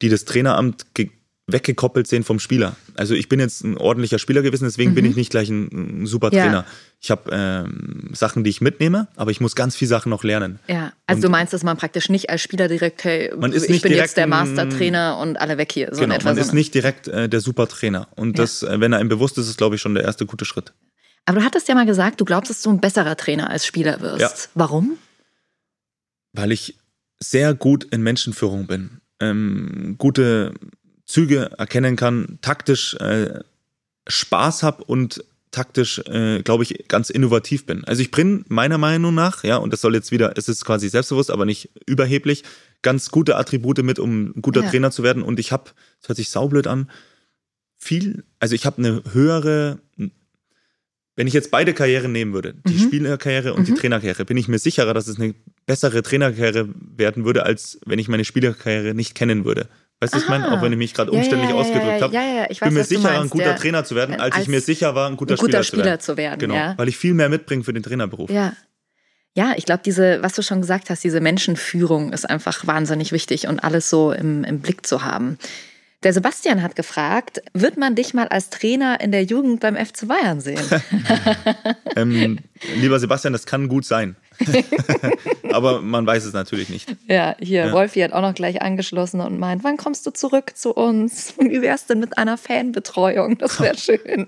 die 0.00 0.08
das 0.08 0.24
Traineramt 0.24 0.94
ge 0.94 1.10
weggekoppelt 1.50 2.06
sehen 2.06 2.24
vom 2.24 2.38
Spieler. 2.38 2.76
Also 2.94 3.14
ich 3.14 3.28
bin 3.28 3.40
jetzt 3.40 3.64
ein 3.64 3.76
ordentlicher 3.78 4.18
Spieler 4.18 4.42
gewesen, 4.42 4.64
deswegen 4.64 4.94
bin 4.94 5.04
ich 5.06 5.16
nicht 5.16 5.30
gleich 5.30 5.48
ein, 5.48 6.02
ein 6.02 6.06
super 6.06 6.28
Mhm. 6.28 6.34
Ja. 6.36 6.42
Trainer. 6.44 6.66
Ich 7.00 7.10
habe 7.10 7.30
ähm, 7.32 8.10
Sachen, 8.12 8.44
die 8.44 8.50
ich 8.50 8.60
mitnehme, 8.60 9.08
aber 9.16 9.30
ich 9.30 9.40
muss 9.40 9.56
ganz 9.56 9.74
viel 9.74 9.88
Sachen 9.88 10.10
noch 10.10 10.24
lernen. 10.24 10.58
Ja, 10.68 10.92
also 11.06 11.18
Und- 11.18 11.22
du 11.24 11.28
meinst, 11.30 11.52
dass 11.54 11.62
man 11.64 11.76
praktisch 11.78 12.10
nicht 12.10 12.28
als 12.28 12.42
Spieler 12.42 12.68
direkt, 12.68 13.02
hey, 13.04 13.32
Man 13.36 13.52
ist 13.52 13.68
ich 13.70 13.80
bin 13.82 13.92
jetzt 13.92 14.16
der 14.18 14.26
Mastertrainer 14.26 15.16
und 15.18 15.40
alle 15.40 15.56
weg 15.58 15.72
hier. 15.72 15.88
So 15.94 16.02
in 16.04 16.10
genau, 16.10 16.22
man 16.22 16.36
ist 16.36 16.52
nicht 16.52 16.74
direkt 16.74 17.08
äh, 17.08 17.28
der 17.28 17.40
super 17.40 17.66
Trainer. 17.66 18.08
Und 18.14 18.36
Ja. 18.38 18.44
das, 18.44 18.62
äh, 18.62 18.78
wenn 18.80 18.92
er 18.92 19.00
ihm 19.00 19.08
bewusst 19.08 19.38
ist, 19.38 19.48
ist, 19.48 19.56
glaube 19.56 19.76
ich, 19.76 19.80
schon 19.80 19.94
der 19.94 20.04
erste 20.04 20.26
gute 20.26 20.44
Schritt. 20.44 20.74
Aber 21.24 21.40
du 21.40 21.44
hattest 21.46 21.66
ja 21.68 21.74
mal 21.74 21.86
gesagt, 21.86 22.20
du 22.20 22.24
glaubst, 22.24 22.50
dass 22.50 22.62
du 22.62 22.70
ein 22.70 22.80
besserer 22.80 23.16
Trainer 23.16 23.48
als 23.50 23.64
Spieler 23.66 24.00
wirst. 24.00 24.20
Ja. 24.20 24.30
Warum? 24.54 24.98
Weil 26.32 26.52
ich 26.52 26.76
sehr 27.20 27.54
gut 27.54 27.84
in 27.84 28.02
Menschenführung 28.02 28.66
bin, 28.66 29.00
ähm, 29.20 29.96
gute 29.98 30.54
Züge 31.08 31.50
erkennen 31.58 31.96
kann, 31.96 32.38
taktisch 32.42 32.94
äh, 33.00 33.40
Spaß 34.06 34.62
habe 34.62 34.84
und 34.84 35.24
taktisch, 35.50 35.98
äh, 36.00 36.42
glaube 36.42 36.62
ich, 36.64 36.84
ganz 36.88 37.08
innovativ 37.08 37.64
bin. 37.64 37.82
Also 37.84 38.02
ich 38.02 38.10
bringe 38.10 38.44
meiner 38.48 38.76
Meinung 38.78 39.14
nach, 39.14 39.42
ja, 39.42 39.56
und 39.56 39.72
das 39.72 39.80
soll 39.80 39.94
jetzt 39.94 40.12
wieder, 40.12 40.34
es 40.36 40.48
ist 40.48 40.64
quasi 40.66 40.88
selbstbewusst, 40.90 41.30
aber 41.30 41.46
nicht 41.46 41.70
überheblich, 41.86 42.44
ganz 42.82 43.10
gute 43.10 43.36
Attribute 43.36 43.82
mit, 43.82 43.98
um 43.98 44.34
ein 44.36 44.42
guter 44.42 44.62
Ja. 44.62 44.70
Trainer 44.70 44.90
zu 44.90 45.02
werden. 45.02 45.22
Und 45.22 45.40
ich 45.40 45.50
habe, 45.50 45.70
das 46.00 46.10
hört 46.10 46.18
sich 46.18 46.28
saublöd 46.28 46.66
an, 46.66 46.90
viel, 47.78 48.24
also 48.38 48.54
ich 48.54 48.66
habe 48.66 48.78
eine 48.78 49.02
höhere, 49.12 49.78
wenn 51.16 51.26
ich 51.26 51.32
jetzt 51.34 51.50
beide 51.50 51.72
Karrieren 51.72 52.12
nehmen 52.12 52.34
würde, 52.34 52.54
die 52.68 52.74
Mhm. 52.74 52.78
Spielerkarriere 52.80 53.54
und 53.54 53.66
die 53.66 53.74
Trainerkarriere, 53.74 54.24
bin 54.26 54.36
ich 54.36 54.48
mir 54.48 54.58
sicherer, 54.58 54.92
dass 54.94 55.08
es 55.08 55.18
eine 55.18 55.34
bessere 55.64 56.02
Trainerkarriere 56.02 56.68
werden 56.96 57.24
würde, 57.24 57.44
als 57.46 57.80
wenn 57.86 57.98
ich 57.98 58.08
meine 58.08 58.24
Spielerkarriere 58.26 58.94
nicht 58.94 59.14
kennen 59.14 59.44
würde. 59.46 59.68
Weißt 60.00 60.14
du, 60.14 60.18
ich 60.18 60.28
meine? 60.28 60.48
Ah. 60.48 60.54
Auch 60.56 60.62
wenn 60.62 60.72
ich 60.72 60.78
mich 60.78 60.94
gerade 60.94 61.12
Ja, 61.12 61.18
umständlich 61.18 61.50
ja, 61.50 61.56
ja, 61.56 61.60
ausgedrückt 61.60 62.02
habe. 62.02 62.14
ja, 62.14 62.46
ich 62.48 62.60
weiß, 62.60 62.68
bin 62.68 62.74
mir 62.74 62.84
sicherer, 62.84 63.10
ein 63.10 63.16
meinst, 63.18 63.32
guter 63.32 63.46
ja. 63.46 63.54
Trainer 63.54 63.84
zu 63.84 63.96
werden, 63.96 64.20
als, 64.20 64.34
Als 64.34 64.42
ich 64.44 64.48
mir 64.48 64.60
sicher 64.60 64.94
war, 64.94 65.08
ein 65.08 65.16
guter, 65.16 65.34
ein 65.34 65.38
guter 65.38 65.64
Spieler, 65.64 65.82
Spieler 65.82 65.98
zu 65.98 66.12
zu 66.12 66.16
werden, 66.16 66.40
werden. 66.40 66.52
Genau, 66.52 66.74
weil 66.76 66.88
ich 66.88 66.96
viel 66.96 67.14
mehr 67.14 67.28
mitbringe 67.28 67.64
für 67.64 67.72
den 67.72 67.82
Trainerberuf. 67.82 68.30
Ja. 68.30 68.52
Ja, 69.34 69.52
ich 69.56 69.66
glaube, 69.66 69.82
diese, 69.84 70.20
was 70.22 70.32
du 70.34 70.42
schon 70.42 70.60
gesagt 70.60 70.90
hast, 70.90 71.04
diese 71.04 71.20
Menschenführung 71.20 72.12
ist 72.12 72.28
einfach 72.28 72.66
wahnsinnig 72.66 73.12
wichtig 73.12 73.46
und 73.46 73.60
alles 73.60 73.88
so 73.88 74.10
im, 74.10 74.42
im 74.42 74.60
Blick 74.60 74.84
zu 74.86 75.04
haben. 75.04 75.38
Der 76.04 76.12
Sebastian 76.12 76.62
hat 76.62 76.76
gefragt, 76.76 77.42
wird 77.54 77.76
man 77.76 77.94
dich 77.96 78.14
mal 78.14 78.28
als 78.28 78.50
Trainer 78.50 79.00
in 79.00 79.10
der 79.10 79.24
Jugend 79.24 79.60
beim 79.60 79.76
FC 79.76 80.06
Bayern 80.06 80.40
sehen? 80.40 80.60
Ähm, 81.96 82.38
lieber 82.76 83.00
Sebastian, 83.00 83.32
das 83.32 83.44
kann 83.44 83.66
gut 83.66 83.84
sein. 83.84 84.14
Aber 85.52 85.80
man 85.80 86.06
weiß 86.06 86.24
es 86.24 86.32
natürlich 86.32 86.68
nicht. 86.68 86.88
ja, 87.06 87.36
hier, 87.38 87.66
Ja. 87.66 87.72
Wolfi 87.72 88.00
hat 88.00 88.12
auch 88.12 88.22
noch 88.22 88.34
gleich 88.34 88.62
angeschlossen 88.62 89.20
und 89.20 89.38
meint, 89.38 89.64
wann 89.64 89.76
kommst 89.76 90.06
du 90.06 90.10
zurück 90.10 90.56
zu 90.56 90.72
uns? 90.74 91.34
Wie 91.38 91.62
wär's 91.62 91.86
denn 91.86 92.00
mit 92.00 92.18
einer 92.18 92.36
Fanbetreuung? 92.38 93.38
Das 93.38 93.60
wäre 93.60 93.76
schön. 93.78 94.26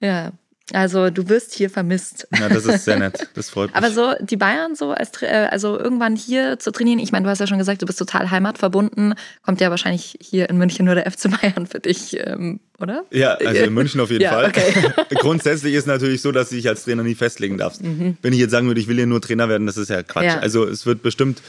Ja, 0.00 0.32
Also 0.72 1.10
du 1.10 1.28
wirst 1.28 1.54
hier 1.54 1.70
vermisst. 1.70 2.26
Ja, 2.38 2.48
das 2.48 2.66
ist 2.66 2.84
sehr 2.84 2.98
nett. 2.98 3.28
Das 3.34 3.50
freut 3.50 3.68
mich. 3.74 3.76
Aber 3.76 3.90
so 3.92 4.14
die 4.20 4.36
Bayern 4.36 4.74
so 4.74 4.90
als 4.90 5.10
äh, 5.22 5.46
also 5.50 5.78
irgendwann 5.78 6.16
hier 6.16 6.58
zu 6.58 6.72
trainieren. 6.72 6.98
Ich 6.98 7.12
meine, 7.12 7.24
du 7.24 7.30
hast 7.30 7.38
ja 7.38 7.46
schon 7.46 7.58
gesagt, 7.58 7.82
du 7.82 7.86
bist 7.86 7.98
total 8.00 8.30
heimatverbunden. 8.32 9.14
Kommt 9.44 9.60
ja 9.60 9.70
wahrscheinlich 9.70 10.18
hier 10.20 10.50
in 10.50 10.58
München 10.58 10.84
nur 10.86 10.96
der 10.96 11.08
FC 11.10 11.30
Bayern 11.40 11.66
für 11.68 11.78
dich, 11.78 12.16
ähm, 12.18 12.58
oder? 12.80 13.04
Ja, 13.12 13.34
also 13.34 13.62
in 13.62 13.74
München 13.74 14.00
auf 14.00 14.10
jeden 14.10 14.22
Ja, 14.24 14.32
Fall. 14.32 14.46
okay. 14.46 14.72
Grundsätzlich 15.20 15.74
ist 15.74 15.86
natürlich 15.86 16.20
so, 16.20 16.32
dass 16.32 16.48
du 16.48 16.56
dich 16.56 16.68
als 16.68 16.82
Trainer 16.82 17.04
nie 17.04 17.14
festlegen 17.14 17.58
darfst. 17.58 17.82
Wenn 17.84 18.32
ich 18.32 18.38
jetzt 18.40 18.50
sagen 18.50 18.66
würde, 18.66 18.80
ich 18.80 18.88
will 18.88 18.96
hier 18.96 19.06
nur 19.06 19.20
Trainer 19.20 19.48
werden, 19.48 19.66
das 19.68 19.76
ist 19.76 19.88
ja 19.88 20.02
Quatsch. 20.02 20.24
Mhm. 20.24 20.30
Ja. 20.30 20.38
Also 20.40 20.64
es 20.64 20.84
wird 20.84 21.02
bestimmt 21.02 21.42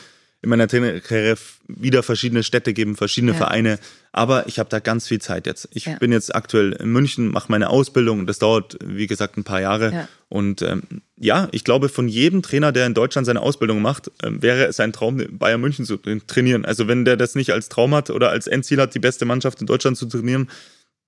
in 0.43 0.49
meiner 0.49 0.67
Trainerkarriere 0.67 1.38
wieder 1.67 2.03
verschiedene 2.03 2.43
Städte 2.43 2.73
geben, 2.73 2.95
verschiedene 2.95 3.31
Ja. 3.31 3.38
Vereine. 3.39 3.79
Aber 4.11 4.47
ich 4.47 4.59
habe 4.59 4.69
da 4.69 4.79
ganz 4.79 5.07
viel 5.07 5.19
Zeit 5.19 5.47
jetzt. 5.47 5.67
Ich 5.73 5.85
Ja. 5.85 5.97
bin 5.97 6.11
jetzt 6.11 6.33
aktuell 6.35 6.73
in 6.73 6.89
München, 6.91 7.29
mache 7.29 7.51
meine 7.51 7.69
Ausbildung. 7.69 8.27
Das 8.27 8.38
dauert, 8.39 8.77
wie 8.83 9.07
gesagt, 9.07 9.38
ein 9.38 9.43
paar 9.43 9.61
Jahre. 9.61 9.91
Ja. 9.93 10.07
Und 10.29 10.61
ähm, 10.61 10.83
ja, 11.17 11.47
ich 11.51 11.63
glaube, 11.63 11.89
von 11.89 12.07
jedem 12.07 12.41
Trainer, 12.43 12.71
der 12.71 12.85
in 12.85 12.93
Deutschland 12.93 13.25
seine 13.25 13.41
Ausbildung 13.41 13.81
macht, 13.81 14.11
ähm, 14.23 14.41
wäre 14.43 14.65
es 14.65 14.79
ein 14.79 14.93
Traum, 14.93 15.21
Bayern 15.31 15.59
München 15.61 15.85
zu 15.85 15.97
trainieren. 15.97 16.65
Also 16.65 16.88
wenn 16.88 17.03
der 17.03 17.17
das 17.17 17.33
nicht 17.35 17.51
als 17.51 17.69
Traum 17.69 17.95
hat 17.95 18.09
oder 18.11 18.29
als 18.29 18.45
Endziel 18.47 18.79
hat, 18.79 18.93
die 18.93 18.99
beste 18.99 19.25
Mannschaft 19.25 19.59
in 19.61 19.67
Deutschland 19.67 19.97
zu 19.97 20.05
trainieren, 20.05 20.49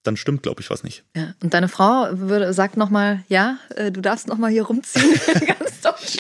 dann 0.04 0.16
stimmt, 0.16 0.44
glaube 0.44 0.62
ich, 0.62 0.70
was 0.70 0.84
nicht. 0.84 1.04
Ja. 1.16 1.36
Und 1.44 1.54
deine 1.54 1.68
Frau 1.68 2.08
würde, 2.14 2.54
sagt 2.54 2.78
nochmal, 2.78 3.24
ja, 3.28 3.58
äh, 3.76 3.92
du 3.92 4.00
darfst 4.02 4.28
nochmal 4.28 4.50
hier 4.52 4.64
rumziehen. 4.64 5.06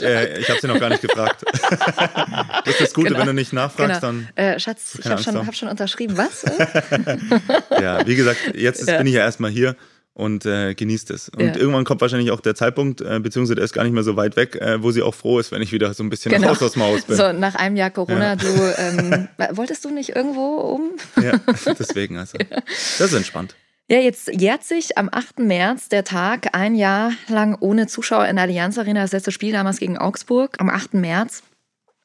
Äh, 0.01 0.39
ich 0.39 0.49
habe 0.49 0.59
sie 0.59 0.67
noch 0.67 0.79
gar 0.79 0.89
nicht 0.89 1.01
gefragt. 1.01 1.43
das 2.65 2.73
ist 2.75 2.81
das 2.81 2.93
Gute, 2.93 3.09
Genau. 3.09 3.19
wenn 3.19 3.27
du 3.27 3.33
nicht 3.33 3.53
nachfragst, 3.53 4.01
Genau. 4.01 4.23
Äh, 4.35 4.59
Schatz, 4.59 4.97
ich 4.99 5.05
habe 5.07 5.21
schon, 5.21 5.45
hab 5.45 5.55
schon 5.55 5.67
unterschrieben. 5.69 6.17
Was? 6.17 6.43
Äh? 6.43 6.99
dann, 7.05 7.41
ja, 7.81 8.05
wie 8.07 8.15
gesagt, 8.15 8.39
jetzt 8.55 8.87
Ja. 8.87 8.97
bin 8.97 9.07
ich 9.07 9.13
ja 9.13 9.21
erstmal 9.21 9.51
hier 9.51 9.75
und 10.13 10.45
äh, 10.45 10.73
genießt 10.73 11.11
es. 11.11 11.29
Und 11.29 11.39
Ja. 11.41 11.55
irgendwann 11.55 11.85
kommt 11.85 12.01
wahrscheinlich 12.01 12.31
auch 12.31 12.41
der 12.41 12.55
Zeitpunkt, 12.55 13.01
äh, 13.01 13.19
beziehungsweise 13.19 13.55
der 13.55 13.65
ist 13.65 13.73
gar 13.73 13.83
nicht 13.83 13.93
mehr 13.93 14.03
so 14.03 14.15
weit 14.17 14.35
weg, 14.35 14.55
äh, 14.55 14.81
wo 14.83 14.91
sie 14.91 15.01
auch 15.01 15.15
froh 15.15 15.39
ist, 15.39 15.51
wenn 15.51 15.61
ich 15.61 15.71
wieder 15.71 15.93
so 15.93 16.03
ein 16.03 16.09
bisschen 16.09 16.33
raus 16.43 16.61
aus 16.61 16.73
dem 16.73 16.83
Haus 16.83 17.03
bin. 17.03 17.15
Genau. 17.17 17.31
So, 17.31 17.37
nach 17.37 17.55
einem 17.55 17.75
Jahr 17.77 17.89
Corona, 17.89 18.29
Ja. 18.31 18.35
du, 18.35 18.47
ähm, 18.77 19.27
wolltest 19.51 19.85
du 19.85 19.91
nicht 19.91 20.15
irgendwo 20.15 20.55
um? 20.57 20.91
Ja, 21.23 21.39
deswegen 21.79 22.17
also. 22.17 22.37
Das 22.37 22.99
ist 22.99 23.13
entspannt. 23.13 23.55
Ja, 23.91 23.97
jetzt 23.97 24.27
jährt 24.27 24.63
sich 24.63 24.99
am 24.99 25.09
8. 25.11 25.39
März 25.39 25.89
der 25.89 26.03
Tag 26.03 26.55
ein 26.55 26.75
Jahr 26.75 27.11
lang 27.27 27.57
ohne 27.59 27.87
Zuschauer 27.87 28.27
in 28.27 28.35
der 28.35 28.43
Allianz 28.43 28.77
Arena, 28.77 29.01
das 29.01 29.13
letzte 29.13 29.31
Spiel 29.31 29.51
damals 29.51 29.79
gegen 29.79 29.97
Augsburg, 29.97 30.57
am 30.59 30.69
8. 30.69 30.93
März. 30.93 31.41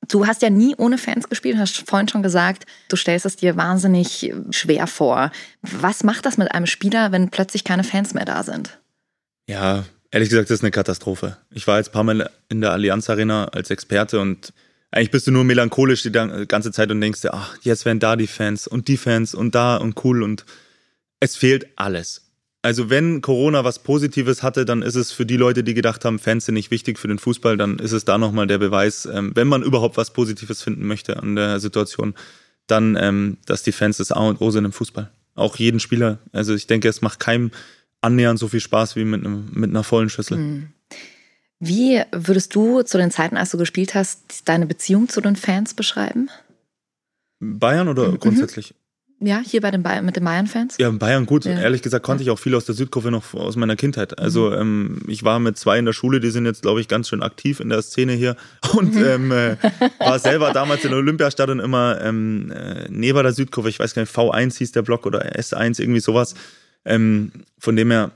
Du 0.09 0.27
hast 0.27 0.41
ja 0.41 0.49
nie 0.49 0.75
ohne 0.79 0.97
Fans 0.97 1.29
gespielt, 1.29 1.59
hast 1.59 1.87
vorhin 1.87 2.09
schon 2.09 2.23
gesagt, 2.23 2.65
du 2.89 2.97
stellst 2.97 3.27
es 3.27 3.37
dir 3.37 3.57
wahnsinnig 3.57 4.33
schwer 4.51 4.87
vor. 4.87 5.31
Was 5.61 6.05
macht 6.05 6.25
das 6.25 6.39
mit 6.39 6.53
einem 6.53 6.67
Spieler, 6.67 7.13
wenn 7.13 7.29
plötzlich 7.29 7.65
keine 7.65 7.85
Fans 7.85 8.15
mehr 8.15 8.25
da 8.25 8.43
sind? 8.43 8.79
Ja, 9.47 9.85
ehrlich 10.11 10.31
gesagt, 10.31 10.49
das 10.49 10.61
ist 10.61 10.65
eine 10.65 10.71
Katastrophe. 10.71 11.37
Ich 11.51 11.67
war 11.67 11.77
jetzt 11.77 11.91
ein 11.91 11.93
paar 11.93 12.05
Mal 12.05 12.31
in 12.49 12.63
der 12.63 12.73
Allianz 12.73 13.11
Arena 13.11 13.47
als 13.49 13.69
Experte 13.69 14.21
und 14.21 14.55
eigentlich 14.91 15.11
bist 15.11 15.27
du 15.27 15.33
nur 15.33 15.45
melancholisch 15.45 16.03
die 16.03 16.13
ganze 16.13 16.73
Zeit 16.73 16.91
und 16.91 17.03
denkst 17.03 17.21
dir, 17.21 17.35
ach, 17.35 17.59
jetzt 17.61 17.85
wären 17.85 18.01
da 18.01 18.17
die 18.17 18.27
Fans 18.27 18.67
und 18.67 18.89
die 18.89 18.97
Fans 18.97 19.35
und 19.35 19.55
da 19.55 19.77
und 19.77 20.03
cool 20.03 20.23
und 20.23 20.47
es 21.25 21.37
fehlt 21.37 21.67
alles. 21.77 22.21
Also 22.63 22.89
wenn 22.89 23.21
Corona 23.21 23.65
was 23.65 23.83
Positives 23.83 24.43
hatte, 24.43 24.65
dann 24.65 24.83
ist 24.83 24.95
es 24.95 25.13
für 25.13 25.27
die 25.27 25.37
Leute, 25.37 25.65
die 25.65 25.75
gedacht 25.75 26.05
haben, 26.05 26.19
Fans 26.19 26.47
sind 26.47 26.55
nicht 26.55 26.71
wichtig 26.71 26.99
für 26.99 27.09
den 27.09 27.19
Fußball, 27.19 27.57
dann 27.57 27.79
ist 27.79 27.93
es 27.93 28.05
da 28.05 28.17
nochmal 28.19 28.47
der 28.47 28.59
Beweis, 28.59 29.07
ähm, 29.07 29.33
wenn 29.35 29.49
man 29.49 29.63
überhaupt 29.63 29.97
was 29.97 30.13
Positives 30.13 30.63
finden 30.63 30.87
möchte 30.87 31.17
an 31.19 31.35
der 31.37 31.61
Situation, 31.61 32.15
dann, 32.67 32.97
ähm, 32.99 33.37
dass 33.47 33.63
die 33.63 33.73
Fans 33.73 33.99
das 33.99 34.13
A 34.13 34.21
und 34.21 34.41
O 34.41 34.51
sind 34.51 34.65
im 34.65 34.73
Fußball. 34.73 35.11
Auch 35.35 35.57
jeden 35.57 35.81
Spieler. 35.81 36.19
Also 36.33 36.55
ich 36.55 36.67
denke, 36.67 36.89
es 36.89 37.03
macht 37.03 37.21
keinem 37.21 37.51
annähernd 38.01 38.39
so 38.39 38.49
viel 38.49 38.61
Spaß 38.61 38.97
wie 38.97 39.05
mit, 39.05 39.25
einem, 39.25 39.49
mit 39.53 39.71
einer 39.71 39.85
vollen 39.85 40.09
Schüssel. 40.11 40.69
Wie 41.59 42.03
würdest 42.13 42.55
du 42.55 42.83
zu 42.83 42.99
den 42.99 43.11
Zeiten, 43.11 43.37
als 43.37 43.51
du 43.51 43.59
gespielt 43.59 43.95
hast, 43.95 44.49
deine 44.49 44.67
Beziehung 44.67 45.09
zu 45.09 45.21
den 45.21 45.37
Fans 45.37 45.75
beschreiben? 45.75 46.31
Bayern 47.41 47.89
oder 47.89 48.13
Mhm. 48.13 48.21
grundsätzlich? 48.21 48.75
Ja, 49.21 49.41
hier 49.41 49.61
bei 49.61 49.71
den 49.71 49.83
Bayern, 49.83 50.05
mit 50.05 50.17
den 50.17 50.25
Bayern-Fans? 50.25 50.77
Ja, 50.79 50.91
Bayern 50.91 51.25
gut. 51.25 51.45
Ja. 51.45 51.53
Ehrlich 51.59 51.83
gesagt 51.83 52.05
konnte 52.05 52.23
ich 52.23 52.31
auch 52.31 52.39
viel 52.39 52.55
aus 52.55 52.67
der 52.67 52.75
Südkurve 52.75 53.11
noch 53.11 53.33
aus 53.33 53.57
meiner 53.57 53.77
Kindheit. 53.77 54.19
Also 54.19 54.51
Mhm. 54.51 54.57
ähm, 54.61 55.03
ich 55.07 55.23
war 55.23 55.39
mit 55.39 55.57
zwei 55.57 55.79
in 55.79 55.85
der 55.87 55.93
Schule, 55.93 56.21
die 56.21 56.31
sind 56.31 56.45
jetzt, 56.47 56.63
glaube 56.63 56.81
ich, 56.81 56.89
ganz 56.89 57.09
schön 57.09 57.23
aktiv 57.23 57.61
in 57.61 57.69
der 57.71 57.81
Szene 57.83 58.13
hier. 58.13 58.37
Und 58.77 58.95
Mhm. 58.95 59.05
ähm, 59.05 59.31
äh, 59.33 59.57
war 60.01 60.19
selber 60.19 60.53
damals 60.53 60.85
in 60.85 60.91
der 60.91 60.99
Olympiastadion 60.99 61.61
immer 61.61 62.01
ähm, 62.03 62.51
äh, 62.51 62.87
neben 62.91 63.23
der 63.23 63.33
Südkurve, 63.33 63.69
ich 63.69 63.79
weiß 63.79 63.95
gar 63.95 64.03
nicht, 64.03 64.15
V1 64.15 64.59
hieß 64.59 64.73
der 64.73 64.83
Block 64.83 65.07
oder 65.07 65.25
S1, 65.39 65.81
irgendwie 65.81 66.01
sowas. 66.01 66.35
Ähm, 66.85 67.31
von 67.59 67.77
dem 67.77 67.91
her 67.93 68.11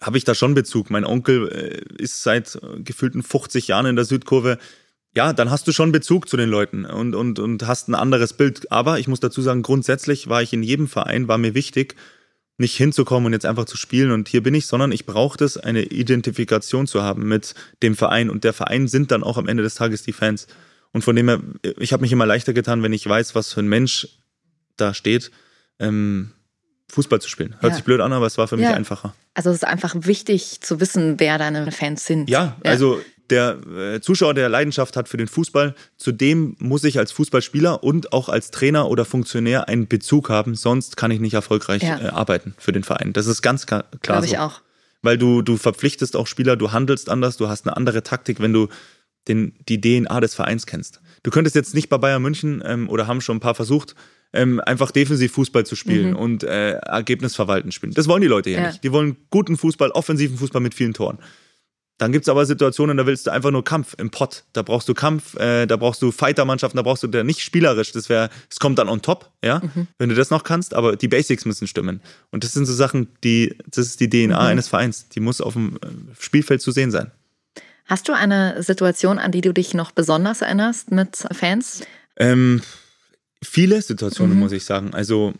habe 0.00 0.18
ich 0.18 0.24
da 0.24 0.34
schon 0.34 0.54
Bezug. 0.54 0.90
Mein 0.90 1.04
Onkel 1.06 1.48
äh, 1.48 2.02
ist 2.02 2.22
seit 2.22 2.58
gefühlten 2.84 3.22
50 3.22 3.68
Jahren 3.68 3.86
in 3.86 3.96
der 3.96 4.04
Südkurve. 4.04 4.58
Ja, 5.16 5.32
dann 5.32 5.50
hast 5.50 5.66
du 5.68 5.72
schon 5.72 5.92
Bezug 5.92 6.28
zu 6.28 6.36
den 6.36 6.48
Leuten 6.48 6.84
und, 6.84 7.14
und, 7.14 7.38
und 7.38 7.66
hast 7.66 7.88
ein 7.88 7.94
anderes 7.94 8.32
Bild. 8.32 8.70
Aber 8.72 8.98
ich 8.98 9.06
muss 9.08 9.20
dazu 9.20 9.40
sagen, 9.42 9.62
grundsätzlich 9.62 10.28
war 10.28 10.42
ich 10.42 10.52
in 10.52 10.62
jedem 10.62 10.88
Verein, 10.88 11.28
war 11.28 11.38
mir 11.38 11.54
wichtig, 11.54 11.94
nicht 12.58 12.76
hinzukommen 12.76 13.26
und 13.26 13.32
jetzt 13.32 13.46
einfach 13.46 13.64
zu 13.64 13.76
spielen 13.76 14.12
und 14.12 14.28
hier 14.28 14.42
bin 14.42 14.54
ich, 14.54 14.66
sondern 14.66 14.92
ich 14.92 15.06
brauchte 15.06 15.44
es, 15.44 15.56
eine 15.56 15.82
Identifikation 15.82 16.86
zu 16.86 17.02
haben 17.02 17.26
mit 17.26 17.54
dem 17.82 17.96
Verein 17.96 18.30
und 18.30 18.44
der 18.44 18.52
Verein 18.52 18.86
sind 18.86 19.10
dann 19.10 19.24
auch 19.24 19.38
am 19.38 19.48
Ende 19.48 19.62
des 19.64 19.74
Tages 19.74 20.02
die 20.02 20.12
Fans. 20.12 20.46
Und 20.92 21.02
von 21.02 21.16
dem 21.16 21.28
her, 21.28 21.40
ich 21.78 21.92
habe 21.92 22.02
mich 22.02 22.12
immer 22.12 22.26
leichter 22.26 22.52
getan, 22.52 22.82
wenn 22.84 22.92
ich 22.92 23.04
weiß, 23.08 23.34
was 23.34 23.52
für 23.52 23.60
ein 23.60 23.68
Mensch 23.68 24.08
da 24.76 24.94
steht, 24.94 25.32
ähm, 25.80 26.30
Fußball 26.92 27.20
zu 27.20 27.28
spielen. 27.28 27.54
Hört 27.60 27.72
Ja. 27.72 27.74
sich 27.74 27.84
blöd 27.84 28.00
an, 28.00 28.12
aber 28.12 28.26
es 28.26 28.38
war 28.38 28.46
für 28.46 28.56
mich 28.56 28.66
Ja. 28.66 28.74
einfacher. 28.74 29.14
Also 29.34 29.50
es 29.50 29.56
ist 29.56 29.64
einfach 29.64 29.94
wichtig 29.98 30.60
zu 30.60 30.78
wissen, 30.80 31.18
wer 31.18 31.38
deine 31.38 31.72
Fans 31.72 32.06
sind. 32.06 32.30
Ja, 32.30 32.56
also 32.62 33.00
der 33.30 33.58
äh, 33.76 34.00
Zuschauer, 34.00 34.34
der 34.34 34.48
Leidenschaft 34.48 34.96
hat 34.96 35.08
für 35.08 35.16
den 35.16 35.28
Fußball, 35.28 35.74
zu 35.96 36.12
dem 36.12 36.56
muss 36.58 36.84
ich 36.84 36.98
als 36.98 37.12
Fußballspieler 37.12 37.82
und 37.82 38.12
auch 38.12 38.28
als 38.28 38.50
Trainer 38.50 38.88
oder 38.88 39.04
Funktionär 39.04 39.68
einen 39.68 39.88
Bezug 39.88 40.28
haben, 40.30 40.54
sonst 40.54 40.96
kann 40.96 41.10
ich 41.10 41.20
nicht 41.20 41.34
erfolgreich 41.34 41.82
Ja. 41.82 41.98
äh, 42.00 42.08
arbeiten 42.08 42.54
für 42.58 42.72
den 42.72 42.84
Verein. 42.84 43.12
Das 43.12 43.26
ist 43.26 43.42
ganz 43.42 43.66
klar 43.66 43.84
glaube 44.02 44.26
ich 44.26 44.32
so. 44.32 44.38
auch. 44.38 44.60
Weil 45.02 45.18
du, 45.18 45.42
du 45.42 45.56
verpflichtest 45.56 46.16
auch 46.16 46.26
Spieler, 46.26 46.56
du 46.56 46.72
handelst 46.72 47.08
anders, 47.10 47.36
du 47.36 47.48
hast 47.48 47.66
eine 47.66 47.76
andere 47.76 48.02
Taktik, 48.02 48.40
wenn 48.40 48.52
du 48.52 48.68
den, 49.28 49.54
die 49.68 49.80
DNA 49.80 50.20
des 50.20 50.34
Vereins 50.34 50.66
kennst. 50.66 51.00
Du 51.22 51.30
könntest 51.30 51.54
jetzt 51.56 51.74
nicht 51.74 51.88
bei 51.88 51.98
Bayern 51.98 52.22
München 52.22 52.62
ähm, 52.64 52.88
oder 52.88 53.06
haben 53.06 53.20
schon 53.22 53.38
ein 53.38 53.40
paar 53.40 53.54
versucht, 53.54 53.94
ähm, 54.34 54.60
einfach 54.60 54.90
defensiv 54.90 55.32
Fußball 55.32 55.64
zu 55.64 55.76
spielen 55.76 56.14
und 56.14 56.42
äh, 56.42 56.72
Ergebnisverwalten 56.72 57.70
spielen. 57.72 57.94
Das 57.94 58.08
wollen 58.08 58.20
die 58.22 58.26
Leute 58.28 58.50
hier 58.50 58.58
Ja. 58.60 58.66
nicht. 58.68 58.82
Die 58.84 58.92
wollen 58.92 59.16
guten 59.30 59.56
Fußball, 59.56 59.90
offensiven 59.90 60.36
Fußball 60.36 60.60
mit 60.60 60.74
vielen 60.74 60.92
Toren. 60.92 61.18
Dann 61.98 62.10
gibt 62.10 62.24
es 62.24 62.28
aber 62.28 62.44
Situationen, 62.44 62.96
da 62.96 63.06
willst 63.06 63.26
du 63.26 63.30
einfach 63.30 63.52
nur 63.52 63.62
Kampf 63.62 63.94
im 63.98 64.10
Pott. 64.10 64.44
Da 64.52 64.62
brauchst 64.62 64.88
du 64.88 64.94
Kampf, 64.94 65.36
äh, 65.36 65.66
da 65.66 65.76
brauchst 65.76 66.02
du 66.02 66.10
Fightermannschaften, 66.10 66.76
da 66.76 66.82
brauchst 66.82 67.04
du 67.04 67.06
der 67.06 67.22
nicht 67.22 67.40
spielerisch. 67.40 67.92
Das 67.92 68.08
wäre, 68.08 68.30
es 68.50 68.58
kommt 68.58 68.78
dann 68.78 68.88
on 68.88 69.00
top, 69.00 69.30
ja, 69.44 69.62
wenn 69.98 70.08
du 70.08 70.16
das 70.16 70.30
noch 70.30 70.42
kannst, 70.42 70.74
aber 70.74 70.96
die 70.96 71.06
Basics 71.06 71.44
müssen 71.44 71.68
stimmen. 71.68 72.00
Und 72.30 72.42
das 72.42 72.52
sind 72.52 72.66
so 72.66 72.72
Sachen, 72.72 73.08
die, 73.22 73.56
das 73.70 73.86
ist 73.86 74.00
die 74.00 74.10
DNA 74.10 74.38
eines 74.38 74.66
Vereins. 74.66 75.08
Die 75.08 75.20
muss 75.20 75.40
auf 75.40 75.52
dem 75.52 75.76
äh, 75.76 75.88
Spielfeld 76.18 76.60
zu 76.60 76.72
sehen 76.72 76.90
sein. 76.90 77.12
Hast 77.86 78.08
du 78.08 78.12
eine 78.12 78.62
Situation, 78.62 79.18
an 79.18 79.30
die 79.30 79.42
du 79.42 79.52
dich 79.52 79.74
noch 79.74 79.92
besonders 79.92 80.40
erinnerst 80.40 80.90
mit 80.90 81.16
Fans? 81.32 81.82
Ähm, 82.16 82.62
viele 83.42 83.80
Situationen, 83.82 84.38
muss 84.38 84.52
ich 84.52 84.64
sagen. 84.64 84.94
Also 84.94 85.34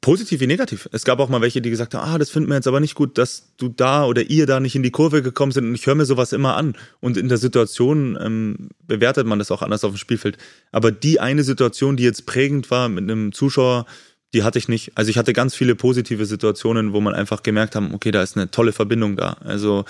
positiv 0.00 0.40
wie 0.40 0.46
negativ. 0.46 0.88
Es 0.92 1.04
gab 1.04 1.18
auch 1.18 1.28
mal 1.28 1.40
welche, 1.40 1.60
die 1.60 1.70
gesagt 1.70 1.94
haben, 1.94 2.08
ah, 2.08 2.18
das 2.18 2.30
finden 2.30 2.48
wir 2.48 2.54
jetzt 2.54 2.68
aber 2.68 2.78
nicht 2.78 2.94
gut, 2.94 3.18
dass 3.18 3.54
du 3.56 3.68
da 3.68 4.04
oder 4.04 4.22
ihr 4.22 4.46
da 4.46 4.60
nicht 4.60 4.76
in 4.76 4.84
die 4.84 4.92
Kurve 4.92 5.22
gekommen 5.22 5.50
sind. 5.50 5.66
Und 5.66 5.74
ich 5.74 5.86
höre 5.86 5.96
mir 5.96 6.04
sowas 6.04 6.32
immer 6.32 6.56
an. 6.56 6.76
Und 7.00 7.16
in 7.16 7.28
der 7.28 7.38
Situation 7.38 8.16
ähm, 8.20 8.68
bewertet 8.86 9.26
man 9.26 9.40
das 9.40 9.50
auch 9.50 9.62
anders 9.62 9.82
auf 9.82 9.92
dem 9.92 9.98
Spielfeld. 9.98 10.38
Aber 10.70 10.92
die 10.92 11.18
eine 11.18 11.42
Situation, 11.42 11.96
die 11.96 12.04
jetzt 12.04 12.26
prägend 12.26 12.70
war 12.70 12.88
mit 12.88 13.02
einem 13.02 13.32
Zuschauer, 13.32 13.86
die 14.34 14.44
hatte 14.44 14.58
ich 14.58 14.68
nicht. 14.68 14.92
Also 14.94 15.10
ich 15.10 15.18
hatte 15.18 15.32
ganz 15.32 15.56
viele 15.56 15.74
positive 15.74 16.24
Situationen, 16.24 16.92
wo 16.92 17.00
man 17.00 17.14
einfach 17.14 17.42
gemerkt 17.42 17.74
haben, 17.74 17.94
okay, 17.94 18.12
da 18.12 18.22
ist 18.22 18.36
eine 18.36 18.52
tolle 18.52 18.72
Verbindung 18.72 19.16
da. 19.16 19.36
Also 19.40 19.84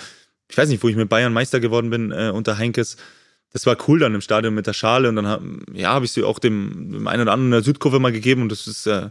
ich 0.49 0.57
weiß 0.57 0.69
nicht, 0.69 0.83
wo 0.83 0.89
ich 0.89 0.95
mit 0.95 1.09
Bayern 1.09 1.33
Meister 1.33 1.59
geworden 1.59 1.91
bin 1.91 2.11
äh, 2.11 2.31
unter 2.33 2.57
Heinkes. 2.57 2.97
Das 3.53 3.65
war 3.65 3.77
cool 3.87 3.99
dann 3.99 4.15
im 4.15 4.21
Stadion 4.21 4.53
mit 4.53 4.67
der 4.67 4.73
Schale 4.73 5.09
und 5.09 5.15
dann 5.15 5.27
hab, 5.27 5.41
ja, 5.73 5.93
habe 5.93 6.05
ich 6.05 6.11
sie 6.11 6.23
auch 6.23 6.39
dem, 6.39 6.91
dem 6.91 7.07
einen 7.07 7.21
oder 7.21 7.33
anderen 7.33 7.47
in 7.47 7.51
der 7.51 7.63
Südkurve 7.63 7.99
mal 7.99 8.11
gegeben 8.11 8.41
und 8.41 8.51
das 8.51 8.67
ist 8.67 8.87
äh, 8.87 9.09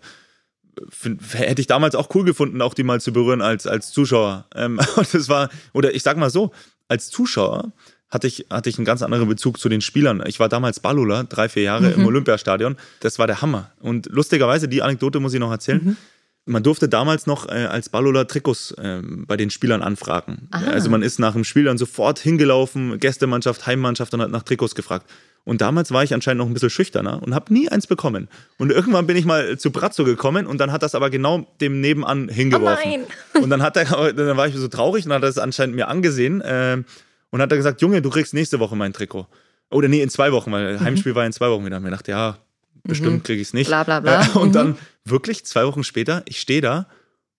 find, 0.88 1.20
hätte 1.34 1.60
ich 1.60 1.66
damals 1.66 1.94
auch 1.94 2.08
cool 2.14 2.24
gefunden, 2.24 2.60
auch 2.60 2.74
die 2.74 2.82
mal 2.82 3.00
zu 3.00 3.12
berühren 3.12 3.40
als, 3.40 3.66
als 3.66 3.92
Zuschauer. 3.92 4.46
Ähm, 4.54 4.80
und 4.96 5.14
das 5.14 5.28
war, 5.28 5.48
oder 5.72 5.94
ich 5.94 6.02
sag 6.02 6.16
mal 6.16 6.30
so, 6.30 6.52
als 6.88 7.10
Zuschauer 7.10 7.72
hatte 8.10 8.26
ich, 8.26 8.46
hatte 8.50 8.68
ich 8.68 8.76
einen 8.76 8.84
ganz 8.84 9.00
anderen 9.00 9.26
Bezug 9.28 9.58
zu 9.58 9.70
den 9.70 9.80
Spielern. 9.80 10.22
Ich 10.26 10.38
war 10.38 10.50
damals 10.50 10.80
Ballula, 10.80 11.22
drei, 11.22 11.48
vier 11.48 11.62
Jahre 11.62 11.92
im 11.92 12.04
Olympiastadion. 12.04 12.76
Das 13.00 13.18
war 13.18 13.26
der 13.26 13.40
Hammer. 13.40 13.72
Und 13.80 14.06
lustigerweise, 14.06 14.68
die 14.68 14.82
Anekdote 14.82 15.18
muss 15.18 15.32
ich 15.32 15.40
noch 15.40 15.50
erzählen. 15.50 15.96
Man 16.44 16.62
durfte 16.62 16.88
damals 16.88 17.26
noch 17.26 17.48
äh, 17.48 17.66
als 17.66 17.88
Ballola 17.88 18.24
Trikots 18.24 18.74
ähm, 18.78 19.24
bei 19.26 19.36
den 19.36 19.50
Spielern 19.50 19.82
anfragen. 19.82 20.48
Aha. 20.50 20.72
Also 20.72 20.90
man 20.90 21.02
ist 21.02 21.18
nach 21.18 21.34
dem 21.34 21.44
Spiel 21.44 21.64
dann 21.64 21.78
sofort 21.78 22.18
hingelaufen, 22.18 22.98
Gästemannschaft, 22.98 23.66
Heimmannschaft 23.66 24.12
und 24.14 24.22
hat 24.22 24.30
nach 24.30 24.42
Trikots 24.42 24.74
gefragt. 24.74 25.06
Und 25.44 25.60
damals 25.60 25.90
war 25.90 26.04
ich 26.04 26.14
anscheinend 26.14 26.38
noch 26.38 26.46
ein 26.46 26.54
bisschen 26.54 26.70
schüchterner 26.70 27.22
und 27.22 27.34
habe 27.34 27.52
nie 27.52 27.68
eins 27.68 27.86
bekommen. 27.86 28.28
Und 28.58 28.70
irgendwann 28.70 29.06
bin 29.06 29.16
ich 29.16 29.24
mal 29.24 29.58
zu 29.58 29.72
Brazzo 29.72 30.04
gekommen 30.04 30.46
und 30.46 30.58
dann 30.58 30.70
hat 30.70 30.82
das 30.82 30.94
aber 30.94 31.10
genau 31.10 31.46
dem 31.60 31.80
nebenan 31.80 32.28
hingeworfen. 32.28 32.90
nein. 32.90 33.42
Und 33.42 33.50
dann 33.50 33.62
hat 33.62 33.76
er, 33.76 34.12
dann 34.12 34.36
war 34.36 34.46
ich 34.46 34.54
so 34.54 34.68
traurig 34.68 35.06
und 35.06 35.12
hat 35.12 35.22
er 35.22 35.26
das 35.26 35.38
anscheinend 35.38 35.74
mir 35.74 35.88
angesehen 35.88 36.40
äh, 36.40 36.82
und 37.30 37.42
hat 37.42 37.50
er 37.50 37.56
gesagt, 37.56 37.80
Junge, 37.82 38.02
du 38.02 38.10
kriegst 38.10 38.34
nächste 38.34 38.60
Woche 38.60 38.76
mein 38.76 38.92
Trikot. 38.92 39.26
Oder 39.70 39.88
nee, 39.88 40.02
in 40.02 40.10
zwei 40.10 40.32
Wochen, 40.32 40.52
weil 40.52 40.78
Heimspiel 40.80 41.14
war 41.14 41.24
in 41.24 41.32
zwei 41.32 41.50
Wochen 41.50 41.64
wieder. 41.64 41.78
Und 41.78 41.82
mir 41.82 41.90
dachte, 41.90 42.10
ja, 42.10 42.36
bestimmt 42.84 43.24
kriege 43.24 43.40
ich 43.40 43.48
es 43.48 43.54
nicht. 43.54 43.68
Bla, 43.68 43.84
bla, 43.84 44.00
bla. 44.00 44.22
Äh, 44.24 44.38
und 44.38 44.48
Mhm. 44.48 44.52
dann 44.52 44.78
wirklich 45.04 45.44
zwei 45.44 45.64
Wochen 45.66 45.84
später, 45.84 46.22
ich 46.26 46.40
stehe 46.40 46.60
da 46.60 46.86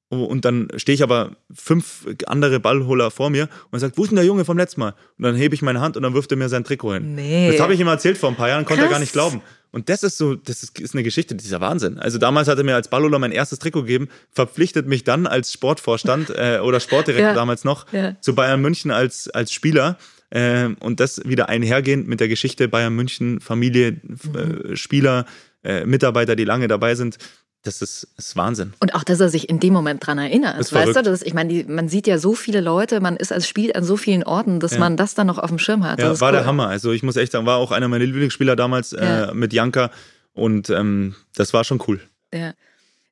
oh, 0.09 0.23
und 0.25 0.45
dann 0.45 0.67
stehe 0.77 0.93
ich 0.93 1.01
aber 1.03 1.31
fünf 1.53 2.05
andere 2.27 2.59
Ballholer 2.59 3.09
vor 3.11 3.29
mir 3.29 3.49
und 3.71 3.79
sagt, 3.79 3.97
wo 3.97 4.03
ist 4.03 4.09
denn 4.09 4.17
der 4.17 4.25
Junge 4.25 4.45
vom 4.45 4.57
letzten 4.57 4.81
Mal? 4.81 4.93
Und 5.17 5.23
dann 5.23 5.35
hebe 5.35 5.55
ich 5.55 5.61
meine 5.61 5.81
Hand 5.81 5.97
und 5.97 6.03
dann 6.03 6.13
wirft 6.13 6.31
er 6.31 6.37
mir 6.37 6.49
sein 6.49 6.63
Trikot 6.63 6.93
hin. 6.95 7.15
Nee. 7.15 7.51
Das 7.51 7.59
habe 7.59 7.73
ich 7.73 7.79
ihm 7.79 7.87
erzählt 7.87 8.17
vor 8.17 8.29
ein 8.29 8.35
paar 8.35 8.49
Jahren, 8.49 8.65
konnte 8.65 8.81
er 8.83 8.89
gar 8.89 8.91
Krass. 8.93 8.99
nicht 9.01 9.13
glauben. 9.13 9.41
Und 9.71 9.89
das 9.89 10.03
ist 10.03 10.19
so, 10.19 10.35
das 10.35 10.61
ist, 10.61 10.79
ist 10.79 10.93
eine 10.93 11.01
Geschichte, 11.01 11.33
dieser 11.33 11.59
Wahnsinn. 11.59 11.97
Also 11.97 12.19
damals 12.19 12.47
hat 12.47 12.59
er 12.59 12.63
mir 12.63 12.75
als 12.75 12.89
Ballholer 12.89 13.17
mein 13.17 13.31
erstes 13.31 13.57
Trikot 13.57 13.81
gegeben, 13.81 14.07
verpflichtet 14.29 14.87
mich 14.87 15.03
dann 15.03 15.25
als 15.25 15.51
Sportvorstand 15.51 16.29
äh, 16.29 16.59
oder 16.61 16.79
Sportdirektor 16.79 17.27
Ja. 17.29 17.33
damals 17.33 17.63
noch 17.63 17.91
Ja. 17.91 18.15
zu 18.21 18.35
Bayern 18.35 18.61
München 18.61 18.91
als, 18.91 19.29
als 19.31 19.51
Spieler. 19.51 19.97
Ähm, 20.35 20.77
und 20.79 20.99
das 20.99 21.21
wieder 21.25 21.47
einhergehend 21.47 22.07
mit 22.07 22.19
der 22.19 22.27
Geschichte 22.27 22.67
Bayern 22.67 22.95
München, 22.95 23.39
Familie, 23.39 24.01
Mhm. 24.01 24.71
äh, 24.71 24.75
Spieler, 24.75 25.25
äh, 25.63 25.85
Mitarbeiter, 25.85 26.35
die 26.35 26.43
lange 26.43 26.67
dabei 26.67 26.95
sind. 26.95 27.17
Das 27.61 27.81
ist, 27.81 28.07
ist 28.17 28.35
Wahnsinn. 28.35 28.73
Und 28.81 28.93
auch, 28.95 29.03
dass 29.05 29.19
er 29.21 29.29
sich 29.29 29.47
in 29.47 29.59
dem 29.61 29.71
Moment 29.71 30.05
dran 30.05 30.17
erinnert. 30.17 30.55
Das 30.59 30.67
ist 30.67 30.73
weißt 30.73 30.87
du, 30.89 30.93
verrückt. 30.93 31.07
das, 31.07 31.21
ich 31.21 31.33
meine, 31.33 31.49
die- 31.53 31.63
man 31.63 31.87
sieht 31.87 32.07
ja 32.07 32.17
so 32.17 32.33
viele 32.33 32.59
Leute, 32.59 32.99
man 32.99 33.15
ist 33.15 33.31
als 33.31 33.47
Spiel 33.47 33.71
an 33.73 33.83
so 33.85 33.95
vielen 33.95 34.23
Orten, 34.23 34.59
dass 34.59 34.73
Ja. 34.73 34.79
man 34.79 34.97
das 34.97 35.13
dann 35.15 35.27
noch 35.27 35.37
auf 35.37 35.49
dem 35.49 35.59
Schirm 35.59 35.83
hat. 35.85 35.99
Ja, 35.99 36.09
das 36.09 36.19
war 36.19 36.29
cool. 36.31 36.37
der 36.39 36.45
Hammer. 36.45 36.67
Also 36.67 36.91
ich 36.91 37.03
muss 37.03 37.15
echt 37.15 37.31
sagen, 37.31 37.45
war 37.45 37.57
auch 37.57 37.71
einer 37.71 37.87
meiner 37.87 38.03
Lieblingsspieler 38.05 38.55
damals 38.57 38.91
Ja. 38.91 39.29
äh, 39.29 39.33
mit 39.33 39.53
Janka. 39.53 39.91
Und 40.33 40.69
ähm, 40.71 41.15
das 41.35 41.53
war 41.53 41.63
schon 41.63 41.79
cool. 41.87 42.01
Ja. 42.33 42.53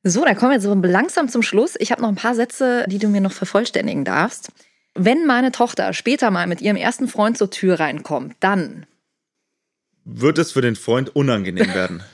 So, 0.03 0.25
dann 0.25 0.35
kommen 0.35 0.49
wir 0.51 0.55
jetzt 0.55 0.63
so 0.63 0.73
langsam 0.73 1.29
zum 1.29 1.43
Schluss. 1.43 1.75
Ich 1.77 1.91
habe 1.91 2.01
noch 2.01 2.09
ein 2.09 2.15
paar 2.15 2.33
Sätze, 2.35 2.85
die 2.89 2.97
du 2.97 3.07
mir 3.07 3.21
noch 3.21 3.31
vervollständigen 3.31 4.03
darfst. 4.03 4.49
Wenn 4.93 5.25
meine 5.25 5.51
Tochter 5.51 5.93
später 5.93 6.31
mal 6.31 6.47
mit 6.47 6.61
ihrem 6.61 6.75
ersten 6.77 7.07
Freund 7.07 7.37
zur 7.37 7.49
Tür 7.49 7.79
reinkommt, 7.79 8.35
dann. 8.39 8.85
Wird 10.03 10.37
es 10.37 10.51
für 10.51 10.61
den 10.61 10.75
Freund 10.75 11.15
unangenehm 11.15 11.73
werden? 11.73 12.03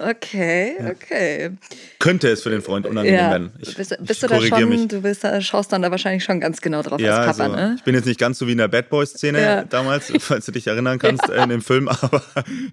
Okay, 0.00 0.76
okay. 0.92 1.50
Könnte 1.98 2.28
es 2.28 2.42
für 2.44 2.50
den 2.50 2.62
Freund 2.62 2.86
unangenehm 2.86 3.18
Ja. 3.18 3.30
werden? 3.30 3.52
Ich, 3.58 3.74
bist 3.76 3.90
ich 3.92 3.98
bist 4.06 4.22
du 4.22 4.28
da 4.28 4.40
schon, 4.40 4.68
mich. 4.68 4.86
du 4.86 5.00
bist, 5.02 5.24
da- 5.24 5.40
schaust 5.40 5.72
dann 5.72 5.82
da 5.82 5.90
wahrscheinlich 5.90 6.22
schon 6.22 6.38
ganz 6.38 6.60
genau 6.60 6.82
drauf 6.82 7.00
Ja, 7.00 7.18
als 7.18 7.36
Papa, 7.36 7.50
also, 7.52 7.56
ne? 7.56 7.74
ich 7.76 7.82
bin 7.82 7.96
jetzt 7.96 8.06
nicht 8.06 8.20
ganz 8.20 8.38
so 8.38 8.46
wie 8.46 8.52
in 8.52 8.58
der 8.58 8.68
Bad 8.68 8.90
Boys-Szene 8.90 9.42
Ja. 9.42 9.64
damals, 9.64 10.12
falls 10.20 10.46
du 10.46 10.52
dich 10.52 10.68
erinnern 10.68 11.00
kannst, 11.00 11.28
äh, 11.28 11.42
in 11.42 11.48
dem 11.48 11.62
Film, 11.62 11.88
aber 12.00 12.22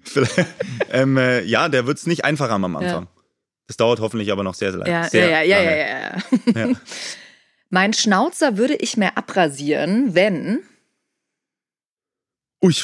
vielleicht, 0.04 0.36
ähm, 0.92 1.16
äh, 1.16 1.42
ja, 1.42 1.68
der 1.68 1.86
wird 1.88 1.98
es 1.98 2.06
nicht 2.06 2.24
einfacher 2.24 2.52
haben 2.52 2.64
am 2.64 2.76
Anfang. 2.76 3.08
Das 3.66 3.76
dauert 3.76 4.00
hoffentlich 4.00 4.30
aber 4.32 4.42
noch 4.42 4.54
sehr, 4.54 4.70
sehr 4.72 4.80
lange. 4.80 4.92
Ja, 4.92 5.08
ja, 5.12 5.42
ja, 5.42 5.42
ja, 5.42 5.60
ja, 5.60 5.76
ja, 6.54 6.66
ja. 6.68 6.74
Mein 7.68 7.92
Schnauzer 7.92 8.56
würde 8.56 8.74
ich 8.76 8.96
mehr 8.96 9.18
abrasieren, 9.18 10.14
wenn. 10.14 10.60
Ui, 12.62 12.74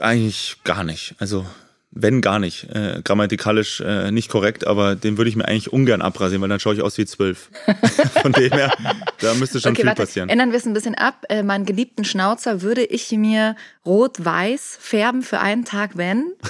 eigentlich 0.00 0.56
gar 0.64 0.84
nicht. 0.84 1.14
Also, 1.18 1.46
wenn 1.92 2.22
gar 2.22 2.38
nicht. 2.38 2.68
Äh, 2.74 3.02
grammatikalisch 3.04 3.80
äh, 3.80 4.10
nicht 4.10 4.30
korrekt, 4.30 4.66
aber 4.66 4.96
den 4.96 5.18
würde 5.18 5.28
ich 5.28 5.36
mir 5.36 5.46
eigentlich 5.46 5.72
ungern 5.72 6.00
abrasieren, 6.02 6.40
weil 6.42 6.48
dann 6.48 6.58
schaue 6.58 6.74
ich 6.74 6.82
aus 6.82 6.96
wie 6.98 7.04
zwölf. 7.04 7.50
Von 8.22 8.32
dem 8.32 8.50
her, 8.50 8.72
da 9.20 9.34
müsste 9.34 9.60
schon 9.60 9.76
viel 9.76 9.94
passieren. 9.94 10.28
Ändern 10.28 10.50
wir 10.50 10.58
es 10.58 10.66
ein 10.66 10.72
bisschen 10.72 10.94
ab. 10.94 11.24
Äh, 11.28 11.42
meinen 11.42 11.66
geliebten 11.66 12.04
Schnauzer 12.04 12.62
würde 12.62 12.82
ich 12.82 13.10
mir 13.12 13.56
rot-weiß 13.84 14.78
färben 14.80 15.22
für 15.22 15.38
einen 15.40 15.64
Tag, 15.64 15.96
wenn. 15.96 16.32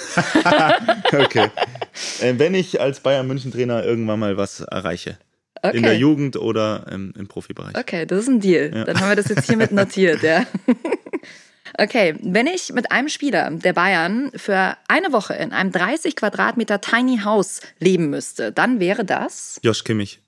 Okay. 1.11 1.49
Äh, 2.21 2.33
wenn 2.37 2.55
ich 2.55 2.81
als 2.81 3.01
Bayern 3.01 3.27
München 3.27 3.51
Trainer 3.51 3.83
irgendwann 3.83 4.19
mal 4.19 4.35
was 4.35 4.61
erreiche. 4.61 5.17
Okay. 5.61 5.77
In 5.77 5.83
der 5.83 5.95
Jugend 5.95 6.35
oder 6.35 6.85
ähm, 6.91 7.13
im 7.17 7.27
Profibereich. 7.27 7.77
Okay, 7.77 8.05
das 8.05 8.21
ist 8.21 8.27
ein 8.29 8.39
Deal. 8.39 8.71
Ja. 8.73 8.83
Dann 8.83 8.99
haben 8.99 9.09
wir 9.09 9.15
das 9.15 9.29
jetzt 9.29 9.45
hiermit 9.45 9.71
notiert, 9.71 10.23
ja. 10.23 10.45
Okay, 11.77 12.15
wenn 12.21 12.47
ich 12.47 12.71
mit 12.73 12.91
einem 12.91 13.09
Spieler 13.09 13.49
der 13.51 13.73
Bayern 13.73 14.31
für 14.35 14.77
eine 14.87 15.11
Woche 15.11 15.33
in 15.33 15.51
einem 15.51 15.71
30 15.71 16.15
Quadratmeter 16.15 16.81
Tiny 16.81 17.19
House 17.23 17.61
leben 17.79 18.09
müsste, 18.09 18.51
dann 18.51 18.79
wäre 18.79 19.03
das. 19.05 19.59
Josh 19.63 19.83
Kimmich. 19.83 20.19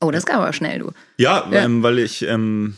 Oh, 0.00 0.10
das 0.10 0.26
kam 0.26 0.40
aber 0.40 0.52
schnell, 0.52 0.78
du. 0.80 0.92
Ja, 1.16 1.48
Ja. 1.50 1.64
Ähm, 1.64 1.82
weil 1.82 1.98
ich 1.98 2.22
ähm, 2.22 2.76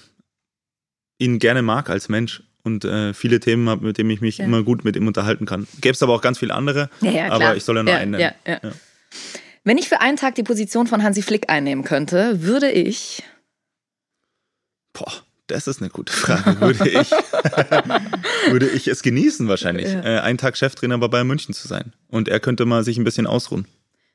ihn 1.19 1.39
gerne 1.39 1.63
mag 1.63 1.89
als 1.89 2.09
Mensch 2.09 2.43
und 2.65 2.85
äh, 2.85 3.15
viele 3.15 3.41
Themen 3.41 3.69
habe, 3.69 3.87
mit 3.87 3.97
denen 3.99 4.11
ich 4.11 4.21
mich 4.21 4.39
Ja. 4.39 4.45
immer 4.45 4.63
gut 4.63 4.85
mit 4.85 4.97
ihm 4.97 5.07
unterhalten 5.07 5.47
kann. 5.47 5.67
Gäbe 5.81 5.95
es 5.95 6.03
aber 6.03 6.15
auch 6.15 6.23
ganz 6.23 6.39
viele 6.39 6.53
andere, 6.55 6.91
Ja, 7.01 7.11
ja, 7.11 7.29
aber 7.31 7.57
ich 7.57 7.65
soll 7.65 7.77
ja 7.77 7.83
nur 7.83 7.95
einen 7.95 8.11
nennen. 8.13 8.35
Ja, 8.47 8.53
ja. 8.53 8.61
Ja. 8.63 8.73
Wenn 9.65 9.79
ich 9.79 9.89
für 9.89 10.01
einen 10.01 10.17
Tag 10.17 10.35
die 10.35 10.43
Position 10.43 10.87
von 10.89 11.03
Hansi 11.05 11.23
Flick 11.23 11.49
einnehmen 11.49 11.85
könnte, 11.85 12.43
würde 12.43 12.71
ich. 12.71 13.23
Boah, 14.93 15.13
das 15.53 15.67
ist 15.67 15.81
eine 15.81 15.91
gute 15.91 16.13
Frage. 16.13 16.61
Würde 16.61 16.89
ich, 16.89 17.11
würde 18.51 18.69
ich 18.69 18.89
es 18.89 19.03
genießen 19.03 19.49
wahrscheinlich, 19.49 19.89
Ja. 19.93 20.01
äh, 20.03 20.19
einen 20.21 20.39
Tag 20.39 20.57
Cheftrainer 20.57 20.99
bei 20.99 21.09
Bayern 21.09 21.27
München 21.27 21.55
zu 21.55 21.69
sein. 21.69 21.93
Und 22.09 22.29
er 22.29 22.41
könnte 22.41 22.65
mal 22.65 22.85
sich 22.85 22.99
ein 22.99 23.05
bisschen 23.05 23.27
ausruhen. 23.27 23.67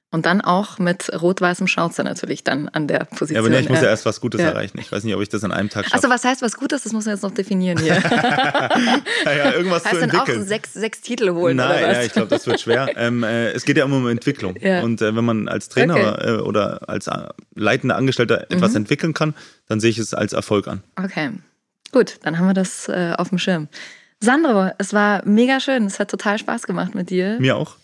Und 0.10 0.26
dann 0.26 0.40
auch 0.40 0.80
mit 0.80 1.12
rot-weißem 1.22 1.68
Schnauzer 1.68 2.02
natürlich 2.06 2.42
dann 2.46 2.70
an 2.70 2.88
der 2.88 3.00
Position. 3.00 3.36
Ja, 3.36 3.40
aber 3.42 3.50
nee, 3.50 3.60
ich 3.60 3.68
muss 3.68 3.80
ja 3.82 3.88
äh, 3.88 3.90
erst 3.90 4.06
was 4.06 4.22
Gutes 4.22 4.40
Ja. 4.40 4.48
erreichen. 4.52 4.80
Ich 4.80 4.90
weiß 4.90 5.04
nicht, 5.04 5.14
ob 5.14 5.22
ich 5.22 5.28
das 5.28 5.44
an 5.44 5.52
einem 5.52 5.70
Tag 5.70 5.84
schaffe. 5.84 5.96
Achso, 5.98 6.10
was 6.10 6.24
heißt 6.24 6.42
was 6.42 6.56
Gutes? 6.56 6.84
Das 6.84 6.94
muss 6.94 7.04
man 7.06 7.16
jetzt 7.16 7.24
noch 7.24 7.32
definieren 7.34 7.78
hier. 7.78 7.96
ja, 9.26 9.34
ja, 9.34 9.52
irgendwas 9.52 9.84
heißt 9.84 9.96
zu 9.96 10.00
dann 10.00 10.12
auch 10.12 10.20
entwickeln. 10.22 10.48
sechs, 10.48 10.74
sechs 10.74 11.02
Titel 11.02 11.32
holen 11.34 11.58
Nein, 11.58 11.68
oder 11.84 11.88
was? 11.90 11.98
ja, 11.98 12.04
ich 12.04 12.14
glaube, 12.14 12.30
das 12.30 12.48
wird 12.48 12.62
schwer. 12.62 12.88
ähm, 12.96 13.24
äh, 13.24 13.50
es 13.52 13.66
geht 13.66 13.76
ja 13.76 13.84
immer 13.84 13.98
um 13.98 14.08
Entwicklung. 14.08 14.56
Ja. 14.62 14.82
Und 14.82 15.02
äh, 15.02 15.14
wenn 15.14 15.26
man 15.26 15.50
als 15.50 15.68
Trainer 15.68 15.96
Okay. 15.98 16.36
äh, 16.36 16.40
oder 16.40 16.88
als 16.88 17.08
äh, 17.08 17.28
leitender 17.56 17.98
Angestellter 17.98 18.50
etwas 18.50 18.72
Mhm. 18.72 18.78
entwickeln 18.78 19.14
kann, 19.14 19.34
dann 19.68 19.82
sehe 19.82 19.90
ich 19.90 19.98
es 19.98 20.14
als 20.14 20.32
Erfolg 20.32 20.70
an. 20.70 20.84
Okay, 20.96 21.32
gut, 21.92 22.20
dann 22.24 22.40
haben 22.40 22.48
wir 22.48 22.54
das 22.54 22.88
äh, 22.88 23.14
auf 23.18 23.28
dem 23.30 23.40
Schirm. 23.40 23.68
Sandro, 24.22 24.72
es 24.78 24.94
war 24.94 25.22
mega 25.26 25.60
schön. 25.60 25.86
Es 25.86 26.00
hat 26.00 26.10
total 26.10 26.40
Spaß 26.40 26.64
gemacht 26.64 26.96
mit 26.96 27.10
dir. 27.10 27.36
Mir 27.42 27.58
auch. 27.58 27.76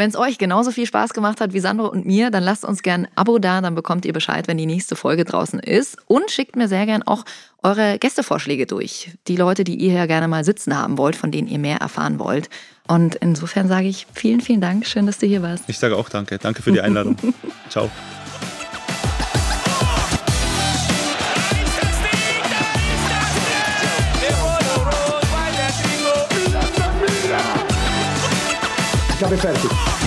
Wenn 0.00 0.08
es 0.08 0.16
euch 0.16 0.38
genauso 0.38 0.70
viel 0.70 0.86
Spaß 0.86 1.12
gemacht 1.12 1.42
hat 1.42 1.52
wie 1.52 1.60
Sandro 1.60 1.86
und 1.86 2.06
mir, 2.06 2.30
dann 2.30 2.42
lasst 2.42 2.64
uns 2.64 2.80
gern 2.80 3.04
ein 3.04 3.08
Abo 3.16 3.38
da, 3.38 3.60
dann 3.60 3.74
bekommt 3.74 4.06
ihr 4.06 4.14
Bescheid, 4.14 4.48
wenn 4.48 4.56
die 4.56 4.64
nächste 4.64 4.96
Folge 4.96 5.26
draußen 5.26 5.58
ist. 5.60 5.98
Und 6.06 6.30
schickt 6.30 6.56
mir 6.56 6.68
sehr 6.68 6.86
gern 6.86 7.02
auch 7.02 7.22
eure 7.62 7.98
Gästevorschläge 7.98 8.64
durch. 8.64 9.10
Die 9.28 9.36
Leute, 9.36 9.62
die 9.62 9.74
ihr 9.74 9.92
ja 9.92 10.06
gerne 10.06 10.26
mal 10.26 10.42
sitzen 10.42 10.74
haben 10.74 10.96
wollt, 10.96 11.16
von 11.16 11.30
denen 11.30 11.48
ihr 11.48 11.58
mehr 11.58 11.82
erfahren 11.82 12.18
wollt. 12.18 12.48
Und 12.88 13.16
insofern 13.16 13.68
sage 13.68 13.88
ich 13.88 14.06
vielen, 14.14 14.40
vielen 14.40 14.62
Dank. 14.62 14.86
Schön, 14.86 15.04
dass 15.04 15.18
du 15.18 15.26
hier 15.26 15.42
warst. 15.42 15.64
Ich 15.66 15.78
sage 15.78 15.94
auch 15.94 16.08
danke. 16.08 16.38
Danke 16.38 16.62
für 16.62 16.72
die 16.72 16.80
Einladung. 16.80 17.18
Ciao. 17.68 17.90
Cabe 29.20 29.36
perto. 29.36 29.99